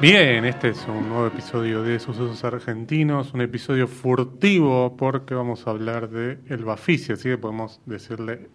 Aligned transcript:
Bien, 0.00 0.44
este 0.44 0.70
es 0.70 0.84
un 0.88 1.08
nuevo 1.08 1.28
episodio 1.28 1.82
de 1.82 1.98
Sucesos 1.98 2.42
Argentinos, 2.44 3.32
un 3.32 3.40
episodio 3.40 3.86
furtivo 3.86 4.96
porque 4.96 5.34
vamos 5.34 5.66
a 5.66 5.70
hablar 5.70 6.10
de 6.10 6.40
el 6.48 6.64
Bafisi, 6.64 7.12
así 7.12 7.28
que 7.28 7.38
podemos 7.38 7.80
decirle 7.86 8.48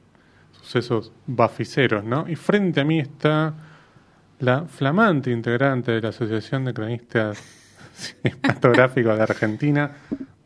sucesos 0.51 1.13
baficeros, 1.25 2.03
¿no? 2.03 2.29
Y 2.29 2.35
frente 2.35 2.81
a 2.81 2.85
mí 2.85 2.99
está 2.99 3.55
la 4.39 4.65
flamante 4.65 5.31
integrante 5.31 5.93
de 5.93 6.01
la 6.01 6.09
Asociación 6.09 6.65
de 6.65 6.73
Cronistas 6.73 7.41
Cinematográficos 7.93 9.15
de 9.15 9.23
Argentina, 9.23 9.91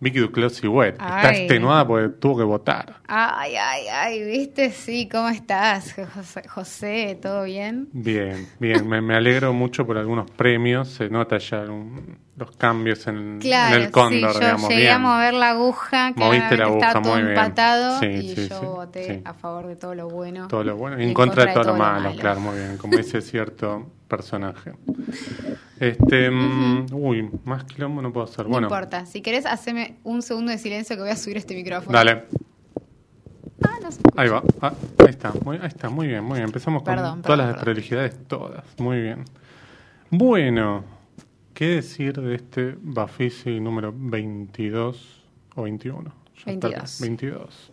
Vicky 0.04 0.20
Duclos 0.20 0.62
y 0.64 0.68
Wet. 0.68 0.96
Está 0.96 1.30
extenuada 1.32 1.88
porque 1.88 2.10
tuvo 2.10 2.38
que 2.40 2.44
votar. 2.44 2.98
Ay, 3.08 3.56
ay, 3.56 3.86
ay, 3.92 4.24
viste, 4.24 4.72
sí, 4.72 5.08
¿cómo 5.10 5.30
estás, 5.30 5.96
José? 6.14 6.48
José, 6.50 7.20
¿Todo 7.22 7.44
bien? 7.46 7.88
Bien, 7.94 8.48
bien, 8.60 8.88
me, 8.88 9.02
me 9.02 9.16
alegro 9.16 9.54
mucho 9.54 9.86
por 9.86 9.98
algunos 9.98 10.30
premios, 10.32 10.90
se 10.90 11.10
nota 11.10 11.38
ya 11.38 11.60
un- 11.62 12.18
los 12.36 12.52
cambios 12.58 13.06
en, 13.08 13.40
Claro, 13.40 13.76
en 13.78 13.82
el 13.84 13.92
cóndor, 13.92 14.32
sí, 14.34 14.40
yo 14.40 14.40
digamos. 14.40 14.70
llegué 14.70 14.82
bien. 14.82 14.94
a 14.94 14.98
mover 15.00 15.34
la 15.36 15.50
aguja, 15.52 16.14
Moviste 16.16 16.58
la 16.58 16.66
aguja, 16.66 16.92
todo 16.94 17.02
muy 17.04 17.18
bien. 17.22 17.28
empatado 17.30 18.00
Sí, 18.00 18.08
y 18.08 18.36
sí, 18.36 18.48
yo 18.50 18.62
voté 18.76 19.22
a 19.24 19.34
favor 19.36 19.68
de 19.68 19.76
todo 19.76 19.94
lo 19.96 20.10
bueno. 20.10 20.48
Todo 20.48 20.64
lo 20.64 20.76
bueno, 20.76 21.00
y 21.00 21.04
en, 21.06 21.14
contra, 21.14 21.46
de 21.46 21.54
todo, 21.54 21.64
lo 21.66 21.76
malo, 21.76 22.14
claro, 22.20 22.40
muy 22.42 22.58
bien, 22.58 22.78
como 22.78 22.98
dice 22.98 23.22
cierto 23.22 23.88
personaje. 24.16 24.74
Este, 25.80 26.30
mm, 26.30 26.86
uy, 26.92 27.30
más 27.46 27.64
quilombo 27.64 28.02
no 28.02 28.14
puedo 28.14 28.26
hacer. 28.26 28.46
No 28.46 28.52
bueno, 28.52 28.68
importa, 28.68 29.08
si 29.08 29.22
querés, 29.22 29.48
haceme 29.48 29.96
un 30.04 30.22
segundo 30.22 30.52
de 30.52 30.60
silencio 30.60 30.96
que 30.96 31.02
voy 31.02 31.12
a 31.12 31.16
subir 31.16 31.38
este 31.38 31.56
micrófono. 31.56 31.98
dale, 31.98 32.26
Ah, 33.66 33.80
no 33.82 33.90
ahí 34.18 34.30
va, 34.30 34.44
Ah, 34.62 34.74
ahí 35.00 35.10
está, 35.10 35.34
muy, 35.44 35.58
ahí 35.58 35.68
está, 35.68 35.90
muy 35.90 36.08
bien, 36.08 36.24
muy 36.24 36.36
bien. 36.36 36.46
Empezamos 36.46 36.84
con 36.84 36.94
Perdón, 36.94 37.22
todas 37.24 37.38
las 37.40 37.48
desprolijidades, 37.56 38.28
todas, 38.28 38.64
muy 38.78 39.02
bien. 39.02 39.26
Bueno, 40.12 40.84
¿qué 41.56 41.68
decir 41.76 42.22
de 42.22 42.36
este 42.36 42.78
Bafisi 42.80 43.60
número 43.60 43.92
22 43.96 45.24
o 45.56 45.64
21? 45.64 46.14
Ya 46.46 46.52
está, 46.52 46.68
22. 46.68 47.02
22. 47.02 47.73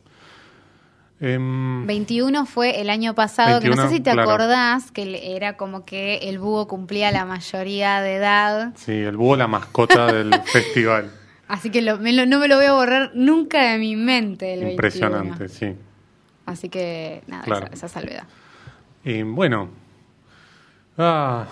Em, 1.23 1.87
21 1.87 2.47
fue 2.47 2.81
el 2.81 2.89
año 2.89 3.15
pasado, 3.15 3.61
que 3.61 3.69
no 3.69 3.77
21, 3.77 3.89
sé 3.91 3.97
si 3.97 4.01
te 4.03 4.13
claro. 4.13 4.31
acordás, 4.31 4.91
que 4.91 5.37
era 5.37 5.57
como 5.59 5.85
que 5.85 6.17
el 6.29 6.39
búho 6.39 6.67
cumplía 6.67 7.11
la 7.13 7.27
mayoría 7.27 8.01
de 8.01 8.15
edad. 8.17 8.73
sí, 8.77 8.93
el 8.93 9.17
búho 9.19 9.37
la 9.37 9.47
mascota 9.47 10.07
del 10.13 10.33
festival. 10.45 11.11
Así 11.47 11.69
que 11.71 11.83
lo- 11.83 11.99
me 11.99 12.13
lo- 12.13 12.25
no 12.27 12.39
me 12.39 12.49
lo 12.49 12.57
voy 12.57 12.65
a 12.67 12.73
borrar 12.73 13.11
nunca 13.15 13.73
de 13.73 13.79
mi 13.79 13.97
mente 13.97 14.55
el 14.55 14.61
21. 14.61 14.71
Impresionante, 14.73 15.49
sí. 15.49 15.75
Así 16.47 16.69
que, 16.71 17.23
nada, 17.27 17.43
Claro. 17.45 17.67
esa, 17.67 17.75
esa 17.87 17.89
salvedad. 17.89 18.25
Y 19.05 19.23
bueno, 19.23 19.69
ah, 20.97 21.47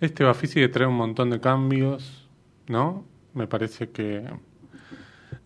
este 0.00 0.24
Bafisi 0.24 0.66
trae 0.68 0.86
un 0.88 0.96
montón 0.96 1.30
de 1.30 1.40
cambios, 1.40 2.26
¿no? 2.66 3.04
Me 3.34 3.46
parece 3.46 3.90
que 3.90 4.16
eh, 4.16 4.30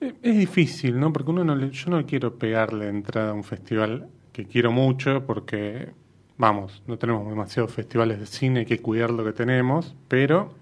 es 0.01 0.37
difícil, 0.39 0.99
¿no? 0.99 1.13
Porque 1.13 1.31
uno 1.31 1.45
no 1.45 1.55
le- 1.55 1.71
yo 1.71 1.91
no 1.91 2.05
quiero 2.07 2.35
pegarle 2.39 2.89
entrada 2.89 3.31
a 3.31 3.35
un 3.35 3.45
festival 3.45 4.09
que 4.33 4.45
quiero 4.47 4.71
mucho 4.71 5.25
porque, 5.27 5.93
vamos, 6.37 6.83
no 6.87 6.99
tenemos 6.99 7.29
demasiados 7.29 7.73
festivales 7.73 8.19
de 8.21 8.27
cine, 8.27 8.61
hay 8.61 8.67
que 8.67 8.81
cuidar 8.81 9.11
lo 9.11 9.25
que 9.25 9.33
tenemos, 9.33 9.95
pero 10.09 10.53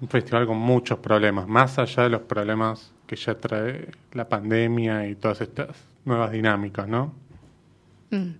un 0.00 0.08
festival 0.08 0.46
con 0.46 0.58
muchos 0.58 0.98
problemas, 0.98 1.46
más 1.48 1.78
allá 1.78 2.04
de 2.04 2.08
los 2.10 2.22
problemas 2.22 2.92
que 3.06 3.16
ya 3.16 3.34
trae 3.36 3.88
la 4.12 4.28
pandemia 4.28 5.06
y 5.08 5.14
todas 5.16 5.40
estas 5.40 5.68
nuevas 6.04 6.32
dinámicas, 6.32 6.88
¿no? 6.88 7.12
Mm. 8.10 8.30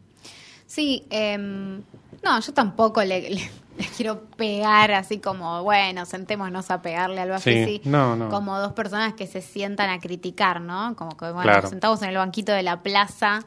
Sí, 0.66 1.04
em, 1.10 1.82
no, 2.24 2.40
yo 2.40 2.52
tampoco 2.54 3.02
le, 3.02 3.30
le- 3.30 3.50
le 3.78 3.84
quiero 3.96 4.22
pegar 4.36 4.92
así 4.92 5.18
como, 5.18 5.62
bueno, 5.62 6.04
sentémonos 6.06 6.70
a 6.70 6.82
pegarle 6.82 7.20
al 7.20 7.30
Bafisi. 7.30 7.80
Sí, 7.82 7.88
no, 7.88 8.16
no. 8.16 8.28
Como 8.28 8.58
dos 8.58 8.72
personas 8.72 9.14
que 9.14 9.26
se 9.26 9.40
sientan 9.42 9.90
a 9.90 9.98
criticar, 9.98 10.60
¿no? 10.60 10.94
Como 10.96 11.16
que, 11.16 11.26
bueno, 11.26 11.42
Claro. 11.42 11.62
nos 11.62 11.70
sentamos 11.70 12.02
en 12.02 12.10
el 12.10 12.16
banquito 12.16 12.52
de 12.52 12.62
la 12.62 12.82
plaza 12.82 13.40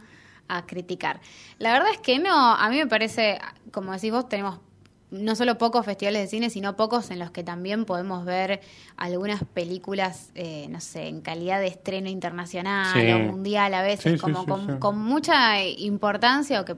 a 0.48 0.66
criticar. 0.66 1.22
La 1.58 1.72
verdad 1.74 1.90
es 1.92 2.00
que 2.00 2.20
no, 2.20 2.36
a 2.56 2.70
mí 2.70 2.78
me 2.78 2.88
parece, 2.88 3.40
como 3.72 3.92
decís 3.94 4.12
vos, 4.12 4.28
tenemos 4.30 4.60
no 5.12 5.36
solo 5.36 5.58
pocos 5.58 5.86
festivales 5.86 6.24
de 6.24 6.28
cine, 6.28 6.50
sino 6.50 6.76
pocos 6.76 7.10
en 7.12 7.20
los 7.20 7.32
que 7.32 7.44
también 7.44 7.86
podemos 7.86 8.26
ver 8.26 8.60
algunas 8.98 9.44
películas, 9.44 10.32
eh, 10.36 10.68
no 10.70 10.82
sé, 10.82 11.08
en 11.08 11.22
calidad 11.22 11.60
de 11.60 11.68
estreno 11.68 12.10
internacional 12.10 12.92
Sí. 13.02 13.12
o 13.12 13.20
mundial 13.20 13.74
a 13.76 13.82
veces, 13.82 14.14
Sí, 14.14 14.18
como 14.20 14.42
sí, 14.42 14.48
con, 14.48 14.80
con 14.80 14.98
mucha 14.98 15.64
importancia 15.64 16.60
o 16.60 16.66
que 16.66 16.76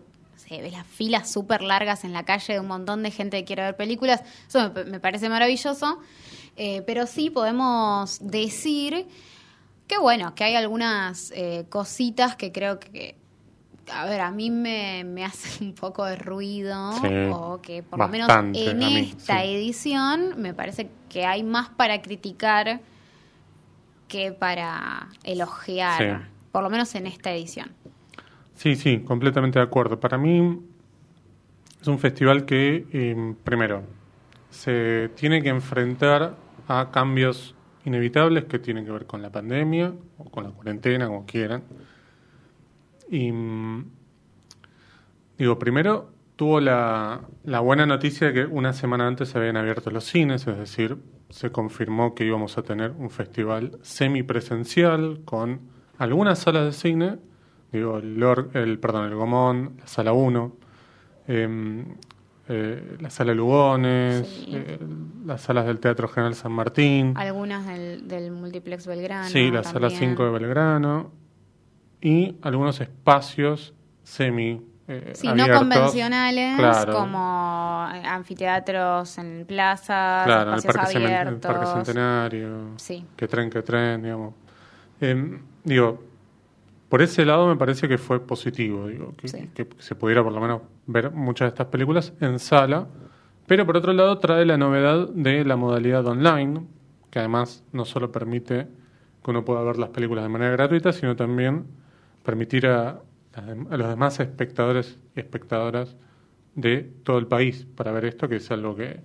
se 0.47 0.61
ves 0.61 0.71
las 0.71 0.87
filas 0.87 1.31
súper 1.31 1.61
largas 1.61 2.03
en 2.03 2.13
la 2.13 2.23
calle 2.23 2.53
de 2.53 2.59
un 2.59 2.67
montón 2.67 3.03
de 3.03 3.11
gente 3.11 3.37
que 3.39 3.45
quiere 3.45 3.63
ver 3.63 3.75
películas. 3.75 4.23
Eso 4.47 4.71
me, 4.73 4.83
me 4.85 4.99
parece 4.99 5.27
maravilloso. 5.29 5.99
Eh, 6.55 6.81
pero 6.87 7.05
sí 7.05 7.29
podemos 7.29 8.17
decir 8.21 9.05
que 9.87 9.97
bueno, 9.99 10.33
que 10.35 10.43
hay 10.43 10.55
algunas 10.55 11.31
eh, 11.35 11.65
cositas 11.69 12.35
que 12.35 12.51
creo 12.51 12.79
que, 12.79 13.15
a 13.93 14.05
ver, 14.05 14.21
a 14.21 14.31
mí 14.31 14.49
me, 14.49 15.03
me 15.05 15.23
hacen 15.23 15.67
un 15.67 15.73
poco 15.75 16.03
de 16.05 16.15
ruido 16.15 16.93
Sí, 16.93 17.07
o 17.31 17.61
que 17.61 17.83
por 17.83 17.99
lo 17.99 18.07
menos 18.07 18.27
en 18.29 18.77
mí, 18.77 19.11
esta 19.17 19.41
sí. 19.41 19.47
edición 19.53 20.33
me 20.41 20.53
parece 20.53 20.89
que 21.09 21.25
hay 21.25 21.43
más 21.43 21.69
para 21.69 22.01
criticar 22.01 22.81
que 24.07 24.31
para 24.31 25.09
elogiar, 25.23 26.21
Sí. 26.23 26.29
por 26.51 26.63
lo 26.63 26.69
menos 26.69 26.93
en 26.95 27.07
esta 27.07 27.31
edición. 27.31 27.71
Sí, 28.57 28.75
sí, 28.75 29.01
completamente 29.01 29.59
de 29.59 29.65
acuerdo. 29.65 29.99
Para 29.99 30.17
mí 30.17 30.59
es 31.79 31.87
un 31.87 31.99
festival 31.99 32.43
que, 32.45 32.87
eh, 32.91 33.35
primero, 33.43 33.83
se 34.49 35.11
tiene 35.15 35.43
que 35.43 35.49
enfrentar 35.49 36.35
a 36.67 36.89
cambios 36.89 37.53
inevitables 37.85 38.45
que 38.45 38.57
tienen 38.57 38.83
que 38.83 38.91
ver 38.91 39.05
con 39.05 39.21
la 39.21 39.31
pandemia 39.31 39.93
o 40.17 40.23
con 40.31 40.43
la 40.43 40.49
cuarentena, 40.49 41.05
como 41.05 41.27
quieran. 41.27 41.61
Y 43.11 43.31
mm, 43.31 43.85
digo, 45.37 45.59
primero 45.59 46.09
tuvo 46.35 46.59
la, 46.59 47.21
la 47.43 47.59
buena 47.59 47.85
noticia 47.85 48.27
de 48.27 48.33
que 48.33 48.45
una 48.45 48.73
semana 48.73 49.05
antes 49.05 49.29
se 49.29 49.37
habían 49.37 49.57
abierto 49.57 49.91
los 49.91 50.03
cines, 50.05 50.47
es 50.47 50.57
decir, 50.57 50.97
se 51.29 51.51
confirmó 51.51 52.15
que 52.15 52.25
íbamos 52.25 52.57
a 52.57 52.63
tener 52.63 52.89
un 52.97 53.11
festival 53.11 53.77
semipresencial 53.83 55.21
con 55.25 55.61
algunas 55.99 56.39
salas 56.39 56.65
de 56.65 56.71
cine, 56.71 57.17
digo, 57.71 57.97
el, 57.97 58.21
el 58.53 58.79
perdón, 58.79 59.05
el 59.05 59.15
Gomón, 59.15 59.77
la 59.79 59.87
sala 59.87 60.13
1, 60.13 60.55
em, 61.27 61.85
eh, 62.49 62.97
la 63.01 63.09
sala 63.09 63.33
Lugones, 63.33 64.25
Sí. 64.27 64.45
eh, 64.55 64.79
las 65.25 65.41
salas 65.41 65.65
del 65.65 65.79
Teatro 65.79 66.07
General 66.07 66.33
San 66.33 66.51
Martín. 66.53 67.13
Algunas 67.17 67.65
del, 67.67 68.07
del 68.07 68.31
Multiplex 68.31 68.87
Belgrano. 68.87 69.27
Sí, 69.27 69.51
la 69.51 69.63
sala 69.63 69.89
también. 69.89 70.11
5 70.11 70.23
de 70.25 70.31
Belgrano 70.31 71.11
y 72.01 72.37
algunos 72.41 72.79
espacios 72.79 73.73
semi 74.03 74.61
eh, 74.89 75.11
Sí, 75.15 75.27
no 75.27 75.33
abiertos. 75.33 75.57
convencionales, 75.59 76.55
Claro. 76.57 76.93
como 76.93 77.81
anfiteatros 78.05 79.17
en 79.17 79.45
plazas, 79.45 80.25
Claro, 80.25 80.51
el 80.53 80.57
espacios 80.59 80.75
parque, 80.83 80.93
Cemen- 80.99 81.09
el 81.09 81.27
abiertos. 81.27 81.51
Parque 81.53 81.85
Centenario, 81.85 82.49
Sí. 82.77 83.05
que 83.17 83.27
tren, 83.27 83.49
que 83.49 83.61
tren, 83.63 84.01
digamos. 84.03 84.33
Em, 85.01 85.41
digo, 85.65 86.01
por 86.89 87.01
ese 87.01 87.25
lado 87.25 87.47
me 87.47 87.55
parece 87.55 87.87
que 87.87 87.97
fue 87.97 88.19
positivo, 88.25 88.87
digo, 88.87 89.13
que, 89.17 89.27
Sí. 89.27 89.49
que 89.53 89.67
se 89.79 89.95
pudiera 89.95 90.23
por 90.23 90.31
lo 90.33 90.39
menos 90.39 90.61
ver 90.85 91.11
muchas 91.11 91.47
de 91.47 91.49
estas 91.49 91.67
películas 91.67 92.13
en 92.21 92.39
sala, 92.39 92.87
pero 93.45 93.65
por 93.65 93.77
otro 93.77 93.93
lado 93.93 94.17
trae 94.19 94.45
la 94.45 94.57
novedad 94.57 95.09
de 95.09 95.43
la 95.45 95.55
modalidad 95.55 96.05
online, 96.05 96.65
que 97.09 97.19
además 97.19 97.63
no 97.71 97.85
solo 97.85 98.11
permite 98.11 98.67
que 99.23 99.31
uno 99.31 99.43
pueda 99.45 99.61
ver 99.63 99.77
las 99.77 99.89
películas 99.89 100.23
de 100.23 100.29
manera 100.29 100.51
gratuita, 100.51 100.93
sino 100.93 101.15
también 101.15 101.65
permitir 102.23 102.67
a, 102.67 103.01
a 103.35 103.77
los 103.77 103.87
demás 103.89 104.19
espectadores 104.19 104.97
y 105.15 105.19
espectadoras 105.19 105.95
de 106.55 106.89
todo 107.03 107.17
el 107.19 107.27
país 107.27 107.67
para 107.75 107.91
ver 107.91 108.05
esto, 108.05 108.27
que 108.27 108.37
es 108.37 108.49
algo 108.51 108.75
que 108.75 108.99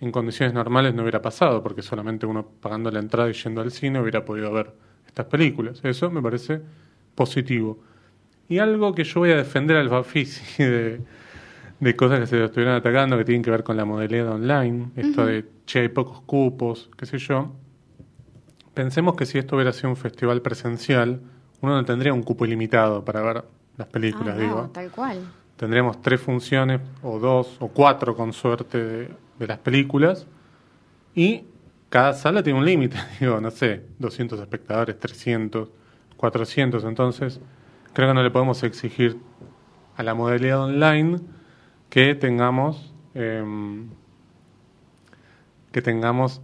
en 0.00 0.10
condiciones 0.10 0.54
normales 0.54 0.94
no 0.94 1.02
hubiera 1.02 1.22
pasado, 1.22 1.62
porque 1.62 1.82
solamente 1.82 2.26
uno 2.26 2.46
pagando 2.60 2.90
la 2.90 2.98
entrada 2.98 3.28
y 3.30 3.32
yendo 3.34 3.60
al 3.60 3.70
cine 3.70 4.00
hubiera 4.00 4.24
podido 4.24 4.52
ver 4.52 4.72
estas 5.06 5.26
películas. 5.26 5.80
Eso 5.84 6.10
me 6.10 6.20
parece 6.22 6.60
positivo. 7.14 7.78
Y 8.48 8.58
algo 8.58 8.94
que 8.94 9.04
yo 9.04 9.20
voy 9.20 9.30
a 9.30 9.36
defender 9.36 9.76
al 9.76 9.88
Bafisi 9.88 10.42
de, 10.62 11.00
de 11.80 11.96
cosas 11.96 12.20
que 12.20 12.26
se 12.26 12.36
lo 12.36 12.44
estuvieran 12.46 12.74
atacando, 12.76 13.16
que 13.16 13.24
tienen 13.24 13.42
que 13.42 13.50
ver 13.50 13.62
con 13.64 13.76
la 13.76 13.84
modalidad 13.84 14.28
online, 14.32 14.90
esto 14.96 15.26
de, 15.26 15.44
che, 15.66 15.80
hay 15.80 15.88
pocos 15.88 16.20
cupos, 16.22 16.90
qué 16.96 17.06
sé 17.06 17.18
yo. 17.18 17.52
Pensemos 18.74 19.14
que 19.14 19.24
si 19.26 19.38
esto 19.38 19.56
hubiera 19.56 19.72
sido 19.72 19.90
un 19.90 19.96
festival 19.96 20.42
presencial, 20.42 21.20
uno 21.60 21.74
no 21.74 21.84
tendría 21.84 22.12
un 22.12 22.22
cupo 22.22 22.44
ilimitado 22.44 23.04
para 23.04 23.22
ver 23.22 23.44
las 23.76 23.86
películas, 23.88 24.34
Ah, 24.36 24.38
no, 24.38 24.42
digo. 24.42 24.70
tal 24.72 24.90
cual. 24.90 25.18
Tendríamos 25.56 26.02
tres 26.02 26.20
funciones, 26.20 26.80
o 27.02 27.18
dos, 27.20 27.56
o 27.60 27.68
cuatro 27.68 28.16
con 28.16 28.32
suerte 28.32 28.82
de, 28.84 29.08
de 29.38 29.46
las 29.46 29.58
películas. 29.58 30.26
Y 31.14 31.44
cada 31.88 32.12
sala 32.14 32.42
tiene 32.42 32.58
un 32.58 32.64
límite, 32.64 32.96
digo, 33.20 33.40
no 33.40 33.50
sé, 33.52 33.82
200 34.00 34.40
espectadores, 34.40 34.98
300, 34.98 35.68
400. 36.16 36.84
Entonces, 36.84 37.40
creo 37.92 38.08
que 38.08 38.14
no 38.14 38.22
le 38.22 38.30
podemos 38.30 38.62
exigir 38.62 39.18
a 39.96 40.02
la 40.02 40.14
modalidad 40.14 40.60
online 40.64 41.20
que 41.90 42.14
tengamos 42.14 42.92
em, 43.14 43.88
que 45.72 45.82
tengamos 45.82 46.40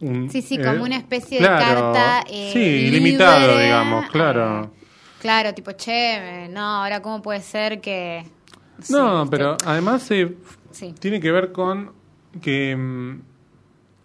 un, 0.00 0.28
Sí, 0.30 0.42
sí, 0.42 0.56
eh, 0.56 0.62
como 0.64 0.84
una 0.84 0.96
especie 0.96 1.38
claro, 1.38 1.58
de 1.58 1.92
carta. 1.92 2.24
eh, 2.30 2.50
sí, 2.52 2.58
ilimitado, 2.60 3.48
libre, 3.52 3.64
digamos, 3.64 4.08
claro. 4.10 4.64
eh, 4.64 4.68
claro, 5.20 5.54
tipo, 5.54 5.72
che, 5.72 6.44
eh, 6.44 6.48
no, 6.48 6.60
ahora 6.82 7.00
cómo 7.00 7.22
puede 7.22 7.40
ser 7.40 7.80
que. 7.80 8.24
no, 8.90 9.26
pero 9.30 9.56
además 9.64 10.10
eh, 10.10 10.36
Sí. 10.70 10.94
tiene 10.98 11.20
que 11.20 11.32
ver 11.32 11.52
con 11.52 11.92
que 12.42 12.76
mm, 12.76 13.20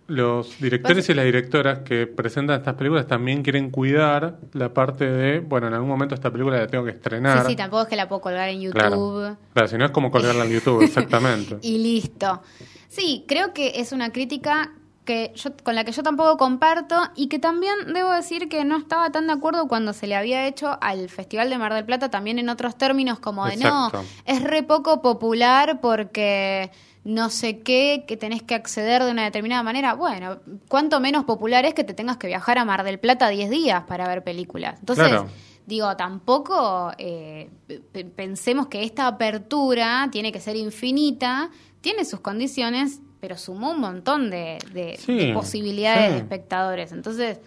los 0.07 0.59
directores 0.59 1.07
y 1.09 1.13
las 1.13 1.25
directoras 1.25 1.79
que 1.79 2.05
presentan 2.07 2.57
estas 2.57 2.75
películas 2.75 3.07
también 3.07 3.43
quieren 3.43 3.69
cuidar 3.69 4.39
la 4.53 4.73
parte 4.73 5.05
de, 5.09 5.39
bueno, 5.39 5.67
en 5.67 5.73
algún 5.73 5.89
momento 5.89 6.15
esta 6.15 6.31
película 6.31 6.57
la 6.57 6.67
tengo 6.67 6.83
que 6.83 6.91
estrenar. 6.91 7.43
Sí, 7.43 7.51
sí, 7.51 7.55
tampoco 7.55 7.83
es 7.83 7.87
que 7.87 7.95
la 7.95 8.09
puedo 8.09 8.21
colgar 8.21 8.49
en 8.49 8.61
YouTube. 8.61 8.73
Claro. 8.73 9.37
Claro, 9.53 9.67
si 9.67 9.77
no 9.77 9.85
es 9.85 9.91
como 9.91 10.11
colgarla 10.11 10.45
en 10.45 10.51
YouTube, 10.51 10.81
exactamente. 10.83 11.57
y 11.61 11.77
listo. 11.77 12.41
Sí, 12.89 13.23
creo 13.27 13.53
que 13.53 13.73
es 13.75 13.93
una 13.93 14.11
crítica 14.11 14.71
que 15.05 15.31
yo, 15.35 15.51
con 15.63 15.75
la 15.75 15.83
que 15.83 15.91
yo 15.91 16.03
tampoco 16.03 16.37
comparto 16.37 16.95
y 17.15 17.27
que 17.27 17.39
también 17.39 17.73
debo 17.93 18.11
decir 18.11 18.49
que 18.49 18.65
no 18.65 18.77
estaba 18.77 19.11
tan 19.11 19.27
de 19.27 19.33
acuerdo 19.33 19.67
cuando 19.67 19.93
se 19.93 20.07
le 20.07 20.15
había 20.15 20.45
hecho 20.45 20.77
al 20.81 21.09
Festival 21.09 21.49
de 21.49 21.57
Mar 21.57 21.73
del 21.73 21.85
Plata 21.85 22.09
también 22.09 22.37
en 22.37 22.49
otros 22.49 22.77
términos 22.77 23.19
como 23.19 23.45
de 23.45 23.53
Exacto. 23.55 23.97
no, 23.97 24.03
es 24.25 24.43
re 24.43 24.63
poco 24.63 25.01
popular 25.01 25.79
porque 25.81 26.69
no 27.03 27.29
sé 27.29 27.59
qué, 27.61 28.05
que 28.07 28.15
tenés 28.17 28.43
que 28.43 28.53
acceder 28.55 29.03
de 29.03 29.11
una 29.11 29.23
determinada 29.23 29.63
manera. 29.63 29.93
Bueno, 29.95 30.39
cuánto 30.67 30.99
menos 30.99 31.25
popular 31.25 31.65
es 31.65 31.73
que 31.73 31.83
te 31.83 31.93
tengas 31.93 32.17
que 32.17 32.27
viajar 32.27 32.57
a 32.59 32.65
Mar 32.65 32.83
del 32.83 32.99
Plata 32.99 33.27
10 33.29 33.49
días 33.49 33.83
para 33.87 34.07
ver 34.07 34.23
películas. 34.23 34.79
Entonces, 34.79 35.07
Claro. 35.07 35.27
Digo, 35.65 35.95
tampoco 35.95 36.91
eh, 36.97 37.49
pe- 37.91 38.03
pensemos 38.03 38.67
que 38.67 38.83
esta 38.83 39.05
apertura 39.07 40.09
tiene 40.11 40.31
que 40.31 40.39
ser 40.39 40.55
infinita, 40.55 41.49
tiene 41.81 42.03
sus 42.03 42.19
condiciones, 42.19 42.99
pero 43.19 43.37
sumó 43.37 43.71
un 43.71 43.79
montón 43.79 44.31
de, 44.31 44.57
de- 44.73 44.97
Sí, 44.97 45.13
de 45.15 45.33
posibilidades 45.33 46.07
sí. 46.07 46.11
de 46.13 46.17
espectadores. 46.17 46.91
Entonces, 46.91 47.39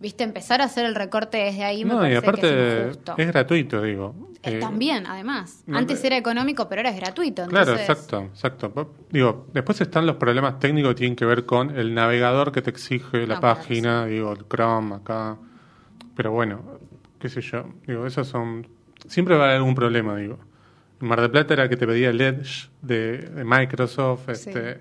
viste, 0.00 0.24
empezar 0.24 0.60
a 0.60 0.64
hacer 0.64 0.84
el 0.86 0.94
recorte 0.94 1.38
desde 1.38 1.62
ahí 1.64 1.84
me 1.84 1.90
No, 1.94 1.96
y 1.98 2.00
parece 2.00 2.18
aparte 2.18 2.40
que 2.42 2.78
es 2.78 2.82
injusto. 2.86 3.14
es 3.18 3.26
gratuito, 3.28 3.82
digo. 3.82 4.14
Eh, 4.42 4.56
Eh, 4.56 4.58
También, 4.58 5.06
además. 5.06 5.62
no, 5.66 5.76
Antes 5.76 6.02
eh, 6.02 6.06
era 6.06 6.16
económico, 6.16 6.66
pero 6.68 6.80
ahora 6.80 6.90
es 6.90 6.96
gratuito. 6.96 7.46
Claro, 7.46 7.72
entonces- 7.72 7.88
exacto, 7.90 8.22
exacto. 8.32 8.94
Digo, 9.10 9.46
después 9.52 9.80
están 9.82 10.06
los 10.06 10.16
problemas 10.16 10.58
técnicos 10.58 10.92
que 10.92 10.94
tienen 11.00 11.14
que 11.16 11.26
ver 11.26 11.44
con 11.44 11.76
el 11.78 11.92
navegador 11.94 12.50
que 12.50 12.62
te 12.62 12.70
exige 12.70 13.26
la 13.26 13.34
No, 13.34 13.40
claro, 13.40 13.56
página, 13.56 14.06
digo, 14.06 14.32
el 14.32 14.46
Chrome 14.48 14.94
acá. 14.96 15.36
Pero 16.16 16.32
bueno, 16.32 16.62
qué 17.18 17.28
sé 17.28 17.40
yo. 17.42 17.66
Digo, 17.86 18.06
esos 18.06 18.26
son. 18.28 18.66
Siempre 19.06 19.34
va 19.36 19.42
a 19.42 19.44
haber 19.48 19.56
algún 19.58 19.74
problema, 19.74 20.16
digo. 20.16 20.38
En 21.00 21.08
Mar 21.08 21.20
del 21.20 21.30
Plata 21.30 21.54
era 21.54 21.68
que 21.68 21.76
te 21.76 21.86
pedía 21.86 22.10
el 22.10 22.20
Edge 22.20 22.70
de, 22.82 23.18
de 23.18 23.44
Microsoft, 23.44 24.24
Sí. 24.34 24.48
este. 24.50 24.80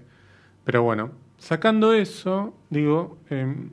Pero 0.64 0.84
bueno, 0.84 1.12
sacando 1.38 1.94
eso, 1.94 2.54
digo, 2.70 3.18
em, 3.30 3.72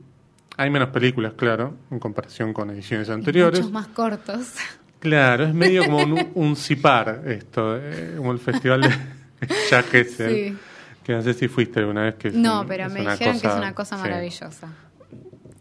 hay 0.57 0.69
menos 0.69 0.89
películas, 0.89 1.33
claro, 1.37 1.75
en 1.91 1.99
comparación 1.99 2.51
con 2.53 2.69
ediciones 2.71 3.07
y 3.07 3.11
anteriores. 3.11 3.59
Muchos 3.59 3.71
más 3.71 3.87
cortos. 3.87 4.53
Claro, 4.99 5.43
es 5.45 5.53
medio 5.53 5.85
como 5.85 5.97
un, 5.99 6.27
un 6.35 6.55
cipar 6.55 7.21
esto, 7.27 7.77
eh, 7.79 8.15
como 8.17 8.31
el 8.31 8.39
festival 8.39 8.81
de 8.81 8.89
Jack 9.69 9.89
Kessel, 9.91 10.33
Sí. 10.33 10.57
que 11.03 11.13
no 11.13 11.21
sé 11.21 11.33
si 11.35 11.47
fuiste 11.47 11.79
alguna 11.79 12.03
vez 12.03 12.15
que 12.15 12.31
No, 12.31 12.61
un- 12.61 12.67
pero 12.67 12.89
me 12.89 13.01
dijeron 13.01 13.17
que 13.39 13.47
es 13.47 13.53
cosa- 13.53 13.57
una 13.57 13.73
cosa 13.75 13.95
sí. 13.97 14.01
maravillosa. 14.01 14.67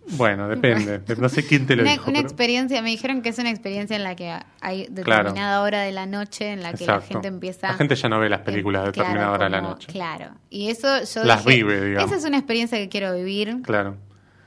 Bueno, 0.08 0.46
depende, 0.48 1.00
de- 1.00 1.16
no 1.16 1.28
sé 1.28 1.44
quién 1.44 1.66
te 1.66 1.74
lo 1.74 1.82
Una, 1.82 1.90
dijo. 1.92 2.04
una 2.04 2.18
pero- 2.20 2.28
experiencia, 2.28 2.80
me 2.80 2.90
dijeron 2.90 3.22
que 3.22 3.30
es 3.30 3.38
una 3.40 3.50
experiencia 3.50 3.96
en 3.96 4.04
la 4.04 4.14
que 4.14 4.32
hay 4.60 4.86
Claro. 5.02 5.24
determinada 5.24 5.60
hora 5.62 5.80
de 5.82 5.90
la 5.90 6.06
noche 6.06 6.52
en 6.52 6.62
la 6.62 6.72
que 6.74 6.86
la 6.86 6.94
Exacto. 6.94 7.08
gente 7.14 7.28
empieza... 7.28 7.68
La 7.68 7.74
gente 7.74 7.96
ya 7.96 8.08
no 8.08 8.20
ve 8.20 8.28
las 8.28 8.42
películas 8.42 8.84
Eh, 8.84 8.86
determinada 8.86 9.18
claro, 9.18 9.32
hora 9.34 9.44
de 9.46 9.50
la 9.50 9.58
como- 9.58 9.70
noche. 9.70 9.88
Claro. 9.92 10.26
Y 10.48 10.70
eso 10.70 11.02
yo 11.02 11.24
Las 11.24 11.44
dije, 11.44 11.56
vive, 11.64 11.84
digamos. 11.86 12.08
Esa 12.10 12.20
es 12.20 12.24
una 12.24 12.38
experiencia 12.38 12.78
que 12.78 12.88
quiero 12.88 13.12
vivir 13.16 13.62
Claro, 13.64 13.96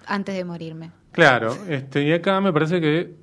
antes 0.10 0.36
de 0.36 0.44
morirme. 0.44 0.92
claro. 1.12 1.56
Este, 1.70 2.04
y 2.04 2.12
acá 2.12 2.42
me 2.42 2.52
parece 2.52 2.82
que 2.82 3.14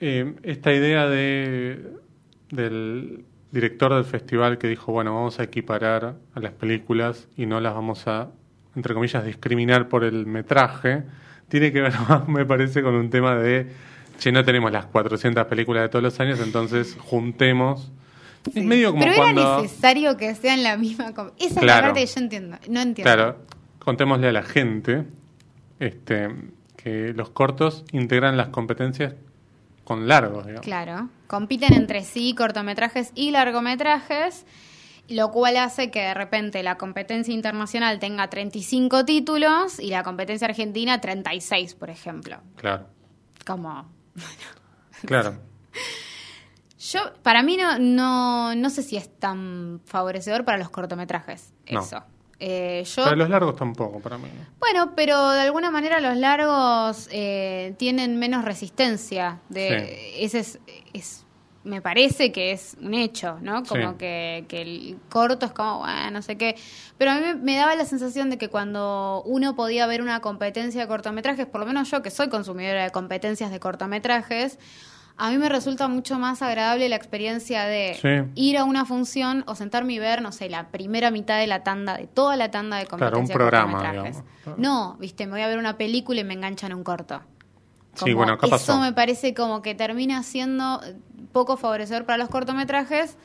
eh, 0.00 0.34
esta 0.42 0.72
idea 0.72 1.06
de 1.08 1.92
del 2.50 3.24
director 3.50 3.94
del 3.94 4.04
festival 4.04 4.58
que 4.58 4.68
dijo, 4.68 4.92
bueno, 4.92 5.14
vamos 5.14 5.38
a 5.40 5.42
equiparar 5.44 6.16
a 6.34 6.40
las 6.40 6.52
películas 6.52 7.28
y 7.36 7.46
no 7.46 7.60
las 7.60 7.74
vamos 7.74 8.06
a, 8.06 8.28
entre 8.76 8.94
comillas, 8.94 9.24
discriminar 9.24 9.88
por 9.88 10.04
el 10.04 10.26
metraje, 10.26 11.02
tiene 11.48 11.72
que 11.72 11.80
ver 11.80 11.92
más, 12.08 12.28
me 12.28 12.44
parece, 12.46 12.82
con 12.82 12.94
un 12.94 13.10
tema 13.10 13.34
de, 13.36 13.66
che, 14.18 14.32
no 14.32 14.44
tenemos 14.44 14.70
las 14.72 14.86
400 14.86 15.46
películas 15.46 15.82
de 15.84 15.88
todos 15.88 16.02
los 16.02 16.20
años, 16.20 16.40
entonces 16.40 16.96
juntemos. 17.00 17.90
Sí. 18.52 18.60
Es 18.60 18.64
medio 18.64 18.92
como 18.92 19.02
Pero 19.04 19.16
cuando... 19.16 19.40
era 19.40 19.62
necesario 19.62 20.16
que 20.16 20.34
sean 20.34 20.62
la 20.62 20.76
misma... 20.76 21.06
Esa 21.08 21.46
es 21.46 21.54
la 21.56 21.60
Claro. 21.62 21.86
parte 21.88 22.00
que 22.00 22.06
yo 22.06 22.20
entiendo. 22.20 22.56
No 22.70 22.80
entiendo. 22.80 23.02
Claro, 23.14 23.36
contémosle 23.78 24.28
a 24.28 24.32
la 24.32 24.42
gente 24.42 25.04
este, 25.80 26.28
que 26.76 27.12
los 27.14 27.30
cortos 27.30 27.84
integran 27.92 28.36
las 28.36 28.48
competencias 28.48 29.14
con 29.84 30.06
largos, 30.08 30.44
digamos. 30.46 30.64
Claro. 30.64 31.08
Compiten 31.26 31.72
entre 31.74 32.04
sí 32.04 32.34
cortometrajes 32.34 33.12
y 33.14 33.30
largometrajes, 33.30 34.44
lo 35.08 35.30
cual 35.30 35.56
hace 35.56 35.90
que 35.90 36.00
de 36.00 36.14
repente 36.14 36.62
la 36.62 36.76
competencia 36.76 37.32
internacional 37.32 37.98
tenga 37.98 38.28
35 38.28 39.04
títulos 39.06 39.80
y 39.80 39.88
la 39.90 40.02
competencia 40.02 40.46
argentina 40.48 41.00
36, 41.00 41.74
por 41.74 41.90
ejemplo. 41.90 42.38
Claro, 42.56 42.86
Como... 43.46 43.90
claro. 45.06 45.38
Yo, 46.78 47.00
para 47.22 47.42
mí 47.42 47.56
no, 47.56 47.78
no, 47.78 48.54
no 48.54 48.70
sé 48.70 48.82
si 48.82 48.96
es 48.96 49.10
tan 49.18 49.80
favorecedor 49.84 50.44
para 50.44 50.58
los 50.58 50.70
cortometrajes, 50.70 51.52
No. 51.70 51.80
eso. 51.80 52.04
Eh, 52.40 52.84
yo, 52.84 53.04
Pero 53.04 53.16
los 53.16 53.28
largos 53.30 53.56
tampoco, 53.56 53.98
para 54.00 54.16
mí. 54.16 54.28
Bueno, 54.60 54.92
pero 54.94 55.30
de 55.30 55.40
alguna 55.40 55.70
manera 55.70 55.98
los 56.00 56.16
largos 56.16 57.08
eh, 57.10 57.74
tienen 57.78 58.18
menos 58.18 58.44
resistencia. 58.44 59.40
De, 59.48 60.22
Ese 60.24 60.38
es, 60.38 60.58
es, 60.92 61.24
me 61.64 61.82
parece 61.82 62.30
que 62.30 62.52
es 62.52 62.76
un 62.80 62.94
hecho, 62.94 63.38
¿no? 63.42 63.64
Como 63.64 63.90
Sí. 63.90 63.96
que, 63.98 64.44
que 64.48 64.62
el 64.62 64.98
corto 65.08 65.46
es 65.46 65.52
como, 65.52 65.80
bueno, 65.80 66.10
no 66.12 66.22
sé 66.22 66.36
qué. 66.38 66.54
Pero 66.96 67.10
a 67.10 67.14
mí 67.16 67.20
me, 67.22 67.34
me 67.34 67.56
daba 67.56 67.74
la 67.74 67.84
sensación 67.84 68.30
de 68.30 68.38
que 68.38 68.48
cuando 68.48 69.22
uno 69.26 69.56
podía 69.56 69.86
ver 69.88 70.00
una 70.00 70.20
competencia 70.20 70.80
de 70.82 70.86
cortometrajes, 70.86 71.46
por 71.46 71.60
lo 71.60 71.66
menos 71.66 71.90
yo 71.90 72.02
que 72.02 72.10
soy 72.10 72.28
consumidora 72.28 72.84
de 72.84 72.90
competencias 72.90 73.50
de 73.50 73.58
cortometrajes, 73.58 74.58
a 75.18 75.30
mí 75.30 75.38
me 75.38 75.48
resulta 75.48 75.88
mucho 75.88 76.18
más 76.18 76.42
agradable 76.42 76.88
la 76.88 76.96
experiencia 76.96 77.64
de 77.64 77.98
Sí. 78.00 78.30
ir 78.36 78.56
a 78.56 78.64
una 78.64 78.84
función 78.84 79.42
o 79.46 79.54
sentarme 79.56 79.94
y 79.94 79.98
ver, 79.98 80.22
no 80.22 80.30
sé, 80.32 80.48
la 80.48 80.68
primera 80.68 81.10
mitad 81.10 81.38
de 81.38 81.46
la 81.48 81.64
tanda, 81.64 81.96
de 81.96 82.06
toda 82.06 82.36
la 82.36 82.50
tanda 82.50 82.76
de 82.78 82.86
Claro, 82.86 83.18
un 83.18 83.28
programa. 83.28 83.92
No, 84.56 84.96
viste, 85.00 85.26
me 85.26 85.32
voy 85.32 85.40
a 85.42 85.48
ver 85.48 85.58
una 85.58 85.76
película 85.76 86.20
y 86.20 86.24
me 86.24 86.34
enganchan 86.34 86.72
un 86.72 86.84
corto. 86.84 87.20
Sí, 87.94 88.12
bueno, 88.14 88.34
acá 88.34 88.46
eso 88.46 88.54
pasó. 88.54 88.78
me 88.80 88.92
parece 88.92 89.34
como 89.34 89.60
que 89.60 89.74
termina 89.74 90.22
siendo 90.22 90.80
poco 91.32 91.56
favorecedor 91.56 92.04
para 92.04 92.16
los 92.18 92.28
cortometrajes, 92.28 93.16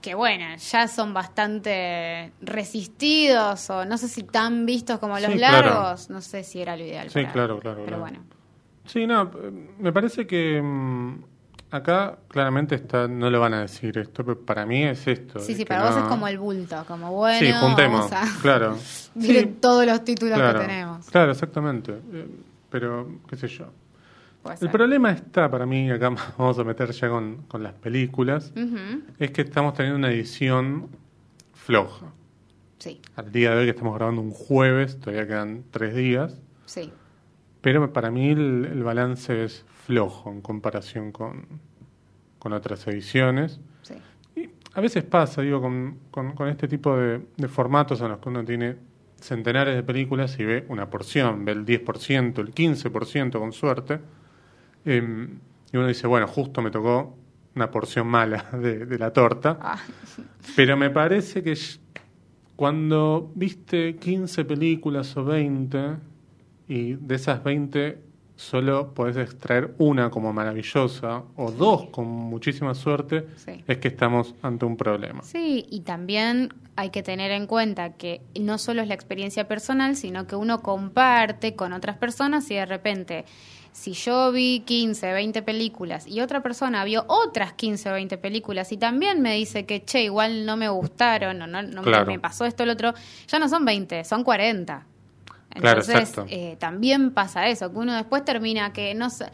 que 0.00 0.14
bueno, 0.14 0.44
ya 0.58 0.86
son 0.86 1.12
bastante 1.12 2.32
resistidos 2.40 3.68
o 3.70 3.84
no 3.84 3.98
sé 3.98 4.06
si 4.08 4.22
tan 4.22 4.64
vistos 4.64 5.00
como 5.00 5.18
los 5.18 5.32
Sí, 5.32 5.38
claro. 5.38 5.70
largos, 5.70 6.08
no 6.08 6.20
sé 6.20 6.44
si 6.44 6.60
era 6.62 6.76
lo 6.76 6.84
ideal. 6.84 7.08
Sí, 7.10 7.20
para- 7.22 7.32
claro, 7.32 7.58
claro, 7.58 7.76
Pero 7.84 7.96
claro. 7.96 8.00
bueno. 8.02 8.37
Sí, 8.88 9.06
no, 9.06 9.30
me 9.78 9.92
parece 9.92 10.26
que 10.26 10.60
mm, 10.60 11.22
acá 11.70 12.18
claramente 12.28 12.74
está, 12.74 13.06
no 13.06 13.30
lo 13.30 13.38
van 13.40 13.54
a 13.54 13.60
decir 13.60 13.96
esto, 13.98 14.24
pero 14.24 14.40
para 14.40 14.64
mí 14.66 14.82
es 14.84 15.06
esto. 15.06 15.38
Sí, 15.40 15.52
de 15.52 15.58
sí, 15.58 15.64
para 15.64 15.88
vos 15.88 15.96
es 15.96 16.04
como 16.04 16.26
el 16.26 16.38
bulto, 16.38 16.84
como 16.86 17.12
bueno, 17.12 17.38
Sí, 17.38 17.52
juntemos, 17.52 18.10
vamos 18.10 18.36
a- 18.38 18.40
claro. 18.42 18.76
Miren 19.14 19.44
Sí, 19.54 19.58
todos 19.60 19.86
los 19.86 20.02
títulos 20.04 20.34
claro, 20.34 20.58
que 20.60 20.66
tenemos. 20.66 21.06
Claro, 21.06 21.32
exactamente. 21.32 21.92
Eh, 22.12 22.26
Pero, 22.70 23.20
qué 23.28 23.36
sé 23.36 23.48
yo. 23.48 23.66
El 24.60 24.70
problema 24.70 25.10
está, 25.12 25.50
para 25.50 25.66
mí, 25.66 25.90
acá 25.90 26.10
vamos 26.38 26.58
a 26.58 26.64
meter 26.64 26.90
ya 26.92 27.08
con, 27.10 27.42
con 27.48 27.62
las 27.62 27.74
películas, 27.74 28.52
es 29.18 29.30
que 29.32 29.42
estamos 29.42 29.74
teniendo 29.74 29.98
una 29.98 30.10
edición 30.10 30.88
floja. 31.52 32.06
Sí, 32.78 33.00
Al 33.16 33.32
día 33.32 33.50
de 33.50 33.58
hoy 33.58 33.64
que 33.64 33.70
estamos 33.72 33.94
grabando 33.96 34.22
un 34.22 34.30
jueves, 34.30 34.98
todavía 35.00 35.26
quedan 35.26 35.64
tres 35.70 35.94
días, 35.94 36.40
sí. 36.64 36.92
Pero 37.60 37.92
para 37.92 38.10
mí 38.10 38.30
el, 38.30 38.64
el 38.72 38.82
balance 38.82 39.44
es 39.44 39.64
flojo 39.86 40.30
en 40.30 40.40
comparación 40.40 41.12
con, 41.12 41.46
con 42.38 42.52
otras 42.52 42.86
ediciones. 42.86 43.60
sí. 43.82 43.94
Y 44.36 44.48
a 44.74 44.80
veces 44.80 45.02
pasa, 45.04 45.42
digo, 45.42 45.60
con, 45.60 45.98
con- 46.10 46.32
con 46.34 46.48
este 46.48 46.68
tipo 46.68 46.96
de, 46.96 47.20
de 47.36 47.48
formatos 47.48 48.00
en 48.00 48.08
los 48.10 48.18
que 48.18 48.28
uno 48.28 48.44
tiene 48.44 48.76
centenares 49.20 49.74
de 49.74 49.82
películas 49.82 50.38
y 50.38 50.44
ve 50.44 50.64
una 50.68 50.88
porción, 50.88 51.44
ve 51.44 51.52
el 51.52 51.64
10%, 51.66 52.38
el 52.40 52.54
15% 52.54 53.38
con 53.40 53.52
suerte, 53.52 53.98
eh, 54.84 55.28
y 55.72 55.76
uno 55.76 55.86
dice, 55.88 56.06
bueno, 56.06 56.28
justo 56.28 56.62
me 56.62 56.70
tocó 56.70 57.16
una 57.56 57.68
porción 57.72 58.06
mala 58.06 58.44
de, 58.52 58.86
de 58.86 58.98
la 58.98 59.12
torta, 59.12 59.58
Ah, 59.60 59.80
pero 60.54 60.76
me 60.76 60.90
parece 60.90 61.42
que 61.42 61.56
cuando 62.56 63.30
viste 63.34 63.96
15 63.96 64.44
películas 64.44 65.16
o 65.16 65.24
20, 65.24 65.96
y 66.68 66.94
de 66.94 67.14
esas 67.14 67.42
20 67.42 67.98
solo 68.36 68.94
podés 68.94 69.16
extraer 69.16 69.74
una 69.78 70.10
como 70.10 70.32
maravillosa 70.32 71.24
o 71.34 71.50
dos 71.50 71.86
con 71.90 72.06
muchísima 72.06 72.72
suerte, 72.74 73.26
Sí. 73.36 73.64
es 73.66 73.78
que 73.78 73.88
estamos 73.88 74.34
ante 74.42 74.64
un 74.64 74.76
problema. 74.76 75.22
Sí, 75.24 75.66
y 75.70 75.80
también 75.80 76.54
hay 76.76 76.90
que 76.90 77.02
tener 77.02 77.32
en 77.32 77.48
cuenta 77.48 77.94
que 77.94 78.20
no 78.40 78.58
solo 78.58 78.80
es 78.82 78.86
la 78.86 78.94
experiencia 78.94 79.48
personal, 79.48 79.96
sino 79.96 80.28
que 80.28 80.36
uno 80.36 80.62
comparte 80.62 81.56
con 81.56 81.72
otras 81.72 81.96
personas 81.96 82.48
y 82.52 82.54
de 82.54 82.66
repente, 82.66 83.24
si 83.72 83.92
yo 83.92 84.30
vi 84.30 84.60
15, 84.64 85.12
20 85.12 85.42
películas 85.42 86.06
y 86.06 86.20
otra 86.20 86.40
persona 86.40 86.84
vio 86.84 87.04
otras 87.08 87.54
15 87.54 87.90
o 87.90 87.94
20 87.94 88.18
películas 88.18 88.70
y 88.70 88.76
también 88.76 89.20
me 89.20 89.34
dice 89.34 89.66
que, 89.66 89.84
che, 89.84 90.04
igual 90.04 90.46
no 90.46 90.56
me 90.56 90.68
gustaron 90.68 91.42
o 91.42 91.46
no, 91.48 91.62
no 91.62 91.82
Claro. 91.82 92.06
me 92.06 92.20
pasó 92.20 92.44
esto 92.44 92.62
o 92.62 92.66
lo 92.66 92.74
otro, 92.74 92.94
ya 93.26 93.40
no 93.40 93.48
son 93.48 93.64
20, 93.64 94.04
son 94.04 94.22
40. 94.22 94.86
Claro, 95.60 95.80
Entonces, 95.80 96.08
exacto. 96.10 96.26
eh, 96.30 96.56
también 96.58 97.12
pasa 97.12 97.48
eso, 97.48 97.70
que 97.72 97.78
uno 97.78 97.94
después 97.94 98.24
termina 98.24 98.72
que 98.72 98.94
no 98.94 99.10
sé. 99.10 99.26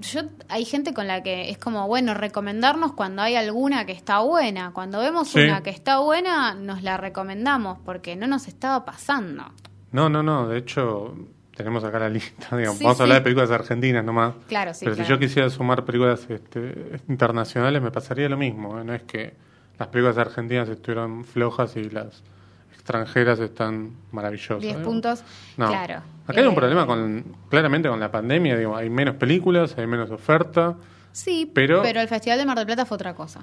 Yo, 0.00 0.22
hay 0.48 0.64
gente 0.64 0.92
con 0.92 1.06
la 1.06 1.22
que 1.22 1.50
es 1.50 1.58
como, 1.58 1.86
bueno, 1.86 2.14
recomendarnos 2.14 2.92
cuando 2.94 3.22
hay 3.22 3.36
alguna 3.36 3.86
que 3.86 3.92
está 3.92 4.20
buena. 4.20 4.72
Cuando 4.72 4.98
vemos 5.00 5.28
Sí. 5.28 5.40
una 5.40 5.62
que 5.62 5.70
está 5.70 6.00
buena, 6.00 6.54
nos 6.54 6.82
la 6.82 6.96
recomendamos 6.96 7.78
porque 7.84 8.16
no 8.16 8.26
nos 8.26 8.48
estaba 8.48 8.84
pasando. 8.84 9.44
No, 9.92 10.08
no, 10.08 10.22
no, 10.22 10.48
de 10.48 10.58
hecho 10.58 11.14
tenemos 11.56 11.84
acá 11.84 12.00
la 12.00 12.08
lista, 12.08 12.56
digamos, 12.56 12.78
Sí, 12.78 12.84
vamos 12.84 12.98
a 12.98 13.02
hablar 13.04 13.18
de 13.18 13.22
películas 13.22 13.50
argentinas 13.52 14.04
nomás. 14.04 14.34
Claro, 14.48 14.74
sí. 14.74 14.84
Pero 14.84 14.96
si 14.96 15.02
claro. 15.02 15.14
yo 15.14 15.20
quisiera 15.20 15.48
sumar 15.50 15.84
películas 15.84 16.26
este, 16.28 16.98
internacionales 17.08 17.80
me 17.80 17.92
pasaría 17.92 18.28
lo 18.28 18.36
mismo, 18.36 18.80
¿eh? 18.80 18.84
no 18.84 18.92
es 18.94 19.02
que 19.04 19.34
las 19.78 19.88
películas 19.88 20.18
argentinas 20.18 20.68
estuvieron 20.68 21.24
flojas 21.24 21.76
y 21.76 21.84
las 21.90 22.22
extranjeras 22.84 23.38
están 23.40 23.92
maravillosas. 24.12 24.60
10 24.60 24.76
¿eh? 24.76 24.80
puntos, 24.80 25.24
No. 25.56 25.68
claro. 25.68 26.02
Acá 26.26 26.40
hay 26.40 26.46
un 26.46 26.52
Eh, 26.52 26.56
problema 26.56 26.86
con, 26.86 27.24
claramente 27.48 27.88
con 27.88 27.98
la 27.98 28.10
pandemia, 28.10 28.58
digo, 28.58 28.76
hay 28.76 28.90
menos 28.90 29.16
películas, 29.16 29.74
hay 29.78 29.86
menos 29.86 30.10
oferta. 30.10 30.76
Sí, 31.10 31.50
pero- 31.52 31.80
pero, 31.82 32.00
el 32.02 32.08
Festival 32.08 32.38
de 32.38 32.44
Mar 32.44 32.58
del 32.58 32.66
Plata 32.66 32.84
fue 32.84 32.96
otra 32.96 33.14
cosa. 33.14 33.40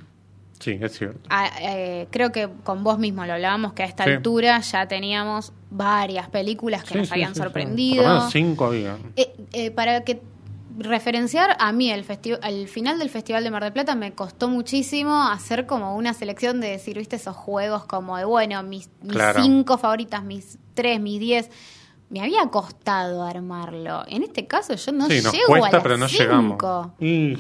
Sí, 0.59 0.77
es 0.79 0.91
cierto. 0.95 1.21
Ah, 1.31 1.49
eh, 1.59 2.07
creo 2.11 2.31
que 2.31 2.49
con 2.63 2.83
vos 2.83 2.99
mismo 2.99 3.25
lo 3.25 3.33
hablábamos, 3.33 3.73
que 3.73 3.81
a 3.81 3.87
esta 3.87 4.03
Sí. 4.03 4.11
altura 4.11 4.59
ya 4.59 4.87
teníamos 4.87 5.53
varias 5.71 6.29
películas 6.29 6.83
que 6.83 6.89
Sí, 6.93 6.97
nos 6.99 7.07
sí, 7.07 7.13
habían 7.15 7.33
sorprendido. 7.33 8.03
Por 8.03 8.11
lo 8.11 8.17
menos 8.19 8.31
cinco 8.31 8.65
había. 8.67 8.95
Eh, 9.15 9.33
eh, 9.53 9.71
para 9.71 10.03
que 10.03 10.21
referenciar 10.83 11.55
a 11.59 11.71
mí 11.71 11.91
el 11.91 12.05
al 12.41 12.67
final 12.67 12.99
del 12.99 13.09
Festival 13.09 13.43
de 13.43 13.51
Mar 13.51 13.63
del 13.63 13.73
Plata 13.73 13.95
me 13.95 14.13
costó 14.13 14.49
muchísimo 14.49 15.23
hacer 15.23 15.65
como 15.65 15.95
una 15.95 16.13
selección 16.13 16.59
de 16.61 16.69
decir, 16.71 16.97
viste, 16.97 17.15
esos 17.15 17.35
juegos 17.35 17.85
como 17.85 18.17
de, 18.17 18.25
bueno, 18.25 18.61
mis, 18.63 18.89
mis 19.01 19.13
Claro. 19.13 19.41
cinco 19.43 19.77
favoritas, 19.77 20.23
mis 20.23 20.57
tres, 20.73 20.99
mis 20.99 21.19
diez. 21.19 21.49
Me 22.09 22.21
había 22.21 22.45
costado 22.47 23.23
armarlo. 23.23 24.03
En 24.07 24.23
este 24.23 24.45
caso 24.45 24.73
yo 24.75 24.91
no 24.91 25.07
sí, 25.07 25.21
nos 25.21 25.31
llego 25.33 25.47
cuesta, 25.47 25.67
a 25.67 25.71
las 25.73 25.83
pero 25.83 25.97
no 25.97 26.07
cinco. 26.09 26.23
llegamos. 26.23 26.91
Y 26.99 27.37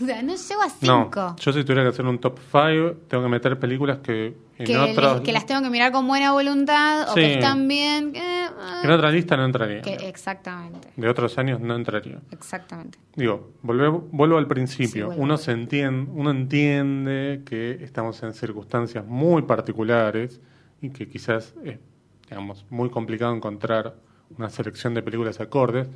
O 0.00 0.04
sea, 0.04 0.22
no 0.22 0.34
llego 0.36 0.60
a 0.62 0.66
no, 0.82 1.04
cinco. 1.04 1.36
yo 1.40 1.52
si 1.52 1.62
tuviera 1.64 1.82
que 1.82 1.88
hacer 1.88 2.04
un 2.04 2.18
top 2.18 2.38
5, 2.50 2.96
tengo 3.08 3.22
que 3.24 3.30
meter 3.30 3.58
películas 3.58 3.98
que 3.98 4.36
en 4.58 4.66
que, 4.66 4.76
otros 4.76 5.14
les- 5.14 5.20
que 5.22 5.32
las 5.32 5.46
tengo 5.46 5.62
que 5.62 5.70
mirar 5.70 5.90
con 5.90 6.06
buena 6.06 6.32
voluntad 6.32 7.08
o 7.08 7.14
Sí. 7.14 7.20
que 7.20 7.34
están 7.34 7.66
bien. 7.66 8.12
que, 8.12 8.20
ah, 8.20 8.82
en 8.84 8.90
otra 8.90 9.10
lista 9.10 9.36
no 9.38 9.44
entraría. 9.46 9.80
que- 9.80 9.94
exactamente, 10.06 10.88
De 10.96 11.08
otros 11.08 11.38
años 11.38 11.60
no 11.60 11.74
entraría. 11.74 12.20
exactamente. 12.30 12.98
Digo, 13.14 13.52
volve- 13.62 14.02
vuelvo 14.10 14.36
al 14.36 14.46
principio. 14.46 15.12
Sí, 15.12 15.16
uno 15.18 15.38
se 15.38 15.52
entiende, 15.52 16.10
uno 16.14 16.30
entiende 16.30 17.42
que 17.46 17.82
estamos 17.82 18.22
en 18.22 18.34
circunstancias 18.34 19.06
muy 19.06 19.42
particulares 19.42 20.40
y 20.82 20.90
que 20.90 21.08
quizás 21.08 21.54
es, 21.64 21.78
digamos, 22.28 22.66
muy 22.68 22.90
complicado 22.90 23.34
encontrar 23.34 23.94
una 24.36 24.50
selección 24.50 24.92
de 24.92 25.02
películas 25.02 25.40
acordes. 25.40 25.88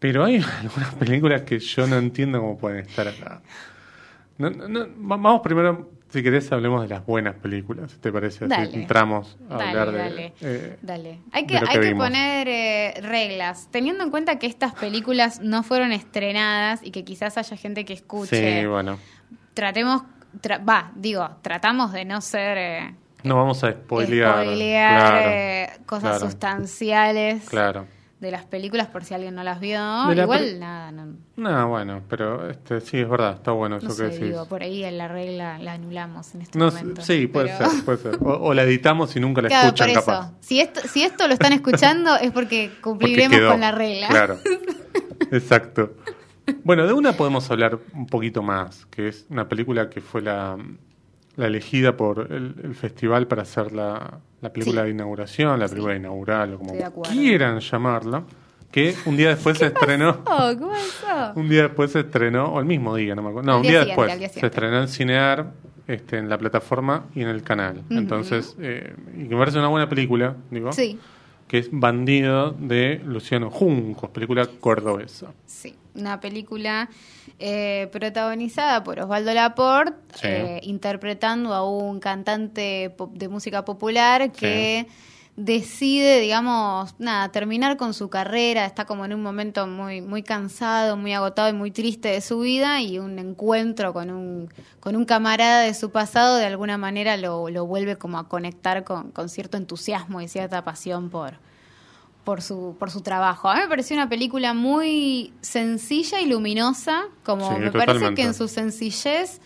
Pero 0.00 0.24
hay 0.24 0.42
algunas 0.60 0.94
películas 0.94 1.42
que 1.42 1.58
yo 1.60 1.86
no 1.86 1.96
entiendo 1.96 2.40
cómo 2.40 2.58
pueden 2.58 2.80
estar 2.80 3.06
acá. 3.06 3.40
No, 4.38 4.50
no, 4.50 4.66
no, 4.68 4.80
va- 4.80 5.16
vamos 5.18 5.40
primero, 5.42 5.90
si 6.08 6.22
querés, 6.22 6.50
hablemos 6.50 6.80
de 6.82 6.88
las 6.88 7.04
buenas 7.04 7.34
películas, 7.36 7.92
¿te 8.00 8.10
parece? 8.10 8.46
Así 8.46 8.74
entramos 8.74 9.36
a 9.50 9.58
Dale, 9.58 9.68
hablar 9.78 9.90
de... 9.92 9.98
dale. 9.98 10.32
eh, 10.40 10.78
Dale. 10.80 11.18
Hay 11.32 11.46
que, 11.46 11.58
hay 11.58 11.78
que 11.80 11.94
poner 11.94 12.48
eh, 12.48 12.94
reglas, 13.02 13.68
teniendo 13.70 14.02
en 14.02 14.10
cuenta 14.10 14.38
que 14.38 14.46
estas 14.46 14.74
películas 14.74 15.40
no 15.40 15.62
fueron 15.62 15.92
estrenadas 15.92 16.80
y 16.82 16.90
que 16.90 17.04
quizás 17.04 17.36
haya 17.36 17.56
gente 17.56 17.84
que 17.84 17.92
escuche. 17.92 18.60
sí, 18.62 18.66
bueno. 18.66 18.98
Tratemos, 19.52 20.04
tra- 20.40 20.66
va, 20.66 20.90
digo, 20.94 21.28
tratamos 21.42 21.92
de 21.92 22.06
no 22.06 22.22
ser 22.22 22.56
eh, 22.56 22.94
No 23.24 23.36
vamos 23.36 23.62
a 23.62 23.72
spoilear. 23.72 24.42
spoilear, 24.44 25.10
claro, 25.12 25.30
eh, 25.30 25.68
cosas 25.84 26.16
claro. 26.16 26.30
sustanciales 26.30 27.44
Claro. 27.50 27.86
De 28.20 28.30
las 28.30 28.44
películas 28.44 28.86
por 28.88 29.02
si 29.02 29.14
alguien 29.14 29.34
no 29.34 29.42
las 29.42 29.60
vio. 29.60 29.78
La 29.78 30.14
Igual 30.22 30.60
nada, 30.60 30.92
no, 30.92 31.14
No, 31.36 31.68
bueno, 31.68 32.02
pero 32.08 32.50
este, 32.50 32.80
sí, 32.82 32.98
es 32.98 33.08
verdad, 33.08 33.34
está 33.36 33.52
bueno 33.52 33.78
eso 33.78 33.88
no 33.88 33.96
que 33.96 34.02
decís. 34.02 34.20
digo, 34.20 34.46
por 34.46 34.62
ahí 34.62 34.88
la 34.90 35.08
regla 35.08 35.58
la 35.58 35.72
anulamos 35.72 36.34
en 36.34 36.42
este 36.42 36.58
No 36.58 36.66
momento. 36.66 37.00
sí, 37.00 37.26
puede 37.28 37.54
pero- 37.58 37.70
ser, 37.70 37.84
puede 37.84 37.98
ser. 37.98 38.16
O, 38.20 38.32
o 38.48 38.52
la 38.54 38.62
editamos 38.64 39.16
y 39.16 39.20
nunca 39.20 39.40
la 39.40 39.48
Claro, 39.48 39.66
escuchan, 39.68 39.88
por 39.88 39.96
eso. 39.98 40.06
capaz. 40.06 40.32
Si 40.40 40.60
esto, 40.60 40.80
si 40.86 41.02
esto 41.02 41.26
lo 41.28 41.32
están 41.34 41.52
escuchando 41.54 42.14
es 42.16 42.30
porque 42.30 42.68
Porque 42.68 42.80
cumpliremos 42.82 43.38
quedó. 43.38 43.50
con 43.52 43.60
la 43.60 43.72
regla. 43.72 44.08
Claro. 44.08 44.36
Exacto. 45.32 45.94
Bueno, 46.64 46.86
de 46.86 46.92
una 46.92 47.12
podemos 47.12 47.50
hablar 47.50 47.78
un 47.94 48.06
poquito 48.06 48.42
más, 48.42 48.86
que 48.86 49.08
es 49.08 49.26
una 49.30 49.48
película 49.48 49.88
que 49.88 50.00
fue 50.00 50.20
la, 50.22 50.56
la 51.40 51.46
elegida 51.48 51.96
por 51.96 52.28
el, 52.30 52.54
el 52.62 52.74
festival 52.74 53.26
para 53.26 53.42
hacer 53.42 53.72
la, 53.72 54.18
la 54.40 54.52
película 54.52 54.82
Sí. 54.82 54.86
de 54.86 54.92
inauguración, 54.94 55.58
la 55.58 55.66
Sí. 55.68 55.72
película 55.74 55.96
inaugural, 55.96 56.54
o 56.54 56.58
como 56.58 56.72
quieran 57.12 57.58
llamarla, 57.60 58.22
que 58.70 58.94
un 59.06 59.16
día 59.16 59.30
después 59.30 59.58
se 59.58 59.66
estrenó. 59.66 60.22
Oh, 60.26 60.52
¿cómo 60.58 60.74
eso? 60.76 61.32
Un 61.34 61.48
día 61.48 61.62
después 61.64 61.90
se 61.92 62.00
estrenó, 62.00 62.46
o 62.52 62.60
el 62.60 62.66
mismo 62.66 62.94
día, 62.94 63.14
no 63.14 63.22
me 63.22 63.30
acuerdo. 63.30 63.50
No, 63.50 63.56
un 63.56 63.62
día 63.62 63.84
después. 63.84 64.16
día 64.18 64.28
se 64.28 64.46
estrenó 64.46 64.80
en 64.80 64.88
Cinear, 64.88 65.50
este, 65.88 66.18
en 66.18 66.28
la 66.28 66.38
plataforma 66.38 67.06
y 67.14 67.22
en 67.22 67.28
el 67.28 67.42
canal. 67.42 67.82
Entonces, 67.90 68.56
eh, 68.60 68.94
y 69.16 69.24
que 69.24 69.34
me 69.34 69.38
parece 69.40 69.58
una 69.58 69.68
buena 69.68 69.88
película, 69.88 70.36
digo, 70.50 70.70
Sí, 70.72 70.98
que 71.48 71.58
es 71.58 71.68
Bandido 71.72 72.52
de 72.52 73.00
Luciano 73.04 73.50
Juncos, 73.50 74.10
película 74.10 74.46
cordobesa. 74.60 75.32
sí. 75.46 75.74
Una 75.94 76.20
película 76.20 76.88
eh, 77.38 77.88
protagonizada 77.92 78.84
por 78.84 79.00
Osvaldo 79.00 79.32
Laporte, 79.34 79.94
Sí. 80.14 80.26
eh, 80.26 80.60
interpretando 80.62 81.52
a 81.54 81.68
un 81.68 82.00
cantante 82.00 82.94
de 83.12 83.28
música 83.28 83.64
popular 83.64 84.30
que 84.32 84.86
decide, 85.36 86.20
digamos, 86.20 86.94
nada, 86.98 87.30
terminar 87.32 87.76
con 87.78 87.94
su 87.94 88.10
carrera, 88.10 88.66
está 88.66 88.84
como 88.84 89.04
en 89.06 89.14
un 89.14 89.22
momento 89.22 89.66
muy, 89.66 90.02
muy 90.02 90.22
cansado, 90.22 90.96
muy 90.98 91.14
agotado 91.14 91.48
y 91.48 91.54
muy 91.54 91.70
triste 91.70 92.08
de 92.08 92.20
su 92.20 92.40
vida 92.40 92.80
y 92.82 92.98
un 92.98 93.18
encuentro 93.18 93.92
con 93.94 94.10
un, 94.10 94.52
con 94.80 94.96
un 94.96 95.04
camarada 95.06 95.62
de 95.62 95.72
su 95.72 95.90
pasado 95.90 96.36
de 96.36 96.44
alguna 96.44 96.76
manera 96.76 97.16
lo, 97.16 97.48
lo 97.48 97.64
vuelve 97.64 97.96
como 97.96 98.18
a 98.18 98.28
conectar 98.28 98.84
con, 98.84 99.12
con 99.12 99.28
cierto 99.30 99.56
entusiasmo 99.56 100.20
y 100.20 100.28
cierta 100.28 100.62
pasión 100.62 101.08
por, 101.08 101.38
por 102.24 102.42
su, 102.42 102.76
por 102.78 102.90
su 102.90 103.00
trabajo. 103.00 103.48
A 103.48 103.54
mí 103.56 103.60
me 103.62 103.68
pareció 103.68 103.96
una 103.96 104.08
película 104.08 104.54
muy 104.54 105.32
sencilla 105.40 106.20
y 106.20 106.26
luminosa, 106.26 107.04
como 107.24 107.48
Sí, 107.54 107.60
me 107.60 107.72
parece 107.72 108.14
que 108.14 108.22
en 108.22 108.34
su 108.34 108.48
sencillez 108.48 109.40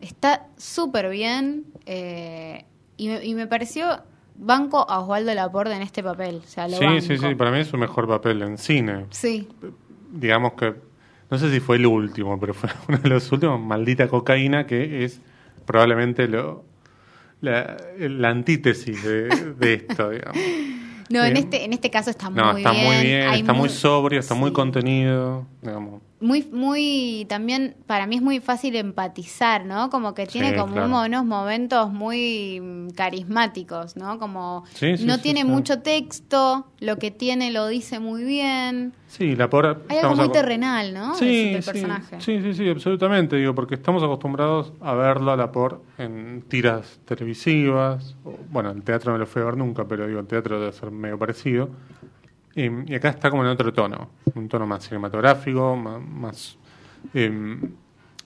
está 0.00 0.46
súper 0.56 1.08
bien 1.10 1.64
eh, 1.86 2.64
y, 2.96 3.08
me, 3.08 3.24
y 3.24 3.34
me 3.34 3.46
pareció 3.46 4.02
banco 4.34 4.88
a 4.90 5.00
Osvaldo 5.00 5.32
Laporte 5.34 5.74
en 5.74 5.82
este 5.82 6.02
papel. 6.02 6.40
O 6.44 6.48
sea, 6.48 6.68
lo 6.68 6.76
Sí, 6.76 6.84
banco. 6.84 7.00
sí, 7.00 7.18
sí, 7.18 7.34
para 7.34 7.50
mí 7.50 7.58
es 7.60 7.68
su 7.68 7.76
mejor 7.78 8.06
papel 8.08 8.42
en 8.42 8.58
cine. 8.58 9.06
Sí, 9.10 9.48
Digamos 10.14 10.52
que, 10.54 10.74
no 11.30 11.38
sé 11.38 11.50
si 11.50 11.58
fue 11.60 11.76
el 11.76 11.86
último, 11.86 12.38
pero 12.38 12.52
fue 12.52 12.68
uno 12.88 12.98
de 12.98 13.08
los 13.08 13.30
últimos, 13.32 13.58
Maldita 13.60 14.08
Cocaína, 14.08 14.66
que 14.66 15.04
es 15.04 15.20
probablemente 15.64 16.28
lo 16.28 16.64
la, 17.40 17.76
la 17.98 18.28
antítesis 18.28 19.02
de, 19.02 19.54
de 19.58 19.74
esto, 19.74 20.10
digamos. 20.10 20.36
No, 21.12 21.24
en 21.24 21.36
este, 21.36 21.64
en 21.64 21.72
este 21.72 21.90
caso 21.90 22.10
está 22.10 22.30
No, 22.30 22.52
muy 22.52 22.62
está 22.62 22.72
bien. 22.72 22.86
muy 22.86 22.96
bien, 23.02 23.22
está 23.34 23.52
muy 23.52 23.68
sobrio, 23.68 24.18
está 24.20 24.34
muy 24.34 24.52
contenido, 24.52 25.46
digamos. 25.60 26.02
Muy, 26.22 26.42
muy, 26.52 27.26
también 27.28 27.76
para 27.86 28.06
mí 28.06 28.16
es 28.16 28.22
muy 28.22 28.40
fácil 28.40 28.76
empatizar, 28.76 29.66
¿no? 29.66 29.90
Como 29.90 30.14
que 30.14 30.26
tiene 30.26 30.50
Sí, 30.52 30.56
como 30.56 30.72
claro. 30.74 31.02
unos 31.06 31.24
momentos 31.26 31.92
muy 31.92 32.62
carismáticos, 32.96 33.96
¿no? 33.96 34.18
Como 34.18 34.64
Sí, 34.74 34.96
sí, 34.96 35.04
no 35.04 35.18
tiene 35.20 35.44
mucho 35.44 35.80
texto, 35.82 36.66
lo 36.80 36.98
que 36.98 37.10
tiene 37.10 37.50
lo 37.50 37.66
dice 37.68 37.98
muy 38.00 38.24
bien. 38.24 38.94
Sí, 39.06 39.36
la 39.36 39.50
pobre... 39.50 39.76
Hay 39.88 39.98
algo 39.98 40.16
muy 40.16 40.32
terrenal, 40.32 40.94
¿no? 40.94 41.14
Sí, 41.14 41.52
Del- 41.52 41.62
personaje. 41.64 42.20
sí, 42.20 42.40
sí, 42.40 42.54
sí, 42.54 42.68
absolutamente, 42.70 43.36
digo, 43.36 43.54
porque 43.54 43.74
estamos 43.74 44.02
acostumbrados 44.02 44.72
a 44.80 44.94
verlo 44.94 45.32
a 45.32 45.36
la 45.36 45.52
por 45.52 45.82
en 45.98 46.42
tiras 46.48 47.00
televisivas, 47.04 48.16
bueno, 48.50 48.70
el 48.70 48.82
teatro 48.82 49.12
no 49.12 49.18
lo 49.18 49.26
fui 49.26 49.42
a 49.42 49.46
ver 49.46 49.56
nunca, 49.56 49.84
pero 49.86 50.06
digo, 50.06 50.20
el 50.20 50.26
teatro 50.26 50.58
debe 50.60 50.72
ser 50.72 50.90
medio 50.90 51.18
parecido, 51.18 51.68
y, 52.54 52.92
y 52.92 52.94
acá 52.94 53.08
está 53.10 53.30
como 53.30 53.42
en 53.44 53.48
otro 53.50 53.72
tono, 53.72 54.10
un 54.34 54.48
tono 54.48 54.66
más 54.66 54.84
cinematográfico, 54.84 55.76
ma- 55.76 55.98
más, 55.98 56.56
em, 57.14 57.60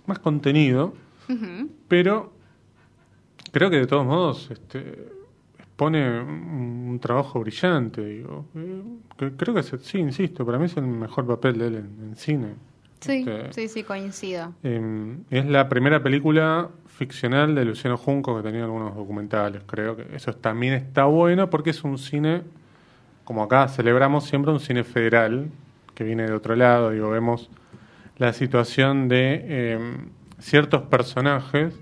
más 0.06 0.18
contenido, 0.18 0.95
pero 1.88 2.33
creo 3.52 3.71
que 3.71 3.76
de 3.78 3.87
todos 3.87 4.04
modos 4.06 4.49
este, 4.50 4.78
es 5.59 5.66
pone 5.76 6.21
un, 6.21 6.88
un 6.90 6.99
trabajo 7.00 7.40
brillante, 7.40 8.04
digo. 8.04 8.47
Eh, 8.54 8.83
que 9.18 9.33
creo 9.33 9.54
que 9.54 9.61
es- 9.61 9.75
sí, 9.83 9.99
insisto, 9.99 10.45
para 10.45 10.59
mí 10.59 10.66
es 10.66 10.76
el 10.76 10.87
mejor 10.87 11.26
papel 11.26 11.59
de 11.59 11.66
él 11.68 11.75
en, 11.76 12.09
en 12.11 12.16
cine. 12.16 12.54
Sí, 13.00 13.25
Este, 13.26 13.52
sí, 13.52 13.68
sí, 13.68 13.83
coincido. 13.83 14.54
eh, 14.62 15.16
es 15.30 15.45
la 15.47 15.68
primera 15.68 16.02
película 16.02 16.68
ficcional 16.87 17.54
de 17.54 17.64
Luciano 17.66 17.99
Junco 17.99 18.37
que 18.37 18.42
tenía 18.42 18.64
algunos 18.64 18.95
documentales. 18.97 19.62
Creo 19.66 19.97
que 19.97 20.06
eso 20.16 20.33
también 20.35 20.73
está 20.75 21.04
bueno 21.04 21.50
porque 21.50 21.71
es 21.71 21.85
un 21.85 21.99
cine, 21.99 22.42
como 23.26 23.42
acá 23.42 23.68
celebramos 23.68 24.25
siempre, 24.25 24.52
un 24.52 24.61
cine 24.61 24.85
federal 24.85 25.50
que 25.95 26.04
viene 26.04 26.25
de 26.26 26.33
otro 26.33 26.56
lado. 26.56 26.92
Digo, 26.92 27.11
vemos 27.11 27.50
la 28.18 28.33
situación 28.33 29.09
de 29.09 29.40
eh, 29.45 29.78
ciertos 30.38 30.83
personajes 30.83 31.75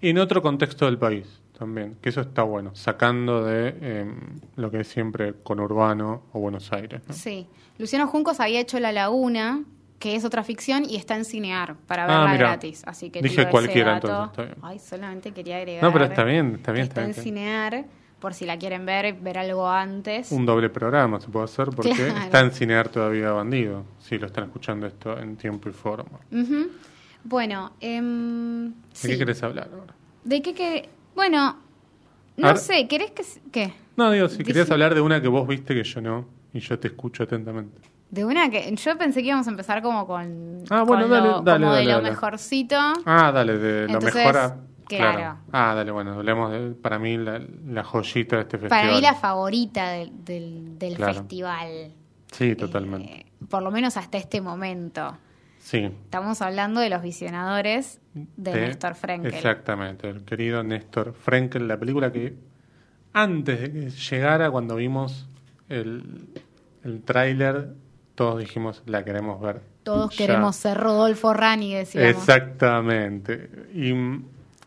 en 0.00 0.18
otro 0.18 0.40
contexto 0.40 0.86
del 0.86 0.96
país 0.96 1.40
también, 1.58 1.96
que 2.00 2.10
eso 2.10 2.20
está 2.20 2.44
bueno, 2.44 2.70
sacando 2.76 3.44
de 3.44 3.74
eh, 3.80 4.06
lo 4.54 4.70
que 4.70 4.80
es 4.80 4.88
siempre 4.88 5.34
conurbano 5.42 6.22
o 6.32 6.38
Buenos 6.38 6.72
Aires. 6.72 7.02
¿no? 7.08 7.12
Sí. 7.12 7.48
Luciano 7.78 8.06
Juncos 8.06 8.38
había 8.38 8.60
hecho 8.60 8.78
La 8.78 8.92
Laguna, 8.92 9.64
que 9.98 10.14
es 10.14 10.24
otra 10.24 10.44
ficción, 10.44 10.84
y 10.88 10.94
está 10.94 11.16
en 11.16 11.24
Cinear 11.24 11.74
para 11.88 12.04
Ah, 12.04 12.30
verla 12.30 12.36
gratis. 12.36 12.84
Así 12.86 13.10
que 13.10 13.20
Dije 13.22 13.48
cualquiera, 13.50 13.94
entonces, 13.96 14.30
está 14.30 14.42
bien. 14.44 14.56
Ay, 14.62 14.78
solamente 14.78 15.32
quería 15.32 15.56
agregar. 15.56 15.82
No, 15.82 15.92
pero 15.92 16.04
está 16.04 16.22
bien, 16.22 16.54
está 16.54 16.70
bien, 16.70 16.84
está 16.84 17.00
Está 17.00 17.06
bien, 17.06 17.16
en. 17.16 17.24
Cinear, 17.24 17.84
por 18.20 18.34
si 18.34 18.46
la 18.46 18.58
quieren 18.58 18.84
ver, 18.84 19.14
ver 19.14 19.38
algo 19.38 19.68
antes. 19.68 20.32
Un 20.32 20.44
doble 20.46 20.68
programa 20.70 21.20
se 21.20 21.28
puede 21.28 21.44
hacer 21.44 21.70
porque 21.70 21.90
Claro. 21.94 22.16
está 22.24 22.40
en 22.40 22.50
Cinear 22.50 22.88
todavía 22.88 23.30
bandido, 23.30 23.84
si 24.00 24.18
lo 24.18 24.26
están 24.26 24.44
escuchando 24.44 24.86
esto 24.86 25.18
en 25.18 25.36
tiempo 25.36 25.68
y 25.68 25.72
forma. 25.72 26.18
Ujú. 26.32 26.68
Bueno, 27.24 27.72
em, 27.80 28.70
¿De 28.70 28.74
sí. 28.92 29.08
qué 29.08 29.18
querés 29.18 29.42
hablar 29.42 29.68
ahora? 29.72 29.94
¿De 30.24 30.42
qué 30.42 30.54
que 30.54 30.88
Bueno, 31.14 31.56
no 32.36 32.56
sé, 32.56 32.86
¿querés 32.86 33.10
que... 33.10 33.22
¿Qué? 33.50 33.72
No, 33.96 34.10
digo, 34.12 34.28
si 34.28 34.44
querías 34.44 34.70
hablar 34.70 34.94
de 34.94 35.00
una 35.00 35.20
que 35.20 35.26
vos 35.28 35.46
viste 35.48 35.74
que 35.74 35.82
yo 35.82 36.00
no, 36.00 36.26
y 36.52 36.60
yo 36.60 36.78
te 36.78 36.88
escucho 36.88 37.24
atentamente. 37.24 37.80
De 38.10 38.24
una 38.24 38.48
que... 38.48 38.72
Yo 38.76 38.96
pensé 38.96 39.20
que 39.20 39.28
íbamos 39.28 39.46
a 39.48 39.50
empezar 39.50 39.82
como 39.82 40.06
con... 40.06 40.62
Ah, 40.70 40.82
bueno, 40.84 41.02
con 41.02 41.10
dale, 41.10 41.28
lo, 41.28 41.40
dale, 41.42 41.64
como 41.64 41.72
dale, 41.74 41.86
de 41.88 41.92
lo 41.92 42.02
mejorcito. 42.02 42.76
Ah, 43.04 43.32
dale, 43.32 43.58
de 43.58 43.80
lo 43.88 43.94
Entonces, 43.94 44.14
mejor 44.14 44.36
a... 44.36 44.56
claro. 44.88 45.38
Ah, 45.52 45.74
dale, 45.74 45.90
bueno, 45.90 46.14
hablemos 46.14 46.50
de, 46.52 46.70
para 46.70 46.98
mí, 46.98 47.16
la, 47.16 47.40
la 47.66 47.84
joyita 47.84 48.36
de 48.36 48.42
este 48.42 48.58
festival. 48.58 48.82
Para 48.82 48.94
mí 48.94 49.00
la 49.00 49.14
favorita 49.14 49.90
del, 49.90 50.24
del, 50.24 50.78
del 50.78 50.96
Claro. 50.96 51.14
festival. 51.14 51.92
Sí, 52.32 52.54
totalmente. 52.56 53.12
Eh, 53.20 53.26
por 53.48 53.62
lo 53.62 53.70
menos 53.70 53.96
hasta 53.96 54.18
este 54.18 54.40
momento. 54.40 55.16
sí. 55.58 55.78
Estamos 56.04 56.42
hablando 56.42 56.80
de 56.80 56.90
los 56.90 57.02
visionadores 57.02 58.00
de, 58.14 58.52
Néstor 58.52 58.94
Frenkel. 58.94 59.32
Exactamente, 59.34 60.08
el 60.08 60.24
querido 60.24 60.62
Néstor 60.62 61.12
Frenkel, 61.14 61.66
la 61.68 61.76
película 61.78 62.10
que 62.12 62.34
antes 63.12 63.60
de 63.60 63.70
que 63.72 63.90
llegara, 63.90 64.50
cuando 64.50 64.76
vimos 64.76 65.28
el, 65.68 66.28
el 66.84 67.02
tráiler, 67.02 67.74
todos 68.14 68.38
dijimos, 68.40 68.82
la 68.86 69.04
queremos 69.04 69.40
ver. 69.40 69.60
Todos 69.84 70.14
ya". 70.16 70.26
queremos 70.26 70.56
ser 70.56 70.76
Rodolfo 70.76 71.32
Rani, 71.32 71.74
decíamos. 71.74 72.10
Exactamente. 72.10 73.48
Y 73.74 73.92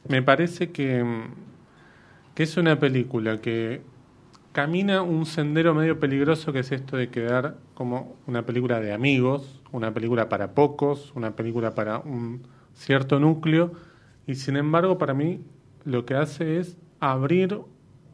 me 0.08 0.22
parece 0.22 0.72
que, 0.72 1.04
que 2.36 2.44
es 2.44 2.58
una 2.58 2.80
película 2.80 3.40
que 3.40 3.82
camina 4.52 5.02
un 5.02 5.26
sendero 5.26 5.74
medio 5.74 6.00
peligroso 6.00 6.52
que 6.52 6.60
es 6.60 6.72
esto 6.72 6.98
de 6.98 7.10
quedar 7.10 7.58
como 7.74 8.18
una 8.28 8.46
película 8.46 8.80
de 8.80 8.92
amigos, 8.94 9.62
una 9.72 9.94
película 9.94 10.28
para 10.30 10.54
pocos, 10.54 11.14
una 11.16 11.36
película 11.36 11.74
para 11.74 12.00
un 12.00 12.42
cierto 12.74 13.20
núcleo 13.20 13.72
y 14.28 14.36
sin 14.36 14.58
embargo 14.58 14.98
para 14.98 15.14
mí 15.14 15.42
lo 15.86 16.06
que 16.06 16.16
hace 16.16 16.58
es 16.60 16.78
abrir 17.00 17.60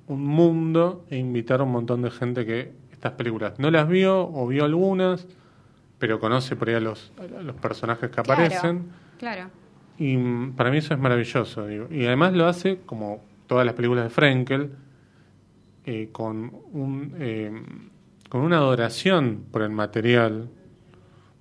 un 0.08 0.26
mundo 0.26 1.06
e 1.10 1.18
invitar 1.18 1.60
a 1.60 1.64
un 1.64 1.72
montón 1.72 2.02
de 2.02 2.12
gente 2.12 2.46
que 2.46 2.72
estas 2.92 3.14
películas 3.14 3.60
no 3.60 3.70
las 3.72 3.88
vio 3.88 4.22
o 4.28 4.48
vio 4.48 4.64
algunas, 4.66 5.28
pero 6.00 6.20
conoce 6.20 6.56
por 6.56 6.70
ahí 6.70 6.76
a 6.76 6.80
los, 6.80 7.12
a 7.20 7.42
los 7.42 7.56
personajes 7.58 8.10
que 8.10 8.22
Claro, 8.22 8.34
aparecen. 8.34 8.86
Claro. 9.20 9.50
Y 9.98 10.18
para 10.52 10.70
mí 10.70 10.78
eso 10.78 10.94
es 10.94 11.00
maravilloso. 11.00 11.66
digo. 11.68 11.88
Y 11.92 12.06
además 12.06 12.34
lo 12.34 12.46
hace, 12.46 12.80
como 12.86 13.22
todas 13.48 13.66
las 13.66 13.76
películas 13.76 14.04
de 14.06 14.10
Frenkel, 14.10 14.72
eh, 15.86 16.10
con, 16.12 16.52
un, 16.74 17.16
eh, 17.20 17.52
con 18.30 18.42
una 18.42 18.58
adoración 18.58 19.46
por 19.52 19.62
el 19.62 19.70
material, 19.70 20.50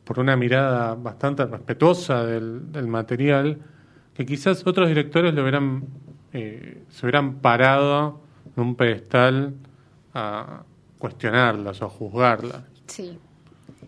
por 0.04 0.20
una 0.20 0.36
mirada 0.36 0.94
bastante 0.94 1.44
respetuosa 1.44 2.24
del, 2.24 2.70
del 2.70 2.86
material, 2.86 3.58
que 4.14 4.24
quizás 4.24 4.66
otros 4.66 4.88
directores 4.88 5.34
lo 5.34 5.42
hubieran, 5.42 5.84
eh, 6.32 6.84
se 6.88 7.06
hubieran 7.06 7.40
parado 7.40 8.20
en 8.56 8.62
un 8.62 8.74
pedestal 8.76 9.54
a 10.14 10.62
cuestionarlas 10.98 11.82
o 11.82 11.86
a 11.86 11.88
juzgarlas. 11.88 12.62
Sí. 12.86 13.18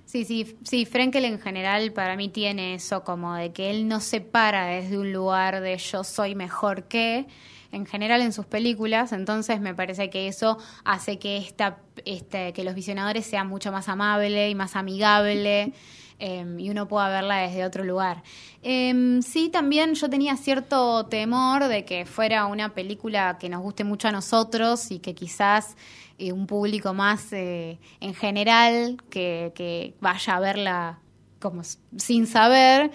Sí, 0.08 0.24
sí, 0.24 0.56
sí, 0.64 0.86
Frenkel 0.86 1.26
en 1.26 1.38
general 1.38 1.92
para 1.92 2.16
mí 2.16 2.30
tiene 2.30 2.72
eso 2.72 3.04
como 3.04 3.34
de 3.34 3.52
que 3.52 3.68
él 3.68 3.88
no 3.88 4.00
se 4.00 4.22
para 4.22 4.64
desde 4.64 4.96
un 4.96 5.12
lugar 5.12 5.60
de 5.60 5.76
yo 5.76 6.02
soy 6.02 6.34
mejor 6.34 6.84
que, 6.84 7.26
en 7.72 7.84
general 7.84 8.22
en 8.22 8.32
sus 8.32 8.46
películas, 8.46 9.12
entonces 9.12 9.60
me 9.60 9.74
parece 9.74 10.08
que 10.08 10.26
eso 10.26 10.56
hace 10.82 11.18
que 11.18 11.36
esta, 11.36 11.80
este, 12.06 12.54
que 12.54 12.64
los 12.64 12.74
visionadores 12.74 13.26
sean 13.26 13.48
mucho 13.48 13.70
más 13.70 13.90
amable 13.90 14.48
y 14.48 14.54
más 14.54 14.76
amigable 14.76 15.74
eh, 16.18 16.56
y 16.56 16.70
uno 16.70 16.88
pueda 16.88 17.10
verla 17.10 17.40
desde 17.40 17.66
otro 17.66 17.84
lugar. 17.84 18.22
Eh, 18.62 19.20
sí, 19.20 19.50
también 19.50 19.92
yo 19.92 20.08
tenía 20.08 20.38
cierto 20.38 21.04
temor 21.04 21.68
de 21.68 21.84
que 21.84 22.06
fuera 22.06 22.46
una 22.46 22.72
película 22.72 23.36
que 23.38 23.50
nos 23.50 23.60
guste 23.60 23.84
mucho 23.84 24.08
a 24.08 24.12
nosotros 24.12 24.90
y 24.90 25.00
que 25.00 25.14
quizás 25.14 25.76
eh, 26.18 26.32
un 26.32 26.46
público 26.46 26.94
más 26.94 27.32
eh, 27.32 27.78
en 28.00 28.14
general 28.14 28.96
que, 29.08 29.94
vaya 30.00 30.36
a 30.36 30.40
verla 30.40 30.98
como 31.38 31.62
sin 31.96 32.26
saber, 32.26 32.90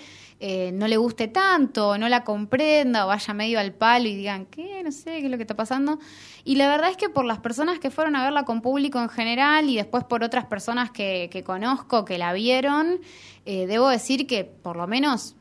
eh, 0.45 0.71
no 0.73 0.89
le 0.89 0.97
guste 0.97 1.29
tanto, 1.29 1.97
no 1.97 2.09
la 2.09 2.25
comprenda 2.25 3.05
o 3.05 3.07
vaya 3.07 3.33
medio 3.33 3.61
al 3.61 3.71
palo 3.71 4.09
y 4.09 4.15
digan, 4.17 4.45
¿qué? 4.47 4.83
No 4.83 4.91
sé, 4.91 5.19
¿qué 5.19 5.25
es 5.25 5.31
lo 5.31 5.37
que 5.37 5.43
está 5.43 5.55
pasando? 5.55 5.99
Y 6.43 6.55
la 6.55 6.67
verdad 6.67 6.89
es 6.89 6.97
que 6.97 7.07
por 7.07 7.23
las 7.23 7.39
personas 7.39 7.79
que 7.79 7.89
fueron 7.89 8.17
a 8.17 8.23
verla 8.23 8.43
con 8.43 8.61
público 8.61 8.99
en 8.99 9.07
general 9.07 9.69
y 9.69 9.77
después 9.77 10.03
por 10.03 10.21
otras 10.21 10.43
personas 10.43 10.91
que, 10.91 11.43
conozco 11.45 12.03
que 12.03 12.17
la 12.17 12.33
vieron, 12.33 12.99
eh, 13.45 13.67
debo 13.67 13.87
decir 13.87 14.27
que 14.27 14.43
por 14.43 14.75
lo 14.75 14.85
menos 14.85 15.37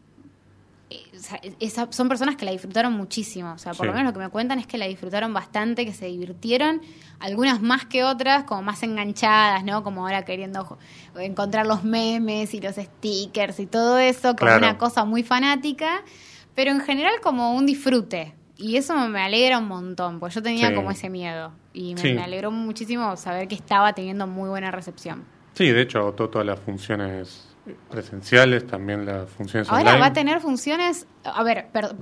o 1.14 1.18
sea, 1.18 1.40
esa- 1.60 1.90
son 1.92 2.08
personas 2.08 2.36
que 2.36 2.44
la 2.44 2.50
disfrutaron 2.52 2.92
muchísimo. 2.92 3.52
O 3.52 3.58
sea, 3.58 3.72
por 3.72 3.86
Sí. 3.86 3.86
lo 3.86 3.92
menos 3.92 4.06
lo 4.06 4.12
que 4.12 4.24
me 4.24 4.28
cuentan 4.30 4.58
es 4.58 4.66
que 4.66 4.78
la 4.78 4.86
disfrutaron 4.86 5.32
bastante, 5.34 5.84
que 5.84 5.92
se 5.92 6.06
divirtieron, 6.06 6.80
algunas 7.20 7.60
más 7.62 7.84
que 7.86 8.04
otras, 8.04 8.44
como 8.44 8.62
más 8.62 8.82
enganchadas, 8.82 9.64
¿no? 9.64 9.82
Como 9.82 10.02
ahora 10.06 10.24
queriendo 10.24 10.78
encontrar 11.18 11.66
los 11.66 11.84
memes 11.84 12.54
y 12.54 12.60
los 12.60 12.76
stickers 12.76 13.60
y 13.60 13.66
todo 13.66 13.98
eso, 13.98 14.34
como 14.36 14.48
Claro. 14.50 14.58
una 14.58 14.78
cosa 14.78 15.04
muy 15.04 15.22
fanática, 15.22 16.02
pero 16.54 16.70
en 16.70 16.80
general 16.80 17.14
como 17.22 17.54
un 17.54 17.66
disfrute. 17.66 18.34
Y 18.56 18.76
eso 18.76 18.94
me 19.08 19.20
alegra 19.22 19.58
un 19.58 19.66
montón, 19.68 20.20
porque 20.20 20.34
yo 20.36 20.42
tenía 20.42 20.68
Sí. 20.68 20.74
como 20.74 20.90
ese 20.90 21.08
miedo. 21.10 21.52
Y 21.72 21.94
me, 21.94 22.00
Sí. 22.00 22.12
me 22.12 22.22
alegró 22.22 22.50
muchísimo 22.50 23.16
saber 23.16 23.48
que 23.48 23.54
estaba 23.54 23.92
teniendo 23.92 24.26
muy 24.26 24.48
buena 24.48 24.70
recepción. 24.70 25.24
Sí, 25.54 25.68
de 25.70 25.82
hecho 25.82 25.98
agotó 25.98 26.28
todas 26.30 26.46
las 26.46 26.60
funciones 26.60 27.48
presenciales, 27.90 28.66
también 28.66 29.06
las 29.06 29.30
funciones 29.30 29.68
Ahora 29.68 29.82
online. 29.82 30.00
va 30.00 30.06
a 30.06 30.12
tener 30.12 30.40
funciones. 30.40 31.06
A 31.24 31.42
ver, 31.42 31.68
perdón. 31.72 31.96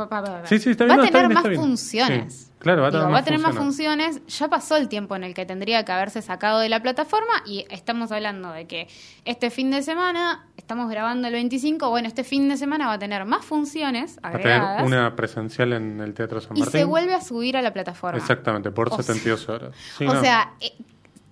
Sí, 0.44 0.59
sí, 0.59 0.73
va 0.75 0.94
a 0.94 1.07
tener 1.07 1.29
más 1.29 1.44
funciones. 1.55 2.46
Claro, 2.61 2.83
va 2.83 3.18
a 3.18 3.25
tener 3.25 3.40
más 3.40 3.57
funciones. 3.57 4.20
Ya 4.27 4.49
pasó 4.49 4.77
el 4.77 4.88
tiempo 4.88 5.16
en 5.16 5.25
el 5.25 5.35
que 5.35 5.46
tendría 5.46 5.85
que 5.85 5.92
haberse 5.92 6.20
sacado 6.23 6.61
de 6.61 6.68
la 6.68 6.81
plataforma 6.83 7.33
y 7.46 7.64
estamos 7.70 8.12
hablando 8.12 8.53
de 8.53 8.66
que 8.66 8.88
este 9.25 9.51
fin 9.51 9.70
de 9.70 9.83
semana, 9.83 10.46
estamos 10.57 10.90
grabando 10.90 11.27
el 11.29 11.35
25, 11.35 11.88
bueno, 11.90 12.07
este 12.09 12.23
fin 12.25 12.49
de 12.49 12.57
semana 12.59 12.87
va 12.87 12.94
a 12.94 12.99
tener 12.99 13.25
más 13.25 13.44
funciones 13.44 14.18
Va 14.25 14.29
a 14.29 14.33
tener 14.33 14.46
agregadas 14.53 14.87
una 14.87 15.16
presencial 15.16 15.73
en 15.73 16.01
el 16.01 16.12
Teatro 16.14 16.40
San 16.40 16.57
y 16.57 16.61
Martín. 16.61 16.81
se 16.81 16.85
vuelve 16.85 17.14
a 17.14 17.20
subir 17.23 17.57
a 17.57 17.62
la 17.62 17.73
plataforma. 17.73 18.18
Exactamente, 18.18 18.70
por 18.70 18.88
O 18.88 18.90
sea- 18.96 19.03
72 19.05 19.49
horas. 19.49 19.75
Sí, 19.99 20.07
o 20.07 20.12
no. 20.14 20.20
sea, 20.20 20.53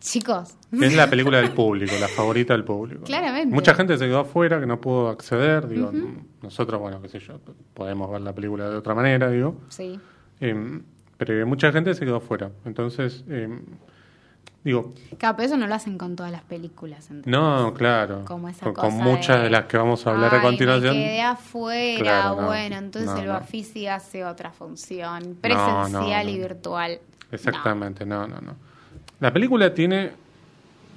chicos, 0.00 0.56
Es 0.72 0.94
la 0.94 1.08
película 1.10 1.38
del 1.38 1.52
público, 1.52 1.92
la 2.00 2.08
favorita 2.08 2.52
del 2.54 2.64
público. 2.64 3.04
Claramente. 3.04 3.54
Mucha 3.54 3.74
gente 3.74 3.96
se 3.98 4.06
quedó 4.06 4.20
afuera, 4.20 4.60
que 4.60 4.66
no 4.66 4.80
pudo 4.80 5.08
acceder. 5.08 5.66
Digo, 5.68 5.92
nosotros, 6.42 6.80
bueno, 6.80 7.00
qué 7.02 7.08
sé 7.08 7.18
yo, 7.20 7.40
podemos 7.74 8.10
ver 8.10 8.20
la 8.20 8.32
película 8.34 8.68
de 8.70 8.76
otra 8.76 8.94
manera, 8.94 9.30
digo. 9.30 9.56
sí. 9.68 9.98
Em, 10.40 10.82
pero 11.16 11.44
mucha 11.48 11.72
gente 11.72 11.92
se 11.94 12.04
quedó 12.04 12.16
afuera. 12.18 12.52
Entonces, 12.64 13.24
em, 13.28 13.60
digo, 14.62 14.94
Claro, 15.18 15.36
pero 15.36 15.46
eso 15.46 15.56
no 15.56 15.66
lo 15.66 15.74
hacen 15.74 15.98
con 15.98 16.14
todas 16.14 16.30
las 16.30 16.42
películas. 16.42 17.10
¿entendés? 17.10 17.26
no, 17.32 17.74
claro. 17.74 18.24
Como 18.24 18.48
esa 18.48 18.64
con, 18.66 18.74
cosa 18.74 18.86
con 18.86 18.96
muchas 18.98 19.38
de, 19.38 19.42
de, 19.44 19.50
las 19.50 19.64
que 19.64 19.76
vamos 19.78 20.06
a 20.06 20.10
hablar 20.10 20.30
"Ay, 20.34 20.38
a 20.38 20.42
continuación. 20.42 20.96
Me 20.96 21.02
quedé 21.02 21.22
afuera, 21.22 22.00
Claro, 22.04 22.40
no, 22.42 22.46
bueno, 22.46 22.76
entonces 22.76 23.10
no, 23.10 23.18
el 23.18 23.26
no. 23.26 23.32
Bafisi 23.32 23.88
hace 23.88 24.24
otra 24.24 24.52
función, 24.52 25.30
No, 25.30 25.40
presencial 25.40 25.90
no, 26.26 26.30
y 26.30 26.36
no. 26.36 26.42
virtual. 26.42 27.00
Exactamente, 27.32 28.06
no. 28.06 28.28
no, 28.28 28.40
no, 28.40 28.54
La 29.20 29.32
película 29.32 29.72
tiene 29.74 30.12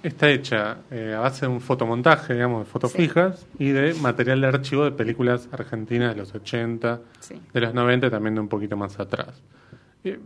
está 0.03 0.29
hecha 0.29 0.77
eh, 0.89 1.13
a 1.15 1.19
base 1.19 1.45
de 1.45 1.51
un 1.51 1.61
fotomontaje, 1.61 2.33
digamos, 2.33 2.65
de 2.65 2.71
fotos 2.71 2.91
Sí. 2.91 2.97
fijas 3.03 3.45
y 3.59 3.69
de 3.69 3.93
material 3.95 4.41
de 4.41 4.47
archivo 4.47 4.83
de 4.83 4.91
películas 4.91 5.47
argentinas 5.51 6.15
de 6.15 6.21
los 6.21 6.33
80, 6.33 7.01
Sí. 7.19 7.35
de 7.53 7.61
los 7.61 7.73
90 7.73 8.07
y 8.07 8.09
también 8.09 8.33
de 8.35 8.41
un 8.41 8.47
poquito 8.47 8.75
más 8.75 8.99
atrás. 8.99 9.41
Eh, 10.03 10.19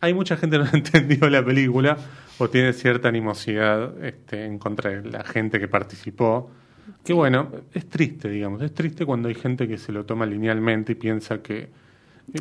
hay 0.00 0.14
mucha 0.14 0.36
gente 0.36 0.56
que 0.58 0.64
no 0.64 0.70
entendió 0.72 1.28
la 1.30 1.44
película 1.44 1.96
o 2.38 2.48
tiene 2.48 2.72
cierta 2.72 3.08
animosidad 3.08 3.92
este, 4.04 4.44
en 4.44 4.58
contra 4.58 4.90
de 4.90 5.10
la 5.10 5.24
gente 5.24 5.58
que 5.58 5.66
participó. 5.68 6.50
Que 7.04 7.12
bueno, 7.12 7.50
es 7.72 7.88
triste, 7.88 8.28
digamos, 8.28 8.60
es 8.62 8.72
triste 8.74 9.04
cuando 9.06 9.28
hay 9.28 9.34
gente 9.34 9.66
que 9.66 9.78
se 9.78 9.90
lo 9.90 10.04
toma 10.04 10.26
linealmente 10.26 10.92
y 10.92 10.94
piensa 10.96 11.38
que... 11.42 11.68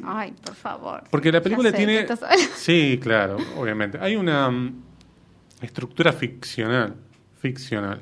Ay, 0.03 0.33
por 0.43 0.55
favor. 0.55 1.03
Porque 1.09 1.31
la 1.31 1.41
película 1.41 1.71
sé 1.71 1.77
tiene... 1.77 2.07
Sí, 2.55 2.99
claro, 3.01 3.37
obviamente. 3.57 3.97
Hay 4.01 4.15
una 4.15 4.49
mm, 4.49 4.83
estructura 5.61 6.13
ficcional, 6.13 6.95
ficcional, 7.39 8.01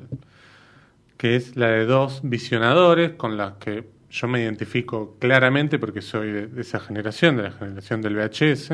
que 1.17 1.35
es 1.35 1.55
la 1.55 1.67
de 1.67 1.85
dos 1.85 2.21
visionadores 2.23 3.11
con 3.13 3.37
las 3.37 3.53
que 3.53 3.89
yo 4.09 4.27
me 4.27 4.41
identifico 4.41 5.15
claramente 5.19 5.79
porque 5.79 6.01
soy 6.01 6.31
de, 6.31 6.47
de 6.47 6.61
esa 6.61 6.79
generación, 6.79 7.37
de 7.37 7.43
la 7.43 7.51
generación 7.51 8.01
del 8.01 8.15
VHS, 8.15 8.73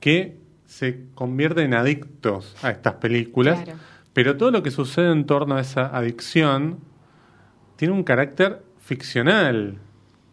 que 0.00 0.36
se 0.66 1.06
convierten 1.14 1.66
en 1.66 1.74
adictos 1.74 2.56
a 2.62 2.70
estas 2.70 2.94
películas, 2.94 3.62
Claro. 3.62 3.78
pero 4.12 4.36
todo 4.36 4.50
lo 4.50 4.62
que 4.62 4.70
sucede 4.70 5.10
en 5.12 5.26
torno 5.26 5.56
a 5.56 5.60
esa 5.60 5.86
adicción 5.96 6.78
tiene 7.76 7.92
un 7.94 8.04
carácter 8.04 8.62
ficcional. 8.80 9.78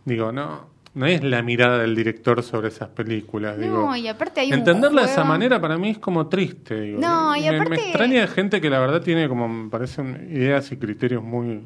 Digo, 0.06 0.32
no, 0.32 0.70
no 1.00 1.06
es 1.06 1.24
la 1.24 1.42
mirada 1.42 1.78
del 1.78 1.96
director 1.96 2.44
sobre 2.44 2.68
esas 2.68 2.90
películas. 2.90 3.58
No, 3.58 3.64
digo. 3.64 3.96
y 3.96 4.08
aparte 4.10 4.42
hay 4.42 4.50
un 4.52 4.60
Entenderla 4.60 5.04
de 5.04 5.08
esa 5.12 5.24
manera 5.24 5.62
para 5.62 5.78
mí 5.78 5.90
es 5.92 5.98
como 5.98 6.28
triste. 6.28 6.80
Digo. 6.82 7.00
No, 7.00 7.36
y 7.38 7.42
me, 7.42 7.50
aparte- 7.56 7.70
me 7.70 7.76
extraña 7.78 8.28
gente 8.28 8.60
que 8.60 8.70
la 8.70 8.80
verdad 8.80 9.02
tiene 9.02 9.30
como, 9.30 9.48
me 9.48 9.70
parecen 9.70 10.28
ideas 10.30 10.70
y 10.74 10.78
criterios 10.78 11.24
muy, 11.24 11.64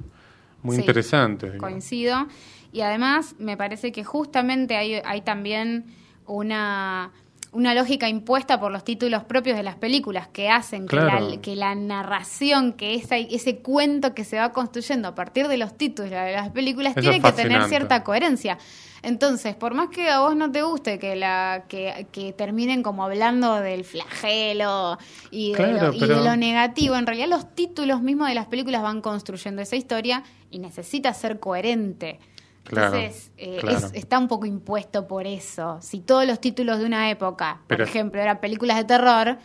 muy 0.61 0.75
Sí, 0.75 0.81
interesantes. 0.83 1.51
digo. 1.53 1.61
Coincido. 1.63 2.27
Y 2.71 2.81
además 2.81 3.35
me 3.39 3.57
parece 3.57 3.91
que 3.91 4.03
justamente 4.03 4.77
hay, 4.77 5.01
hay 5.03 5.21
también 5.21 5.85
una, 6.27 7.11
una 7.51 7.73
lógica 7.75 8.09
impuesta 8.09 8.59
por 8.59 8.71
los 8.71 8.83
títulos 8.83 9.23
propios 9.23 9.57
de 9.57 9.63
las 9.63 9.75
películas 9.75 10.27
que 10.27 10.49
hacen 10.49 10.87
que, 10.87 10.95
la, 10.95 11.21
que 11.41 11.55
la 11.55 11.75
narración, 11.75 12.73
que 12.73 12.95
esa, 12.95 13.17
ese 13.17 13.57
cuento 13.59 14.13
que 14.13 14.23
se 14.23 14.37
va 14.37 14.51
construyendo 14.53 15.07
a 15.07 15.15
partir 15.15 15.47
de 15.47 15.57
los 15.57 15.77
títulos 15.77 16.11
de 16.11 16.33
las 16.33 16.49
películas 16.49 16.91
Eso 16.95 17.01
tiene 17.01 17.21
que 17.21 17.31
tener 17.31 17.63
cierta 17.65 18.03
coherencia. 18.03 18.57
Entonces, 19.03 19.53
por 19.55 19.73
más 19.73 19.89
que 19.89 20.09
a 20.09 20.21
vos 20.21 20.35
no 20.35 20.51
te 20.51 20.61
guste 20.63 20.97
que 20.97 21.15
la 21.15 21.65
que, 21.67 22.07
que 22.11 22.31
terminen 22.33 22.81
como 22.83 23.03
hablando 23.03 23.55
del 23.55 23.83
flagelo 23.83 24.97
y, 25.29 25.51
de 25.51 25.57
Claro, 25.57 25.87
lo, 25.89 25.93
y 25.93 25.99
pero- 25.99 26.17
de 26.19 26.23
lo 26.23 26.35
negativo, 26.37 26.95
en 26.95 27.05
realidad 27.05 27.27
los 27.27 27.53
títulos 27.53 28.01
mismos 28.01 28.29
de 28.29 28.35
las 28.35 28.45
películas 28.47 28.81
van 28.81 29.01
construyendo 29.01 29.61
esa 29.61 29.75
historia 29.75 30.23
y 30.49 30.59
necesita 30.59 31.13
ser 31.13 31.39
coherente. 31.39 32.19
Claro, 32.63 32.95
Entonces, 32.95 33.31
eh, 33.37 33.57
claro. 33.59 33.77
es- 33.77 33.91
está 33.93 34.17
un 34.17 34.29
poco 34.29 34.45
impuesto 34.45 35.05
por 35.05 35.27
eso. 35.27 35.79
Si 35.81 35.99
todos 35.99 36.25
los 36.25 36.39
títulos 36.39 36.79
de 36.79 36.85
una 36.85 37.09
época, 37.09 37.59
por 37.67 37.81
ejemplo, 37.81 38.21
eran 38.21 38.39
películas 38.39 38.77
de 38.77 38.85
terror, 38.85 39.37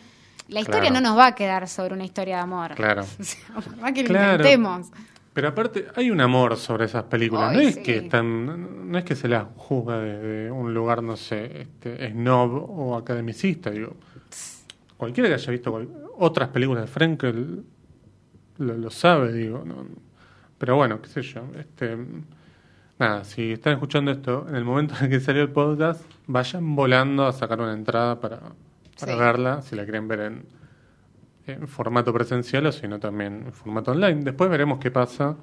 la 0.47 0.61
historia 0.61 0.83
Claro. 0.90 0.94
no 0.94 1.01
nos 1.11 1.18
va 1.18 1.27
a 1.27 1.35
quedar 1.35 1.68
sobre 1.68 1.94
una 1.94 2.05
historia 2.05 2.37
de 2.37 2.42
amor. 2.42 2.75
Claro. 2.77 3.03
O 3.18 3.25
sea, 3.25 3.55
por 3.57 3.77
más 3.79 3.92
que 3.92 4.05
lo 4.05 4.14
intentemos. 4.23 4.87
Pero 5.38 5.51
aparte 5.51 5.87
hay 5.94 6.11
un 6.11 6.20
amor 6.20 6.57
sobre 6.57 6.87
esas 6.87 7.05
películas. 7.05 7.51
Ay, 7.53 7.57
no 7.57 7.62
es 7.62 7.74
sí. 7.77 7.83
que 7.85 7.98
están, 7.98 8.90
no- 8.90 8.98
es 8.98 9.05
que 9.05 9.14
se 9.14 9.29
las 9.29 9.46
juzga 9.55 10.01
desde 10.01 10.51
un 10.51 10.74
lugar, 10.74 11.01
no 11.01 11.16
sé, 11.16 11.61
este, 11.61 12.11
snob 12.11 12.68
o 12.68 12.96
academicista. 12.96 13.70
Digo, 13.70 13.94
cualquiera 14.96 15.29
que 15.29 15.37
haya 15.37 15.53
visto 15.53 15.70
cual- 15.70 15.90
otras 16.18 16.48
películas 16.48 16.83
de 16.83 16.88
Frenkel 16.88 17.62
lo, 18.57 18.74
lo 18.79 18.90
sabe, 18.90 19.33
digo. 19.33 19.62
¿no? 19.64 19.87
Pero 20.59 20.74
bueno, 20.74 21.01
qué 21.01 21.09
sé 21.09 21.22
yo. 21.22 21.42
Este, 21.57 21.96
nada, 22.98 23.22
si 23.22 23.53
están 23.53 23.74
escuchando 23.74 24.11
esto 24.11 24.44
en 24.48 24.57
el 24.57 24.64
momento 24.64 24.94
en 25.01 25.09
que 25.09 25.20
salió 25.20 25.42
el 25.42 25.51
podcast, 25.51 26.03
vayan 26.27 26.74
volando 26.74 27.24
a 27.29 27.33
sacar 27.33 27.61
una 27.61 27.74
entrada 27.74 28.18
para, 28.18 28.40
para 28.98 29.12
Sí. 29.12 29.16
verla, 29.20 29.62
si 29.62 29.77
la 29.77 29.85
quieren 29.85 30.09
ver 30.09 30.18
en, 30.18 30.46
en 31.53 31.69
formato 31.69 32.13
presencial 32.13 32.67
o 32.67 32.73
si 32.73 32.87
no 32.89 32.99
también 32.99 33.45
en 33.47 33.53
formato 33.53 33.91
online. 33.93 34.23
Después 34.25 34.51
veremos 34.51 34.79
qué 34.79 34.91
pasa 34.91 35.37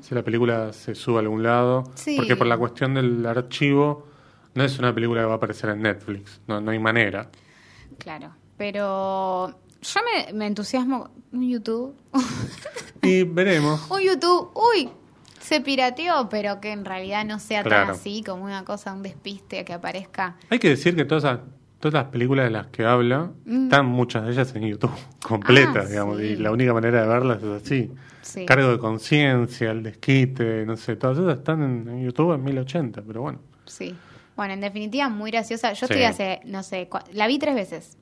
si 0.00 0.14
la 0.14 0.22
película 0.22 0.72
se 0.72 0.94
sube 0.94 1.16
a 1.16 1.20
algún 1.20 1.42
lado, 1.42 1.84
Sí. 1.94 2.16
porque 2.16 2.36
por 2.36 2.46
la 2.46 2.56
cuestión 2.56 2.94
del 2.94 3.24
archivo 3.26 4.06
no 4.54 4.64
es 4.64 4.78
una 4.78 4.94
película 4.94 5.20
que 5.22 5.26
va 5.26 5.32
a 5.34 5.36
aparecer 5.36 5.70
en 5.70 5.82
Netflix, 5.82 6.40
no, 6.46 6.60
no 6.60 6.70
hay 6.70 6.78
manera. 6.78 7.30
Claro. 7.98 8.32
Pero 8.56 9.50
yo 9.82 10.00
me, 10.02 10.32
me 10.32 10.46
entusiasmo. 10.46 11.10
Un 11.32 11.48
YouTube. 11.50 11.94
Y 13.02 13.24
veremos. 13.24 13.86
un 13.90 14.00
YouTube. 14.00 14.50
Uy. 14.54 14.88
Se 15.40 15.60
pirateó, 15.60 16.28
pero 16.30 16.58
que 16.60 16.72
en 16.72 16.86
realidad 16.86 17.24
no 17.26 17.38
sea 17.38 17.62
Claro. 17.62 17.86
tan 17.88 17.94
así 17.96 18.22
como 18.24 18.44
una 18.44 18.64
cosa, 18.64 18.94
un 18.94 19.02
despiste 19.02 19.62
que 19.66 19.74
aparezca. 19.74 20.36
Hay 20.48 20.58
que 20.58 20.70
decir 20.70 20.96
que 20.96 21.04
todas, 21.04 21.24
esas- 21.24 21.40
todas 21.90 22.04
las 22.04 22.12
películas 22.12 22.44
de 22.46 22.50
las 22.50 22.66
que 22.68 22.84
habla 22.84 23.30
Mm. 23.44 23.64
están 23.64 23.86
muchas 23.86 24.24
de 24.24 24.32
ellas 24.32 24.54
en 24.56 24.62
YouTube, 24.68 24.90
completas, 25.22 25.86
Ah, 25.86 25.88
digamos, 25.88 26.18
sí. 26.18 26.24
y 26.24 26.36
la 26.36 26.50
única 26.50 26.72
manera 26.74 27.02
de 27.02 27.08
verlas 27.08 27.42
es 27.42 27.62
así. 27.62 27.90
Sí. 28.22 28.46
Cargo 28.46 28.70
de 28.70 28.78
conciencia, 28.78 29.70
el 29.70 29.82
desquite, 29.82 30.64
no 30.66 30.76
sé, 30.76 30.96
todas 30.96 31.18
esas 31.18 31.38
están 31.38 31.62
en, 31.62 31.88
en 31.88 32.04
YouTube 32.04 32.32
en 32.34 32.42
1080, 32.42 33.02
pero 33.06 33.20
bueno. 33.22 33.38
Sí. 33.66 33.94
Bueno, 34.36 34.54
en 34.54 34.60
definitiva, 34.60 35.08
muy 35.08 35.30
graciosa. 35.30 35.72
Yo 35.74 35.86
Sí. 35.86 35.92
estoy 35.92 36.04
hace, 36.04 36.40
no 36.46 36.62
sé, 36.62 36.88
la 37.12 37.26
vi 37.26 37.38
tres 37.38 37.54
veces. 37.54 37.96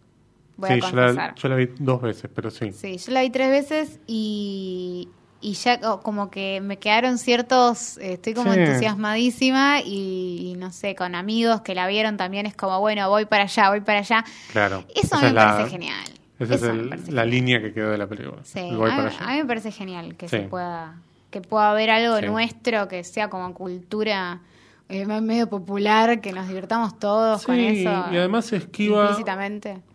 Voy 0.56 0.68
sí, 0.70 0.74
a 0.86 0.90
yo 0.90 0.96
la, 0.96 1.34
yo 1.34 1.48
la 1.48 1.56
vi 1.56 1.68
dos 1.78 2.00
veces, 2.00 2.30
pero 2.34 2.50
sí. 2.50 2.72
Sí, 2.72 2.98
yo 2.98 3.12
la 3.12 3.22
vi 3.22 3.30
tres 3.30 3.50
veces 3.50 4.00
y, 4.06 5.08
y 5.42 5.52
ya 5.54 5.78
co- 5.80 6.00
como 6.00 6.30
que 6.30 6.60
me 6.62 6.78
quedaron 6.78 7.18
ciertos, 7.18 7.98
eh, 7.98 8.14
estoy 8.14 8.32
como 8.34 8.54
Sí. 8.54 8.60
entusiasmadísima 8.60 9.80
y, 9.84 10.52
y 10.52 10.54
no 10.56 10.72
sé, 10.72 10.94
con 10.94 11.14
amigos 11.14 11.60
que 11.62 11.74
la 11.74 11.86
vieron 11.86 12.16
también 12.16 12.46
es 12.46 12.54
como, 12.56 12.78
bueno, 12.80 13.08
voy 13.10 13.24
para 13.26 13.42
allá, 13.44 13.68
voy 13.70 13.80
para 13.80 13.98
allá. 13.98 14.24
Claro. 14.52 14.84
Eso 14.94 15.20
me 15.20 15.26
es 15.28 15.32
la- 15.34 15.52
parece 15.56 15.70
genial. 15.70 16.04
Esa 16.38 16.54
Eso 16.54 16.66
es 16.68 16.74
me 16.74 16.80
el- 16.82 16.88
parece 16.88 17.12
la 17.12 17.22
genial. 17.22 17.30
línea 17.30 17.60
que 17.60 17.72
quedó 17.72 17.90
de 17.90 17.98
la 17.98 18.06
película. 18.06 18.38
Sí, 18.44 18.60
voy 18.74 18.90
a, 18.90 18.96
para 18.96 19.08
allá. 19.08 19.18
a 19.20 19.30
mí 19.32 19.36
me 19.38 19.44
parece 19.44 19.70
genial 19.72 20.16
que 20.16 20.28
Sí. 20.28 20.36
se 20.38 20.42
pueda, 20.44 20.94
que 21.30 21.40
pueda 21.40 21.70
haber 21.70 21.90
algo 21.90 22.18
Sí. 22.18 22.26
nuestro 22.26 22.88
que 22.88 23.04
sea 23.04 23.28
como 23.28 23.52
cultura 23.54 24.40
eh, 24.88 25.06
medio 25.06 25.48
popular, 25.48 26.20
que 26.20 26.32
nos 26.32 26.48
divirtamos 26.48 26.98
todos 26.98 27.44
con 27.46 27.58
eso. 27.58 27.88
y 28.12 28.16
además 28.16 28.44
se 28.46 28.56
esquiva... 28.56 29.16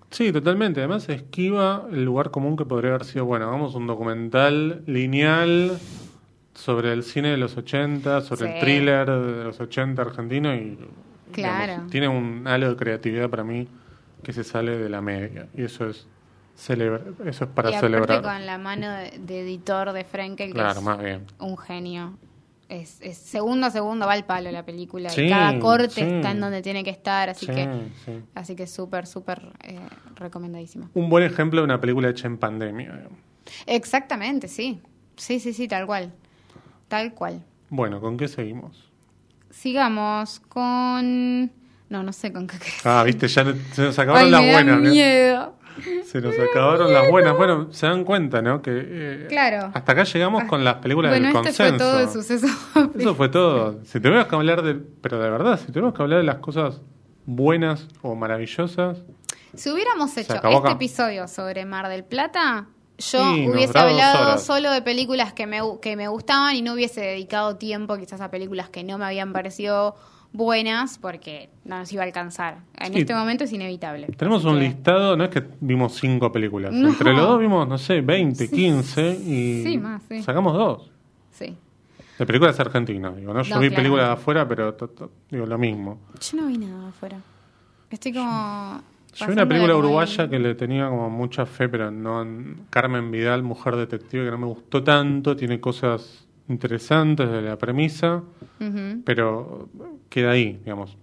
Sí, 0.10 0.32
totalmente. 0.32 0.80
Además 0.80 1.08
esquiva 1.10 1.86
el 1.91 2.06
lugar 2.06 2.32
común 2.32 2.56
que 2.58 2.65
podría 2.65 2.91
haber 2.91 3.04
sido, 3.06 3.26
bueno, 3.26 3.48
hagamos 3.48 3.76
un 3.76 3.88
documental 3.88 4.84
lineal 4.86 5.78
sobre 6.54 6.93
el 6.93 7.04
cine 7.04 7.30
de 7.30 7.38
los 7.38 7.58
80, 7.58 8.22
sobre 8.22 8.48
Sí. 8.48 8.54
el 8.54 8.60
thriller 8.60 9.06
de 9.10 9.43
los 9.43 9.60
80 9.60 10.02
argentino 10.02 10.56
y 10.56 10.78
Claro. 11.34 11.65
digamos, 11.74 11.91
tiene 11.91 12.08
un 12.08 12.48
halo 12.48 12.70
de 12.70 12.76
creatividad 12.78 13.30
para 13.30 13.43
mí 13.43 13.67
que 14.24 14.32
se 14.34 14.43
sale 14.43 14.78
de 14.78 14.89
la 14.89 15.02
media 15.02 15.48
y 15.56 15.63
eso 15.63 15.89
es 15.89 16.08
celebra 16.56 17.02
eso 17.26 17.43
es 17.43 17.50
para 17.52 17.70
y 17.70 17.74
celebrar. 17.76 18.24
con 18.24 18.46
la 18.48 18.58
mano 18.58 18.89
de, 18.89 19.20
de 19.20 19.41
editor 19.41 19.91
de 19.91 20.04
Frenkel, 20.04 20.48
que 20.48 20.54
Claro, 20.54 20.80
es 20.80 20.86
más 20.86 21.00
bien. 21.04 21.26
un 21.38 21.56
genio. 21.58 22.13
Es, 22.69 22.97
es 23.01 23.17
segundo 23.17 23.67
a 23.67 23.71
segundo 23.71 24.06
va 24.06 24.13
al 24.13 24.25
palo 24.25 24.51
la 24.51 24.65
película. 24.65 25.10
Sí, 25.10 25.21
y 25.21 25.30
cada 25.30 25.58
corte 25.60 25.89
sí. 25.89 26.01
está 26.01 26.32
en 26.32 26.41
donde 26.41 26.62
tiene 26.62 26.84
que 26.84 26.89
estar, 26.89 27.30
así 27.30 27.45
Sí, 27.45 27.51
que 27.53 27.63
sí. 28.06 28.12
así 28.36 28.56
que 28.58 28.67
súper, 28.67 29.08
súper 29.08 29.41
eh, 29.63 29.80
recomendadísima. 30.15 30.89
Un 30.93 31.10
buen 31.10 31.23
ejemplo 31.23 31.62
de 31.62 31.65
una 31.65 31.80
película 31.80 32.10
hecha 32.10 32.27
en 32.27 32.38
pandemia. 32.38 32.91
digamos. 32.91 33.17
Exactamente, 33.65 34.47
sí. 34.49 34.82
Sí, 35.15 35.39
sí, 35.39 35.53
sí, 35.53 35.67
tal 35.67 35.86
cual. 35.86 36.12
Tal 36.89 37.13
cual. 37.13 37.41
Bueno, 37.69 38.01
¿con 38.01 38.17
qué 38.17 38.27
seguimos? 38.27 38.89
Sigamos 39.49 40.39
con... 40.41 41.51
No, 41.89 42.03
no 42.03 42.12
sé 42.12 42.34
con 42.34 42.47
qué. 42.47 42.58
Ah, 42.84 43.03
viste, 43.06 43.27
ya 43.30 43.45
se 43.73 43.82
nos 43.82 43.97
acabaron 43.97 44.25
Ay, 44.25 44.32
las 44.32 44.41
me 44.41 44.47
da 44.47 44.53
buenas. 44.53 44.82
¿no? 44.84 44.89
miedo. 44.89 45.57
Se 46.06 46.22
nos 46.22 46.38
acabaron 46.40 46.94
las 46.94 47.10
buenas. 47.10 47.36
Bueno, 47.38 47.68
se 47.72 47.86
dan 47.88 48.04
cuenta, 48.04 48.42
¿no? 48.42 48.62
Que 48.62 48.72
eh, 48.74 49.26
Claro. 49.30 49.72
hasta 49.74 49.92
acá 49.92 50.04
llegamos 50.04 50.44
con 50.46 50.63
las 50.63 50.76
películas 50.76 51.12
Bueno, 51.12 51.26
del 51.28 51.34
consenso. 51.34 51.63
fue 51.63 51.78
todo 51.78 52.00
el 52.00 52.10
suceso. 52.10 52.48
Eso 52.98 53.16
fue 53.16 53.30
todo. 53.30 53.80
Si 53.86 54.00
tenemos 54.00 54.26
que 54.28 54.36
hablar 54.36 54.62
de, 54.62 54.76
pero 54.76 55.20
de 55.20 55.30
verdad, 55.30 55.60
si 55.60 55.72
tenemos 55.72 55.94
que 55.94 56.02
hablar 56.02 56.20
de 56.20 56.26
las 56.26 56.38
cosas 56.38 56.82
buenas 57.26 57.88
o 58.02 58.16
maravillosas, 58.16 58.98
Si 59.56 59.70
hubiéramos 59.70 60.12
hecho 60.18 60.34
este 60.36 60.48
acá. 60.48 60.72
episodio 60.72 61.28
sobre 61.28 61.66
Mar 61.66 61.90
del 61.90 62.04
Plata, 62.04 62.68
yo 62.98 63.34
Sí, 63.36 63.48
hubiese 63.48 63.78
hablado 63.78 64.22
horas. 64.30 64.44
solo 64.44 64.72
de 64.72 64.82
películas 64.82 65.34
que 65.34 65.46
me, 65.46 65.60
que 65.82 65.96
me 65.96 66.08
gustaban 66.08 66.56
y 66.56 66.62
no 66.62 66.74
hubiese 66.74 67.02
dedicado 67.02 67.56
tiempo 67.58 67.98
quizás 67.98 68.22
a 68.22 68.32
películas 68.32 68.70
que 68.70 68.84
no 68.84 68.98
me 68.98 69.06
habían 69.06 69.34
parecido 69.34 69.96
buenas 70.34 70.98
porque 71.00 71.50
no 71.66 71.80
nos 71.80 71.92
iba 71.92 72.04
a 72.04 72.06
alcanzar. 72.06 72.60
En 72.80 72.94
Sí. 72.94 73.00
este 73.00 73.13
momento 73.16 73.44
es 73.46 73.54
inevitable. 73.54 74.08
tenemos 74.18 74.44
un 74.46 74.56
Que- 74.56 74.62
listado, 74.62 75.18
no 75.18 75.24
es 75.24 75.30
que 75.30 75.44
vimos 75.62 75.94
cinco 75.96 76.32
películas, 76.32 76.72
No. 76.74 76.90
entre 76.90 77.13
los 77.13 77.22
dos 77.22 77.40
vimos, 77.40 77.68
no 77.68 77.78
sé, 77.78 78.02
20, 78.02 78.50
15 78.50 79.16
y 79.16 79.63
Sí, 79.63 79.78
más, 79.78 80.02
sí. 80.08 80.22
sacamos 80.22 80.54
dos. 80.54 80.92
Sí. 81.32 81.56
De 82.20 82.26
películas 82.26 82.60
argentinas, 82.60 83.16
digo, 83.16 83.34
¿no? 83.34 83.42
Yo 83.44 83.56
No, 83.56 83.62
vi 83.62 83.70
películas 83.70 84.08
de 84.08 84.13
afuera, 84.13 84.48
pero 84.48 84.74
to- 84.74 84.88
to- 84.90 85.12
digo 85.30 85.46
lo 85.46 85.58
mismo. 85.58 86.00
Yo 86.20 86.38
no 86.42 86.48
vi 86.48 86.58
nada 86.58 86.90
afuera. 86.90 87.18
Estoy 87.90 88.13
como... 88.13 88.82
Yo 89.16 89.26
vi 89.28 89.34
una 89.34 89.48
película 89.48 89.76
uruguaya 89.76 90.24
ahí. 90.26 90.30
que 90.30 90.38
le 90.40 90.54
tenía 90.56 90.90
como 90.90 91.10
mucha 91.10 91.46
fe, 91.48 91.70
pero 91.70 91.90
no. 91.90 92.26
Carmen 92.70 93.10
Vidal, 93.10 93.42
mujer 93.42 93.76
detective, 93.76 94.26
que 94.26 94.32
no 94.32 94.38
me 94.38 94.46
gustó 94.46 94.84
tanto. 94.84 95.36
Tiene 95.36 95.60
cosas 95.60 96.27
interesantes 96.49 97.29
de 97.29 97.41
la 97.41 97.57
premisa, 97.57 98.23
pero 99.05 99.69
queda 100.10 100.31
ahí, 100.31 100.60
digamos. 100.63 100.97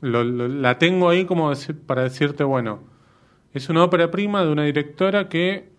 Lo- 0.00 0.24
lo- 0.24 0.48
la 0.48 0.78
tengo 0.78 1.08
ahí 1.08 1.24
como 1.24 1.52
para 1.86 2.02
decirte, 2.04 2.44
bueno, 2.44 2.80
Es 3.52 3.68
una 3.68 3.82
ópera 3.82 4.12
prima 4.12 4.44
de 4.44 4.52
una 4.52 4.62
directora 4.62 5.28
que 5.28 5.70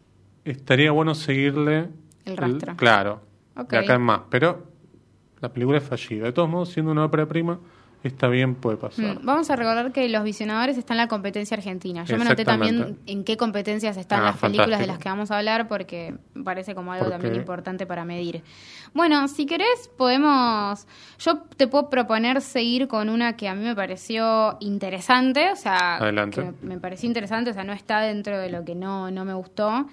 estaría 0.43 0.91
bueno 0.91 1.15
seguirle. 1.15 1.87
El 2.25 2.35
rastro. 2.35 2.75
claro. 2.75 3.21
Ok. 3.55 3.69
De 3.71 3.77
acá 3.77 3.93
en 3.95 4.01
más. 4.01 4.21
Pero 4.29 4.65
la 5.39 5.53
película 5.53 5.77
es 5.77 5.83
fallida. 5.85 6.25
De 6.25 6.33
todos 6.33 6.49
modos, 6.49 6.67
siendo 6.69 6.91
una 6.91 7.05
ópera 7.05 7.25
prima, 7.27 7.59
está 8.03 8.27
bien, 8.27 8.55
puede 8.55 8.77
pasar. 8.77 9.19
Mm, 9.21 9.25
Vamos 9.25 9.49
a 9.49 9.55
recordar 9.55 9.91
que 9.91 10.07
los 10.09 10.23
visionadores 10.23 10.77
están 10.77 10.95
en 10.95 11.03
la 11.03 11.07
competencia 11.07 11.55
argentina. 11.55 12.03
Yo 12.05 12.17
me 12.17 12.25
noté 12.25 12.43
también 12.45 12.97
en 13.05 13.23
qué 13.23 13.37
competencias 13.37 13.97
están 13.97 14.21
Ah, 14.21 14.25
las 14.25 14.37
películas 14.37 14.79
de 14.79 14.87
las 14.87 14.97
que 14.97 15.09
vamos 15.09 15.31
a 15.31 15.37
hablar 15.37 15.67
porque 15.67 16.15
parece 16.43 16.73
como 16.75 16.93
algo 16.93 17.09
también 17.09 17.35
importante 17.35 17.85
para 17.85 18.05
medir. 18.05 18.43
Bueno, 18.93 19.27
si 19.27 19.45
querés 19.45 19.89
podemos... 19.97 20.85
Yo 21.19 21.39
te 21.57 21.67
puedo 21.67 21.89
proponer 21.89 22.41
seguir 22.41 22.87
con 22.87 23.09
una 23.09 23.37
que 23.37 23.47
a 23.47 23.55
mí 23.55 23.63
me 23.63 23.75
pareció 23.75 24.57
interesante, 24.59 25.51
o 25.51 25.55
sea, 25.55 25.97
Adelante. 25.97 26.41
que 26.41 26.65
me 26.65 26.79
pareció 26.79 27.07
interesante, 27.07 27.51
o 27.51 27.53
sea, 27.53 27.63
no 27.63 27.73
está 27.73 28.01
dentro 28.01 28.37
de 28.37 28.49
lo 28.49 28.65
que 28.65 28.75
no, 28.75 29.11
no 29.11 29.25
me 29.25 29.33
gustó. 29.33 29.85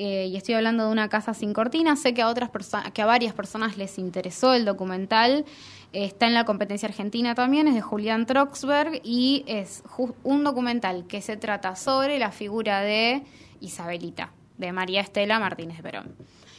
Eh, 0.00 0.26
y 0.26 0.36
estoy 0.36 0.54
hablando 0.54 0.86
de 0.86 0.92
una 0.92 1.08
casa 1.08 1.34
sin 1.34 1.52
cortinas. 1.52 2.00
Sé 2.00 2.14
que 2.14 2.22
a 2.22 2.28
otras 2.28 2.50
personas, 2.50 2.92
que 2.92 3.02
a 3.02 3.06
varias 3.06 3.34
personas 3.34 3.76
les 3.76 3.98
interesó 3.98 4.54
el 4.54 4.64
documental. 4.64 5.44
Está 5.92 6.26
en 6.26 6.34
la 6.34 6.44
competencia 6.44 6.88
argentina 6.88 7.34
también, 7.34 7.66
es 7.66 7.74
de 7.74 7.80
Julián 7.80 8.26
Troxberg 8.26 9.00
y 9.04 9.44
es 9.46 9.82
un 10.22 10.44
documental 10.44 11.06
que 11.06 11.22
se 11.22 11.36
trata 11.38 11.76
sobre 11.76 12.18
la 12.18 12.30
figura 12.30 12.82
de 12.82 13.22
Isabelita, 13.60 14.32
de 14.58 14.72
María 14.72 15.00
Estela 15.00 15.40
Martínez 15.40 15.78
de 15.78 15.82
Perón. 15.82 16.14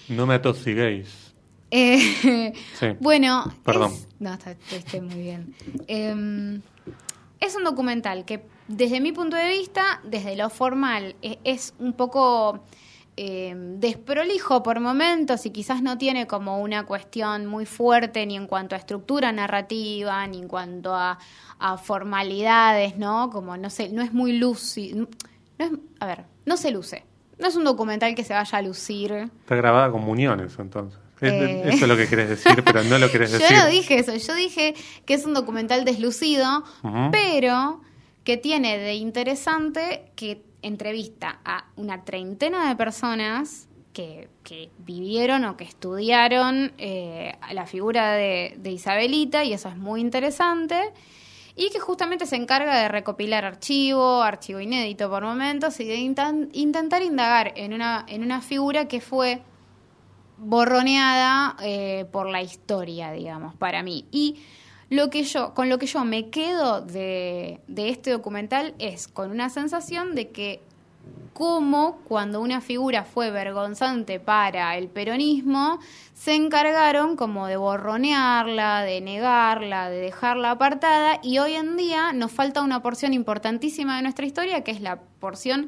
No 0.08 0.26
me 0.26 0.34
atosiguéis. 0.36 1.34
Eh, 1.72 2.54
Sí. 2.80 2.88
Bueno, 3.00 3.54
Perdón. 3.64 3.92
es- 3.94 4.08
no, 4.20 4.34
está, 4.34 4.52
está 4.72 5.00
muy 5.02 5.22
bien. 5.22 5.54
Eh, 5.88 6.60
es 7.40 7.56
un 7.56 7.64
documental 7.64 8.26
que, 8.26 8.44
desde 8.68 9.00
mi 9.00 9.12
punto 9.12 9.38
de 9.38 9.50
vista, 9.50 10.02
desde 10.04 10.36
lo 10.36 10.50
formal, 10.50 11.16
e- 11.22 11.38
es 11.44 11.76
un 11.78 11.94
poco 11.94 12.64
eh, 13.22 13.54
desprolijo 13.56 14.64
por 14.64 14.80
momentos 14.80 15.46
y 15.46 15.50
quizás 15.50 15.82
no 15.82 15.98
tiene 15.98 16.26
como 16.26 16.60
una 16.62 16.86
cuestión 16.86 17.46
muy 17.48 17.66
fuerte 17.66 18.26
ni 18.26 18.38
en 18.38 18.48
cuanto 18.48 18.76
a 18.76 18.78
estructura 18.78 19.34
narrativa, 19.34 20.26
ni 20.28 20.38
en 20.40 20.48
cuanto 20.48 20.96
a, 20.96 21.20
a 21.60 21.78
formalidades, 21.78 22.98
¿no? 22.98 23.30
Como 23.30 23.58
no 23.58 23.70
sé, 23.70 23.90
no 23.90 24.02
es 24.02 24.14
muy 24.14 24.38
lúcido. 24.38 25.08
No 25.58 25.66
es, 25.66 25.72
a 26.00 26.06
ver, 26.06 26.24
no 26.46 26.56
se 26.56 26.72
luce. 26.72 27.04
No 27.38 27.48
es 27.48 27.56
un 27.58 27.66
documental 27.66 28.16
que 28.16 28.24
se 28.24 28.34
vaya 28.34 28.58
a 28.58 28.62
lucir. 28.62 29.12
Está 29.42 29.56
grabada 29.56 29.92
con 29.92 30.02
muñones, 30.02 30.56
entonces. 30.58 30.98
Es- 31.20 31.34
Eh. 31.34 31.64
Eso 31.66 31.84
es 31.84 31.88
lo 31.90 31.98
que 31.98 32.08
querés 32.08 32.30
decir, 32.30 32.64
pero 32.64 32.82
no 32.86 32.98
lo 32.98 33.12
querés 33.12 33.32
Yo 33.34 33.40
decir. 33.40 33.58
no 33.58 33.68
dije 33.68 34.00
eso, 34.00 34.16
yo 34.16 34.34
dije 34.36 34.74
que 35.06 35.14
es 35.14 35.26
un 35.26 35.34
documental 35.34 35.84
deslucido, 35.84 36.64
pero 37.12 37.82
que 38.24 38.38
tiene 38.38 38.78
de 38.78 38.94
interesante 38.96 40.12
que 40.16 40.42
entrevista 40.62 41.40
a 41.46 41.66
una 41.76 42.04
treintena 42.04 42.68
de 42.68 42.76
personas 42.76 43.70
que, 43.94 44.30
que 44.44 44.70
vivieron 44.80 45.46
o 45.46 45.58
que 45.58 45.64
estudiaron 45.64 46.74
eh, 46.78 47.36
la 47.52 47.66
figura 47.66 48.14
de, 48.14 48.60
Isabelita, 48.64 49.44
y 49.44 49.54
eso 49.54 49.70
es 49.70 49.78
muy 49.78 50.02
interesante, 50.02 50.94
y 51.56 51.70
que 51.72 51.80
justamente 51.80 52.26
se 52.26 52.36
encarga 52.36 52.80
de 52.80 52.88
recopilar 52.88 53.46
archivo, 53.46 54.22
archivo 54.22 54.60
inédito 54.60 55.10
por 55.10 55.24
momentos, 55.24 55.80
y 55.80 55.86
de 55.86 55.96
intentar 55.96 57.02
indagar 57.02 57.54
en 57.56 57.74
una, 57.74 58.06
en 58.08 58.24
una 58.24 58.42
figura 58.42 58.88
que 58.88 59.02
fue 59.02 59.42
borroneada 60.38 61.58
eh, 61.62 62.06
por 62.12 62.30
la 62.30 62.42
historia, 62.42 63.12
digamos, 63.12 63.56
para 63.56 63.84
mí. 63.84 64.06
Y 64.12 64.38
lo 64.90 65.10
que 65.10 65.24
yo, 65.24 65.54
con 65.54 65.70
lo 65.70 65.78
que 65.78 65.86
yo 65.86 66.04
me 66.06 66.30
quedo 66.30 66.82
de, 66.82 67.60
de 67.68 67.90
este 67.90 68.12
documental 68.12 68.74
es 68.80 69.08
con 69.08 69.32
una 69.32 69.50
sensación 69.50 70.16
de 70.16 70.30
que 70.30 70.62
cómo 71.34 72.00
cuando 72.08 72.42
una 72.42 72.60
figura 72.60 73.06
fue 73.06 73.32
vergonzante 73.32 74.20
para 74.20 74.76
el 74.78 74.90
peronismo, 74.90 75.80
se 76.14 76.36
encargaron 76.36 77.16
como 77.16 77.48
de 77.48 77.56
borronearla, 77.56 78.82
de 78.82 79.00
negarla, 79.00 79.90
de 79.90 80.02
dejarla 80.02 80.52
apartada 80.52 81.20
y 81.24 81.38
hoy 81.40 81.54
en 81.54 81.78
día 81.78 82.12
nos 82.14 82.32
falta 82.32 82.62
una 82.62 82.82
porción 82.82 83.14
importantísima 83.14 83.96
de 83.96 84.02
nuestra 84.02 84.26
historia 84.26 84.64
que 84.64 84.72
es 84.72 84.82
la 84.82 85.00
porción 85.20 85.68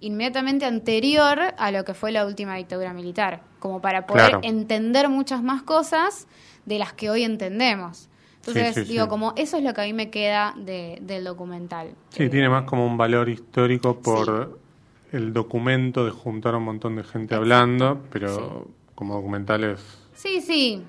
inmediatamente 0.00 0.64
anterior 0.64 1.54
a 1.58 1.70
lo 1.70 1.84
que 1.84 1.92
fue 1.92 2.12
la 2.12 2.24
última 2.24 2.56
dictadura 2.56 2.94
militar, 2.94 3.42
como 3.58 3.82
para 3.82 4.06
poder 4.06 4.30
Claro. 4.30 4.40
entender 4.42 5.10
muchas 5.10 5.42
más 5.42 5.62
cosas 5.62 6.26
de 6.64 6.78
las 6.78 6.94
que 6.94 7.10
hoy 7.10 7.24
entendemos. 7.24 8.08
Entonces, 8.40 8.74
Sí, 8.74 8.84
sí, 8.84 8.92
digo, 8.92 9.04
sí. 9.04 9.10
como 9.10 9.32
eso 9.36 9.56
es 9.58 9.62
lo 9.64 9.74
que 9.74 9.82
a 9.82 9.84
mí 9.84 9.92
me 9.92 10.10
queda 10.10 10.54
de- 10.56 10.98
del 11.02 11.24
documental. 11.24 11.90
Sí, 12.10 12.24
Eh, 12.24 12.28
tiene 12.30 12.48
más 12.48 12.64
como 12.64 12.86
un 12.86 12.96
valor 12.96 13.28
histórico 13.28 14.00
por 14.00 14.58
el 15.12 15.32
documento 15.32 16.04
de 16.04 16.10
juntar 16.10 16.54
a 16.54 16.56
un 16.58 16.64
montón 16.64 16.96
de 16.96 17.04
gente 17.04 17.34
hablando, 17.34 18.00
pero 18.10 18.68
como 18.94 19.14
documental 19.14 19.64
es 19.64 19.80
Sí, 20.14 20.40
sí, 20.40 20.82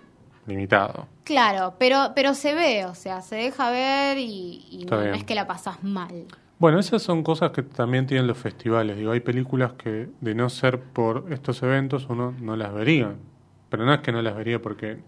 limitado. 0.45 1.07
claro, 1.23 1.75
pero, 1.77 2.11
pero 2.15 2.33
se 2.33 2.53
ve, 2.53 2.85
o 2.85 2.95
sea, 2.95 3.21
se 3.21 3.35
deja 3.35 3.69
ver 3.69 4.17
y, 4.17 4.85
no, 4.89 5.01
es 5.01 5.23
que 5.23 5.35
la 5.35 5.47
pasas 5.47 5.83
mal. 5.83 6.25
Bueno, 6.59 6.79
esas 6.79 7.01
son 7.01 7.23
cosas 7.23 7.51
que 7.51 7.63
también 7.63 8.05
tienen 8.05 8.27
los 8.27 8.37
festivales. 8.37 8.95
Digo, 8.97 9.11
hay 9.11 9.19
películas 9.21 9.73
que 9.73 10.09
de 10.21 10.35
no 10.35 10.47
ser 10.49 10.79
por 10.79 11.25
estos 11.31 11.63
eventos 11.63 12.05
uno 12.07 12.33
no 12.39 12.55
las 12.55 12.71
vería. 12.73 13.15
Pero 13.69 13.85
no 13.85 13.93
es 13.93 14.01
que 14.01 14.11
no 14.11 14.21
las 14.21 14.35
vería 14.35 14.61
porque 14.61 14.99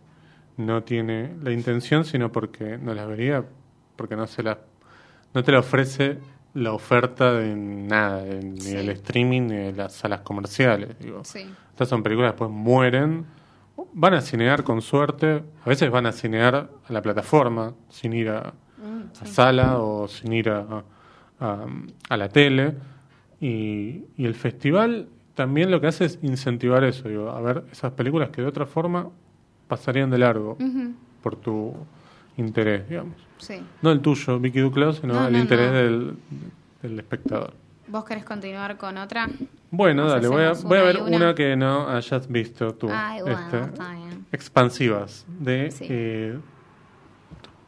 no 0.58 0.84
tiene 0.84 1.36
la 1.42 1.52
intención, 1.52 2.06
sino 2.06 2.32
porque 2.32 2.78
no 2.78 2.94
las 2.94 3.08
vería 3.08 3.44
porque 3.96 4.16
no 4.16 4.28
se 4.28 4.44
las 4.44 4.58
no 5.34 5.44
te 5.44 5.52
la 5.52 5.60
ofrece 5.60 6.18
la 6.54 6.74
oferta 6.74 7.34
de 7.34 7.56
nada, 7.56 8.24
de- 8.24 8.44
ni 8.44 8.62
Sí. 8.62 8.76
del 8.76 8.90
streaming 8.90 9.42
ni 9.48 9.56
de 9.56 9.74
las 9.74 9.94
salas 9.94 10.22
comerciales. 10.22 10.98
Digo, 11.00 11.24
Sí. 11.24 11.46
estas 11.72 11.90
son 11.90 12.04
películas 12.04 12.32
que 12.32 12.34
después 12.44 12.52
mueren, 12.52 13.26
van 13.94 14.14
a 14.14 14.22
cinear 14.22 14.64
con 14.64 14.82
suerte, 14.82 15.44
a 15.66 15.70
veces 15.70 15.90
van 15.90 16.06
a 16.06 16.12
cinear 16.12 16.56
a 16.88 16.94
la 16.94 17.02
plataforma 17.02 17.74
sin 17.90 18.14
ir 18.14 18.30
a, 18.30 18.54
a 19.22 19.26
sala 19.26 19.80
o 19.80 20.08
sin 20.08 20.34
ir 20.34 20.50
a, 20.50 20.84
a, 21.40 21.66
a 22.10 22.18
la 22.18 22.30
tele. 22.30 22.76
Y, 23.42 24.06
y 24.16 24.26
el 24.26 24.36
festival 24.36 25.08
también 25.34 25.72
lo 25.72 25.82
que 25.82 25.88
hace 25.88 26.06
es 26.06 26.20
incentivar 26.22 26.84
eso, 26.84 27.10
digo, 27.10 27.30
a 27.32 27.42
ver 27.42 27.64
esas 27.72 27.92
películas 27.94 28.30
que 28.30 28.42
de 28.44 28.48
otra 28.48 28.66
forma 28.68 29.10
pasarían 29.68 30.10
de 30.10 30.18
largo 30.18 30.58
por 31.22 31.36
tu 31.36 31.74
interés, 32.38 32.88
digamos. 32.90 33.16
sí. 33.38 33.62
No 33.82 33.92
el 33.92 34.02
tuyo, 34.02 34.40
Vicky 34.40 34.60
Duclos, 34.60 34.98
sino 34.98 35.14
No, 35.14 35.28
el 35.28 35.34
no, 35.34 35.40
interés 35.40 35.68
no. 35.72 35.78
Del, 35.78 36.16
del 36.82 37.00
espectador. 37.00 37.54
¿Vos 37.88 38.06
querés 38.06 38.24
continuar 38.24 38.78
con 38.78 38.98
otra? 38.98 39.28
Bueno, 39.70 40.04
Nos 40.04 40.14
dale, 40.14 40.28
voy 40.28 40.44
a, 40.44 40.54
voy 40.54 40.78
a 40.78 40.84
ver 40.84 41.02
una. 41.02 41.16
una. 41.18 41.36
que 41.36 41.56
no 41.56 41.88
hayas 41.90 42.28
visto 42.28 42.74
tú. 42.76 42.88
Ay, 42.92 43.22
bueno, 43.22 43.40
este, 43.40 43.60
está 43.60 43.92
bien. 43.94 44.26
expansivas, 44.32 45.26
de 45.40 45.70
Sí. 45.72 45.86
eh, 45.90 46.38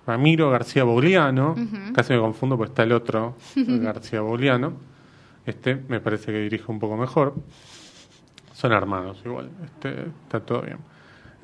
Ramiro 0.08 0.50
García 0.52 0.84
Bouliano. 0.84 1.52
Ujú. 1.54 1.94
Casi 1.94 2.14
me 2.14 2.20
confundo 2.20 2.58
porque 2.58 2.72
está 2.72 2.84
el 2.84 2.92
otro, 2.92 3.36
el 3.56 3.80
García 3.82 4.22
Bouliano. 4.22 4.74
Este 5.46 5.76
me 5.76 6.00
parece 6.00 6.32
que 6.32 6.40
dirige 6.40 6.72
un 6.72 6.80
poco 6.80 6.96
mejor. 6.98 7.36
Son 8.54 8.72
hermanos 8.72 9.22
igual, 9.26 9.50
este, 9.64 10.08
está 10.24 10.40
todo 10.40 10.62
bien. 10.62 10.78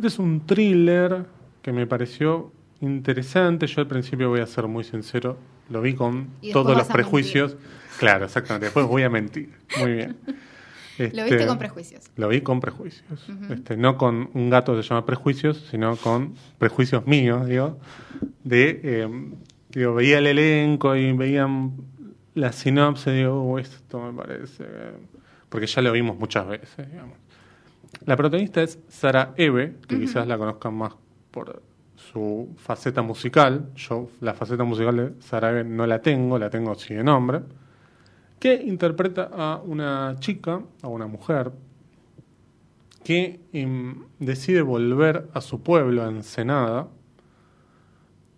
Este 0.02 0.08
es 0.08 0.18
un 0.18 0.48
thriller 0.48 1.26
que 1.62 1.72
me 1.72 1.86
pareció 1.86 2.52
interesante. 2.80 3.68
Yo 3.68 3.82
al 3.82 3.88
principio 3.88 4.30
voy 4.30 4.40
a 4.40 4.48
ser 4.48 4.66
muy 4.66 4.84
sincero, 4.84 5.38
lo 5.70 5.80
vi 5.80 5.94
con 5.94 6.30
todos 6.52 6.76
los 6.76 6.88
prejuicios. 6.88 7.56
Claro, 8.00 8.26
exactamente. 8.26 8.66
Después 8.66 8.88
voy 8.88 9.04
a 9.04 9.12
mentir. 9.12 9.52
Muy 9.80 9.92
bien. 9.94 10.18
Lo 10.98 11.06
Este, 11.06 11.22
viste 11.24 11.46
con 11.46 11.60
prejuicios. 11.60 12.10
Lo 12.16 12.30
vi 12.30 12.42
con 12.42 12.60
prejuicios. 12.60 13.30
este, 13.52 13.78
no 13.78 13.96
con 14.00 14.32
un 14.34 14.50
gato 14.50 14.76
que 14.76 14.82
se 14.82 14.90
llama 14.90 15.06
prejuicios, 15.06 15.68
sino 15.70 15.96
con 15.98 16.34
prejuicios 16.58 17.06
míos, 17.06 17.46
digo. 17.48 17.78
De, 18.44 18.82
eh, 18.84 19.08
digo, 19.70 19.94
veía 19.94 20.18
el 20.18 20.26
elenco 20.26 20.96
y 20.96 21.12
veían 21.14 21.74
la 22.34 22.52
sinopsis, 22.52 23.14
digo, 23.14 23.44
"Uh, 23.44 23.60
esto 23.60 24.02
me 24.12 24.14
parece. 24.20 24.64
eh", 24.68 24.92
Porque 25.48 25.68
ya 25.68 25.82
lo 25.84 25.92
vimos 25.92 26.18
muchas 26.18 26.48
veces, 26.48 26.90
digamos. 26.90 27.18
La 28.06 28.18
protagonista 28.18 28.62
es 28.64 28.80
Sara 28.88 29.34
Eve, 29.38 29.76
que 29.88 30.00
quizás 30.00 30.28
la 30.28 30.38
conozcan 30.38 30.74
más 30.74 30.94
por 31.30 31.62
su 31.96 32.50
faceta 32.58 33.02
musical. 33.02 33.70
Yo 33.76 34.10
la 34.22 34.34
faceta 34.34 34.64
musical 34.64 34.96
de 34.96 35.22
Sara 35.22 35.52
Eve 35.52 35.64
no 35.64 35.86
la 35.86 36.02
tengo, 36.02 36.40
la 36.40 36.50
tengo 36.50 36.74
sí 36.76 36.96
de 36.96 37.04
nombre. 37.04 37.42
Que 38.40 38.56
interpreta 38.56 39.30
a 39.32 39.62
una 39.64 40.16
chica, 40.20 40.62
a 40.82 40.88
una 40.88 41.06
mujer, 41.06 41.52
que 43.04 43.40
em, 43.54 44.04
decide 44.20 44.64
volver 44.64 45.30
a 45.34 45.42
su 45.42 45.62
pueblo, 45.62 46.04
a 46.04 46.10
Ensenada, 46.10 46.88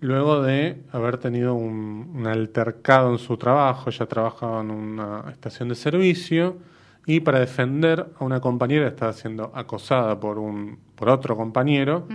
luego 0.02 0.42
de 0.42 0.84
haber 0.92 1.18
tenido 1.20 1.54
un, 1.54 2.12
un 2.16 2.28
altercado 2.28 3.12
en 3.12 3.18
su 3.18 3.38
trabajo. 3.38 3.90
Ella 3.90 4.06
trabajaba 4.08 4.60
en 4.60 4.72
una 4.72 5.26
estación 5.32 5.70
de 5.70 5.76
servicio 5.76 6.58
y 7.06 7.20
para 7.20 7.40
defender 7.40 8.08
a 8.18 8.24
una 8.24 8.40
compañera 8.40 8.86
que 8.86 8.90
estaba 8.90 9.14
siendo 9.14 9.52
acosada 9.54 10.20
por, 10.20 10.40
un, 10.40 10.80
por 10.96 11.10
otro 11.10 11.36
compañero, 11.36 12.08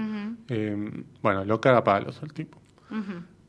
em, 0.48 1.05
bueno, 1.22 1.44
lo 1.44 1.61
caga 1.61 1.79
a 1.79 1.85
palos 1.85 2.20
el 2.22 2.33
tipo. 2.33 2.59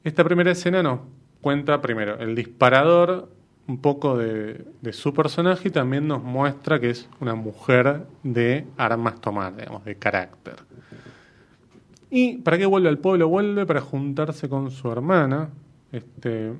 Esta 0.03 0.23
primera 0.23 0.51
escena 0.51 0.83
nos 0.83 0.99
cuenta 1.41 1.81
primero 1.81 2.19
el 2.19 2.35
disparador 2.35 3.29
un 3.67 3.77
poco 3.77 4.17
de, 4.17 4.65
de 4.81 4.93
su 4.93 5.13
personaje 5.13 5.69
y 5.69 5.71
también 5.71 6.07
nos 6.07 6.23
muestra 6.23 6.79
que 6.79 6.89
es 6.89 7.07
una 7.19 7.35
mujer 7.35 8.05
de 8.23 8.65
armas 8.77 9.21
tomar, 9.21 9.55
digamos, 9.55 9.85
de 9.85 9.95
carácter. 9.95 10.55
¿Y 12.09 12.37
para 12.39 12.57
qué 12.57 12.65
vuelve 12.65 12.89
al 12.89 12.97
pueblo? 12.97 13.29
Vuelve 13.29 13.65
para 13.65 13.81
juntarse 13.81 14.49
con 14.49 14.71
su 14.71 14.91
hermana, 14.91 15.49
este, 15.91 16.53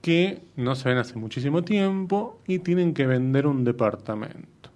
que 0.00 0.42
no 0.56 0.74
se 0.74 0.88
ven 0.88 0.98
hace 0.98 1.16
muchísimo 1.16 1.62
tiempo 1.62 2.40
y 2.46 2.60
tienen 2.60 2.94
que 2.94 3.06
vender 3.06 3.46
un 3.46 3.64
departamento. 3.64 4.70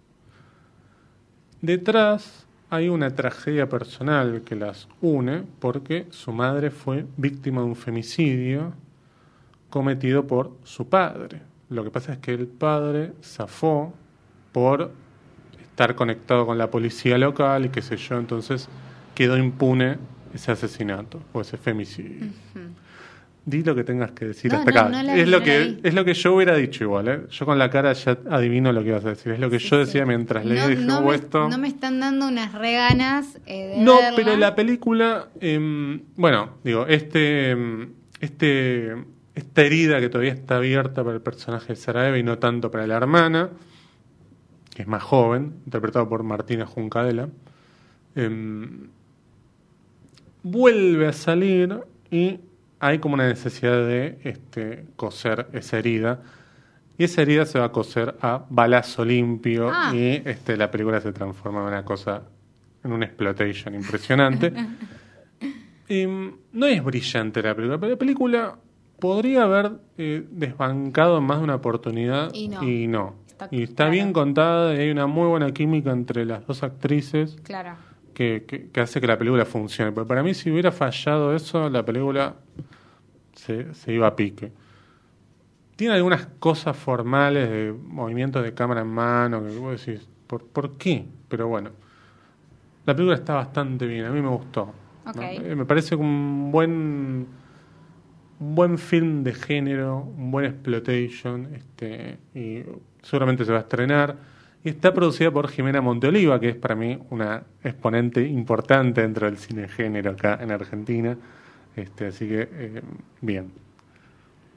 Detrás 1.61 2.47
hay 2.69 2.89
una 2.89 3.15
tragedia 3.15 3.69
personal 3.69 4.43
que 4.43 4.57
las 4.57 4.89
une 5.01 5.45
porque 5.61 6.07
su 6.11 6.33
madre 6.33 6.71
fue 6.71 7.07
víctima 7.17 7.63
de 7.63 7.69
un 7.69 7.77
femicidio 7.77 8.73
cometido 9.71 10.27
por 10.27 10.53
su 10.65 10.89
padre. 10.89 11.41
Lo 11.71 11.85
que 11.85 11.91
pasa 11.91 12.13
es 12.13 12.19
que 12.19 12.35
el 12.35 12.47
padre 12.47 13.13
zafó 13.23 13.95
por 14.53 14.93
estar 15.61 15.95
conectado 15.95 16.47
con 16.47 16.59
la 16.59 16.71
policía 16.71 17.19
local 17.19 17.65
y 17.65 17.69
qué 17.71 17.83
sé 17.83 17.97
yo, 17.97 18.19
entonces 18.19 18.69
quedó 19.15 19.39
impune 19.39 19.99
ese 20.35 20.53
asesinato 20.53 21.21
o 21.33 21.41
ese 21.41 21.57
femicidio. 21.57 22.29
Di 23.47 23.63
lo 23.63 23.75
que 23.75 23.85
tengas 23.85 24.13
que 24.13 24.25
decir 24.25 24.51
No, 24.51 24.61
hasta 24.61 24.71
no, 24.71 24.81
acá. 24.81 25.03
no 25.03 25.13
es 25.13 25.29
lo 25.29 25.43
que 25.43 25.79
es 25.83 25.93
lo 25.93 26.05
que 26.07 26.15
yo 26.15 26.35
hubiera 26.35 26.57
dicho 26.57 26.85
igual, 26.85 27.09
¿eh? 27.09 27.21
Yo 27.31 27.45
con 27.45 27.59
la 27.59 27.69
cara 27.69 27.93
ya 27.93 28.17
adivino 28.31 28.73
lo 28.73 28.83
que 28.83 28.89
ibas 28.89 29.05
a 29.05 29.11
decir. 29.11 29.33
Es 29.33 29.39
lo 29.39 29.51
que 29.51 29.59
yo 29.59 29.77
decía 29.79 30.03
Sí. 30.03 30.09
mientras 30.09 30.47
leía 30.47 30.67
dije, 30.67 30.83
no 30.83 31.01
"Oh, 31.01 31.11
me, 31.11 31.15
esto. 31.15 31.49
no 31.51 31.59
me 31.59 31.69
están 31.69 32.01
dando 32.01 32.27
unas 32.27 32.53
reganas 32.55 33.39
eh, 33.45 33.77
de 33.77 33.85
No, 33.85 33.97
verla. 33.97 34.17
pero 34.17 34.37
la 34.39 34.55
película, 34.55 35.29
em, 35.41 36.01
bueno, 36.17 36.53
digo, 36.65 36.87
este, 36.87 37.51
em, 37.51 37.91
este, 38.21 38.95
esta 39.35 39.61
herida 39.63 40.01
que 40.01 40.09
todavía 40.09 40.33
está 40.33 40.57
abierta 40.57 41.05
para 41.05 41.17
el 41.17 41.21
personaje 41.23 41.75
de 41.75 41.77
Sarajevo 41.77 42.17
y 42.17 42.23
no 42.23 42.39
tanto 42.39 42.71
para 42.71 42.87
la 42.87 42.97
hermana, 42.97 43.51
que 44.75 44.83
es 44.83 44.89
más 44.89 45.03
joven, 45.03 45.53
interpretado 45.67 46.09
por 46.09 46.23
Martina 46.23 46.65
Juncadela, 46.65 47.29
em, 48.17 48.89
vuelve 50.43 51.07
a 51.09 51.13
salir 51.13 51.79
y 52.11 52.39
hay 52.87 52.99
como 52.99 53.15
una 53.15 53.27
necesidad 53.27 53.87
de 53.87 54.19
este, 54.25 54.85
coser 54.97 55.47
esa 55.53 55.79
herida. 55.79 56.21
Y 56.99 57.05
esa 57.05 57.23
herida 57.23 57.45
se 57.47 57.59
va 57.59 57.67
a 57.67 57.73
coser 57.73 58.15
a 58.21 58.45
balazo 58.51 59.05
limpio 59.05 59.69
Ah. 59.73 59.91
y 59.95 60.23
este, 60.25 60.57
la 60.57 60.71
película 60.71 61.01
se 61.01 61.13
transforma 61.13 61.61
en 61.63 61.67
una 61.69 61.85
cosa, 61.85 62.23
en 62.85 62.93
una 62.93 63.07
exploitation 63.07 63.75
impresionante. 63.75 64.53
Y, 65.87 66.07
mm, 66.07 66.33
no 66.53 66.65
es 66.67 66.83
brillante 66.83 67.43
la 67.43 67.55
película, 67.55 67.79
pero 67.79 67.93
la 67.93 67.99
película 67.99 68.57
podría 68.99 69.43
haber 69.43 69.73
eh, 69.99 70.25
desbancado 70.31 71.19
en 71.19 71.25
más 71.25 71.39
de 71.39 71.45
una 71.45 71.57
oportunidad 71.57 72.31
Y 72.33 72.49
no. 72.49 72.63
y 72.63 72.87
no. 72.87 73.17
Está 73.29 73.49
y 73.51 73.63
está 73.65 73.75
claro. 73.77 73.91
bien 73.93 74.13
contada 74.15 74.75
y 74.75 74.79
hay 74.79 74.91
una 74.91 75.07
muy 75.07 75.27
buena 75.29 75.53
química 75.53 75.91
entre 75.91 76.25
las 76.25 76.47
dos 76.47 76.63
actrices 76.63 77.37
Claro. 77.43 77.75
Que, 78.15 78.45
que- 78.47 78.71
que 78.71 78.81
hace 78.81 79.01
que 79.01 79.07
la 79.07 79.19
película 79.19 79.45
funcione. 79.45 79.93
Pero 79.93 80.07
para 80.07 80.23
mí, 80.23 80.33
si 80.35 80.51
hubiera 80.51 80.73
fallado 80.73 81.35
eso, 81.35 81.69
la 81.69 81.85
película 81.85 82.37
se, 83.35 83.75
se 83.75 83.93
iba 83.93 84.07
a 84.07 84.17
pique. 84.17 84.53
Tiene 85.77 85.95
algunas 85.95 86.27
cosas 86.39 86.77
formales 86.77 87.51
de 87.51 87.73
movimientos 87.73 88.45
de 88.45 88.55
cámara 88.55 88.83
en 88.83 88.87
mano 88.89 89.43
que 89.45 89.57
vos 89.57 89.85
decís, 89.85 90.09
¿por, 90.29 90.47
¿por 90.47 90.77
qué? 90.79 91.05
Pero 91.29 91.49
bueno, 91.49 91.71
la 92.87 92.95
película 92.95 93.17
está 93.17 93.35
bastante 93.35 93.87
bien, 93.87 94.05
a 94.05 94.11
mí 94.11 94.21
me 94.21 94.29
gustó. 94.29 94.73
Eh, 95.43 95.55
Me 95.57 95.65
parece 95.65 95.97
un 95.97 96.51
buen 96.53 97.27
un 98.41 98.55
buen 98.55 98.79
film 98.79 99.23
de 99.23 99.33
género, 99.33 99.99
un 100.17 100.31
buen 100.31 100.45
exploitation, 100.47 101.55
este, 101.55 102.19
y 102.35 102.63
seguramente 103.03 103.45
se 103.45 103.53
va 103.53 103.59
a 103.59 103.61
estrenar. 103.63 104.17
Y 104.65 104.71
está 104.71 104.95
producida 104.95 105.31
por 105.31 105.49
Jimena 105.51 105.83
Monteoliva, 105.83 106.41
que 106.41 106.49
es 106.49 106.57
para 106.57 106.75
mí 106.75 106.99
una 107.11 107.45
exponente 107.63 108.27
importante 108.27 109.03
dentro 109.03 109.27
del 109.27 109.37
cine 109.37 109.69
género 109.69 110.13
acá 110.13 110.39
en 110.41 110.51
Argentina. 110.51 111.19
Este, 111.77 112.07
así 112.07 112.27
que, 112.27 112.49
eh, 112.51 112.83
bien. 113.21 113.53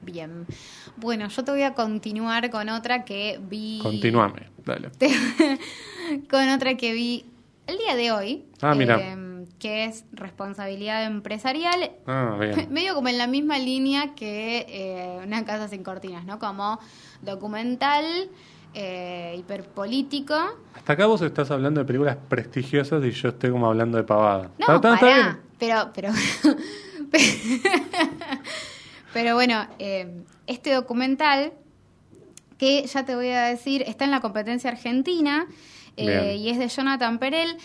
Bien. 0.00 0.46
Bueno, 0.96 1.28
yo 1.28 1.44
te 1.44 1.50
voy 1.50 1.62
a 1.62 1.74
continuar 1.74 2.48
con 2.50 2.70
otra 2.70 3.04
que 3.04 3.38
vi. 3.50 3.80
Continuame, 3.82 4.48
dale. 4.64 4.90
con 6.30 6.48
otra 6.48 6.76
que 6.76 6.92
vi 6.94 7.26
el 7.66 7.76
día 7.76 7.94
de 7.94 8.10
hoy. 8.10 8.44
Ah, 8.62 8.74
mira. 8.74 8.98
eh, 8.98 9.28
que 9.58 9.84
es 9.84 10.04
responsabilidad 10.12 11.04
empresarial. 11.04 11.90
Ah, 12.06 12.36
bien. 12.40 12.68
Medio 12.72 12.94
como 12.94 13.08
en 13.08 13.18
la 13.18 13.26
misma 13.26 13.58
línea 13.58 14.14
que 14.14 14.64
eh, 14.68 15.20
Una 15.24 15.44
casa 15.44 15.68
sin 15.68 15.82
cortinas, 15.82 16.24
¿no? 16.24 16.38
Como 16.38 16.78
documental, 17.22 18.30
eh, 18.74 19.34
hiperpolítico. 19.38 20.34
Hasta 20.74 20.92
acá 20.92 21.06
vos 21.06 21.22
estás 21.22 21.50
hablando 21.50 21.80
de 21.80 21.86
películas 21.86 22.16
prestigiosas 22.28 23.04
y 23.04 23.10
yo 23.10 23.28
estoy 23.30 23.50
como 23.50 23.66
hablando 23.66 23.98
de 23.98 24.04
pavada. 24.04 24.50
No, 24.58 24.76
¿Está- 24.76 24.80
pará, 24.98 25.14
bien? 25.14 25.38
pero, 25.58 25.90
pero, 25.94 26.12
pero 29.12 29.34
bueno, 29.34 29.66
eh, 29.78 30.22
este 30.46 30.72
documental 30.72 31.52
que 32.58 32.84
ya 32.86 33.04
te 33.04 33.14
voy 33.14 33.28
a 33.28 33.42
decir 33.44 33.82
está 33.86 34.04
en 34.04 34.10
la 34.10 34.20
competencia 34.20 34.70
argentina 34.70 35.46
eh, 35.96 36.36
y 36.38 36.48
es 36.50 36.58
de 36.58 36.68
Jonathan 36.68 37.18
Perel. 37.18 37.56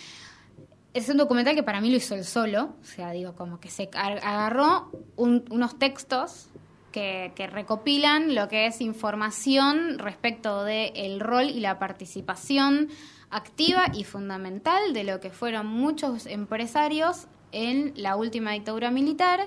Es 0.93 1.09
un 1.09 1.17
documental 1.17 1.55
que 1.55 1.63
para 1.63 1.81
mí 1.81 1.89
lo 1.89 1.97
hizo 1.97 2.13
él 2.13 2.23
solo, 2.23 2.75
o 2.79 2.85
sea, 2.85 3.11
digo, 3.11 3.33
como 3.33 3.59
que 3.59 3.69
se 3.71 3.89
agarró 3.95 4.91
un- 5.15 5.43
unos 5.49 5.79
textos 5.79 6.47
que, 6.93 7.33
que 7.35 7.47
recopilan 7.47 8.33
lo 8.35 8.47
que 8.47 8.67
es 8.67 8.79
información 8.79 9.99
respecto 9.99 10.63
del 10.63 11.19
rol 11.19 11.45
y 11.49 11.59
la 11.59 11.77
participación 11.79 12.87
activa 13.29 13.85
y 13.93 14.05
fundamental 14.05 14.93
de 14.93 15.03
lo 15.03 15.19
que 15.19 15.31
fueron 15.31 15.67
muchos 15.67 16.25
empresarios 16.27 17.27
en 17.51 17.91
la 17.97 18.15
última 18.15 18.51
dictadura 18.53 18.91
militar 18.91 19.41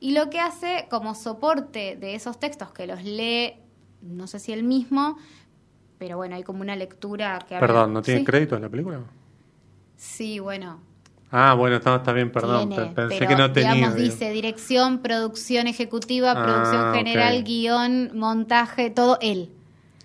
y 0.00 0.12
lo 0.12 0.30
que 0.30 0.40
hace 0.40 0.86
como 0.88 1.14
soporte 1.14 1.96
de 1.96 2.14
esos 2.14 2.38
textos 2.38 2.70
que 2.72 2.86
los 2.86 3.02
lee, 3.04 3.54
no 4.02 4.26
sé 4.26 4.38
si 4.38 4.52
él 4.52 4.62
mismo, 4.62 5.16
pero 5.98 6.16
bueno, 6.16 6.36
hay 6.36 6.42
como 6.42 6.60
una 6.60 6.76
lectura 6.76 7.38
que 7.48 7.54
habla- 7.56 7.66
Perdón, 7.66 7.92
¿no 7.92 8.02
tiene 8.02 8.20
Sí. 8.20 8.26
créditos 8.26 8.60
la 8.60 8.68
película? 8.68 9.00
Sí, 9.96 10.38
bueno, 10.38 10.80
Ah, 11.36 11.54
bueno, 11.54 11.76
está, 11.76 11.96
está 11.96 12.12
bien, 12.12 12.30
perdón. 12.30 12.68
tiene, 12.68 12.86
pe- 12.86 12.94
Pensé 12.94 13.18
pero, 13.18 13.28
que 13.30 13.36
no 13.36 13.52
tenía. 13.52 13.74
digamos, 13.74 13.96
digo. 13.96 14.12
dice 14.14 14.30
dirección, 14.30 14.98
producción 15.00 15.66
ejecutiva, 15.66 16.30
Ah, 16.36 16.42
producción 16.42 16.94
general, 16.94 17.38
ok. 17.40 17.44
guion, 17.44 18.10
montaje, 18.16 18.90
todo 18.90 19.18
él. 19.20 19.50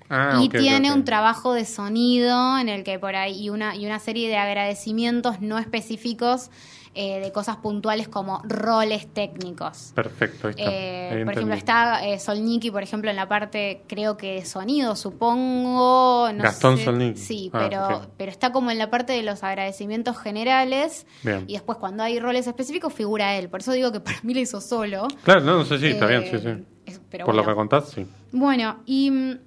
Ah, 0.09 0.39
y 0.41 0.49
tiene 0.49 0.91
un 0.91 1.05
trabajo 1.05 1.53
de 1.53 1.65
sonido 1.65 2.57
en 2.57 2.67
el 2.67 2.83
que 2.83 2.97
por 2.97 3.15
ahí 3.15 3.43
y 3.43 3.49
una 3.51 3.75
y 3.75 3.85
una 3.85 3.99
serie 3.99 4.27
de 4.27 4.37
agradecimientos 4.37 5.39
no 5.39 5.59
específicos 5.59 6.49
eh, 6.95 7.19
de 7.19 7.31
cosas 7.31 7.57
puntuales 7.57 8.07
como 8.07 8.41
roles 8.45 9.07
técnicos. 9.13 9.91
Perfecto, 9.95 10.47
ahí 10.47 10.51
está. 10.57 10.63
Eh, 10.63 11.09
Ahí 11.19 11.23
por 11.23 11.33
ejemplo, 11.33 11.55
está 11.55 12.05
eh, 12.07 12.19
Solniki, 12.19 12.71
por 12.71 12.83
ejemplo, 12.83 13.09
en 13.09 13.15
la 13.15 13.27
parte, 13.27 13.83
creo 13.87 14.17
que 14.17 14.35
de 14.35 14.45
sonido, 14.45 14.95
supongo. 14.95 16.29
No 16.33 16.43
Gastón 16.43 16.77
sé. 16.77 16.85
Solniki. 16.85 17.19
Sí, 17.19 17.49
Ah, 17.53 17.59
pero, 17.69 18.11
pero 18.17 18.31
está 18.31 18.51
como 18.51 18.71
en 18.71 18.77
la 18.77 18.89
parte 18.89 19.13
de 19.13 19.23
los 19.23 19.43
agradecimientos 19.43 20.17
generales. 20.17 21.05
Bien. 21.23 21.45
Y 21.47 21.53
después, 21.53 21.77
cuando 21.77 22.03
hay 22.03 22.19
roles 22.19 22.47
específicos, 22.47 22.93
figura 22.93 23.35
él. 23.37 23.49
Por 23.49 23.61
eso 23.61 23.71
digo 23.71 23.91
que 23.91 23.99
para 23.99 24.17
mí 24.23 24.33
lo 24.33 24.39
hizo 24.39 24.61
solo. 24.61 25.07
Claro, 25.23 25.41
no, 25.41 25.57
no 25.59 25.65
sé, 25.65 25.77
sí, 25.79 25.87
está 25.87 26.05
Eh, 26.05 26.19
bien, 26.19 26.31
sí, 26.31 26.37
sí. 26.39 26.63
es- 26.85 27.01
pero 27.09 27.25
Por 27.25 27.35
lo 27.35 27.45
que 27.45 27.53
contás, 27.55 27.89
sí. 27.89 28.05
Bueno, 28.31 28.79
y 28.85 29.11
mm, 29.11 29.39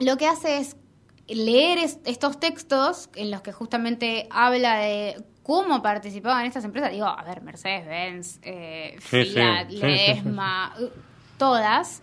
lo 0.00 0.16
que 0.16 0.26
hace 0.26 0.58
es 0.58 0.76
leer 1.26 1.78
es- 1.78 1.98
estos 2.04 2.40
textos 2.40 3.10
en 3.14 3.30
los 3.30 3.42
que 3.42 3.52
justamente 3.52 4.26
habla 4.30 4.76
de 4.78 5.22
cómo 5.48 5.80
participaban 5.80 6.44
estas 6.44 6.62
empresas. 6.66 6.92
Digo, 6.92 7.06
a 7.06 7.22
ver, 7.24 7.40
Mercedes-Benz, 7.40 8.38
eh, 8.42 8.96
Sí, 9.00 9.24
Fiat, 9.24 9.70
sí, 9.70 9.76
Ledesma, 9.78 10.74
uh, 10.78 10.88
todas. 11.38 12.02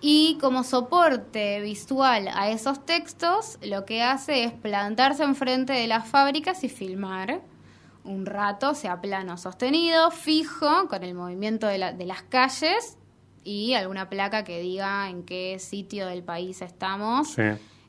Y 0.00 0.38
como 0.40 0.62
soporte 0.62 1.60
visual 1.60 2.28
a 2.32 2.50
esos 2.50 2.86
textos, 2.86 3.58
lo 3.62 3.84
que 3.84 4.02
hace 4.04 4.44
es 4.44 4.52
plantarse 4.52 5.24
enfrente 5.24 5.72
de 5.72 5.88
las 5.88 6.06
fábricas 6.06 6.62
y 6.62 6.68
filmar 6.68 7.40
un 8.04 8.26
rato, 8.26 8.74
sea 8.74 9.00
plano 9.00 9.36
sostenido, 9.38 10.12
fijo, 10.12 10.86
con 10.88 11.02
el 11.02 11.14
movimiento 11.14 11.66
de, 11.66 11.78
la- 11.78 11.92
de 11.92 12.06
las 12.06 12.22
calles 12.22 12.96
y 13.44 13.74
alguna 13.74 14.08
placa 14.08 14.44
que 14.44 14.60
diga 14.60 15.08
en 15.08 15.24
qué 15.24 15.58
sitio 15.58 16.06
del 16.06 16.22
país 16.22 16.62
estamos 16.62 17.30
Sí. 17.32 17.42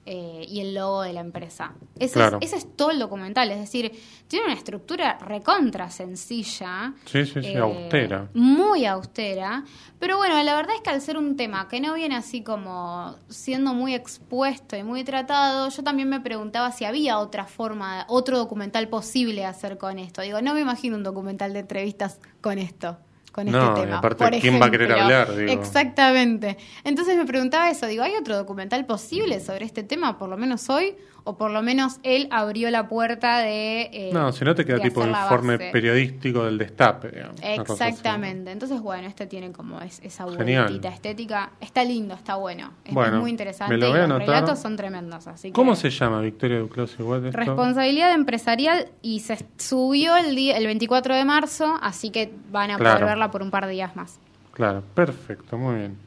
Eh, 0.05 0.45
y 0.49 0.59
el 0.59 0.73
logo 0.75 1.01
de 1.01 1.13
la 1.13 1.21
empresa. 1.21 1.73
Ese, 1.97 2.13
Claro. 2.15 2.37
es, 2.41 2.47
ese 2.53 2.57
es 2.67 2.75
todo 2.75 2.91
el 2.91 2.99
documental, 2.99 3.49
es 3.51 3.59
decir, 3.59 3.91
tiene 4.27 4.45
una 4.45 4.53
estructura 4.53 5.17
recontra 5.19 5.89
sencilla. 5.89 6.93
Sí, 7.05 7.25
sí, 7.25 7.41
sí, 7.41 7.47
eh, 7.53 7.57
austera. 7.57 8.29
Muy 8.33 8.85
austera. 8.85 9.63
Pero 9.99 10.17
bueno, 10.17 10.41
la 10.43 10.55
verdad 10.55 10.75
es 10.75 10.81
que 10.81 10.89
al 10.89 10.99
ser 11.01 11.17
un 11.17 11.37
tema 11.37 11.67
que 11.69 11.79
no 11.79 11.93
viene 11.93 12.15
así 12.15 12.43
como 12.43 13.15
siendo 13.29 13.73
muy 13.73 13.93
expuesto 13.93 14.75
y 14.75 14.83
muy 14.83 15.03
tratado, 15.03 15.69
yo 15.69 15.83
también 15.83 16.09
me 16.09 16.19
preguntaba 16.19 16.71
si 16.71 16.83
había 16.85 17.19
otra 17.19 17.45
forma, 17.45 18.05
otro 18.09 18.37
documental 18.37 18.89
posible 18.89 19.45
hacer 19.45 19.77
con 19.77 19.99
esto. 19.99 20.21
Digo, 20.21 20.41
no 20.41 20.53
me 20.53 20.59
imagino 20.61 20.97
un 20.97 21.03
documental 21.03 21.53
de 21.53 21.59
entrevistas 21.59 22.19
con 22.41 22.57
esto. 22.59 22.97
Con 23.33 23.47
No, 23.51 23.69
este 23.71 23.81
tema. 23.81 23.97
aparte, 23.97 24.23
por 24.29 24.39
¿quién 24.39 24.61
va 24.61 24.67
a 24.67 24.71
querer 24.71 24.91
ejemplo. 24.91 25.03
hablar? 25.17 25.35
Digo. 25.35 25.51
Exactamente. 25.51 26.55
Entonces 26.85 27.17
me 27.17 27.25
preguntaba 27.25 27.69
eso, 27.69 27.87
digo, 27.87 28.03
¿hay 28.03 28.13
otro 28.15 28.37
documental 28.37 28.85
posible 28.85 29.39
sobre 29.41 29.65
este 29.65 29.83
tema, 29.83 30.17
por 30.17 30.29
lo 30.29 30.37
menos 30.37 30.69
hoy? 30.69 30.95
¿O 31.25 31.37
por 31.37 31.51
lo 31.51 31.61
menos 31.61 31.99
él 32.03 32.27
abrió 32.31 32.69
la 32.69 32.89
puerta 32.89 33.37
de... 33.39 33.83
eh, 33.93 34.09
No, 34.11 34.33
si 34.33 34.43
no 34.43 34.53
te 34.55 34.65
queda 34.65 34.79
tipo 34.79 35.07
informe 35.07 35.57
periodístico 35.57 36.43
del 36.43 36.57
destape, 36.57 37.11
digamos. 37.11 37.37
Exactamente. 37.41 38.51
Entonces, 38.51 38.81
bueno, 38.81 39.07
este 39.07 39.25
tiene 39.25 39.53
como 39.53 39.79
es- 39.81 40.01
esa 40.03 40.25
vueltita 40.25 40.89
estética. 40.89 41.51
Está 41.61 41.85
lindo, 41.85 42.13
está 42.13 42.35
bueno. 42.35 42.73
Es, 42.83 42.93
Bueno, 42.93 43.21
muy 43.21 43.29
interesante 43.31 43.73
me 43.73 43.79
lo 43.79 43.87
y 43.87 43.89
voy 43.91 43.99
a 43.99 44.01
los 44.01 44.09
anotar. 44.11 44.27
relatos 44.27 44.59
son 44.59 44.75
tremendos. 44.75 45.25
Así 45.27 45.47
que- 45.47 45.53
¿Cómo 45.53 45.75
se 45.77 45.89
llama 45.91 46.19
Victoria 46.19 46.59
Duclos 46.59 46.93
igual 46.99 47.25
esto? 47.25 47.37
Responsabilidad 47.37 48.13
empresarial 48.13 48.89
y 49.01 49.21
se 49.21 49.37
subió 49.57 50.17
el, 50.17 50.35
día, 50.35 50.57
el 50.57 50.65
24 50.65 51.15
de 51.15 51.23
marzo, 51.23 51.77
así 51.81 52.09
que 52.09 52.33
van 52.51 52.71
a 52.71 52.77
Claro. 52.77 52.99
poder 53.05 53.17
por 53.31 53.41
un 53.41 53.51
par 53.51 53.65
de 53.65 53.73
días 53.73 53.95
más. 53.95 54.19
Claro, 54.53 54.83
perfecto, 54.93 55.57
muy 55.57 55.75
bien. 55.75 55.97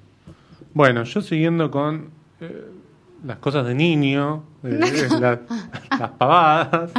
Bueno, 0.75 1.03
yo 1.05 1.21
siguiendo 1.23 1.71
con 1.71 2.11
eh, 2.41 2.67
las 3.25 3.39
cosas 3.39 3.67
de 3.67 3.75
niño, 3.75 4.45
la- 4.63 5.41
las 5.99 6.11
pavadas. 6.13 6.93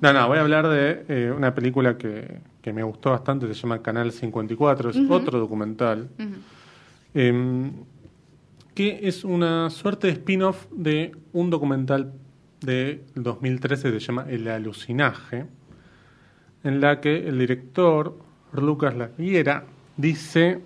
No, 0.00 0.12
no, 0.12 0.28
voy 0.28 0.38
a 0.38 0.40
hablar 0.42 0.68
de 0.68 1.04
eh, 1.08 1.32
una 1.36 1.54
película 1.54 1.98
que, 1.98 2.40
que 2.62 2.72
me 2.72 2.82
gustó 2.82 3.10
bastante, 3.10 3.46
se 3.48 3.54
llama 3.54 3.82
Canal 3.82 4.12
54, 4.12 4.90
es 4.90 4.96
otro 5.10 5.38
documental, 5.38 6.08
em, 7.14 7.72
que 8.74 9.00
es 9.06 9.24
una 9.24 9.70
suerte 9.70 10.06
de 10.08 10.12
spin-off 10.14 10.66
de 10.72 11.12
un 11.32 11.50
documental 11.50 12.12
de 12.60 13.04
2013 13.14 13.92
que 13.92 14.00
se 14.00 14.06
llama 14.06 14.26
El 14.28 14.48
alucinaje, 14.48 15.46
en 16.64 16.80
la 16.80 17.00
que 17.00 17.28
el 17.28 17.38
director, 17.38 18.16
Lucas 18.62 18.94
Laguiera, 18.96 19.64
dice, 19.96 20.60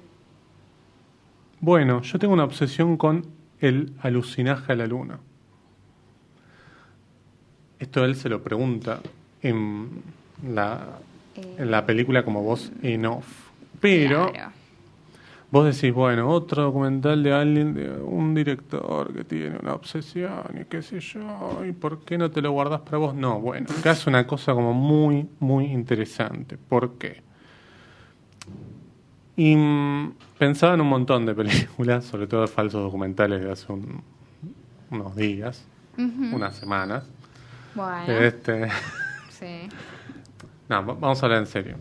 bueno, 1.61 2.03
yo 2.03 2.19
tengo 2.19 2.35
una 2.35 2.45
obsesión 2.45 2.97
con 2.97 3.27
el 3.61 3.93
alucinaje 4.03 4.73
a 4.73 4.77
la 4.77 4.87
luna. 4.87 5.19
Esto 7.79 8.05
él 8.05 8.15
se 8.17 8.29
lo 8.29 8.43
pregunta 8.43 9.01
en 9.43 9.89
la, 10.47 10.99
en 11.57 11.71
la 11.71 11.87
película 11.87 12.25
como 12.25 12.43
voz 12.43 12.73
en 12.83 13.07
off. 13.07 13.27
Pero 13.81 14.33
Claro. 14.33 14.51
vos 15.53 15.65
decís, 15.67 15.95
bueno, 15.95 16.29
otro 16.29 16.65
documental 16.65 17.23
de 17.23 17.33
alguien, 17.33 17.75
de 17.75 17.91
un 17.91 18.35
director 18.35 19.13
que 19.15 19.23
tiene 19.25 19.59
una 19.63 19.75
obsesión 19.75 20.43
y 20.61 20.65
qué 20.65 20.83
sé 20.83 20.99
yo, 20.99 21.65
¿y 21.65 21.71
por 21.73 22.05
qué 22.05 22.19
no 22.19 22.31
te 22.31 22.43
lo 22.43 22.51
guardás 22.51 22.81
para 22.81 22.99
vos? 22.99 23.15
No, 23.15 23.41
bueno, 23.41 23.67
acá 23.79 23.93
es 23.93 24.07
una 24.09 24.27
cosa 24.27 24.53
como 24.55 24.73
muy, 24.75 25.29
muy 25.39 25.67
interesante. 25.67 26.59
¿Por 26.59 26.99
qué? 26.99 27.23
Y 29.39 29.55
mm, 29.55 30.15
pensaba 30.37 30.75
en 30.75 30.81
un 30.81 30.89
montón 30.89 31.25
de 31.25 31.33
películas, 31.35 32.05
sobre 32.05 32.27
todo 32.27 32.41
de 32.43 32.49
falsos 32.49 32.83
documentales 32.83 33.41
de 33.43 33.53
hace 33.53 33.73
un- 33.73 34.03
unos 34.91 35.15
días, 35.15 35.65
unas 36.35 36.57
semanas. 36.57 37.05
Bueno, 37.75 38.13
Este, 38.21 38.69
sí. 39.31 39.69
no, 40.69 40.85
va- 40.85 40.95
vamos 40.95 41.23
a 41.23 41.27
hablar 41.27 41.41
en 41.41 41.47
serio. 41.47 41.77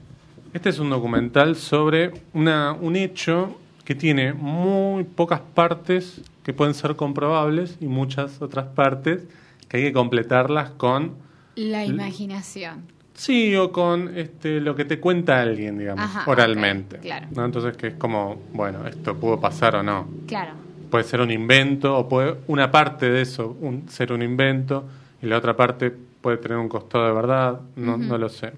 Este 0.53 0.69
es 0.69 0.77
un 0.77 0.89
documental 0.91 1.55
sobre 1.55 2.13
una, 2.33 2.73
un 2.73 2.95
hecho 2.95 3.59
que 3.85 3.95
tiene 3.95 4.33
muy 4.33 5.03
pocas 5.03 5.39
partes 5.39 6.21
que 6.43 6.53
pueden 6.53 6.75
ser 6.75 6.95
comprobables 6.95 7.77
y 7.81 7.87
muchas 7.87 8.39
otras 8.41 8.67
partes 8.67 9.23
que 9.67 9.77
hay 9.77 9.83
que 9.83 9.93
completarlas 9.93 10.69
con 10.71 11.13
La 11.55 11.85
imaginación. 11.85 12.83
Sí 13.17 13.55
o 13.55 13.71
con 13.71 14.15
este 14.15 14.61
lo 14.61 14.75
que 14.75 14.85
te 14.85 14.99
cuenta 14.99 15.41
alguien, 15.41 15.77
digamos, 15.79 16.05
Ajá, 16.05 16.23
oralmente. 16.29 16.99
claro. 16.99 17.25
¿no? 17.35 17.43
Entonces 17.45 17.75
que 17.75 17.87
es 17.87 17.93
como, 17.95 18.39
bueno, 18.53 18.85
esto 18.87 19.15
pudo 19.17 19.39
pasar 19.41 19.75
o 19.75 19.83
no. 19.83 20.07
Claro. 20.27 20.51
Puede 20.91 21.03
ser 21.03 21.19
un 21.21 21.31
invento 21.31 21.97
o 21.97 22.07
puede 22.07 22.35
una 22.47 22.69
parte 22.71 23.09
de 23.09 23.21
eso 23.23 23.57
un- 23.59 23.89
ser 23.89 24.13
un 24.13 24.21
invento 24.21 24.85
y 25.21 25.25
la 25.25 25.37
otra 25.37 25.55
parte 25.57 25.91
puede 26.21 26.37
tener 26.37 26.57
un 26.59 26.69
costado 26.69 27.07
de 27.07 27.13
verdad, 27.13 27.59
no, 27.75 27.97
no 27.97 28.17
lo 28.17 28.29
sé. 28.29 28.53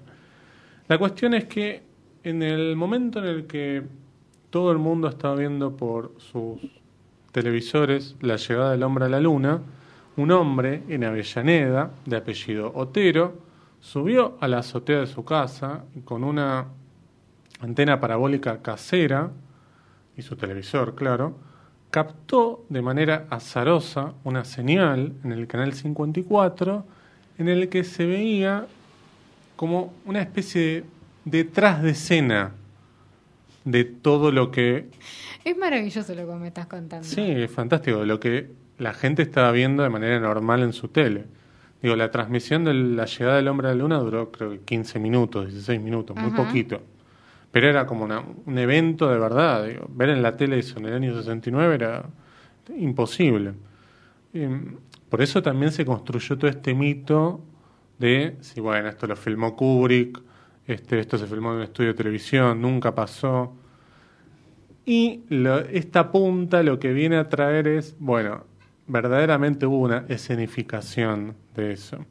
La 0.88 0.98
cuestión 0.98 1.32
es 1.34 1.46
que 1.46 1.82
en 2.22 2.42
el 2.42 2.76
momento 2.76 3.18
en 3.20 3.24
el 3.24 3.46
que 3.46 3.82
todo 4.50 4.72
el 4.72 4.78
mundo 4.78 5.08
estaba 5.08 5.36
viendo 5.36 5.74
por 5.76 6.12
sus 6.18 6.58
televisores 7.32 8.16
la 8.20 8.36
llegada 8.36 8.72
del 8.72 8.82
hombre 8.82 9.06
a 9.06 9.08
la 9.08 9.20
luna, 9.20 9.60
un 10.16 10.30
hombre 10.32 10.82
en 10.88 11.04
Avellaneda, 11.04 11.92
de 12.04 12.16
apellido 12.16 12.72
Otero, 12.74 13.38
subió 13.80 14.36
a 14.40 14.48
la 14.48 14.58
azotea 14.58 15.00
de 15.00 15.06
su 15.06 15.24
casa 15.24 15.84
y 15.94 16.00
con 16.00 16.24
una 16.24 16.66
antena 17.60 18.00
parabólica 18.00 18.62
casera 18.62 19.30
y 20.16 20.22
su 20.22 20.36
televisor, 20.36 20.94
claro, 20.94 21.38
captó 21.90 22.64
de 22.68 22.82
manera 22.82 23.26
azarosa 23.30 24.14
una 24.24 24.44
señal 24.44 25.14
en 25.24 25.32
el 25.32 25.46
canal 25.46 25.72
54 25.72 26.84
en 27.38 27.48
el 27.48 27.68
que 27.68 27.84
se 27.84 28.06
veía 28.06 28.66
como 29.56 29.92
una 30.04 30.20
especie 30.20 30.60
de 30.60 30.84
detrás 31.24 31.82
de 31.82 31.90
escena 31.90 32.52
de 33.64 33.84
todo 33.84 34.32
lo 34.32 34.50
que 34.50 34.88
Es 35.44 35.56
maravilloso 35.56 36.14
lo 36.14 36.26
que 36.26 36.34
me 36.34 36.48
estás 36.48 36.66
contando. 36.66 37.06
Sí, 37.06 37.20
es 37.20 37.50
fantástico. 37.50 38.04
Lo 38.04 38.18
que 38.18 38.50
la 38.78 38.94
gente 38.94 39.22
estaba 39.22 39.52
viendo 39.52 39.82
de 39.82 39.90
manera 39.90 40.18
normal 40.18 40.62
en 40.62 40.72
su 40.72 40.88
tele. 40.88 41.26
Digo, 41.82 41.96
la 41.96 42.10
transmisión 42.10 42.64
de 42.64 42.74
la 42.74 43.06
llegada 43.06 43.36
del 43.36 43.48
hombre 43.48 43.68
a 43.68 43.70
la 43.70 43.76
luna 43.76 43.98
duró 43.98 44.30
creo 44.30 44.50
que 44.50 44.58
15 44.60 44.98
minutos, 44.98 45.46
16 45.48 45.80
minutos, 45.80 46.14
muy 46.16 46.30
poquito. 46.36 46.80
Pero 47.50 47.68
era 47.68 47.86
como 47.86 48.04
una- 48.04 48.22
un 48.46 48.58
evento 48.58 49.08
de 49.10 49.18
verdad. 49.18 49.64
Digo, 49.66 49.86
ver 49.90 50.10
en 50.10 50.22
la 50.22 50.36
tele 50.36 50.58
eso 50.58 50.78
en 50.78 50.86
el 50.86 50.94
año 50.94 51.14
69 51.16 51.74
era 51.74 52.04
imposible. 52.76 53.54
Por 55.08 55.22
eso 55.22 55.42
también 55.42 55.72
se 55.72 55.84
construyó 55.84 56.38
todo 56.38 56.48
este 56.50 56.74
mito 56.74 57.40
de, 57.98 58.36
si 58.40 58.60
bueno, 58.60 58.88
esto 58.88 59.06
lo 59.06 59.16
filmó 59.16 59.56
Kubrick, 59.56 60.20
este, 60.66 61.00
esto 61.00 61.18
se 61.18 61.26
filmó 61.26 61.50
en 61.50 61.56
un 61.56 61.62
estudio 61.62 61.88
de 61.88 61.94
televisión, 61.94 62.60
nunca 62.62 62.94
pasó. 62.94 63.54
Y 64.86 65.22
lo- 65.28 65.58
esta 65.60 66.10
punta 66.12 66.62
lo 66.62 66.78
que 66.78 66.92
viene 66.92 67.16
a 67.16 67.28
traer 67.28 67.66
es, 67.68 67.96
bueno, 67.98 68.44
verdaderamente 68.90 69.66
hubo 69.66 69.78
una 69.78 70.04
escenificación 70.08 71.36
de 71.54 71.72
eso. 71.72 72.04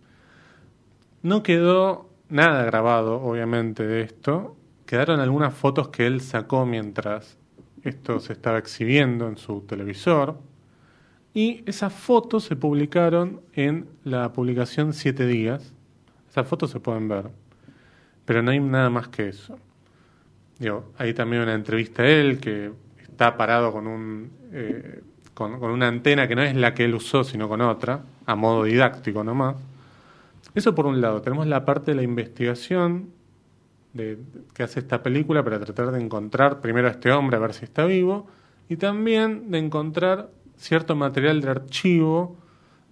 No 1.22 1.44
quedó 1.44 2.10
nada 2.30 2.64
grabado, 2.64 3.22
obviamente, 3.22 3.86
de 3.86 4.02
esto. 4.02 4.56
Quedaron 4.86 5.20
algunas 5.20 5.54
fotos 5.54 5.90
que 5.90 6.08
él 6.08 6.22
sacó 6.22 6.66
mientras 6.66 7.38
esto 7.84 8.20
se 8.20 8.34
estaba 8.34 8.58
exhibiendo 8.58 9.28
en 9.28 9.38
su 9.38 9.62
televisor. 9.62 10.40
Y 11.34 11.64
esas 11.66 11.94
fotos 11.94 12.46
se 12.46 12.56
publicaron 12.56 13.42
en 13.54 13.88
la 14.04 14.32
publicación 14.34 14.94
Siete 14.94 15.28
Días. 15.28 15.74
Esas 16.30 16.48
fotos 16.48 16.72
se 16.72 16.80
pueden 16.80 17.08
ver. 17.08 17.30
Pero 18.26 18.42
no 18.42 18.52
hay 18.52 18.60
nada 18.60 18.90
más 18.90 19.10
que 19.10 19.30
eso. 19.30 19.58
Hay 20.98 21.14
también 21.14 21.44
una 21.44 21.54
entrevista 21.54 22.04
a 22.04 22.08
él 22.08 22.40
que 22.40 22.72
está 23.02 23.38
parado 23.38 23.72
con 23.72 23.88
un 23.88 24.32
eh, 24.52 25.02
con, 25.40 25.64
una 25.64 25.88
antena 25.88 26.28
que 26.28 26.36
no 26.36 26.44
es 26.44 26.54
la 26.54 26.74
que 26.74 26.84
él 26.84 26.94
usó, 26.94 27.24
sino 27.24 27.48
con 27.48 27.62
otra, 27.62 28.02
a 28.26 28.36
modo 28.36 28.66
didáctico 28.66 29.24
nomás. 29.24 29.56
Eso 30.54 30.76
por 30.76 30.86
un 30.86 31.00
lado. 31.00 31.22
Tenemos 31.22 31.48
la 31.48 31.64
parte 31.64 31.92
de 31.92 31.96
la 31.96 32.04
investigación 32.04 33.10
de, 33.94 34.18
que 34.54 34.64
hace 34.64 34.82
esta 34.82 35.02
película 35.02 35.42
para 35.42 35.58
tratar 35.60 35.92
de 35.92 36.02
encontrar 36.02 36.60
primero 36.60 36.90
a 36.90 36.92
este 36.92 37.12
hombre, 37.14 37.38
a 37.38 37.40
ver 37.40 37.54
si 37.54 37.64
está 37.64 37.86
vivo, 37.86 38.28
y 38.68 38.76
también 38.76 39.50
de 39.50 39.60
encontrar 39.60 40.30
cierto 40.58 40.98
material 40.98 41.40
de 41.40 41.50
archivo 41.50 42.36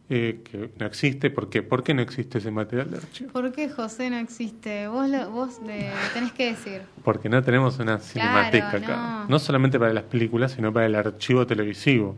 eh, 0.10 0.42
que 0.50 0.70
no 0.80 0.86
existe. 0.86 1.30
¿Por 1.30 1.50
qué? 1.50 1.64
¿Por 1.64 1.84
qué 1.84 1.94
no 1.94 2.02
existe 2.02 2.38
ese 2.38 2.50
material 2.50 2.90
de 2.92 2.98
archivo? 2.98 3.32
¿Por 3.32 3.52
qué 3.52 3.70
José 3.70 4.10
no 4.10 4.18
existe? 4.18 4.88
Vos 4.88 5.10
lo, 5.10 5.30
vos 5.32 5.60
le 5.66 5.92
tenés 6.14 6.32
que 6.32 6.52
decir. 6.52 6.82
Porque 7.04 7.28
no 7.28 7.42
tenemos 7.44 7.78
una 7.80 8.00
cinemateca 8.00 8.70
acá. 8.70 8.96
no. 9.24 9.28
No 9.28 9.40
solamente 9.40 9.78
para 9.78 9.94
las 9.94 10.06
películas, 10.06 10.54
sino 10.54 10.72
para 10.72 10.86
el 10.86 10.96
archivo 10.96 11.46
televisivo. 11.46 12.16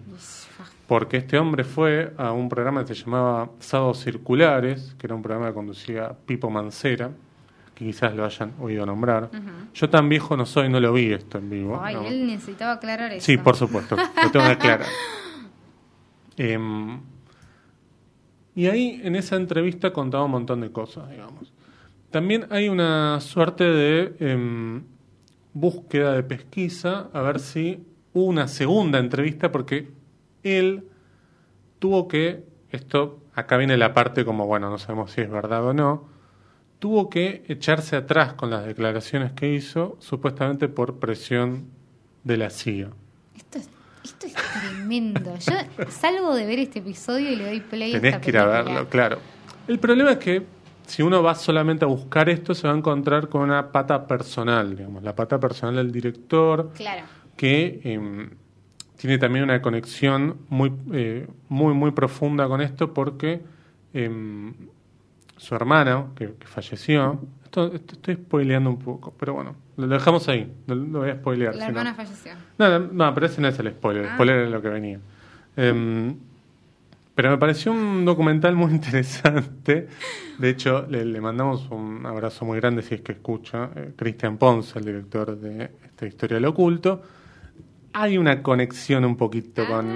Porque 0.87 1.17
este 1.17 1.37
hombre 1.37 1.63
fue 1.63 2.13
a 2.17 2.31
un 2.31 2.49
programa 2.49 2.85
que 2.85 2.93
se 2.93 3.03
llamaba 3.05 3.49
Sábados 3.59 4.03
Circulares, 4.03 4.95
que 4.97 5.07
era 5.07 5.15
un 5.15 5.21
programa 5.21 5.47
que 5.47 5.53
conducía 5.53 6.13
Pipo 6.25 6.49
Mancera, 6.49 7.11
que 7.75 7.85
quizás 7.85 8.15
lo 8.15 8.25
hayan 8.25 8.53
oído 8.59 8.85
nombrar. 8.85 9.29
Yo 9.73 9.89
tan 9.89 10.09
viejo 10.09 10.37
no 10.37 10.45
soy, 10.45 10.69
no 10.69 10.79
lo 10.79 10.93
vi 10.93 11.13
esto 11.13 11.37
en 11.37 11.49
vivo. 11.49 11.79
Ay, 11.81 11.95
¿no? 11.95 12.03
él 12.05 12.27
necesitaba 12.27 12.73
aclarar 12.73 13.13
eso. 13.13 13.25
Sí, 13.25 13.37
por 13.37 13.55
supuesto, 13.55 13.95
lo 13.95 14.31
tengo 14.31 14.45
que 14.45 14.51
aclarar. 14.51 14.87
Em, 16.41 17.01
y 18.55 18.67
ahí 18.67 19.01
en 19.03 19.15
esa 19.15 19.35
entrevista 19.35 19.91
contaba 19.93 20.25
un 20.25 20.31
montón 20.31 20.61
de 20.61 20.71
cosas, 20.71 21.09
digamos. 21.09 21.51
También 22.11 22.47
hay 22.49 22.69
una 22.69 23.19
suerte 23.21 23.63
de 23.63 24.15
em, 24.19 24.83
búsqueda 25.53 26.13
de 26.13 26.23
pesquisa, 26.23 27.09
a 27.13 27.21
ver 27.21 27.39
si 27.39 27.85
hubo 28.13 28.25
una 28.25 28.47
segunda 28.47 28.99
entrevista, 28.99 29.51
porque 29.51 29.89
él 30.43 30.87
tuvo 31.77 32.07
que, 32.07 32.43
esto, 32.71 33.19
acá 33.33 33.57
viene 33.57 33.77
la 33.77 33.93
parte 33.93 34.25
como, 34.25 34.47
bueno, 34.47 34.69
no 34.69 34.77
sabemos 34.77 35.11
si 35.11 35.21
es 35.21 35.29
verdad 35.29 35.65
o 35.65 35.73
no, 35.73 36.07
tuvo 36.79 37.09
que 37.09 37.43
echarse 37.47 37.95
atrás 37.95 38.33
con 38.33 38.49
las 38.49 38.65
declaraciones 38.65 39.33
que 39.33 39.53
hizo, 39.53 39.97
supuestamente 39.99 40.67
por 40.67 40.99
presión 40.99 41.67
de 42.23 42.37
la 42.37 42.49
CIA. 42.49 42.89
Esto 43.35 43.59
es, 43.59 43.69
esto 44.03 44.27
es 44.27 44.33
tremendo. 44.33 45.35
Yo 45.37 45.53
salgo 45.89 46.35
de 46.35 46.45
ver 46.45 46.59
este 46.59 46.79
episodio 46.79 47.31
y 47.31 47.35
le 47.35 47.45
doy 47.45 47.59
play 47.61 47.91
a 47.93 47.95
Tenés 48.01 48.13
esta 48.15 48.21
que 48.21 48.29
ir 48.31 48.37
a 48.37 48.45
verlo, 48.45 48.87
claro. 48.89 49.19
El 49.67 49.79
problema 49.79 50.11
es 50.13 50.17
que 50.17 50.45
si 50.87 51.03
uno 51.03 51.21
va 51.21 51.35
solamente 51.35 51.85
a 51.85 51.87
buscar 51.87 52.29
esto, 52.29 52.55
se 52.55 52.67
va 52.67 52.73
a 52.73 52.77
encontrar 52.77 53.29
con 53.29 53.41
una 53.41 53.71
pata 53.71 54.07
personal, 54.07 54.75
digamos, 54.75 55.03
la 55.03 55.15
pata 55.15 55.39
personal 55.39 55.75
del 55.75 55.91
director, 55.91 56.71
Claro. 56.73 57.03
que 57.37 57.79
eh, 57.83 58.29
tiene 58.97 59.17
también 59.19 59.43
una 59.43 59.61
conexión 59.61 60.37
muy, 60.49 60.71
eh, 60.93 61.27
muy, 61.47 61.73
muy 61.75 61.91
profunda 61.91 62.47
con 62.47 62.61
esto 62.61 62.93
porque 62.93 63.41
eh, 63.93 64.51
su 65.37 65.55
hermana, 65.55 66.07
que, 66.15 66.33
que 66.39 66.47
falleció, 66.47 67.19
esto, 67.43 67.67
esto 67.73 67.93
estoy 67.93 68.15
spoileando 68.15 68.69
un 68.71 68.79
poco, 68.79 69.13
pero 69.17 69.35
bueno, 69.35 69.55
lo 69.87 69.95
dejamos 69.95 70.27
ahí, 70.29 70.51
lo, 70.67 70.75
lo 70.75 70.99
voy 70.99 71.09
a 71.09 71.15
spoilear. 71.15 71.55
La 71.55 71.63
no. 71.65 71.69
hermana 71.69 71.93
falleció. 71.93 72.33
No, 72.57 72.79
no, 72.79 72.87
no, 72.91 73.13
pero 73.13 73.25
ese 73.25 73.41
no 73.41 73.47
es 73.47 73.57
el 73.59 73.69
spoiler, 73.71 74.03
el 74.03 74.09
Ah. 74.09 74.13
spoiler 74.15 74.39
es 74.45 74.51
lo 74.51 74.61
que 74.61 74.69
venía. 74.69 74.99
Em, 75.57 76.15
pero 77.15 77.31
me 77.31 77.37
pareció 77.37 77.71
un 77.71 78.05
documental 78.05 78.55
muy 78.55 78.71
interesante. 78.79 79.87
De 80.37 80.49
hecho, 80.49 80.85
le, 80.89 81.03
le 81.05 81.19
mandamos 81.21 81.67
un 81.69 82.05
abrazo 82.05 82.45
muy 82.45 82.57
grande 82.59 82.81
si 82.81 82.95
es 82.95 83.01
que 83.01 83.11
escucha. 83.13 83.69
eh, 83.75 83.91
Cristian 83.95 84.37
Ponce, 84.37 84.79
el 84.79 84.85
director 84.85 85.37
de 85.37 85.69
esta 85.85 86.05
historia 86.05 86.35
del 86.35 86.45
oculto. 86.45 87.01
Hay 87.91 88.17
una 88.17 88.41
conexión 88.43 89.03
un 89.03 89.17
poquito 89.17 89.65
con, 89.67 89.87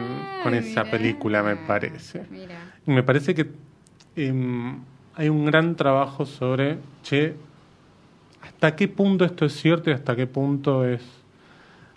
con 0.43 0.53
Ay, 0.53 0.59
esa 0.59 0.84
mirá. 0.84 0.91
película, 0.91 1.43
me 1.43 1.55
parece. 1.55 2.25
Mira. 2.31 2.55
Y 2.88 2.91
me 2.91 3.03
parece 3.03 3.34
que 3.36 3.47
em, 4.15 4.79
hay 5.15 5.29
un 5.29 5.45
gran 5.45 5.75
trabajo 5.75 6.25
sobre, 6.25 6.79
che, 7.03 7.36
hasta 8.64 8.78
qué 8.78 8.88
punto 8.88 9.26
esto 9.26 9.43
es 9.45 9.53
cierto 9.53 9.89
y 9.89 9.93
hasta 9.93 10.16
qué 10.16 10.26
punto 10.26 10.86
es 10.86 11.01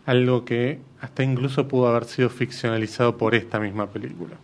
algo 0.05 0.45
que 0.45 0.81
hasta 1.01 1.23
incluso 1.23 1.69
pudo 1.69 1.87
haber 1.87 2.07
sido 2.07 2.29
ficcionalizado 2.29 3.17
por 3.17 3.37
esta 3.37 3.61
misma 3.61 3.87
película. 3.87 4.35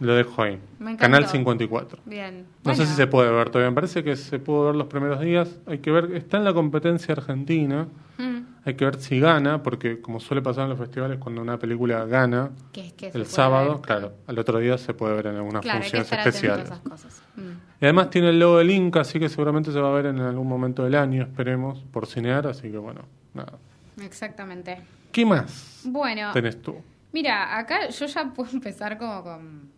Lo 0.00 0.14
dejo 0.14 0.42
ahí. 0.42 0.58
Canal 0.98 1.26
54. 1.26 2.00
Bien. 2.04 2.44
No 2.64 2.74
sé 2.74 2.84
si 2.86 2.92
se 2.94 3.06
puede 3.06 3.30
ver 3.30 3.48
todavía. 3.48 3.70
Me 3.70 3.74
parece 3.74 4.04
que 4.04 4.14
se 4.16 4.38
pudo 4.40 4.66
ver 4.66 4.74
los 4.74 4.88
primeros 4.88 5.20
días. 5.20 5.58
Hay 5.66 5.78
que 5.78 5.90
ver, 5.90 6.12
está 6.16 6.36
en 6.36 6.44
la 6.44 6.52
competencia 6.52 7.12
argentina. 7.14 7.86
mm, 8.18 8.38
Hay 8.66 8.74
que 8.74 8.84
ver 8.84 9.00
si 9.00 9.20
gana, 9.20 9.62
porque 9.62 10.00
como 10.02 10.20
suele 10.20 10.42
pasar 10.42 10.64
en 10.64 10.70
los 10.70 10.78
festivales, 10.78 11.18
cuando 11.18 11.40
una 11.40 11.58
película 11.58 12.04
gana, 12.04 12.50
que 12.72 12.88
es 12.88 12.92
que 12.92 13.10
se 13.10 13.16
el 13.18 13.24
sábado, 13.26 13.74
ver. 13.76 13.80
claro, 13.82 14.12
al 14.26 14.38
otro 14.38 14.58
día 14.58 14.76
se 14.76 14.92
puede 14.92 15.14
ver 15.14 15.28
en 15.28 15.36
algunas 15.36 15.62
Claro, 15.62 15.78
hay 15.82 15.90
que 15.90 15.96
funciones 15.96 16.04
estar 16.12 16.20
atento 16.20 16.36
a 16.36 16.38
especiales. 16.38 16.66
esas 16.66 16.78
cosas. 16.80 17.22
Mm. 17.36 17.71
Y 17.82 17.84
además 17.84 18.10
tiene 18.10 18.28
el 18.28 18.38
logo 18.38 18.58
del 18.58 18.70
Inca, 18.70 19.00
así 19.00 19.18
que 19.18 19.28
seguramente 19.28 19.72
se 19.72 19.80
va 19.80 19.88
a 19.88 19.92
ver 19.92 20.06
en 20.06 20.20
algún 20.20 20.46
momento 20.48 20.84
del 20.84 20.94
año, 20.94 21.22
esperemos, 21.24 21.80
por 21.92 22.06
cinear, 22.06 22.46
así 22.46 22.70
que 22.70 22.78
bueno, 22.78 23.00
nada. 23.34 23.54
Exactamente. 24.00 24.80
¿Qué 25.10 25.26
más 25.26 25.80
Bueno, 25.84 26.32
tenés 26.32 26.62
tú? 26.62 26.76
mira, 27.12 27.58
acá 27.58 27.88
yo 27.90 28.06
ya 28.06 28.24
puedo 28.32 28.50
empezar 28.52 28.96
como 28.98 29.22
con... 29.22 29.72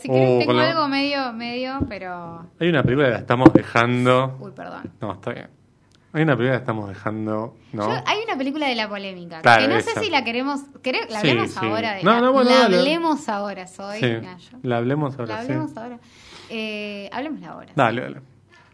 Si 0.00 0.08
Oh, 0.10 0.12
quieres 0.12 0.46
tengo 0.46 0.60
algo 0.60 0.88
medio, 0.88 1.32
medio, 1.32 1.78
pero... 1.88 2.46
Hay 2.60 2.68
una 2.68 2.82
película 2.82 3.06
que 3.06 3.12
la 3.14 3.18
estamos 3.18 3.52
dejando. 3.54 4.36
Uy, 4.40 4.50
perdón. 4.54 4.92
No, 5.00 5.12
está 5.14 5.32
bien. 5.32 5.48
Hay 6.12 6.22
una 6.22 6.36
película 6.36 6.56
que 6.58 6.60
estamos 6.62 6.88
dejando, 6.88 7.56
¿no? 7.72 7.88
Yo- 7.88 8.02
hay 8.06 8.18
una 8.26 8.36
película 8.36 8.66
de 8.66 8.74
la 8.74 8.88
polémica, 8.88 9.40
Claro, 9.40 9.62
que 9.62 9.68
no 9.68 9.76
esa. 9.76 9.92
sé 9.94 10.00
si 10.00 10.10
la 10.10 10.24
queremos... 10.24 10.60
quere- 10.82 11.08
la 11.08 11.20
hablemos 11.20 11.50
sí. 11.50 11.58
ahora 11.62 11.94
de 11.94 12.02
No, 12.02 12.12
la, 12.12 12.20
no, 12.20 12.32
bueno, 12.32 12.50
la 12.50 12.64
hablemos 12.64 13.28
ahora, 13.28 13.66
soy 13.68 14.00
Sí, 14.00 14.06
la 14.62 14.76
hablemos 14.78 15.18
ahora, 15.18 15.34
La 15.34 15.40
hablemos 15.42 15.76
ahora. 15.76 15.98
Eh, 16.50 17.08
hablemosla 17.12 17.48
ahora. 17.50 17.72
Dale, 17.74 18.00
dale. 18.02 18.20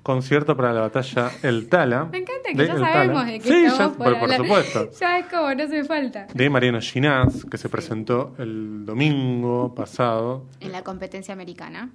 Concierto 0.03 0.55
para 0.55 0.73
la 0.75 0.83
batalla 0.83 1.31
El 1.43 1.69
Tala. 1.69 2.05
Me 2.05 2.19
encanta 2.19 2.51
que 2.51 2.57
de 2.59 2.67
ya 2.67 2.73
El 2.75 2.79
sabemos 2.79 3.21
Tala. 3.23 3.33
de 3.33 3.41
qué 3.41 3.49
Sí, 3.49 3.65
estamos 3.65 3.79
ya, 3.93 3.99
por 4.05 4.19
por, 4.19 4.21
por 4.29 4.37
supuesto. 4.37 4.91
Ya 5.01 5.19
es 5.19 5.27
como, 5.27 5.55
no 5.55 5.63
hace 5.63 5.85
falta. 5.85 6.27
De 6.35 6.51
Mariano 6.51 6.81
Ginás, 6.81 7.45
que 7.51 7.57
se 7.57 7.69
presentó 7.71 8.35
el 8.39 8.85
domingo 8.85 9.75
pasado. 9.75 10.45
En 10.61 10.73
la 10.73 10.83
competencia 10.85 11.33
americana. 11.33 11.91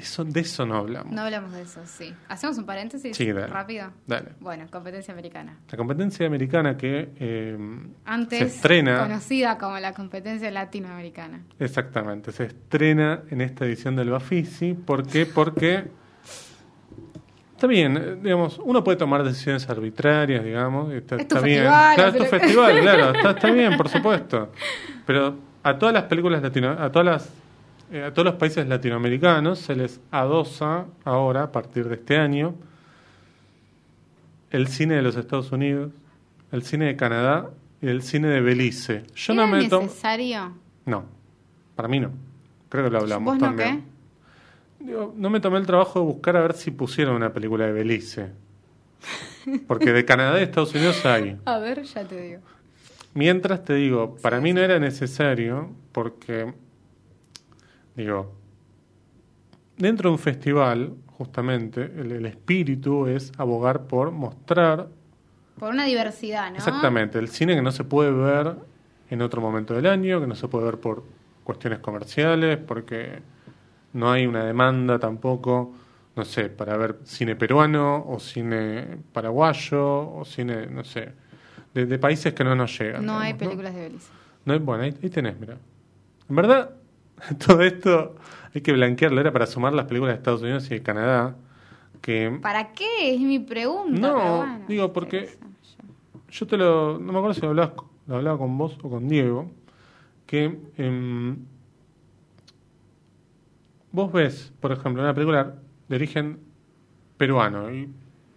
Eso, 0.00 0.24
de 0.24 0.40
eso 0.40 0.64
no 0.64 0.76
hablamos. 0.76 1.12
No 1.12 1.20
hablamos 1.22 1.52
de 1.52 1.62
eso, 1.62 1.80
sí. 1.84 2.14
¿Hacemos 2.28 2.56
un 2.58 2.64
paréntesis 2.66 3.16
Sí, 3.16 3.30
dale. 3.32 3.46
rápido? 3.48 3.90
Dale. 4.06 4.30
Bueno, 4.40 4.64
competencia 4.70 5.12
americana. 5.12 5.58
La 5.70 5.76
competencia 5.76 6.26
americana 6.26 6.76
que 6.76 7.10
eh, 7.18 7.58
Antes 8.06 8.38
se 8.38 8.44
estrena. 8.46 9.00
conocida 9.02 9.58
como 9.58 9.78
la 9.78 9.92
competencia 9.92 10.50
latinoamericana. 10.50 11.42
Exactamente, 11.58 12.32
se 12.32 12.44
estrena 12.44 13.22
en 13.30 13.40
esta 13.42 13.64
edición 13.66 13.94
del 13.96 14.10
Bafisi. 14.10 14.74
¿Por 14.74 15.06
qué? 15.06 15.26
Porque 15.26 15.84
está 17.52 17.66
bien, 17.66 17.96
eh, 17.96 18.16
digamos, 18.22 18.58
uno 18.64 18.82
puede 18.82 18.96
tomar 18.96 19.22
decisiones 19.22 19.68
arbitrarias, 19.68 20.42
digamos. 20.44 20.92
Está, 20.92 21.16
Es 21.16 21.28
tu 21.28 21.34
está 21.36 21.46
bien. 21.46 21.64
Claro, 21.64 22.06
es 22.06 22.16
tu 22.16 22.24
festival, 22.24 22.80
claro, 22.80 23.10
está, 23.14 23.30
está 23.32 23.50
bien, 23.50 23.76
por 23.76 23.88
supuesto. 23.88 24.52
Pero 25.06 25.36
a 25.62 25.78
todas 25.78 25.92
las 25.94 26.04
películas 26.04 26.40
latino, 26.42 26.70
a 26.70 26.90
todas 26.90 27.04
las, 27.06 27.28
eh, 27.90 28.04
a 28.04 28.12
todos 28.12 28.26
los 28.26 28.34
países 28.36 28.66
latinoamericanos 28.66 29.58
se 29.58 29.74
les 29.74 30.00
adosa 30.10 30.86
ahora, 31.04 31.44
a 31.44 31.52
partir 31.52 31.88
de 31.88 31.96
este 31.96 32.16
año, 32.16 32.54
el 34.50 34.68
cine 34.68 34.96
de 34.96 35.02
los 35.02 35.16
Estados 35.16 35.52
Unidos, 35.52 35.92
el 36.52 36.62
cine 36.62 36.86
de 36.86 36.96
Canadá 36.96 37.50
y 37.80 37.88
el 37.88 38.02
cine 38.02 38.28
de 38.28 38.40
Belice. 38.40 39.04
Yo 39.14 39.32
¿Era 39.32 39.46
no 39.46 39.52
me 39.52 39.68
necesario? 39.68 40.52
No, 40.86 41.04
para 41.76 41.88
mí 41.88 42.00
no. 42.00 42.10
Creo 42.68 42.84
que 42.84 42.90
lo 42.90 42.98
hablamos 42.98 43.34
¿Vos 43.34 43.40
no 43.40 43.46
también. 43.48 43.84
Digo, 44.78 45.14
no 45.16 45.28
me 45.28 45.40
tomé 45.40 45.58
el 45.58 45.66
trabajo 45.66 46.00
de 46.00 46.06
buscar 46.06 46.36
a 46.36 46.40
ver 46.40 46.54
si 46.54 46.70
pusieron 46.70 47.16
una 47.16 47.32
película 47.32 47.66
de 47.66 47.72
Belice. 47.72 48.30
Porque 49.66 49.92
de 49.92 50.04
Canadá 50.04 50.40
y 50.40 50.44
Estados 50.44 50.74
Unidos 50.74 51.04
hay. 51.04 51.36
A 51.44 51.58
ver, 51.58 51.82
ya 51.84 52.04
te 52.04 52.20
digo. 52.20 52.40
Mientras 53.14 53.64
te 53.64 53.74
digo, 53.74 54.16
para 54.22 54.40
mí 54.40 54.52
no 54.52 54.60
era 54.60 54.78
necesario 54.78 55.70
porque, 55.92 56.52
digo, 57.96 58.32
dentro 59.76 60.10
de 60.10 60.12
un 60.14 60.18
festival, 60.18 60.94
justamente, 61.18 61.82
el, 61.84 62.12
el 62.12 62.26
espíritu 62.26 63.06
es 63.06 63.32
abogar 63.38 63.84
por 63.86 64.10
mostrar 64.10 64.88
Por 65.58 65.70
una 65.70 65.84
diversidad, 65.84 66.50
¿no? 66.50 66.56
Exactamente, 66.56 67.18
el 67.18 67.28
cine 67.28 67.54
que 67.54 67.62
no 67.62 67.72
se 67.72 67.84
puede 67.84 68.10
ver 68.12 68.54
en 69.10 69.22
otro 69.22 69.40
momento 69.40 69.74
del 69.74 69.86
año, 69.86 70.20
que 70.20 70.26
no 70.26 70.34
se 70.34 70.48
puede 70.48 70.66
ver 70.66 70.78
por 70.78 71.02
cuestiones 71.44 71.80
comerciales, 71.80 72.58
porque 72.58 73.20
no 73.92 74.10
hay 74.10 74.26
una 74.26 74.44
demanda 74.44 74.98
tampoco, 74.98 75.72
no 76.14 76.24
sé, 76.24 76.48
para 76.48 76.76
ver 76.76 76.98
cine 77.04 77.34
peruano 77.34 78.04
o 78.08 78.20
cine 78.20 78.98
paraguayo 79.12 80.12
o 80.12 80.24
cine, 80.24 80.66
no 80.66 80.84
sé, 80.84 81.12
de, 81.74 81.86
de 81.86 81.98
países 81.98 82.32
que 82.34 82.44
no 82.44 82.54
nos 82.54 82.78
llegan. 82.78 83.04
No 83.04 83.18
hay 83.18 83.34
películas 83.34 83.74
de 83.74 83.80
Belice. 83.82 84.08
No 84.44 84.52
hay- 84.52 84.58
bueno, 84.60 84.84
ahí, 84.84 84.94
ahí 85.02 85.10
tenés, 85.10 85.38
mira. 85.40 85.56
En 86.28 86.36
verdad, 86.36 86.70
todo 87.46 87.60
esto 87.62 88.16
hay 88.54 88.60
que 88.60 88.72
blanquearlo, 88.72 89.20
era 89.20 89.32
para 89.32 89.46
sumar 89.46 89.72
las 89.72 89.86
películas 89.86 90.14
de 90.14 90.18
Estados 90.18 90.42
Unidos 90.42 90.66
y 90.66 90.74
de 90.74 90.82
Canadá, 90.82 91.36
que 92.00 92.38
¿Para 92.42 92.72
qué? 92.72 93.14
Es 93.14 93.20
mi 93.20 93.38
pregunta. 93.38 94.00
No, 94.00 94.36
bueno, 94.38 94.64
digo, 94.68 94.92
porque-. 94.92 95.38
Yo 96.30 96.46
te 96.46 96.56
lo. 96.56 96.98
No 96.98 97.12
me 97.12 97.18
acuerdo 97.18 97.34
si 97.34 97.40
lo, 97.42 97.48
hablabas- 97.50 97.74
lo 98.06 98.16
hablaba 98.16 98.38
con 98.38 98.56
vos 98.56 98.78
o 98.82 98.88
con 98.90 99.08
Diego. 99.08 99.50
Que. 100.26 100.56
em, 100.78 101.36
vos 103.92 104.12
ves, 104.12 104.52
por 104.60 104.72
ejemplo, 104.72 105.02
una 105.02 105.14
película 105.14 105.54
de 105.88 105.96
origen 105.96 106.38
peruano 107.16 107.70
y 107.72 107.88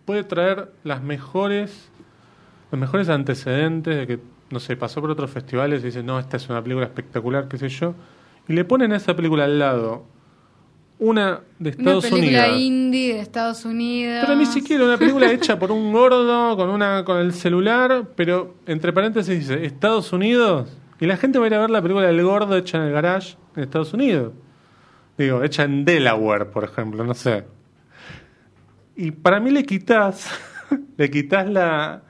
puede 0.06 0.24
traer 0.24 0.72
las 0.84 1.02
mejores. 1.04 1.90
Los 2.72 2.80
mejores 2.80 3.08
antecedentes 3.10 3.96
de 3.96 4.08
que, 4.08 4.20
no 4.50 4.60
sé, 4.60 4.76
pasó 4.76 5.00
por 5.00 5.12
otros 5.12 5.30
festivales 5.30 5.84
y 5.84 5.86
dice, 5.88 6.02
no, 6.02 6.18
esta 6.20 6.38
es 6.38 6.50
una 6.50 6.62
película 6.64 6.88
espectacular, 6.88 7.48
qué 7.48 7.58
sé 7.60 7.70
yo. 7.70 7.94
Y 8.48 8.54
le 8.54 8.66
ponen 8.66 8.92
a 8.94 8.98
esa 8.98 9.16
película 9.16 9.46
al 9.46 9.60
lado 9.60 10.06
una 11.00 11.42
de 11.60 11.70
Una 11.70 11.70
Estados 11.70 12.06
película 12.06 12.44
Unidos. 12.46 12.60
indie 12.62 13.14
de 13.16 13.20
Estados 13.20 13.66
Unidos. 13.66 14.20
Pero 14.26 14.38
ni 14.38 14.46
siquiera 14.46 14.86
una 14.86 14.98
película 14.98 15.32
hecha 15.32 15.60
por 15.60 15.72
un 15.72 15.92
gordo 15.92 16.56
con 16.56 16.70
una 16.70 17.04
con 17.04 17.18
el 17.18 17.34
celular, 17.34 18.10
pero 18.16 18.56
entre 18.68 18.94
paréntesis 18.94 19.40
dice 19.40 19.66
Estados 19.66 20.14
Unidos 20.14 20.78
y 21.00 21.06
la 21.06 21.18
gente 21.18 21.40
va 21.40 21.46
a 21.46 21.48
ir 21.48 21.56
a 21.56 21.60
ver 21.60 21.70
la 21.70 21.82
película 21.82 22.08
del 22.08 22.24
gordo 22.24 22.56
hecha 22.56 22.78
en 22.78 22.84
el 22.84 22.94
garage 22.94 23.36
en 23.56 23.64
Estados 23.64 23.94
Unidos. 23.94 24.34
Digo, 25.18 25.44
hecha 25.44 25.64
en 25.64 25.84
Delaware, 25.86 26.46
por 26.46 26.64
ejemplo, 26.64 27.04
no 27.04 27.14
sé. 27.14 27.44
Y 28.96 29.12
para 29.12 29.40
mí 29.40 29.52
le 29.52 29.66
quitas 29.66 30.30
le 30.98 31.10
quitas 31.10 31.50
la 31.50 32.04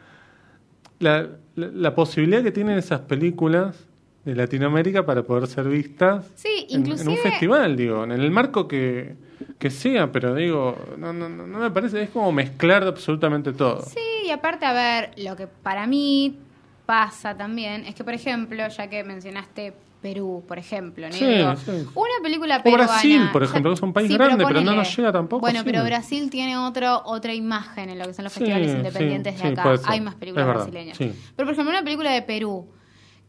la, 1.00 1.28
la, 1.56 1.68
la 1.68 1.96
posibilidad 1.96 2.44
que 2.44 2.52
tienen 2.52 2.78
esas 2.78 3.02
películas 3.02 3.88
de 4.26 4.36
Latinoamérica 4.36 5.06
para 5.06 5.24
poder 5.24 5.48
ser 5.48 5.68
vistas 5.68 6.26
Sí, 6.36 6.68
en- 6.70 6.90
un 6.92 7.18
festival, 7.18 7.76
digo, 7.76 8.04
en 8.06 8.12
el 8.12 8.32
marco 8.32 8.68
que, 8.68 9.16
que 9.60 9.70
sea, 9.70 10.12
pero 10.12 10.34
digo, 10.34 10.78
no, 10.98 11.12
no, 11.12 11.28
no 11.28 11.46
no 11.46 11.60
me 11.60 11.70
parece, 11.72 12.04
es 12.04 12.10
como 12.10 12.32
mezclar 12.32 12.84
absolutamente 12.84 13.52
todo. 13.54 13.82
Sí, 13.82 14.00
y 14.28 14.30
aparte, 14.32 14.66
a 14.66 14.74
ver, 14.74 15.12
lo 15.18 15.36
que 15.36 15.48
para 15.48 15.88
mí 15.88 16.38
pasa 16.86 17.36
también 17.36 17.86
es 17.86 17.96
que, 17.96 18.04
por 18.04 18.14
ejemplo, 18.14 18.66
ya 18.68 18.88
que 18.88 19.04
mencionaste 19.04 19.74
Perú, 20.02 20.44
por 20.46 20.58
ejemplo, 20.60 21.08
¿no? 21.08 21.14
Sí, 21.14 21.26
Digo, 21.26 21.56
sí. 21.56 21.72
una 21.96 22.10
película 22.22 22.58
O 22.58 22.64
peruana... 22.64 22.86
Brasil, 22.88 23.30
por 23.32 23.42
ejemplo, 23.44 23.72
que 23.72 23.76
es 23.76 23.82
un 23.82 23.94
país 23.94 24.10
sí, 24.10 24.14
grande, 24.16 24.36
pero 24.46 24.60
no 24.60 24.66
ponele. 24.66 24.76
nos 24.78 24.98
llega 24.98 25.12
tampoco 25.14 25.40
Bueno, 25.42 25.62
pero. 25.64 25.82
Brasil 25.86 26.30
tiene 26.30 26.58
otro, 26.58 27.02
otra 27.06 27.34
imagen 27.34 27.90
en 27.90 28.00
lo 28.00 28.06
que 28.08 28.14
son 28.14 28.24
los 28.26 28.34
festivales 28.34 28.74
independientes 28.74 29.42
de 29.42 29.48
acá. 29.50 29.76
Hay 29.86 30.02
más 30.02 30.16
películas 30.16 30.46
brasileñas. 30.48 30.98
Pero, 30.98 31.14
por 31.38 31.50
ejemplo, 31.52 31.70
una 31.72 31.84
película 31.84 32.12
de 32.12 32.22
Perú 32.22 32.68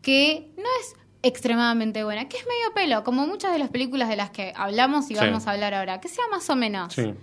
que 0.05 0.47
no 0.57 0.65
es 0.81 0.97
extremadamente 1.23 2.05
buena, 2.05 2.29
que 2.29 2.37
es 2.37 2.45
medio 2.47 2.75
pelo, 2.75 3.03
como 3.03 3.27
muchas 3.27 3.53
de 3.53 3.59
las 3.59 3.71
películas 3.71 4.09
de 4.11 4.17
las 4.17 4.31
que 4.31 4.53
hablamos 4.55 5.07
y 5.11 5.15
Sí. 5.15 5.21
vamos 5.21 5.47
a 5.47 5.53
hablar 5.53 5.73
ahora, 5.75 6.01
que 6.01 6.09
sea 6.09 6.25
más 6.31 6.49
o 6.51 6.55
menos. 6.57 6.93
Sí. 6.95 7.15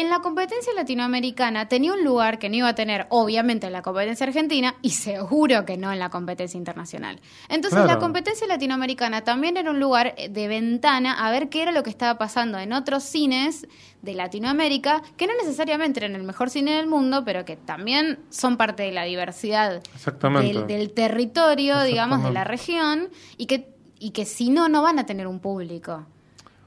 En 0.00 0.10
la 0.10 0.20
competencia 0.20 0.72
latinoamericana 0.74 1.66
tenía 1.66 1.92
un 1.92 2.04
lugar 2.04 2.38
que 2.38 2.48
no 2.48 2.54
iba 2.54 2.68
a 2.68 2.74
tener, 2.76 3.08
obviamente, 3.10 3.66
en 3.66 3.72
la 3.72 3.82
competencia 3.82 4.28
argentina 4.28 4.76
y 4.80 4.90
seguro 4.90 5.64
que 5.64 5.76
no 5.76 5.92
en 5.92 5.98
la 5.98 6.08
competencia 6.08 6.56
internacional. 6.56 7.18
Entonces, 7.48 7.80
Claro. 7.80 7.94
la 7.94 7.98
competencia 7.98 8.46
latinoamericana 8.46 9.22
también 9.24 9.56
era 9.56 9.72
un 9.72 9.80
lugar 9.80 10.14
de 10.14 10.46
ventana 10.46 11.14
a 11.14 11.32
ver 11.32 11.48
qué 11.48 11.62
era 11.62 11.72
lo 11.72 11.82
que 11.82 11.90
estaba 11.90 12.16
pasando 12.16 12.60
en 12.60 12.72
otros 12.74 13.02
cines 13.02 13.66
de 14.00 14.14
Latinoamérica, 14.14 15.02
que 15.16 15.26
no 15.26 15.32
necesariamente 15.42 15.98
eran 15.98 16.14
el 16.14 16.22
mejor 16.22 16.48
cine 16.48 16.76
del 16.76 16.86
mundo, 16.86 17.24
pero 17.24 17.44
que 17.44 17.56
también 17.56 18.20
son 18.30 18.56
parte 18.56 18.84
de 18.84 18.92
la 18.92 19.02
diversidad 19.02 19.82
del, 20.40 20.66
del 20.68 20.94
territorio, 20.94 21.82
digamos, 21.82 22.22
de 22.22 22.30
la 22.30 22.44
región, 22.44 23.08
y 23.36 23.46
que, 23.46 23.74
y 23.98 24.12
que 24.12 24.26
si 24.26 24.50
no, 24.50 24.68
no 24.68 24.80
van 24.80 25.00
a 25.00 25.06
tener 25.06 25.26
un 25.26 25.40
público. 25.40 26.06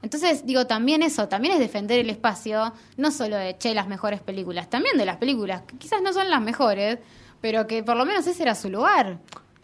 Entonces, 0.02 0.44
digo, 0.44 0.66
también 0.66 1.02
eso, 1.02 1.28
también 1.28 1.54
es 1.54 1.60
defender 1.60 2.00
el 2.00 2.10
espacio, 2.10 2.72
no 2.96 3.10
solo 3.12 3.36
de, 3.36 3.56
che, 3.56 3.72
las 3.72 3.86
mejores 3.86 4.20
películas, 4.20 4.68
también 4.68 4.98
de 4.98 5.06
las 5.06 5.16
películas, 5.16 5.62
que 5.62 5.76
quizás 5.78 6.02
no 6.02 6.12
son 6.12 6.28
las 6.28 6.42
mejores, 6.42 6.98
pero 7.40 7.66
que 7.68 7.84
por 7.84 7.96
lo 7.96 8.04
menos 8.04 8.26
ese 8.26 8.42
era 8.42 8.54
su 8.56 8.68
lugar. 8.68 9.18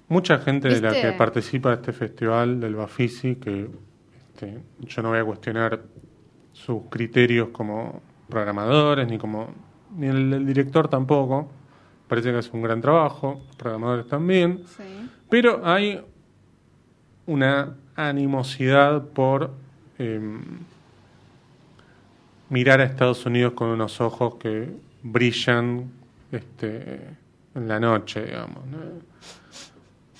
Mucha 0.09 0.39
gente 0.39 0.68
de 0.68 0.80
la 0.80 0.93
que 0.93 1.12
participa 1.12 1.70
de 1.70 1.74
este 1.76 1.93
festival 1.93 2.61
del 2.61 2.76
Bafisi, 2.76 3.36
que 3.36 3.68
este, 4.16 4.61
yo 4.80 5.03
no 5.03 5.11
voy 5.11 5.18
a 5.18 5.24
cuestionar 5.24 5.82
sus 6.53 6.82
criterios 6.89 7.49
como 7.51 8.01
programadores, 8.28 9.09
ni 9.09 9.18
como 9.18 9.49
ni 9.97 10.07
el, 10.07 10.47
director 10.47 10.89
tampoco. 10.89 11.51
Parece 12.07 12.30
que 12.30 12.39
hace 12.39 12.51
un 12.53 12.62
gran 12.62 12.80
trabajo, 12.80 13.43
los 13.47 13.57
programadores 13.57 14.07
también. 14.07 14.62
Pero 15.28 15.61
hay 15.64 16.01
una 17.26 17.74
animosidad 17.97 19.03
por 19.09 19.53
em, 19.99 20.40
mirar 22.51 22.80
a 22.80 22.84
Estados 22.84 23.26
Unidos 23.26 23.53
con 23.55 23.68
unos 23.68 24.01
ojos 24.01 24.36
que 24.36 24.70
brillan 25.03 25.90
este, 26.32 27.01
en 27.55 27.68
la 27.68 27.78
noche, 27.80 28.24
digamos. 28.24 28.66
¿no? 28.66 28.78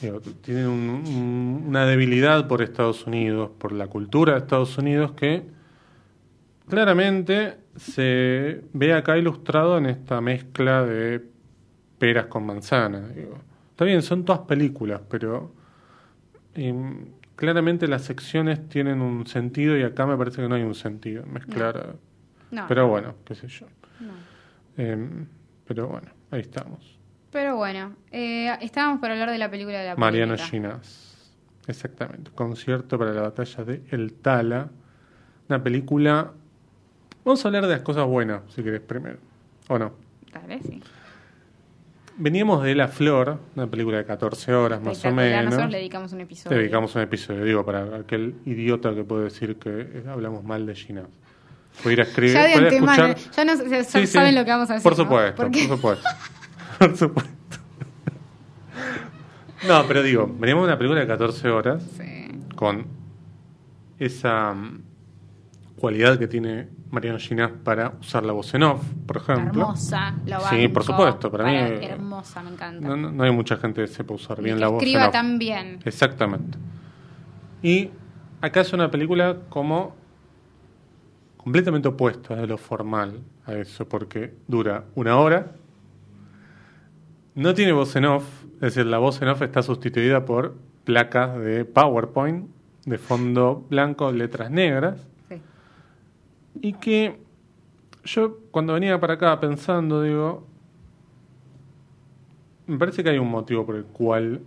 Digo, 0.01 0.21
tienen 0.21 0.69
un- 0.69 0.89
un- 1.07 1.65
una 1.69 1.85
debilidad 1.87 2.47
por 2.47 2.63
Estados 2.63 3.07
Unidos, 3.07 3.51
por 3.59 3.73
la 3.73 3.89
cultura 3.89 4.35
de 4.35 4.39
Estados 4.41 4.79
Unidos 4.79 5.13
que 5.13 5.43
claramente 6.69 7.57
se 7.77 8.63
ve 8.73 8.93
acá 8.93 9.17
ilustrado 9.19 9.79
en 9.79 9.87
esta 9.87 10.21
mezcla 10.21 10.85
de 10.85 11.25
peras 11.99 12.27
con 12.27 12.45
manzanas. 12.47 13.05
Está 13.71 13.85
bien, 13.85 14.03
son 14.03 14.25
todas 14.25 14.43
películas, 14.43 15.01
pero 15.09 15.53
em, 16.55 17.07
claramente 17.39 17.87
las 17.87 18.03
secciones 18.03 18.69
tienen 18.69 19.01
un 19.01 19.25
sentido 19.29 19.79
y 19.79 19.85
acá 19.85 20.07
me 20.07 20.17
parece 20.17 20.43
que 20.43 20.49
no 20.49 20.57
hay 20.57 20.65
un 20.65 20.75
sentido 20.75 21.23
en 21.23 21.33
mezclar. 21.33 21.95
No. 22.51 22.67
Pero 22.67 22.89
bueno, 22.89 23.15
qué 23.25 23.37
sé 23.37 23.47
yo. 23.47 23.67
No. 24.01 24.13
Em, 24.77 25.25
pero 25.65 25.87
bueno, 25.87 26.09
ahí 26.33 26.41
estamos. 26.41 26.99
Pero 27.31 27.57
bueno, 27.57 27.95
eh, 28.11 28.51
estábamos 28.61 29.01
para 29.01 29.15
hablar 29.15 29.31
de 29.31 29.39
la 29.39 29.49
película 29.49 29.79
de 29.79 29.87
la 29.87 29.97
Mariano. 29.97 30.37
Ginás. 30.37 31.33
Exactamente. 31.69 32.33
Concierto 32.35 32.99
para 32.99 33.13
la 33.13 33.23
batalla 33.23 33.65
de 33.65 33.85
El 33.91 34.15
Tala. 34.15 34.71
Una 35.49 35.63
película. 35.63 36.33
Vamos 37.25 37.45
a 37.45 37.49
hablar 37.49 37.67
de 37.67 37.75
las 37.75 37.83
cosas 37.83 38.07
buenas, 38.07 38.43
si 38.49 38.65
querés, 38.65 38.81
primero. 38.81 39.19
¿O 39.69 39.79
no? 39.79 39.93
Dale, 40.33 40.61
sí. 40.63 40.83
Veníamos 42.21 42.65
de 42.65 42.75
La 42.75 42.89
Flor, 42.89 43.39
una 43.55 43.69
película 43.69 43.99
de 43.99 44.05
14 44.05 44.53
horas 44.53 44.83
más 44.83 45.05
o 45.05 45.13
menos. 45.13 45.45
Nosotros 45.45 45.71
le 45.71 45.79
dedicamos 45.79 46.13
un 46.13 46.21
episodio. 46.21 46.49
Te 46.57 46.61
dedicamos 46.63 46.95
un 46.97 47.03
episodio, 47.03 47.45
digo, 47.45 47.65
para 47.65 47.97
aquel 47.97 48.35
idiota 48.45 48.93
que 48.93 49.05
puede 49.05 49.25
decir 49.25 49.57
que 49.57 49.71
eh, 49.71 50.05
hablamos 50.09 50.43
mal 50.43 50.67
de 50.67 50.75
Ginás. 50.75 51.07
Puede 51.81 51.95
ir 51.95 52.01
a 52.01 52.03
escribir, 52.03 52.35
Ya 52.35 52.43
de 52.45 52.69
escuchar. 52.77 53.17
ya 53.17 53.45
no 53.45 53.55
ya 53.55 53.85
Sí, 53.85 54.01
sí. 54.01 54.07
saben 54.09 54.35
lo 54.35 54.45
que 54.45 54.51
vamos 54.51 54.69
a 54.69 54.75
decir. 54.75 54.83
Por 54.83 54.99
¿no? 54.99 55.05
supuesto, 55.05 55.37
Porque- 55.43 55.69
por 55.69 55.77
supuesto. 55.77 56.09
Por 56.79 56.97
supuesto. 56.97 57.31
No, 59.67 59.85
pero 59.89 60.03
digo, 60.05 60.27
veníamos 60.39 60.65
de 60.65 60.69
una 60.73 60.79
película 60.79 61.01
de 61.01 61.07
14 61.09 61.49
horas 61.51 61.83
Sí. 61.97 62.29
con 62.55 62.87
esa 63.99 64.55
mm, 64.55 64.83
cualidad 65.79 66.19
que 66.19 66.29
tiene 66.29 66.69
Mariano 66.91 67.19
Ginás 67.19 67.51
para 67.65 67.95
usar 68.01 68.25
la 68.25 68.33
voz 68.33 68.53
en 68.55 68.63
off, 68.65 68.83
por 69.07 69.17
ejemplo. 69.19 69.63
Hermosa, 69.63 70.15
Sí, 70.25 70.31
banco. 70.31 70.73
por 70.75 70.85
supuesto, 70.85 71.31
para 71.31 71.45
mí, 71.45 71.55
Hermosa, 71.85 72.43
me 72.43 72.51
encanta. 72.51 72.97
No, 72.97 73.23
hay 73.25 73.31
mucha 73.33 73.57
gente 73.57 73.81
que 73.83 73.87
sepa 73.89 74.15
usar 74.15 74.39
Y 74.41 74.45
bien 74.45 74.57
que 74.57 74.61
la 74.61 74.69
voz 74.69 74.83
en 74.83 74.89
escriba 74.89 75.07
off. 75.07 75.13
tan 75.13 75.39
bien. 75.39 75.79
Exactamente. 75.85 76.59
Y 77.63 77.91
acá 78.41 78.61
es 78.61 78.73
una 78.73 78.91
película 78.91 79.37
como 79.49 79.95
completamente 81.37 81.89
opuesta 81.89 82.37
de 82.37 82.47
lo 82.47 82.59
formal 82.59 83.21
a 83.47 83.55
eso, 83.55 83.89
porque 83.89 84.35
dura 84.47 84.85
una 84.95 85.17
hora, 85.19 85.53
no 87.35 87.55
tiene 87.55 87.73
voz 87.73 87.95
en 87.97 88.05
off, 88.07 88.25
es 88.55 88.61
decir, 88.61 88.87
la 88.87 88.99
voz 88.99 89.23
en 89.23 89.29
off 89.29 89.43
está 89.43 89.63
sustituida 89.63 90.25
por 90.25 90.57
placas 90.85 91.39
de 91.39 91.65
PowerPoint 91.65 92.49
de 92.85 92.99
fondo 92.99 93.67
blanco, 93.69 94.11
letras 94.13 94.51
negras, 94.51 94.97
Sí. 95.01 95.08
Y 96.63 96.73
que 96.75 97.21
yo 98.05 98.39
cuando 98.51 98.75
venía 98.75 98.99
para 99.01 99.15
acá 99.15 99.39
pensando, 99.41 100.03
digo, 100.03 100.47
me 102.67 102.79
parece 102.79 103.03
que 103.03 103.11
hay 103.11 103.19
un 103.19 103.31
motivo 103.31 103.65
por 103.65 103.77
el 103.77 103.85
cual 103.85 104.43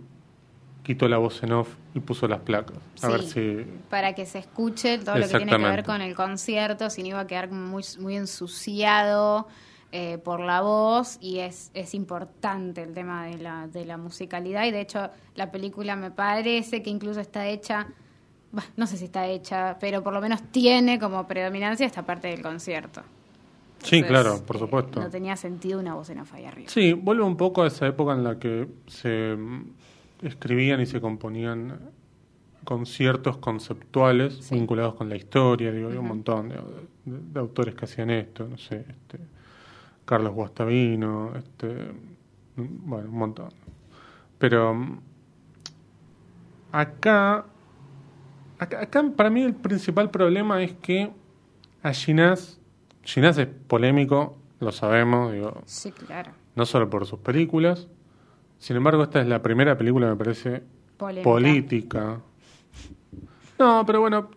quitó 0.82 1.08
la 1.08 1.18
voz 1.18 1.42
en 1.42 1.52
off 1.52 1.68
y 1.94 2.00
puso 2.00 2.26
las 2.26 2.40
placas. 2.40 2.76
A 3.02 3.06
Sí. 3.06 3.12
ver 3.12 3.22
si... 3.22 3.66
Para 3.88 4.14
que 4.14 4.26
se 4.26 4.38
escuche 4.40 4.98
todo 4.98 5.16
lo 5.16 5.28
que 5.28 5.36
tiene 5.36 5.52
que 5.56 5.62
ver 5.62 5.84
con 5.84 6.00
el 6.02 6.14
concierto, 6.16 6.90
si 6.90 7.02
no 7.02 7.08
iba 7.10 7.20
a 7.20 7.26
quedar 7.26 7.50
muy, 7.50 7.84
muy 8.00 8.16
ensuciado 8.16 9.46
eh, 9.92 10.18
por 10.18 10.40
la 10.40 10.60
voz 10.62 11.18
y 11.20 11.38
es, 11.38 11.70
es 11.74 11.94
importante 11.94 12.82
el 12.82 12.94
tema 12.94 13.26
de 13.26 13.38
la, 13.38 13.68
de 13.68 13.84
la 13.84 13.96
musicalidad 13.98 14.64
y 14.64 14.70
de 14.70 14.80
hecho 14.80 15.10
la 15.34 15.52
película 15.52 15.96
me 15.96 16.10
parece 16.10 16.82
que 16.82 16.90
incluso 16.90 17.20
está 17.20 17.46
hecha, 17.46 17.88
bah, 18.52 18.64
no 18.76 18.86
sé 18.86 18.96
si 18.96 19.06
está 19.06 19.26
hecha, 19.26 19.76
pero 19.80 20.02
por 20.02 20.12
lo 20.12 20.20
menos 20.20 20.42
tiene 20.50 20.98
como 20.98 21.26
predominancia 21.26 21.86
esta 21.86 22.02
parte 22.02 22.28
del 22.28 22.42
concierto. 22.42 23.02
Sí, 23.82 24.02
claro, 24.04 24.40
por 24.46 24.56
eh, 24.56 24.58
supuesto. 24.60 25.00
no 25.00 25.10
tenía 25.10 25.36
sentido 25.36 25.80
una 25.80 25.94
voz 25.94 26.08
en 26.10 26.20
off 26.20 26.32
ahí 26.34 26.44
arriba. 26.44 26.68
Sí, 26.70 26.92
vuelve 26.92 27.24
un 27.24 27.36
poco 27.36 27.62
a 27.62 27.66
esa 27.66 27.86
época 27.88 28.12
en 28.12 28.22
la 28.22 28.38
que 28.38 28.68
se 28.86 29.34
mm, 29.36 29.62
escribían 30.22 30.80
y 30.80 30.86
se 30.86 31.00
componían 31.00 31.80
conciertos 32.64 33.38
conceptuales 33.38 34.34
Sí. 34.36 34.54
vinculados 34.54 34.94
con 34.94 35.08
la 35.08 35.16
historia, 35.16 35.72
digo, 35.72 35.90
hay 35.90 35.96
un 35.96 36.06
montón 36.06 36.48
de, 36.50 36.54
de- 36.56 37.18
de 37.32 37.40
autores 37.40 37.74
que 37.74 37.86
hacían 37.86 38.10
esto, 38.10 38.46
no 38.46 38.56
sé, 38.56 38.84
este, 38.88 39.18
Carlos 40.04 40.32
Guastavino, 40.32 41.32
este, 41.34 41.66
mm, 42.56 42.88
bueno, 42.88 43.08
un 43.08 43.16
montón. 43.18 43.48
Pero 44.38 44.74
mm, 44.74 44.98
acá, 46.72 47.44
acá, 48.62 48.80
acá 48.82 49.04
para 49.16 49.30
mí 49.30 49.42
el 49.42 49.54
principal 49.54 50.10
problema 50.10 50.62
es 50.62 50.72
que 50.72 51.10
a 51.82 51.92
Ginás, 51.92 52.60
Ginás 53.02 53.36
es 53.38 53.46
polémico, 53.66 54.36
lo 54.60 54.72
sabemos, 54.72 55.32
digo, 55.32 55.62
Sí, 55.66 55.90
claro. 55.92 56.30
no 56.54 56.64
solo 56.66 56.88
por 56.88 57.06
sus 57.06 57.18
películas. 57.20 57.88
Sin 58.58 58.76
embargo, 58.76 59.02
esta 59.02 59.20
es 59.20 59.26
la 59.26 59.42
primera 59.42 59.76
película, 59.76 60.08
me 60.08 60.16
parece, 60.16 60.62
Polémica. 60.96 61.24
política. 61.30 62.20
No, 63.58 63.84
pero 63.86 64.00
bueno, 64.00 64.30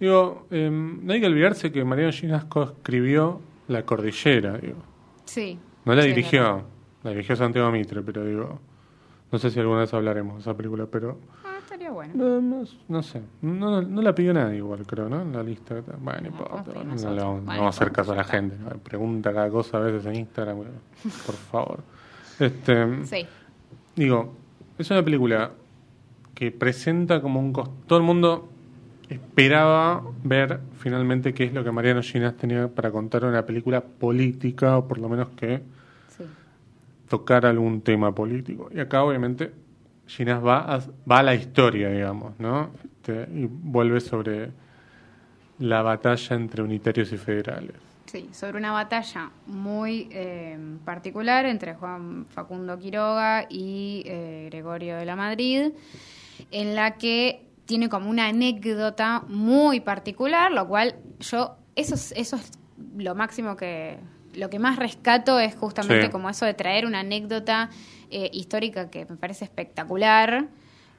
digo, 0.00 0.46
eh, 0.50 0.70
no 0.70 1.12
hay 1.12 1.20
que 1.20 1.26
olvidarse 1.26 1.72
que 1.72 1.84
Mariano 1.84 2.12
Ginasco 2.12 2.62
escribió 2.62 3.40
La 3.68 3.84
Cordillera, 3.84 4.58
digo. 4.58 4.78
Sí. 5.24 5.58
No 5.84 5.94
la 5.94 6.02
Sí, 6.02 6.08
dirigió, 6.08 6.62
la 7.02 7.10
dirigió 7.10 7.36
Santiago 7.36 7.70
Mitre, 7.70 8.02
pero 8.02 8.24
digo, 8.24 8.60
no 9.32 9.38
sé 9.38 9.50
si 9.50 9.58
alguna 9.60 9.80
vez 9.80 9.94
hablaremos 9.94 10.36
de 10.36 10.40
esa 10.42 10.56
película, 10.56 10.86
pero 10.90 11.18
estaría 11.76 11.90
bueno. 11.90 12.12
no, 12.14 12.40
no, 12.40 12.64
no 12.88 13.02
sé, 13.02 13.20
no, 13.42 13.82
no 13.82 14.02
la 14.02 14.14
pidió 14.14 14.32
nadie 14.34 14.56
igual, 14.56 14.86
creo, 14.86 15.08
¿no? 15.08 15.22
En 15.22 15.32
la 15.32 15.42
lista. 15.42 15.74
Bueno, 16.00 16.20
no 16.20 16.20
No, 16.20 16.26
importa, 16.28 16.64
no, 16.74 16.84
nosotros. 16.84 17.14
le 17.16 17.22
vamos, 17.22 17.42
no 17.42 17.46
vamos 17.48 17.64
a 17.66 17.68
hacer 17.68 17.92
caso 17.92 18.12
a 18.12 18.16
la 18.16 18.24
gente, 18.24 18.56
¿no? 18.58 18.70
pregunta 18.78 19.32
cada 19.32 19.50
cosa 19.50 19.78
a 19.78 19.80
veces 19.80 20.04
en 20.06 20.16
Instagram, 20.16 20.58
por 21.26 21.34
favor. 21.34 21.80
Este, 22.40 23.04
Sí. 23.06 23.26
Digo, 23.94 24.34
es 24.78 24.90
una 24.90 25.02
película 25.02 25.52
que 26.34 26.50
presenta 26.50 27.22
como 27.22 27.40
un 27.40 27.52
cos- 27.54 27.70
Todo 27.86 27.98
el 27.98 28.04
mundo 28.04 28.48
esperaba 29.08 30.02
ver 30.24 30.60
finalmente 30.78 31.32
qué 31.32 31.44
es 31.44 31.54
lo 31.54 31.64
que 31.64 31.70
Mariano 31.72 32.02
Ginás 32.02 32.36
tenía 32.36 32.68
para 32.68 32.90
contar 32.90 33.24
una 33.24 33.46
película 33.46 33.80
política, 33.82 34.76
o 34.76 34.86
por 34.88 34.98
lo 34.98 35.08
menos 35.08 35.28
que 35.30 35.62
Sí. 36.08 36.24
tocar 37.08 37.46
algún 37.46 37.80
tema 37.80 38.14
político. 38.14 38.68
Y 38.74 38.80
acá, 38.80 39.02
obviamente, 39.02 39.52
Ginás 40.06 40.44
va 40.44 40.58
a, 40.74 40.80
va 41.10 41.18
a 41.18 41.22
la 41.22 41.34
historia, 41.34 41.88
digamos, 41.90 42.38
¿no? 42.38 42.70
Este, 42.84 43.28
y 43.32 43.46
vuelve 43.50 44.00
sobre 44.00 44.50
la 45.58 45.82
batalla 45.82 46.36
entre 46.36 46.62
unitarios 46.62 47.12
y 47.12 47.16
federales. 47.16 47.74
Sí, 48.06 48.28
sobre 48.32 48.58
una 48.58 48.70
batalla 48.70 49.30
muy 49.46 50.08
eh, 50.12 50.56
particular 50.84 51.44
entre 51.46 51.74
Juan 51.74 52.26
Facundo 52.28 52.78
Quiroga 52.78 53.46
y 53.48 54.02
eh, 54.06 54.46
Gregorio 54.50 54.96
de 54.96 55.04
la 55.04 55.16
Madrid, 55.16 55.72
en 56.52 56.74
la 56.76 56.96
que 56.98 57.42
tiene 57.64 57.88
como 57.88 58.08
una 58.08 58.28
anécdota 58.28 59.24
muy 59.26 59.80
particular, 59.80 60.52
lo 60.52 60.68
cual 60.68 60.94
yo, 61.18 61.56
eso 61.74 61.96
es, 61.96 62.12
eso 62.16 62.36
es 62.36 62.52
lo 62.96 63.16
máximo 63.16 63.56
que, 63.56 63.98
lo 64.34 64.50
que 64.50 64.60
más 64.60 64.76
rescato 64.76 65.40
es 65.40 65.56
justamente 65.56 66.06
Sí. 66.06 66.12
como 66.12 66.30
eso 66.30 66.46
de 66.46 66.54
traer 66.54 66.86
una 66.86 67.00
anécdota 67.00 67.70
eh, 68.10 68.30
histórica 68.32 68.90
que 68.90 69.06
me 69.06 69.16
parece 69.16 69.44
espectacular 69.44 70.48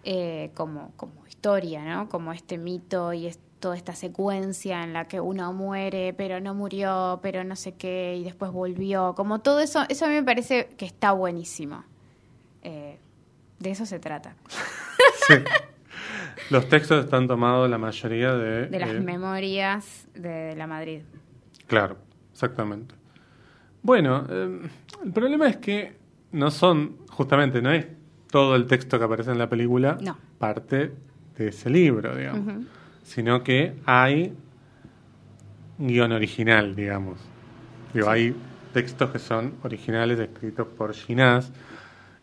eh, 0.03 0.51
como, 0.53 0.91
como 0.95 1.25
historia, 1.27 1.83
¿no? 1.83 2.09
Como 2.09 2.31
este 2.31 2.57
mito 2.57 3.13
y 3.13 3.29
toda 3.59 3.75
esta 3.75 3.93
secuencia 3.93 4.83
en 4.83 4.93
la 4.93 5.07
que 5.07 5.19
uno 5.19 5.51
muere, 5.53 6.13
pero 6.13 6.39
no 6.39 6.53
murió, 6.53 7.19
pero 7.21 7.43
no 7.43 7.55
sé 7.55 7.73
qué, 7.73 8.15
y 8.17 8.23
después 8.23 8.51
volvió. 8.51 9.15
Como 9.15 9.39
todo 9.39 9.59
eso, 9.59 9.83
eso 9.89 10.05
a 10.05 10.09
mí 10.09 10.15
me 10.15 10.23
parece 10.23 10.69
que 10.77 10.85
está 10.85 11.11
buenísimo. 11.11 11.83
Eh, 12.61 12.99
de 13.59 13.71
eso 13.71 13.85
se 13.85 13.99
trata. 13.99 14.35
Sí. 15.27 15.33
Los 16.49 16.69
textos 16.69 17.03
están 17.03 17.27
tomados 17.27 17.69
la 17.69 17.77
mayoría 17.77 18.33
de... 18.33 18.67
De 18.67 18.79
las 18.79 18.91
eh, 18.91 18.99
memorias 18.99 20.07
de 20.13 20.55
la 20.55 20.67
Madrid. 20.67 21.01
Claro, 21.65 21.97
exactamente. 22.31 22.95
Bueno, 23.81 24.25
eh, 24.29 24.69
el 25.03 25.11
problema 25.11 25.49
es 25.49 25.57
que 25.57 25.96
no 26.32 26.51
son, 26.51 26.97
justamente, 27.09 27.61
no 27.61 27.71
es 27.71 27.86
todo 28.32 28.55
el 28.55 28.65
texto 28.67 28.97
que 28.99 29.05
aparece 29.05 29.32
en 29.32 29.38
la 29.38 29.49
película 29.49 29.97
No. 30.01 30.17
parte 30.38 30.91
de 31.38 31.47
ese 31.47 31.69
libro, 31.69 32.15
digamos, 32.15 32.65
sino 33.03 33.43
que 33.43 33.73
hay 33.86 34.34
guion 35.78 36.11
original, 36.11 36.75
digamos. 36.75 37.19
Digo, 37.93 38.09
hay 38.09 38.36
textos 38.73 39.11
que 39.11 39.19
son 39.19 39.53
originales 39.63 40.19
escritos 40.19 40.67
por 40.67 40.93
Ginás 40.93 41.51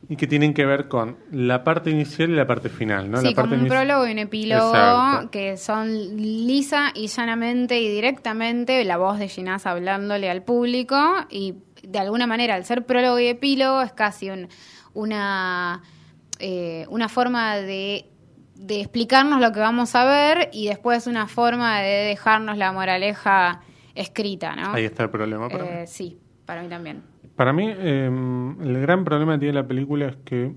y 0.09 0.17
que 0.17 0.27
tienen 0.27 0.53
que 0.53 0.67
ver 0.67 0.89
con 0.89 1.17
la 1.33 1.65
parte 1.65 1.91
inicial 1.91 2.29
y 2.31 2.35
la 2.35 2.47
parte 2.47 2.69
final, 2.69 3.11
¿no? 3.11 3.19
sí, 3.19 3.29
la 3.29 3.33
parte 3.35 3.51
como 3.53 3.63
un 3.63 3.69
prólogo 3.69 4.07
y 4.07 4.13
un 4.13 4.19
epílogo 4.19 4.69
Exacto. 4.69 5.31
que 5.31 5.57
son 5.57 5.89
lisa 6.19 6.91
y 6.95 7.07
llanamente 7.07 7.81
y 7.81 7.89
directamente 7.89 8.85
la 8.85 8.99
voz 8.99 9.19
de 9.19 9.29
Ginás 9.29 9.65
hablándole 9.67 10.29
al 10.29 10.43
público 10.43 10.99
y 11.31 11.55
de 11.89 11.99
alguna 11.99 12.27
manera 12.27 12.55
al 12.55 12.65
ser 12.65 12.85
prólogo 12.87 13.19
y 13.19 13.27
epílogo 13.27 13.83
es 13.83 13.93
casi 13.93 14.31
un- 14.31 14.49
una, 14.93 15.83
eh, 16.39 16.87
una 16.89 17.09
forma 17.09 17.57
de, 17.57 18.07
de 18.55 18.81
explicarnos 18.81 19.41
lo 19.41 19.53
que 19.53 19.61
vamos 19.61 19.95
a 19.95 20.05
ver 20.05 20.49
y 20.53 20.69
después 20.69 21.07
una 21.07 21.27
forma 21.27 21.81
de 21.81 22.05
dejarnos 22.05 22.57
la 22.57 22.73
moraleja 22.73 23.61
escrita, 23.95 24.55
¿no? 24.57 24.73
Ahí 24.75 24.85
está 24.85 25.05
el 25.05 25.11
problema 25.11 25.49
para 25.49 25.65
mí. 25.65 25.71
Eh, 25.73 25.87
sí, 25.87 26.19
para 26.47 26.63
mí 26.63 26.69
también. 26.69 27.03
Para 27.37 27.53
mí, 27.53 27.69
eh, 27.69 28.07
el 28.07 28.81
gran 28.81 29.05
problema 29.05 29.35
que 29.35 29.39
tiene 29.41 29.55
la 29.55 29.67
película 29.67 30.07
es 30.07 30.17
que. 30.25 30.53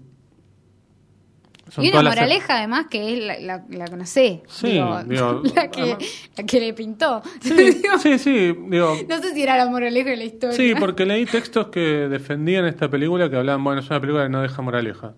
Son 1.69 1.83
y 1.85 1.89
una 1.89 2.03
las- 2.03 2.15
moraleja 2.15 2.57
además 2.57 2.85
que 2.89 3.13
es 3.13 3.43
la, 3.43 4.05
sé, 4.05 4.43
Sí, 4.47 4.71
digo, 4.71 5.03
digo, 5.03 5.41
la, 5.55 5.69
que, 5.69 5.81
además- 5.81 6.29
la 6.37 6.43
que 6.45 6.59
le 6.59 6.73
pintó. 6.73 7.21
Sí, 7.41 7.53
Digo, 7.83 7.97
sí, 7.99 8.17
sí, 8.19 8.55
digo. 8.69 8.95
No 9.07 9.21
sé 9.21 9.33
si 9.33 9.41
era 9.43 9.57
la 9.57 9.65
moraleja 9.69 10.09
de 10.11 10.17
la 10.17 10.23
historia. 10.23 10.55
Sí, 10.55 10.73
porque 10.79 11.05
leí 11.05 11.25
textos 11.25 11.67
que 11.67 11.79
defendían 12.09 12.65
esta 12.65 12.89
película 12.89 13.29
que 13.29 13.35
hablaban, 13.35 13.63
bueno, 13.63 13.81
es 13.81 13.89
una 13.89 13.99
película 13.99 14.23
que 14.23 14.29
no 14.29 14.41
deja 14.41 14.61
moraleja. 14.61 15.13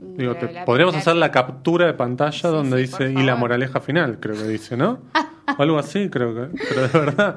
Digo, 0.00 0.36
te- 0.36 0.62
podríamos 0.64 0.94
hacer 0.94 1.16
la 1.16 1.32
captura 1.32 1.86
de 1.86 1.94
pantalla 1.94 2.30
Sí, 2.32 2.46
donde 2.46 2.76
sí, 2.76 2.82
dice, 2.82 3.10
y 3.12 3.22
la 3.24 3.34
moraleja 3.34 3.80
final, 3.80 4.18
creo 4.20 4.36
que 4.36 4.44
dice, 4.44 4.76
¿no? 4.76 5.00
o 5.58 5.62
algo 5.62 5.78
así, 5.78 6.08
creo 6.08 6.34
que. 6.34 6.56
Pero 6.68 6.82
de 6.88 6.98
verdad, 7.00 7.36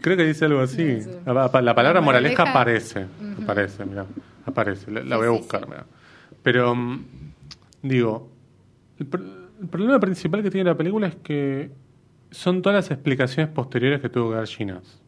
creo 0.00 0.16
que 0.16 0.24
dice 0.24 0.46
algo 0.46 0.60
así. 0.60 1.00
La, 1.26 1.34
la 1.34 1.50
palabra 1.50 1.92
La 1.92 2.00
moraleja 2.00 2.44
moraleja- 2.44 2.50
aparece, 2.50 3.06
aparece, 3.42 3.84
mira, 3.84 4.06
aparece, 4.46 4.90
la, 4.90 5.16
voy 5.18 5.26
a 5.26 5.30
buscar, 5.30 5.68
mira. 5.68 5.84
Pero, 6.42 6.74
mm, 6.74 7.04
digo, 7.82 8.30
el, 8.98 9.10
pr- 9.10 9.48
el 9.60 9.68
problema 9.68 9.98
principal 10.00 10.42
que 10.42 10.50
tiene 10.50 10.70
la 10.70 10.76
película 10.76 11.06
es 11.08 11.16
que 11.16 11.70
son 12.30 12.62
todas 12.62 12.76
las 12.76 12.90
explicaciones 12.90 13.52
posteriores 13.52 14.00
que 14.00 14.08
tuvo 14.08 14.30
que 14.30 14.36
dar 14.36 14.46
Ginás. 14.46 15.00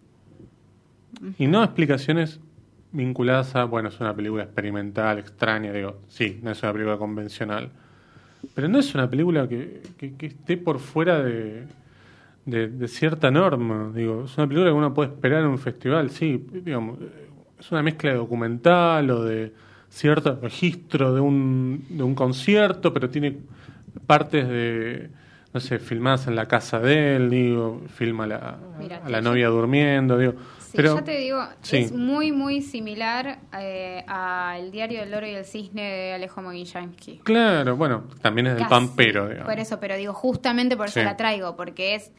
Y 1.38 1.46
no 1.46 1.62
explicaciones 1.62 2.40
vinculadas 2.92 3.54
a, 3.56 3.64
bueno, 3.64 3.88
es 3.90 4.00
una 4.00 4.14
película 4.14 4.44
experimental, 4.44 5.18
extraña, 5.18 5.72
digo, 5.72 5.98
sí, 6.08 6.40
no 6.42 6.50
es 6.50 6.62
una 6.62 6.72
película 6.72 6.96
convencional. 6.98 7.70
Pero 8.54 8.68
no 8.68 8.78
es 8.78 8.94
una 8.94 9.08
película 9.10 9.46
que, 9.48 9.82
que- 9.98 10.26
esté 10.26 10.56
por 10.56 10.78
fuera 10.78 11.22
de, 11.22 11.66
de 12.46 12.88
cierta 12.88 13.30
norma. 13.30 13.92
Digo, 13.94 14.24
es 14.24 14.36
una 14.38 14.48
película 14.48 14.70
que 14.70 14.76
uno 14.76 14.94
puede 14.94 15.10
esperar 15.10 15.42
en 15.42 15.48
un 15.48 15.58
festival, 15.58 16.10
sí. 16.10 16.42
Digamos, 16.64 16.98
es 17.58 17.70
una 17.70 17.82
mezcla 17.82 18.10
de 18.10 18.16
documental 18.16 19.10
o 19.10 19.24
de 19.24 19.52
cierto 19.90 20.38
registro 20.40 21.12
de 21.14 21.20
un, 21.20 21.84
de 21.90 22.02
un 22.02 22.14
concierto, 22.14 22.92
pero 22.94 23.10
tiene 23.10 23.36
partes 24.06 24.48
de, 24.48 25.10
no 25.52 25.60
sé, 25.60 25.78
filmadas 25.78 26.26
en 26.28 26.36
la 26.36 26.46
casa 26.46 26.78
de 26.78 27.16
él, 27.16 27.28
digo, 27.30 27.82
filma 27.94 28.24
a 28.24 28.26
la, 28.28 28.58
a 29.04 29.08
la 29.10 29.20
novia 29.20 29.48
durmiendo, 29.48 30.16
digo. 30.16 30.34
Sí, 30.60 30.76
pero, 30.76 30.94
ya 30.94 31.02
te 31.02 31.16
digo, 31.18 31.42
sí. 31.62 31.78
es 31.78 31.92
muy, 31.92 32.30
muy 32.30 32.62
similar 32.62 33.40
eh, 33.58 34.04
a 34.06 34.56
El 34.60 34.70
diario 34.70 35.00
del 35.00 35.10
loro 35.10 35.26
y 35.26 35.30
el 35.30 35.44
cisne 35.44 35.82
de 35.82 36.12
Alejo 36.12 36.40
Mogillansky. 36.42 37.18
Claro, 37.24 37.76
bueno, 37.76 38.04
también 38.22 38.46
es 38.46 38.52
del 38.52 38.62
Casi. 38.62 38.70
pampero, 38.70 39.28
digamos. 39.28 39.48
Por 39.50 39.58
eso, 39.58 39.80
pero 39.80 39.96
digo, 39.96 40.12
justamente 40.14 40.76
por 40.76 40.86
eso 40.86 41.00
Sí. 41.00 41.04
la 41.04 41.16
traigo, 41.16 41.56
porque 41.56 41.96
es 41.96 42.12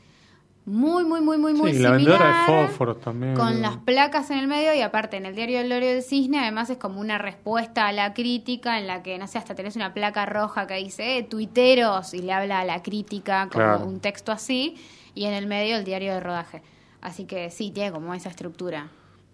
muy, 0.66 1.03
muy, 1.03 1.22
muy, 1.22 1.38
muy, 1.38 1.53
muy 1.53 1.72
la 1.74 1.89
similar. 1.89 1.93
vendedora 1.97 2.41
de 2.62 2.68
fósforos 2.68 3.01
también. 3.01 3.34
Con 3.36 3.62
las 3.62 3.78
placas 3.78 4.30
en 4.30 4.38
el 4.38 4.47
medio 4.47 4.74
y 4.76 4.82
aparte 4.82 5.18
en 5.18 5.26
el 5.26 5.36
diario 5.36 5.57
del 5.57 5.70
Loro 5.70 5.86
y 5.86 5.89
del 5.89 6.03
Cisne 6.03 6.39
además 6.39 6.70
es 6.70 6.78
como 6.78 6.99
una 7.01 7.18
respuesta 7.18 7.88
a 7.88 7.91
la 7.91 8.14
crítica 8.14 8.78
en 8.80 8.86
la 8.88 9.01
que, 9.01 9.18
no 9.18 9.28
sé, 9.28 9.38
hasta 9.39 9.55
tenés 9.55 9.76
una 9.76 9.93
placa 9.93 10.26
roja 10.26 10.68
que 10.68 10.76
dice, 10.76 11.18
eh, 11.18 11.24
tuiteros, 11.24 12.14
y 12.14 12.22
le 12.22 12.32
habla 12.34 12.59
a 12.59 12.66
la 12.66 12.84
crítica 12.84 13.47
como 13.51 13.64
Claro. 13.64 13.86
un 13.86 13.99
texto 13.99 14.32
así, 14.32 14.76
y 15.16 15.26
en 15.26 15.34
el 15.34 15.47
medio 15.47 15.78
el 15.78 15.84
diario 15.84 16.14
de 16.14 16.20
rodaje. 16.20 16.62
Así 17.01 17.26
que 17.26 17.49
sí, 17.49 17.72
tiene 17.72 17.91
como 17.91 18.14
esa 18.14 18.30
estructura. 18.30 18.88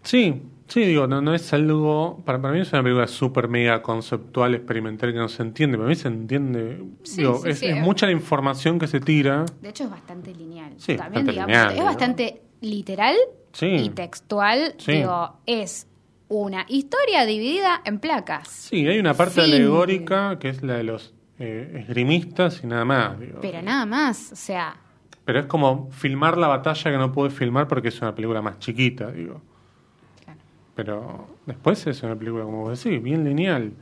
Sí, 0.08 0.42
sí, 0.70 0.86
digo, 0.86 1.06
no, 1.06 1.22
no 1.22 1.36
es 1.36 1.52
algo. 1.52 2.22
Para, 2.26 2.42
para 2.42 2.54
mí 2.54 2.62
es 2.62 2.72
una 2.72 2.82
película 2.82 3.08
súper 3.08 3.50
mega 3.50 3.82
conceptual, 3.82 4.56
experimental 4.56 5.12
que 5.12 5.20
no 5.20 5.28
se 5.28 5.44
entiende. 5.44 5.78
Para 5.78 5.90
mí 5.90 5.96
se 5.96 6.08
entiende. 6.08 6.82
Sí, 7.04 7.18
digo, 7.18 7.42
sí, 7.44 7.50
es, 7.50 7.60
sí, 7.60 7.66
es 7.66 7.78
mucha 7.82 8.06
la 8.06 8.14
información 8.14 8.80
que 8.80 8.88
se 8.88 9.02
tira. 9.02 9.44
De 9.62 9.68
hecho 9.68 9.84
es 9.84 9.90
bastante 9.90 10.34
lineal. 10.34 10.72
Sí, 10.78 10.96
También, 10.96 11.26
bastante 11.26 11.32
digamos, 11.32 11.48
lineal, 11.50 11.78
es 11.78 11.84
bastante 11.84 12.42
literal 12.62 13.16
y 13.62 13.90
textual. 13.90 14.76
Sí. 14.78 14.94
Digo, 14.94 15.40
es 15.46 15.88
una 16.30 16.66
historia 16.70 17.26
dividida 17.26 17.82
en 17.84 18.00
placas. 18.00 18.48
Sí, 18.48 18.88
hay 18.88 19.00
una 19.00 19.14
parte 19.14 19.42
Fin. 19.42 19.44
alegórica 19.44 20.40
que 20.40 20.48
es 20.48 20.64
la 20.64 20.76
de 20.76 20.84
los 20.84 21.14
eh, 21.38 21.80
esgrimistas 21.82 22.62
y 22.64 22.68
nada 22.68 22.86
más. 22.86 23.20
Digo. 23.20 23.40
Pero 23.42 23.62
nada 23.62 23.86
más, 23.86 24.32
o 24.32 24.38
sea, 24.38 24.78
Pero 25.26 25.42
es 25.42 25.48
como 25.48 25.90
filmar 25.92 26.38
la 26.38 26.48
batalla 26.48 26.92
que 26.92 26.98
no 26.98 27.12
pude 27.12 27.30
filmar 27.30 27.68
porque 27.68 27.90
es 27.90 28.02
una 28.02 28.16
película 28.16 28.42
más 28.42 28.60
chiquita, 28.60 29.12
digo. 29.12 29.42
Pero 30.78 31.28
después 31.48 31.88
es 31.88 32.04
una 32.04 32.16
película, 32.16 32.44
como 32.44 32.62
vos 32.62 32.82
decís, 32.84 33.02
bien 33.02 33.26
lineal. 33.26 33.74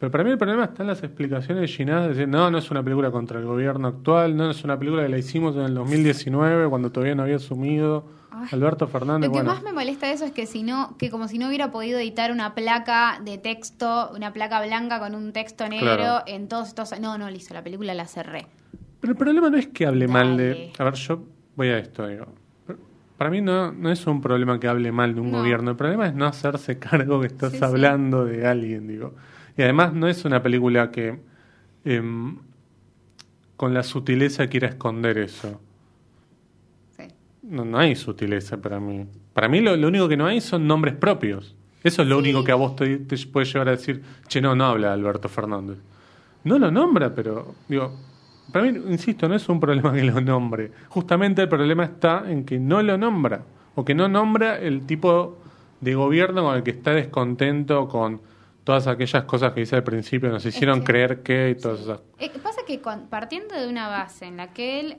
Pero 0.00 0.10
para 0.10 0.24
mí 0.24 0.30
el 0.30 0.38
problema 0.38 0.64
está 0.64 0.82
en 0.82 0.88
las 0.88 1.00
explicaciones 1.04 1.60
de 1.60 1.68
Ginás, 1.68 2.02
de 2.02 2.08
decir, 2.08 2.26
no, 2.26 2.50
no 2.50 2.58
es 2.58 2.70
una 2.72 2.82
película 2.82 3.12
contra 3.12 3.38
el 3.38 3.46
gobierno 3.46 3.86
actual, 3.86 4.36
no 4.36 4.50
es 4.50 4.64
una 4.64 4.76
película 4.76 5.04
que 5.04 5.10
la 5.10 5.18
hicimos 5.18 5.54
en 5.54 5.62
el 5.62 5.74
2019, 5.74 6.68
cuando 6.68 6.90
todavía 6.90 7.14
no 7.14 7.22
había 7.22 7.36
asumido 7.36 8.04
Ay. 8.32 8.48
Alberto 8.50 8.88
Fernández. 8.88 9.28
Lo 9.28 9.32
que 9.32 9.38
bueno, 9.42 9.54
más 9.54 9.62
me 9.62 9.72
molesta 9.72 10.08
de 10.08 10.14
eso 10.14 10.24
es 10.24 10.32
que 10.32 10.46
si 10.46 10.64
no, 10.64 10.96
que 10.98 11.08
como 11.08 11.28
si 11.28 11.38
no 11.38 11.46
hubiera 11.46 11.70
podido 11.70 12.00
editar 12.00 12.32
una 12.32 12.56
placa 12.56 13.20
de 13.24 13.38
texto, 13.38 14.10
una 14.12 14.32
placa 14.32 14.60
blanca 14.66 14.98
con 14.98 15.14
un 15.14 15.32
texto 15.32 15.68
negro 15.68 15.94
Claro. 15.96 16.24
en 16.26 16.48
todos 16.48 16.66
estos. 16.66 16.98
No, 16.98 17.16
no, 17.16 17.30
listo, 17.30 17.54
la 17.54 17.62
película 17.62 17.94
la 17.94 18.06
cerré. 18.08 18.46
Pero 19.00 19.12
el 19.12 19.16
problema 19.16 19.50
no 19.50 19.56
es 19.56 19.68
que 19.68 19.86
hable 19.86 20.08
mal 20.08 20.36
de... 20.36 20.72
A 20.78 20.82
ver, 20.82 20.94
yo 20.94 21.22
voy 21.54 21.68
a 21.68 21.78
esto, 21.78 22.08
digo. 22.08 22.26
Para 23.20 23.28
mí 23.28 23.42
no, 23.42 23.70
no 23.70 23.90
es 23.92 24.06
un 24.06 24.22
problema 24.22 24.58
que 24.58 24.66
hable 24.66 24.90
mal 24.92 25.14
de 25.14 25.20
un 25.20 25.30
No. 25.30 25.40
gobierno, 25.40 25.72
el 25.72 25.76
problema 25.76 26.06
es 26.06 26.14
no 26.14 26.24
hacerse 26.24 26.78
cargo 26.78 27.20
que 27.20 27.26
estás 27.26 27.52
Sí, 27.52 27.58
sí. 27.58 27.64
hablando 27.64 28.24
de 28.24 28.46
alguien, 28.46 28.88
digo. 28.88 29.12
Y 29.58 29.60
además 29.62 29.92
no 29.92 30.08
es 30.08 30.24
una 30.24 30.42
película 30.42 30.90
que 30.90 31.20
em, 31.84 32.38
con 33.58 33.74
la 33.74 33.82
sutileza 33.82 34.46
quiera 34.46 34.68
esconder 34.68 35.18
eso. 35.18 35.60
Sí. 36.96 37.08
No, 37.42 37.66
no 37.66 37.76
hay 37.76 37.94
sutileza 37.94 38.56
para 38.56 38.80
mí. 38.80 39.04
Para 39.34 39.48
mí 39.48 39.60
lo, 39.60 39.76
lo 39.76 39.88
único 39.88 40.08
que 40.08 40.16
no 40.16 40.24
hay 40.24 40.40
son 40.40 40.66
nombres 40.66 40.94
propios. 40.94 41.54
Eso 41.84 42.00
es 42.00 42.08
lo 42.08 42.16
único 42.16 42.42
que 42.42 42.52
a 42.52 42.54
vos 42.54 42.74
te, 42.74 42.96
te 43.00 43.18
puede 43.26 43.44
llevar 43.44 43.68
a 43.68 43.72
decir, 43.72 44.02
che, 44.28 44.40
no, 44.40 44.56
no 44.56 44.64
habla 44.64 44.94
Alberto 44.94 45.28
Fernández. 45.28 45.76
No 46.44 46.58
lo 46.58 46.70
nombra, 46.70 47.14
pero, 47.14 47.54
digo, 47.68 47.94
para 48.52 48.64
mí, 48.70 48.78
insisto, 48.90 49.28
no 49.28 49.34
es 49.34 49.48
un 49.48 49.60
problema 49.60 49.92
que 49.92 50.02
lo 50.04 50.20
nombre. 50.20 50.70
Justamente 50.88 51.42
el 51.42 51.48
problema 51.48 51.84
está 51.84 52.24
en 52.26 52.44
que 52.44 52.58
no 52.58 52.82
lo 52.82 52.96
nombra. 52.98 53.42
O 53.74 53.84
que 53.84 53.94
no 53.94 54.08
nombra 54.08 54.58
el 54.58 54.86
tipo 54.86 55.38
de 55.80 55.94
gobierno 55.94 56.42
con 56.44 56.56
el 56.56 56.62
que 56.62 56.70
está 56.72 56.90
descontento 56.92 57.88
con 57.88 58.20
todas 58.64 58.86
aquellas 58.86 59.24
cosas 59.24 59.52
que 59.52 59.60
dice 59.60 59.76
al 59.76 59.84
principio, 59.84 60.28
nos 60.28 60.44
hicieron 60.44 60.80
que- 60.80 60.84
creer 60.86 61.22
que 61.22 61.50
y 61.50 61.54
todas 61.60 61.80
esas 61.80 62.00
pasa 62.42 62.60
que 62.66 62.80
con- 62.80 63.06
partiendo 63.08 63.54
de 63.54 63.66
una 63.68 63.88
base 63.88 64.26
en 64.26 64.36
la 64.36 64.52
que 64.52 64.80
él 64.80 64.98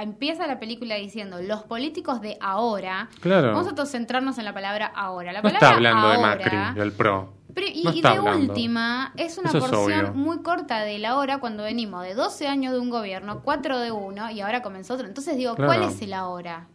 empieza 0.00 0.46
la 0.46 0.60
película 0.60 0.94
diciendo 0.94 1.38
los 1.42 1.64
políticos 1.64 2.20
de 2.20 2.36
ahora, 2.40 3.08
Claro. 3.20 3.48
vamos 3.52 3.66
a 3.72 3.74
todos 3.74 3.90
centrarnos 3.90 4.38
en 4.38 4.44
la 4.44 4.54
palabra 4.54 4.86
ahora. 4.94 5.32
La 5.32 5.42
No 5.42 5.48
está 5.48 5.70
hablando 5.70 6.08
de 6.10 6.18
Macri, 6.18 6.56
del 6.76 6.92
PRO. 6.92 7.32
Pero- 7.54 7.66
y, 7.72 7.82
No 7.84 7.92
y 7.92 7.96
está 7.96 8.10
de 8.12 8.16
hablando. 8.18 8.52
última, 8.52 9.12
es 9.16 9.38
una 9.38 9.50
Eso 9.50 9.58
porción 9.60 10.16
muy 10.16 10.38
corta 10.42 10.80
de 10.80 10.98
la 10.98 11.16
hora 11.16 11.38
cuando 11.38 11.62
venimos 11.64 12.02
de 12.04 12.14
12 12.14 12.46
años 12.48 12.72
de 12.72 12.78
un 12.80 12.90
gobierno, 12.90 13.42
4 13.42 13.78
de 13.78 13.90
uno 13.92 14.30
y 14.30 14.40
ahora 14.40 14.62
comenzó 14.62 14.94
otro. 14.94 15.06
Entonces 15.06 15.36
digo, 15.36 15.54
Claro. 15.54 15.72
¿cuál 15.72 15.90
es 15.90 16.00
el 16.02 16.12
ahora? 16.14 16.68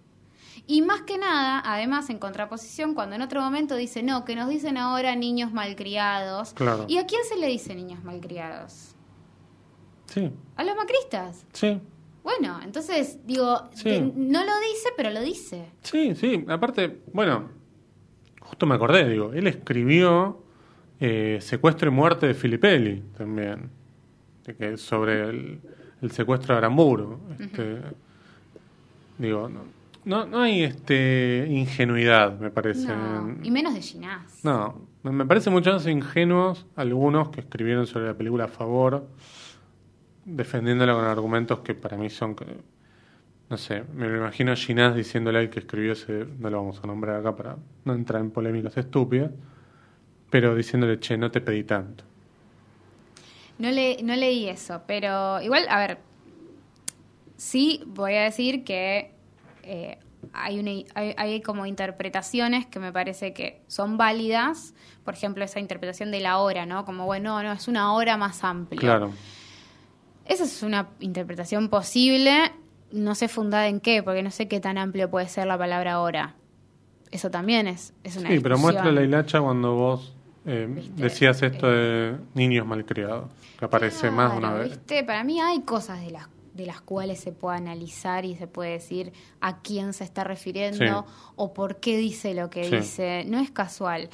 Y 0.70 0.82
más 0.82 1.02
que 1.04 1.18
nada, 1.18 1.62
además 1.66 2.10
en 2.10 2.20
contraposición, 2.20 2.94
cuando 2.94 3.16
en 3.16 3.22
otro 3.22 3.42
momento 3.42 3.76
dice, 3.78 4.04
no, 4.04 4.26
que 4.26 4.36
nos 4.36 4.50
dicen 4.50 4.78
ahora 4.78 5.16
niños 5.16 5.54
malcriados. 5.54 6.54
Claro. 6.54 6.86
¿Y 6.90 6.98
a 6.98 7.06
quién 7.06 7.22
se 7.28 7.38
le 7.38 7.48
dice 7.48 7.74
niños 7.74 8.04
malcriados? 8.04 8.94
Sí, 10.08 10.32
A 10.56 10.64
los 10.64 10.76
macristas. 10.76 11.46
sí, 11.54 11.80
Bueno, 12.24 12.60
entonces 12.62 13.20
digo, 13.26 13.70
Sí. 13.74 14.02
no 14.14 14.44
lo 14.44 14.52
dice, 14.60 14.90
pero 14.98 15.10
lo 15.12 15.22
dice. 15.22 15.72
sí, 15.82 16.14
sí. 16.16 16.44
Aparte, 16.50 17.02
bueno, 17.14 17.50
justo 18.42 18.66
me 18.66 18.76
acordé, 18.76 19.08
digo, 19.08 19.32
él 19.34 19.48
escribió 19.48 20.44
eh, 21.00 21.38
Secuestro 21.42 21.90
y 21.90 21.94
Muerte 21.94 22.28
de 22.28 22.34
Filipelli 22.34 23.04
también, 23.18 23.70
de 24.46 24.56
que 24.56 24.78
sobre 24.78 25.30
el, 25.30 25.60
el 26.02 26.12
secuestro 26.12 26.54
de 26.54 26.58
Aramburu. 26.60 27.20
Este, 27.40 27.82
Digo, 29.18 29.50
no, 29.50 29.62
no, 30.06 30.26
no 30.26 30.42
hay 30.42 30.64
este 30.64 31.48
ingenuidad, 31.50 32.40
me 32.40 32.52
parece. 32.52 32.88
No, 32.88 33.36
y 33.42 33.50
menos 33.50 33.74
de 33.74 33.82
Ginás. 33.82 34.44
No, 34.44 34.82
me 35.04 35.26
parece 35.26 35.50
mucho 35.50 35.74
más 35.74 35.88
ingenuos 35.88 36.66
algunos 36.76 37.30
que 37.30 37.42
escribieron 37.42 37.88
sobre 37.88 38.06
la 38.06 38.14
película 38.14 38.46
a 38.46 38.48
favor, 38.48 39.08
defendiéndola 40.24 40.94
con 40.94 41.06
argumentos 41.06 41.60
que 41.60 41.74
para 41.74 41.98
mí 41.98 42.10
son, 42.10 42.36
no 43.50 43.58
sé, 43.58 43.84
me 43.96 44.08
lo 44.08 44.18
imagino 44.18 44.52
a 44.52 44.56
Ginás 44.56 44.96
diciéndole 44.96 45.40
al 45.40 45.50
que 45.50 45.60
escribió 45.60 45.94
ese, 45.94 46.28
no 46.40 46.50
lo 46.52 46.58
vamos 46.58 46.80
a 46.84 46.88
nombrar 46.88 47.20
acá 47.20 47.36
para 47.36 47.58
no 47.86 47.94
entrar 47.94 48.22
en 48.22 48.30
polémicas 48.30 48.78
estúpidas, 48.78 49.32
pero 50.30 50.56
diciéndole, 50.56 51.00
che, 51.00 51.18
no 51.18 51.32
te 51.32 51.42
pedí 51.42 51.64
tanto. 51.64 52.04
No, 53.60 53.72
le, 53.72 54.02
no 54.04 54.16
leí 54.16 54.48
eso, 54.48 54.82
pero 54.86 55.42
igual, 55.42 55.66
a 55.70 55.80
ver, 55.80 55.98
sí 57.38 57.82
voy 57.88 58.14
a 58.16 58.24
decir 58.24 58.64
que 58.64 59.12
eh, 59.64 59.98
hay, 60.34 60.60
una, 60.60 60.72
hay, 60.94 61.16
hay 61.18 61.42
como 61.42 61.66
interpretaciones 61.66 62.66
que 62.66 62.80
me 62.80 62.92
parece 62.92 63.34
que 63.34 63.62
son 63.68 63.98
válidas. 63.98 64.74
Por 65.04 65.14
ejemplo, 65.14 65.44
esa 65.44 65.60
interpretación 65.60 66.12
de 66.12 66.20
la 66.20 66.38
hora, 66.40 66.66
¿no? 66.66 66.86
Como, 66.86 67.06
bueno, 67.06 67.42
no, 67.42 67.52
es 67.52 67.68
una 67.68 67.94
hora 67.94 68.18
más 68.18 68.44
amplia. 68.44 68.80
Claro, 68.80 69.12
Esa 70.26 70.44
es 70.44 70.62
una 70.62 70.90
interpretación 71.00 71.70
posible, 71.70 72.52
no 72.92 73.16
sé 73.16 73.28
fundada 73.28 73.68
en 73.68 73.80
qué, 73.80 74.04
porque 74.04 74.22
no 74.22 74.32
sé 74.32 74.48
qué 74.48 74.60
tan 74.60 74.78
amplio 74.78 75.10
puede 75.10 75.30
ser 75.30 75.48
la 75.48 75.58
palabra 75.58 76.00
hora. 76.00 76.36
Eso 77.10 77.32
también 77.32 77.68
es, 77.68 77.94
es 78.04 78.18
una 78.18 78.30
sí, 78.30 78.40
pero 78.40 78.58
muestra 78.58 78.92
la 78.92 79.02
hilacha 79.02 79.40
cuando 79.40 79.76
vos 79.76 80.17
eh, 80.48 80.68
decías 80.96 81.42
esto 81.44 81.68
de 81.70 82.16
niños 82.34 82.66
malcriados, 82.66 83.30
que 83.60 83.66
aparece 83.66 84.10
más 84.10 84.32
de 84.32 84.38
una 84.38 84.54
vez. 84.54 84.70
¿viste? 84.70 85.04
Para 85.04 85.24
mí 85.24 85.40
hay 85.40 85.62
cosas 85.62 86.02
de 86.02 86.12
las 86.12 86.28
de 86.54 86.66
las 86.66 86.82
cuales 86.82 87.20
se 87.20 87.32
puede 87.32 87.58
analizar 87.58 88.26
y 88.26 88.36
se 88.36 88.48
puede 88.48 88.72
decir 88.72 89.14
a 89.42 89.62
quién 89.62 89.94
se 89.94 90.04
está 90.04 90.24
refiriendo 90.24 91.06
Sí. 91.06 91.14
o 91.36 91.54
por 91.54 91.76
qué 91.80 91.98
dice 92.00 92.34
lo 92.34 92.50
que 92.50 92.64
Sí. 92.64 92.78
dice. 92.78 93.26
No 93.28 93.38
es 93.38 93.52
casual. 93.52 94.10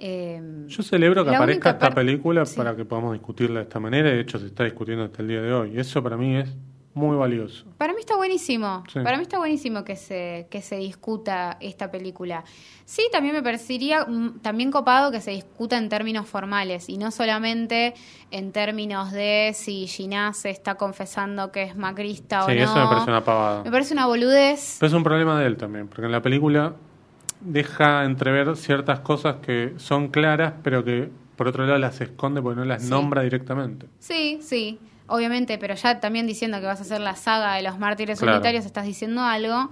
Eh, 0.00 0.42
Yo 0.66 0.82
celebro 0.82 1.24
que 1.24 1.32
aparezca 1.34 1.70
esta 1.70 1.90
película 1.92 2.44
sí. 2.46 2.56
para 2.56 2.74
que 2.74 2.84
podamos 2.84 3.12
discutirla 3.12 3.60
de 3.60 3.64
esta 3.64 3.78
manera. 3.78 4.08
y 4.10 4.14
De 4.14 4.20
hecho, 4.22 4.40
se 4.40 4.46
está 4.46 4.64
discutiendo 4.64 5.04
hasta 5.04 5.22
el 5.22 5.28
día 5.28 5.40
de 5.40 5.52
hoy. 5.52 5.78
Eso 5.78 6.02
para 6.02 6.16
mí 6.16 6.36
es 6.36 6.48
muy 6.94 7.16
valioso. 7.16 7.64
Para 7.78 7.92
mí 7.94 8.00
está 8.00 8.16
buenísimo. 8.16 8.84
Sí. 8.92 9.00
Para 9.00 9.16
mí 9.16 9.22
está 9.22 9.38
buenísimo 9.38 9.82
que 9.84 9.96
se, 9.96 10.46
que 10.50 10.60
se 10.60 10.76
discuta 10.76 11.56
esta 11.60 11.90
película. 11.90 12.44
Sí, 12.84 13.02
también 13.10 13.34
me 13.34 13.42
parecería 13.42 14.06
también 14.42 14.70
copado 14.70 15.10
que 15.10 15.20
se 15.20 15.30
discuta 15.30 15.78
en 15.78 15.88
términos 15.88 16.26
formales 16.28 16.88
y 16.90 16.98
no 16.98 17.10
solamente 17.10 17.94
en 18.30 18.52
términos 18.52 19.10
de 19.12 19.52
si 19.54 19.86
Ginás 19.86 20.36
se 20.38 20.50
está 20.50 20.74
confesando 20.74 21.50
que 21.50 21.62
es 21.62 21.76
macrista 21.76 22.44
Sí, 22.44 22.52
o 22.52 22.54
no. 22.56 22.62
eso 22.64 22.74
me 22.76 22.86
parece 22.86 23.10
una 23.10 23.24
pavada. 23.24 23.64
Me 23.64 23.70
parece 23.70 23.94
una 23.94 24.06
boludez. 24.06 24.76
Pero 24.80 24.88
es 24.88 24.94
un 24.94 25.02
problema 25.04 25.38
de 25.40 25.46
él 25.46 25.56
también, 25.56 25.88
porque 25.88 26.04
en 26.06 26.12
la 26.12 26.20
película 26.20 26.74
deja 27.40 28.04
entrever 28.04 28.54
ciertas 28.56 29.00
cosas 29.00 29.36
que 29.36 29.72
son 29.76 30.08
claras, 30.08 30.54
pero 30.62 30.84
que 30.84 31.08
por 31.36 31.48
otro 31.48 31.64
lado 31.66 31.78
las 31.78 32.00
esconde 32.00 32.40
porque 32.42 32.60
no 32.60 32.64
las 32.64 32.82
Sí. 32.84 32.90
nombra 32.90 33.22
directamente. 33.22 33.86
Sí, 33.98 34.38
sí, 34.42 34.78
obviamente, 35.06 35.58
pero 35.58 35.74
ya 35.74 36.00
también 36.00 36.26
diciendo 36.26 36.60
que 36.60 36.66
vas 36.66 36.78
a 36.78 36.82
hacer 36.82 37.00
la 37.00 37.16
saga 37.16 37.54
de 37.54 37.62
los 37.62 37.78
mártires 37.78 38.18
Claro. 38.20 38.36
unitarios, 38.36 38.64
estás 38.66 38.84
diciendo 38.86 39.22
algo. 39.22 39.70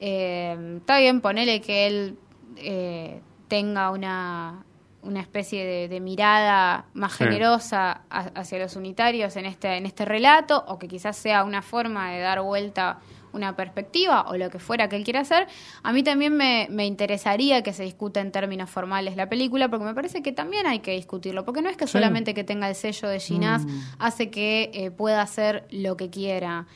Eh, 0.00 0.76
está 0.78 0.98
bien, 0.98 1.20
ponele 1.20 1.60
que 1.60 1.86
él 1.86 2.18
eh, 2.56 3.20
tenga 3.48 3.90
una, 3.90 4.64
una 5.02 5.20
especie 5.20 5.64
de, 5.64 5.88
de 5.88 6.00
mirada 6.00 6.86
más 6.94 7.12
Sí. 7.12 7.24
generosa 7.24 8.02
ha- 8.10 8.30
hacia 8.34 8.58
los 8.58 8.76
unitarios 8.76 9.36
en 9.36 9.46
este, 9.46 9.76
en 9.76 9.86
este 9.86 10.04
relato, 10.04 10.64
o 10.66 10.78
que 10.78 10.88
quizás 10.88 11.16
sea 11.16 11.44
una 11.44 11.62
forma 11.62 12.10
de 12.10 12.20
dar 12.20 12.40
vuelta 12.42 12.98
una 13.32 13.56
perspectiva 13.56 14.22
o 14.28 14.36
lo 14.36 14.50
que 14.50 14.58
fuera 14.58 14.88
que 14.88 14.96
él 14.96 15.04
quiera 15.04 15.20
hacer, 15.20 15.46
a 15.82 15.92
mí 15.92 16.02
también 16.02 16.36
me, 16.36 16.68
me 16.70 16.86
interesaría 16.86 17.62
que 17.62 17.72
se 17.72 17.82
discuta 17.84 18.20
en 18.20 18.30
términos 18.32 18.70
formales 18.70 19.16
la 19.16 19.28
película, 19.28 19.68
porque 19.68 19.84
me 19.84 19.94
parece 19.94 20.22
que 20.22 20.32
también 20.32 20.66
hay 20.66 20.80
que 20.80 20.92
discutirlo, 20.92 21.44
porque 21.44 21.62
no 21.62 21.68
es 21.68 21.76
que 21.76 21.86
Sí. 21.86 21.92
solamente 21.92 22.34
que 22.34 22.44
tenga 22.44 22.68
el 22.68 22.74
sello 22.74 23.08
de 23.08 23.20
Ginás 23.20 23.64
Mm. 23.64 23.80
hace 23.98 24.30
que 24.30 24.70
eh, 24.74 24.90
pueda 24.90 25.22
hacer 25.22 25.66
lo 25.70 25.96
que 25.96 26.10
quiera. 26.10 26.66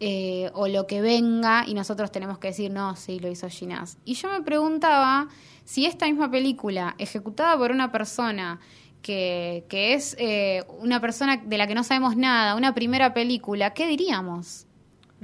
eh, 0.00 0.48
o 0.54 0.68
lo 0.68 0.86
que 0.86 1.00
venga 1.00 1.64
y 1.66 1.74
nosotros 1.74 2.12
tenemos 2.12 2.38
que 2.38 2.46
decir, 2.48 2.70
no, 2.70 2.94
sí, 2.94 3.18
lo 3.18 3.28
hizo 3.28 3.48
Ginás. 3.48 3.98
Y 4.04 4.14
yo 4.14 4.30
me 4.30 4.42
preguntaba 4.42 5.26
si 5.64 5.86
esta 5.86 6.06
misma 6.06 6.30
película, 6.30 6.94
ejecutada 6.98 7.58
por 7.58 7.72
una 7.72 7.90
persona 7.90 8.60
que, 9.02 9.64
que 9.68 9.94
es 9.94 10.14
eh, 10.20 10.62
una 10.78 11.00
persona 11.00 11.38
de 11.38 11.58
la 11.58 11.66
que 11.66 11.74
no 11.74 11.82
sabemos 11.82 12.16
nada, 12.16 12.54
una 12.54 12.74
primera 12.74 13.12
película, 13.12 13.74
¿qué 13.74 13.88
diríamos? 13.88 14.67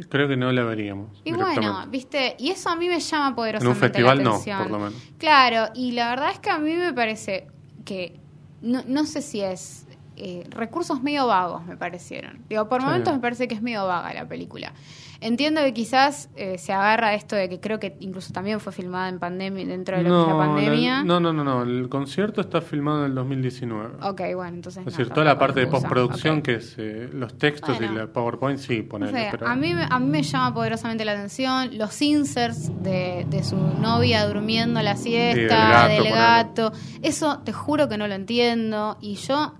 Creo 0.08 0.26
que 0.26 0.36
no 0.36 0.50
la 0.50 0.64
veríamos. 0.64 1.20
Y 1.24 1.32
bueno, 1.32 1.86
viste, 1.88 2.34
y 2.38 2.50
eso 2.50 2.68
a 2.68 2.76
mí 2.76 2.88
me 2.88 2.98
llama 2.98 3.26
en 3.26 3.30
un 3.30 3.36
poderosamente 3.36 3.78
festival 3.78 4.18
la 4.18 4.24
no, 4.24 4.40
por 4.40 4.70
lo 4.70 4.78
menos. 4.78 4.94
Claro, 5.18 5.70
y 5.74 5.92
la 5.92 6.10
verdad 6.10 6.30
es 6.32 6.40
que 6.40 6.50
a 6.50 6.58
mí 6.58 6.74
me 6.74 6.92
parece 6.92 7.46
que 7.84 8.18
no, 8.60 8.82
no 8.86 9.06
sé 9.06 9.22
si 9.22 9.40
es 9.40 9.86
eh, 10.16 10.44
recursos 10.50 11.02
medio 11.02 11.26
vagos 11.26 11.64
me 11.66 11.76
parecieron. 11.76 12.40
Digo, 12.48 12.68
por 12.68 12.80
Sí. 12.80 12.86
momentos 12.86 13.12
me 13.14 13.20
parece 13.20 13.48
que 13.48 13.54
es 13.54 13.62
medio 13.62 13.86
vaga 13.86 14.12
la 14.14 14.26
película. 14.28 14.72
Entiendo 15.20 15.62
que 15.62 15.72
quizás 15.72 16.28
eh, 16.36 16.58
se 16.58 16.72
agarra 16.74 17.08
a 17.08 17.14
esto 17.14 17.34
de 17.34 17.48
que 17.48 17.58
creo 17.58 17.78
que 17.80 17.96
incluso 18.00 18.32
también 18.34 18.60
fue 18.60 18.72
filmada 18.74 19.08
en 19.08 19.18
pandemia 19.18 19.64
dentro 19.64 19.96
de 19.96 20.02
lo 20.02 20.24
que 20.26 20.30
es 20.32 20.36
la 20.36 20.44
pandemia. 20.46 21.02
no, 21.04 21.18
no, 21.18 21.32
no, 21.32 21.42
no. 21.44 21.62
El 21.62 21.88
concierto 21.88 22.42
está 22.42 22.60
filmado 22.60 23.00
en 23.00 23.10
el 23.10 23.14
2019. 23.14 23.94
Ok, 24.02 24.20
bueno, 24.34 24.56
entonces 24.56 24.80
Es 24.86 24.92
no, 24.92 24.98
decir, 24.98 25.08
toda 25.14 25.24
la 25.24 25.38
parte 25.38 25.60
de 25.60 25.66
postproducción, 25.68 26.42
que 26.42 26.56
es 26.56 26.74
eh, 26.78 27.08
los 27.12 27.38
textos 27.38 27.78
Bueno. 27.78 27.92
y 27.94 27.96
la 27.96 28.06
PowerPoint, 28.08 28.58
sí, 28.58 28.82
No 28.82 28.88
ponerle. 28.88 29.18
sé, 29.24 29.28
pero... 29.30 29.48
a, 29.48 29.56
mí, 29.56 29.72
me- 29.72 29.86
a 29.88 29.98
mí 29.98 30.08
me 30.10 30.22
llama 30.22 30.52
poderosamente 30.52 31.04
la 31.06 31.12
atención 31.12 31.78
los 31.78 32.02
inserts 32.02 32.70
de, 32.82 33.24
de 33.30 33.42
su 33.44 33.56
novia 33.56 34.26
durmiendo 34.26 34.82
la 34.82 34.96
siesta, 34.96 35.88
del 35.88 36.02
del 36.04 36.12
gato, 36.12 36.64
gato. 36.70 36.78
Eso 37.02 37.38
te 37.38 37.52
juro 37.52 37.88
que 37.88 37.96
no 37.96 38.06
lo 38.08 38.14
entiendo. 38.14 38.98
Y 39.00 39.14
yo, 39.14 39.54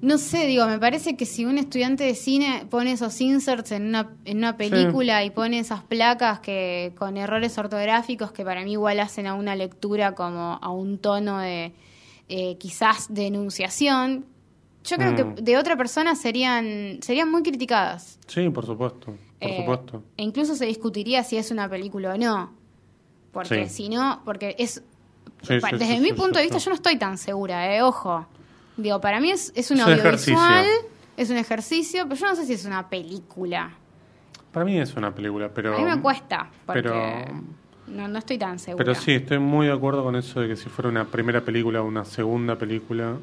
no 0.00 0.18
sé, 0.18 0.46
digo, 0.46 0.66
me 0.66 0.78
parece 0.78 1.16
que 1.16 1.26
si 1.26 1.44
un 1.44 1.58
estudiante 1.58 2.04
de 2.04 2.14
cine 2.14 2.66
pone 2.70 2.92
esos 2.92 3.20
inserts 3.20 3.72
en 3.72 3.86
una, 3.88 4.10
en 4.24 4.38
una 4.38 4.56
película 4.56 5.24
y 5.24 5.30
pone 5.30 5.58
esas 5.58 5.82
placas 5.82 6.40
que 6.40 6.92
con 6.98 7.16
errores 7.16 7.58
ortográficos 7.58 8.30
que 8.32 8.44
para 8.44 8.62
mí 8.64 8.72
igual 8.72 9.00
hacen 9.00 9.26
a 9.26 9.34
una 9.34 9.56
lectura 9.56 10.14
como 10.14 10.58
a 10.62 10.68
un 10.70 10.98
tono 10.98 11.38
de 11.38 11.72
eh, 12.28 12.56
quizás 12.58 13.06
de 13.12 13.26
enunciación, 13.26 14.26
yo 14.84 14.96
creo 14.96 15.12
Mm. 15.12 15.34
que 15.34 15.42
de 15.42 15.56
otra 15.56 15.76
persona 15.76 16.14
serían, 16.14 16.98
serían 17.02 17.30
muy 17.30 17.42
criticadas. 17.42 18.18
Sí, 18.26 18.48
por 18.50 18.66
supuesto, 18.66 19.06
por 19.06 19.16
Eh, 19.40 19.56
supuesto. 19.58 20.02
E 20.16 20.22
incluso 20.22 20.54
se 20.54 20.66
discutiría 20.66 21.24
si 21.24 21.36
es 21.38 21.50
una 21.50 21.68
película 21.68 22.14
o 22.14 22.18
no. 22.18 22.52
Porque 23.32 23.68
Sí. 23.68 23.84
si 23.84 23.88
no, 23.88 24.22
porque 24.24 24.54
es. 24.58 24.82
Sí, 25.42 25.58
pa- 25.60 25.70
sí, 25.70 25.76
desde 25.78 26.00
mi 26.00 26.12
punto 26.12 26.38
de 26.38 26.44
vista, 26.44 26.58
yo 26.58 26.70
no 26.70 26.74
estoy 26.76 26.96
tan 26.98 27.16
segura, 27.18 27.74
eh, 27.76 27.82
ojo. 27.82 28.26
Digo, 28.78 29.00
para 29.00 29.20
mí 29.20 29.30
es, 29.30 29.52
es 29.54 29.70
un 29.70 29.78
Es 29.78 29.82
audiovisual, 29.84 30.64
ejercicio. 30.64 30.88
es 31.18 31.30
un 31.30 31.36
ejercicio, 31.36 32.02
pero 32.04 32.14
yo 32.14 32.26
no 32.28 32.36
sé 32.36 32.46
si 32.46 32.52
es 32.54 32.64
una 32.64 32.88
película. 32.88 33.70
Para 34.52 34.64
mí 34.64 34.78
es 34.78 34.94
una 34.94 35.14
película, 35.14 35.50
pero... 35.52 35.74
A 35.74 35.78
mí 35.78 35.84
me 35.84 36.00
cuesta, 36.00 36.48
porque 36.64 36.82
pero- 36.82 37.42
no, 37.88 38.08
no 38.08 38.18
estoy 38.18 38.38
tan 38.38 38.58
segura. 38.58 38.82
Pero 38.84 38.94
sí, 38.98 39.12
estoy 39.12 39.38
muy 39.38 39.66
de 39.66 39.72
acuerdo 39.72 40.02
con 40.02 40.16
eso 40.16 40.40
de 40.40 40.48
que 40.48 40.56
si 40.56 40.68
fuera 40.68 40.88
una 40.88 41.04
primera 41.04 41.40
película 41.42 41.82
o 41.82 41.86
una 41.86 42.04
segunda 42.04 42.56
película... 42.56 43.16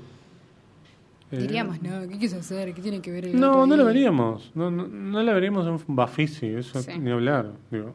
eh, 1.32 1.38
Diríamos, 1.38 1.82
no, 1.82 2.08
¿qué 2.08 2.20
quiso 2.20 2.38
hacer? 2.38 2.74
¿Qué 2.74 2.82
tiene 2.82 3.02
que 3.02 3.12
ver 3.12 3.26
el 3.26 3.40
No, 3.40 3.66
no 3.66 3.76
la 3.76 3.84
ahí?" 3.84 3.88
veríamos. 3.88 4.52
No, 4.56 4.70
no, 4.70 4.88
no 4.88 5.24
la 5.24 5.34
veríamos 5.34 5.66
en 5.68 5.96
Bafisi, 5.96 6.48
eso 6.48 6.82
Sí. 6.82 6.98
ni 7.00 7.12
hablar. 7.12 7.52
Digo, 7.72 7.92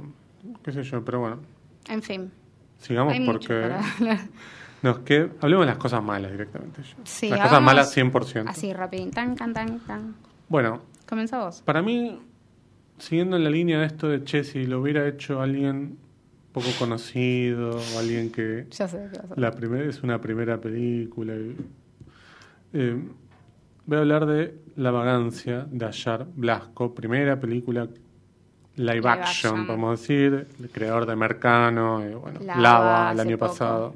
qué 0.65 0.73
sé 0.73 0.83
yo, 0.83 1.05
pero 1.05 1.21
bueno, 1.21 1.39
En 1.89 2.03
fin, 2.03 2.31
sigamos 2.79 3.13
hay 3.15 3.21
mucho 3.21 3.49
porque... 3.49 4.17
nos 4.83 5.01
queda... 5.01 5.29
Hablemos 5.41 5.67
de 5.67 5.73
las 5.73 5.79
cosas 5.79 6.03
malas 6.03 6.31
directamente. 6.33 6.83
Sí, 7.05 7.29
las 7.29 7.41
cosas 7.41 7.63
malas 7.63 7.97
100%. 7.97 8.45
Así, 8.49 8.73
rapidín. 8.73 9.11
Tan, 9.11 9.35
tan, 9.37 9.53
tan, 9.53 9.79
tan. 9.81 10.15
Bueno, 10.49 10.83
Comenzá 11.09 11.45
vos. 11.45 11.63
para 11.65 11.83
mí, 11.83 12.21
siguiendo 12.99 13.37
en 13.37 13.45
la 13.45 13.51
línea 13.51 13.79
de 13.81 13.87
esto 13.87 14.09
de 14.09 14.23
Che, 14.25 14.45
si 14.45 14.65
lo 14.67 14.81
hubiera 14.81 15.07
hecho 15.09 15.41
alguien 15.41 15.99
poco 16.53 16.69
conocido, 16.79 17.77
o 17.77 17.99
alguien 17.99 18.31
que 18.33 18.67
Ya 18.71 18.89
sé 18.89 19.09
qué 19.13 19.19
vas 19.21 19.33
a 19.37 19.41
la 19.41 19.53
primera 19.53 19.85
es 19.89 20.03
una 20.03 20.21
primera 20.21 20.59
película. 20.61 21.35
y- 21.35 21.57
eh, 22.73 23.03
voy 23.87 23.97
a 23.97 24.01
hablar 24.01 24.27
de 24.27 24.55
La 24.77 24.91
vagancia 24.91 25.67
de 25.71 25.85
Ayar 25.87 26.27
Blasco, 26.35 26.95
primera 26.95 27.39
película 27.39 27.87
live, 28.77 28.95
Live 28.95 29.09
action, 29.09 29.51
action. 29.53 29.67
podemos 29.67 30.01
decir, 30.01 30.47
el 30.61 30.71
creador 30.71 31.07
de 31.07 31.17
Mercano, 31.17 32.09
y, 32.09 32.15
bueno, 32.15 32.41
Lava, 32.41 32.61
Lava, 32.63 33.13
el 33.13 33.21
año 33.21 33.37
poco. 33.39 33.51
pasado. 33.53 33.95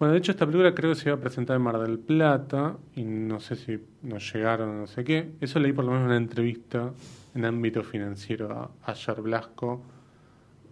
Bueno, 0.00 0.14
de 0.14 0.18
hecho 0.18 0.32
esta 0.32 0.46
película 0.46 0.74
creo 0.74 0.92
que 0.92 0.98
se 0.98 1.10
iba 1.10 1.18
a 1.18 1.20
presentar 1.20 1.56
en 1.56 1.62
Mar 1.62 1.78
del 1.78 1.98
Plata 1.98 2.74
y 2.96 3.04
no 3.04 3.38
sé 3.38 3.54
si 3.54 3.78
nos 4.02 4.32
llegaron 4.32 4.70
o 4.70 4.74
no 4.80 4.86
sé 4.86 5.04
qué. 5.04 5.32
Eso 5.42 5.60
leí 5.60 5.74
por 5.74 5.84
lo 5.84 5.90
menos 5.90 6.04
en 6.04 6.08
una 6.08 6.16
entrevista 6.16 6.90
en 7.34 7.44
ámbito 7.44 7.82
financiero 7.82 8.50
a 8.50 8.90
Ayar 8.90 9.20
Blasco 9.20 9.82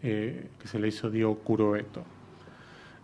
eh, 0.03 0.49
que 0.59 0.67
se 0.67 0.79
le 0.79 0.89
hizo 0.89 1.11
Diego 1.11 1.37
Curobeto. 1.41 2.05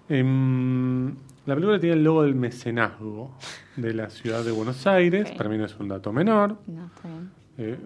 Em, 0.09 1.11
la 1.45 1.55
película 1.55 1.79
tiene 1.79 1.97
el 1.97 2.05
logo 2.05 2.23
del 2.23 2.35
mecenazgo 2.35 3.37
de 3.77 3.93
la 3.93 4.09
ciudad 4.09 4.43
de 4.43 4.51
Buenos 4.51 4.87
Aires, 4.87 5.31
para 5.33 5.51
mí 5.51 5.59
no 5.59 5.67
es 5.67 5.79
un 5.79 5.89
dato 5.89 6.11
menor. 6.11 6.57
No, 6.67 6.87
está 6.87 7.07
bien. 7.07 7.31
Eh, 7.59 7.77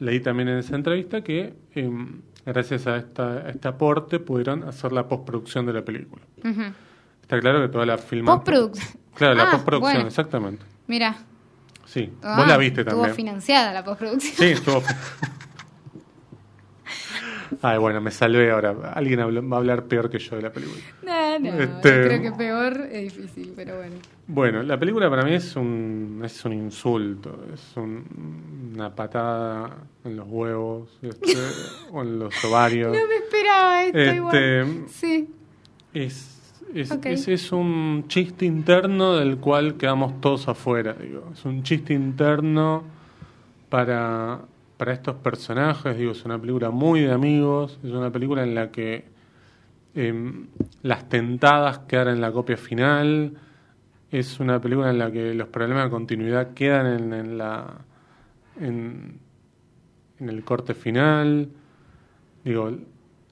leí 0.00 0.18
también 0.18 0.48
en 0.48 0.58
esa 0.58 0.74
entrevista 0.74 1.22
que 1.22 1.54
em, 1.76 2.22
gracias 2.44 2.88
a, 2.88 2.96
esta, 2.96 3.34
a 3.34 3.50
este 3.50 3.68
aporte 3.68 4.18
pudieron 4.18 4.64
hacer 4.64 4.90
la 4.90 5.06
postproducción 5.06 5.64
de 5.64 5.72
la 5.74 5.84
película. 5.84 6.22
Ujú. 6.42 6.72
Está 7.28 7.40
claro 7.40 7.60
que 7.60 7.68
toda 7.68 7.84
la 7.84 7.98
filmación... 7.98 8.36
Postproducción. 8.38 8.88
Claro, 9.14 9.34
la 9.34 9.42
Ah, 9.42 9.50
postproducción, 9.50 9.94
bueno. 9.96 10.08
exactamente. 10.08 10.64
Mira. 10.86 11.14
Sí, 11.84 12.10
Ah, 12.22 12.36
vos 12.38 12.48
la 12.48 12.56
viste 12.56 12.80
Estuvo 12.80 12.96
también. 13.02 13.14
financiada 13.16 13.72
la 13.74 13.84
postproducción. 13.84 14.34
Sí, 14.34 14.44
estuvo. 14.46 14.82
Ay, 17.62 17.78
bueno, 17.78 18.00
me 18.00 18.10
salvé 18.10 18.50
ahora. 18.50 18.92
Alguien 18.94 19.20
va 19.20 19.56
a 19.56 19.58
hablar 19.58 19.84
peor 19.84 20.08
que 20.10 20.18
yo 20.18 20.36
de 20.36 20.42
la 20.42 20.52
película. 20.52 20.80
No, 21.02 21.38
no, 21.38 21.48
Este- 21.58 22.04
creo 22.04 22.22
que 22.22 22.32
peor 22.32 22.80
es 22.92 23.14
difícil, 23.16 23.52
pero 23.56 23.76
bueno. 23.78 23.96
Bueno, 24.26 24.62
la 24.62 24.78
película 24.78 25.08
para 25.10 25.22
mí 25.24 25.34
es 25.34 25.56
un, 25.56 26.20
es 26.24 26.44
un 26.44 26.52
insulto, 26.52 27.44
es 27.52 27.76
un- 27.76 28.72
una 28.74 28.94
patada 28.94 29.76
en 30.04 30.16
los 30.16 30.26
huevos 30.28 30.90
este, 31.02 31.32
o 31.92 32.02
en 32.02 32.18
los 32.20 32.44
ovarios. 32.44 32.96
No 32.96 33.06
me 33.06 33.16
esperaba 33.16 33.84
esto 33.84 33.98
Este, 33.98 34.16
igual. 34.16 34.84
Sí. 34.88 35.30
Es, 35.94 36.37
es, 36.74 36.90
Ok. 36.92 37.06
es- 37.06 37.28
es 37.28 37.52
un 37.52 38.04
chiste 38.08 38.44
interno 38.46 39.16
del 39.16 39.38
cual 39.38 39.76
quedamos 39.76 40.20
todos 40.20 40.48
afuera, 40.48 40.94
digo. 40.94 41.30
Es 41.32 41.44
un 41.44 41.62
chiste 41.62 41.94
interno 41.94 42.84
para, 43.68 44.40
para 44.76 44.92
estos 44.92 45.16
personajes, 45.16 45.96
digo, 45.98 46.12
es 46.12 46.24
una 46.24 46.38
película 46.38 46.70
muy 46.70 47.00
de 47.02 47.12
amigos, 47.12 47.78
es 47.82 47.90
una 47.92 48.10
película 48.10 48.42
en 48.42 48.54
la 48.54 48.70
que 48.70 49.04
em, 49.94 50.46
las 50.82 51.08
tentadas 51.08 51.80
quedan 51.80 52.08
en 52.08 52.20
la 52.20 52.30
copia 52.32 52.56
final, 52.56 53.34
es 54.10 54.38
una 54.40 54.60
película 54.60 54.90
en 54.90 54.98
la 54.98 55.10
que 55.10 55.34
los 55.34 55.48
problemas 55.48 55.84
de 55.84 55.90
continuidad 55.90 56.54
quedan 56.54 56.86
en, 56.86 57.12
en 57.12 57.38
la 57.38 57.78
en, 58.60 59.18
en 60.18 60.28
el 60.28 60.44
corte 60.44 60.74
final, 60.74 61.48
digo, 62.44 62.68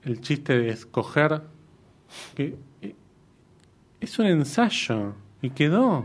el, 0.04 0.20
chiste 0.20 0.58
de 0.58 0.68
escoger 0.70 1.40
que 2.34 2.54
es 4.00 4.18
un 4.18 4.26
ensayo 4.26 5.14
y 5.42 5.50
quedó. 5.50 6.04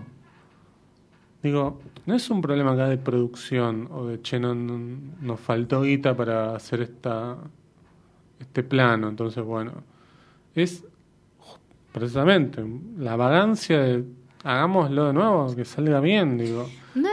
Digo, 1.44 1.80
no 2.06 2.16
es 2.16 2.30
un 2.30 2.42
problema 2.42 2.74
acá 2.74 2.88
de 2.88 2.98
producción 2.98 3.88
o 3.92 4.06
de 4.06 4.22
che, 4.22 4.40
no, 4.40 4.54
no- 4.54 4.98
nos 5.22 5.40
faltó 5.40 5.82
guita 5.82 6.16
para 6.16 6.56
hacer 6.56 6.82
esta 6.82 7.38
este 8.40 8.64
plano, 8.64 9.08
entonces 9.10 9.44
bueno, 9.44 9.72
es 10.56 10.84
precisamente 11.92 12.64
la 12.98 13.16
vagancia 13.16 13.80
de 13.80 14.04
hagámoslo 14.44 15.06
de 15.08 15.14
nuevo, 15.14 15.56
que 15.56 15.64
salga 15.66 16.00
bien, 16.00 16.38
digo. 16.40 16.68
No 16.96 17.10